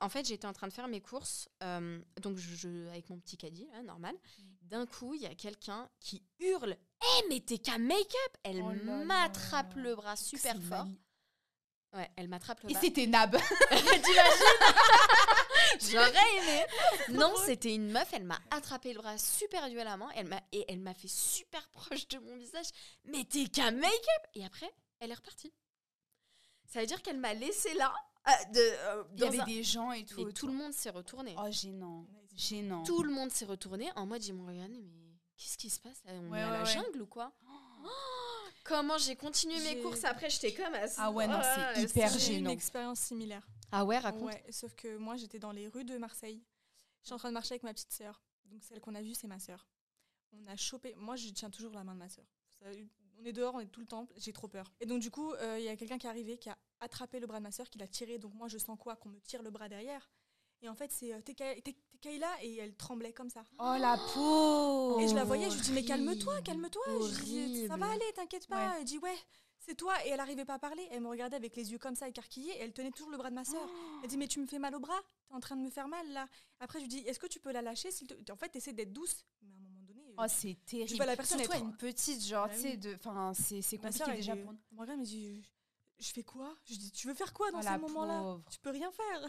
En 0.00 0.08
fait, 0.08 0.26
j'étais 0.26 0.46
en 0.46 0.52
train 0.52 0.66
de 0.68 0.72
faire 0.72 0.88
mes 0.88 1.00
courses, 1.00 1.48
euh, 1.62 2.00
donc 2.20 2.36
je, 2.38 2.54
je- 2.56 2.88
avec 2.88 3.08
mon 3.10 3.18
petit 3.18 3.36
caddie, 3.36 3.68
là, 3.72 3.82
normal. 3.82 4.14
D'un 4.62 4.86
coup, 4.86 5.14
il 5.14 5.20
y 5.22 5.26
a 5.26 5.34
quelqu'un 5.34 5.88
qui 6.00 6.22
hurle 6.40 6.76
Eh, 7.02 7.28
mais 7.28 7.40
t'es 7.40 7.58
qu'un 7.58 7.78
make-up 7.78 8.36
Elle 8.42 8.62
Oh 8.62 8.72
m'attrape 9.04 9.74
le 9.76 9.94
bras 9.94 10.16
super 10.16 10.56
fort. 10.62 10.86
Ouais, 11.94 12.10
elle 12.16 12.28
m'attrape 12.28 12.62
le 12.62 12.70
Et 12.70 12.72
bras. 12.72 12.80
c'était 12.80 13.06
Nab. 13.06 13.36
J'aurais 15.90 16.36
aimé. 16.38 16.66
Non, 17.10 17.32
c'était 17.44 17.74
une 17.74 17.90
meuf. 17.90 18.08
Elle 18.12 18.24
m'a 18.24 18.38
attrapé 18.50 18.92
le 18.92 19.00
bras 19.00 19.16
super 19.18 19.68
violemment. 19.68 20.10
Elle 20.14 20.28
m'a 20.28 20.40
et 20.52 20.64
elle 20.68 20.80
m'a 20.80 20.94
fait 20.94 21.08
super 21.08 21.66
proche 21.70 22.06
de 22.08 22.18
mon 22.18 22.36
visage. 22.36 22.66
Mais 23.04 23.24
t'es 23.24 23.46
qu'un 23.46 23.70
make-up. 23.72 24.22
Et 24.34 24.44
après, 24.44 24.72
elle 25.00 25.10
est 25.10 25.14
repartie. 25.14 25.52
Ça 26.66 26.80
veut 26.80 26.86
dire 26.86 27.02
qu'elle 27.02 27.18
m'a 27.18 27.34
laissé 27.34 27.74
là. 27.74 27.92
euh, 28.28 28.30
de, 28.52 28.58
euh, 28.60 29.04
Il 29.14 29.18
y 29.18 29.20
dans 29.20 29.26
avait 29.28 29.40
un- 29.40 29.44
des 29.44 29.62
gens 29.64 29.92
et 29.92 30.04
tout. 30.04 30.28
Et 30.28 30.32
tout 30.32 30.46
le 30.46 30.52
monde 30.54 30.72
s'est 30.72 30.90
retourné. 30.90 31.34
Oh, 31.38 31.50
gênant. 31.50 32.06
Gênant. 32.36 32.82
Tout 32.84 33.02
le 33.02 33.12
monde 33.12 33.30
s'est 33.30 33.44
retourné 33.44 33.90
en 33.96 34.06
mode 34.06 34.24
ils 34.24 34.32
m'ont 34.32 34.46
regardé 34.46 34.78
mais 34.78 35.18
qu'est-ce 35.36 35.58
qui 35.58 35.68
se 35.68 35.78
passe 35.80 36.02
là? 36.06 36.12
On 36.14 36.30
Ouais, 36.30 36.38
est 36.38 36.42
à 36.42 36.46
ouais, 36.46 36.52
la 36.58 36.62
ouais. 36.64 36.70
jungle 36.72 37.02
ou 37.02 37.06
quoi? 37.06 37.30
Oh, 37.46 37.88
Comment 38.64 38.96
j'ai 38.96 39.16
continué 39.16 39.58
mes 39.58 39.70
J'ai- 39.74 39.80
courses 39.82 40.04
après? 40.04 40.30
J'étais 40.30 40.54
comme 40.54 40.72
à- 40.72 40.86
Ah 40.96 41.10
ouais, 41.10 41.26
non, 41.26 41.38
Oh 41.42 41.46
c'est 41.74 41.82
hyper 41.82 42.08
J'ai 42.10 42.14
eu 42.14 42.36
une 42.36 42.44
gênant. 42.44 42.50
expérience 42.50 43.00
similaire. 43.00 43.46
Ah 43.72 43.84
ouais 43.84 43.98
raconte. 43.98 44.22
Ouais, 44.22 44.44
sauf 44.50 44.74
que 44.74 44.96
moi, 44.96 45.16
j'étais 45.16 45.38
dans 45.38 45.52
les 45.52 45.66
rues 45.68 45.84
de 45.84 45.96
Marseille. 45.98 46.42
Je 47.02 47.06
suis 47.06 47.14
en 47.14 47.18
train 47.18 47.28
de 47.30 47.34
marcher 47.34 47.52
avec 47.54 47.62
ma 47.64 47.72
petite 47.72 47.92
sœur. 47.92 48.22
Donc, 48.44 48.62
celle 48.62 48.80
qu'on 48.80 48.94
a 48.94 49.02
vue, 49.02 49.14
c'est 49.14 49.26
ma 49.26 49.38
sœur. 49.38 49.66
On 50.32 50.46
a 50.46 50.56
chopé. 50.56 50.94
Moi, 50.96 51.16
je 51.16 51.28
tiens 51.30 51.50
toujours 51.50 51.72
la 51.72 51.82
main 51.84 51.94
de 51.94 51.98
ma 51.98 52.08
sœur. 52.08 52.24
On 53.18 53.24
est 53.24 53.32
dehors, 53.32 53.54
on 53.54 53.60
est 53.60 53.66
tout 53.66 53.80
le 53.80 53.86
temps. 53.86 54.08
J'ai 54.16 54.32
trop 54.32 54.48
peur. 54.48 54.72
Et 54.80 54.86
donc, 54.86 55.00
du 55.00 55.10
coup, 55.10 55.32
euh, 55.32 55.58
il 55.58 55.64
y 55.64 55.68
a 55.68 55.76
quelqu'un 55.76 55.98
qui 55.98 56.06
est 56.06 56.10
arrivé, 56.10 56.38
qui 56.38 56.48
a 56.48 56.56
attrapé 56.80 57.18
le 57.20 57.26
bras 57.26 57.38
de 57.38 57.42
ma 57.42 57.50
sœur, 57.52 57.68
qui 57.68 57.78
l'a 57.78 57.88
tiré. 57.88 58.18
Donc, 58.18 58.34
moi, 58.34 58.48
je 58.48 58.58
sens 58.58 58.78
quoi? 58.78 58.96
Qu'on 58.96 59.08
me 59.10 59.20
tire 59.20 59.42
le 59.42 59.50
bras 59.50 59.68
derrière. 59.68 60.10
Et 60.60 60.68
en 60.68 60.74
fait, 60.76 60.92
c'est 60.92 61.12
euh, 61.12 61.20
t'es 61.20 61.34
Kay- 61.34 61.60
t'es- 61.62 61.72
t'es 61.72 61.98
Kayla 61.98 62.30
et 62.44 62.56
elle 62.58 62.76
tremblait 62.76 63.12
comme 63.12 63.30
ça. 63.30 63.42
Oh 63.58 63.74
la 63.80 63.96
peau. 64.14 65.00
Et 65.00 65.08
je 65.08 65.14
la 65.16 65.24
voyais, 65.24 65.50
je 65.50 65.56
lui 65.56 65.62
dis 65.62 65.72
mais 65.72 65.84
calme-toi, 65.84 66.40
calme-toi. 66.42 66.82
Je 66.86 67.22
dis, 67.24 67.66
ça 67.66 67.76
va 67.76 67.90
aller, 67.90 68.12
t'inquiète 68.14 68.46
pas. 68.46 68.76
Elle 68.78 68.84
dit 68.84 68.98
ouais, 68.98 69.16
c'est 69.64 69.74
toi. 69.74 69.94
Et 70.06 70.10
elle 70.10 70.20
arrivait 70.20 70.44
pas 70.44 70.54
à 70.54 70.58
parler. 70.58 70.86
Elle 70.90 71.00
me 71.02 71.08
regardait 71.08 71.36
avec 71.36 71.56
les 71.56 71.72
yeux 71.72 71.78
comme 71.78 71.94
ça 71.94 72.08
écarquillés. 72.08 72.52
Et 72.52 72.60
elle 72.60 72.72
tenait 72.72 72.90
toujours 72.90 73.10
le 73.10 73.16
bras 73.16 73.30
de 73.30 73.34
ma 73.34 73.44
sœur. 73.44 73.68
Elle 74.02 74.08
dit 74.10 74.16
mais 74.16 74.28
tu 74.28 74.40
me 74.40 74.46
fais 74.46 74.58
mal 74.58 74.74
au 74.74 74.80
bras. 74.80 75.00
T'es 75.28 75.34
en 75.34 75.40
train 75.40 75.56
de 75.56 75.62
me 75.62 75.70
faire 75.70 75.88
mal 75.88 76.06
là. 76.12 76.26
Après 76.60 76.78
je 76.78 76.84
lui 76.84 76.88
dis 76.88 76.98
est-ce 77.00 77.18
que 77.18 77.26
tu 77.26 77.40
peux 77.40 77.52
la 77.52 77.62
lâcher. 77.62 77.88
En 78.30 78.36
fait 78.36 78.48
t'essaies 78.48 78.72
d'être 78.72 78.92
douce. 78.92 79.24
Mais 79.42 79.48
à 79.52 79.56
un 79.56 79.60
moment 79.60 79.82
donné. 79.86 80.00
euh, 80.10 80.14
Oh, 80.18 80.24
c'est 80.28 80.56
terrible. 80.66 80.96
vois 80.96 81.06
la 81.06 81.16
personne 81.16 81.38
Surtout 81.38 81.54
être- 81.56 81.64
une 81.64 81.76
petite, 81.76 82.22
genre, 82.24 82.46
Bah 82.48 82.54
tu 82.54 82.60
sais, 82.60 82.70
oui. 82.72 82.78
de. 82.78 82.94
Enfin, 82.94 83.32
c'est 83.34 83.62
compliqué 83.78 84.04
elle 84.08 84.16
déjà 84.16 84.36
pour 84.36 84.50
elle 84.50 84.56
me 84.76 84.80
regarde, 84.80 84.90
elle 84.98 85.00
me 85.00 85.04
dit 85.04 85.42
je 85.98 86.08
fais 86.10 86.24
quoi? 86.24 86.52
Je 86.64 86.74
dis 86.74 86.90
tu 86.90 87.06
veux 87.06 87.14
faire 87.14 87.32
quoi 87.32 87.52
dans 87.52 87.60
Oh, 87.60 87.62
ce 87.62 87.78
moment-là. 87.78 88.36
Tu 88.50 88.58
peux 88.58 88.70
rien 88.70 88.90
faire. 88.90 89.28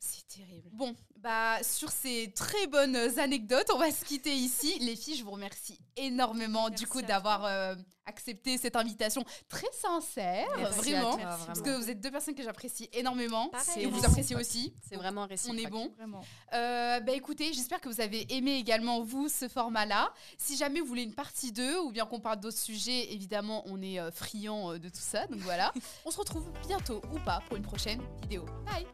C'est 0.00 0.26
terrible. 0.28 0.68
Bon, 0.72 0.94
bah 1.16 1.62
sur 1.62 1.90
ces 1.90 2.30
très 2.34 2.66
bonnes 2.66 2.96
anecdotes, 3.18 3.70
on 3.74 3.78
va 3.78 3.90
se 3.90 4.04
quitter 4.04 4.34
ici. 4.34 4.78
Les 4.80 4.96
filles, 4.96 5.16
je 5.16 5.24
vous 5.24 5.30
remercie 5.30 5.78
énormément 5.96 6.68
du 6.68 6.86
coup 6.86 7.00
d'avoir 7.00 7.44
euh, 7.46 7.74
accepté 8.06 8.58
cette 8.58 8.76
invitation 8.76 9.24
très 9.48 9.70
sincère, 9.72 10.46
Merci 10.58 10.92
vraiment. 10.92 11.16
toi, 11.16 11.38
Parce 11.46 11.60
que 11.62 11.70
vous 11.76 11.90
êtes 11.90 12.00
deux 12.00 12.10
personnes 12.10 12.34
que 12.34 12.42
j'apprécie 12.42 12.88
énormément 12.92 13.48
Pareil. 13.50 13.84
et 13.84 13.86
vous 13.86 14.04
appréciez 14.04 14.36
aussi. 14.36 14.74
C'est 14.88 14.96
vraiment 14.96 15.22
On 15.24 15.26
réciproque. 15.26 15.60
est 15.60 15.70
bon. 15.70 15.92
Vraiment. 15.96 16.22
Euh, 16.52 17.00
bah 17.00 17.12
écoutez, 17.12 17.52
j'espère 17.52 17.80
que 17.80 17.88
vous 17.88 18.00
avez 18.00 18.26
aimé 18.34 18.56
également 18.56 19.02
vous 19.02 19.28
ce 19.28 19.48
format-là. 19.48 20.12
Si 20.38 20.56
jamais 20.56 20.80
vous 20.80 20.86
voulez 20.86 21.02
une 21.04 21.14
partie 21.14 21.52
2 21.52 21.78
ou 21.80 21.92
bien 21.92 22.06
qu'on 22.06 22.20
parle 22.20 22.40
d'autres 22.40 22.58
sujets, 22.58 23.12
évidemment, 23.12 23.62
on 23.66 23.80
est 23.82 24.00
euh, 24.00 24.10
friand 24.10 24.72
euh, 24.72 24.78
de 24.78 24.88
tout 24.88 24.94
ça. 25.00 25.26
Donc 25.28 25.40
voilà. 25.40 25.72
on 26.04 26.10
se 26.10 26.18
retrouve 26.18 26.50
bientôt 26.66 27.00
ou 27.12 27.18
pas 27.20 27.40
pour 27.48 27.56
une 27.56 27.62
prochaine 27.64 28.00
vidéo. 28.22 28.44
Bye 28.66 28.86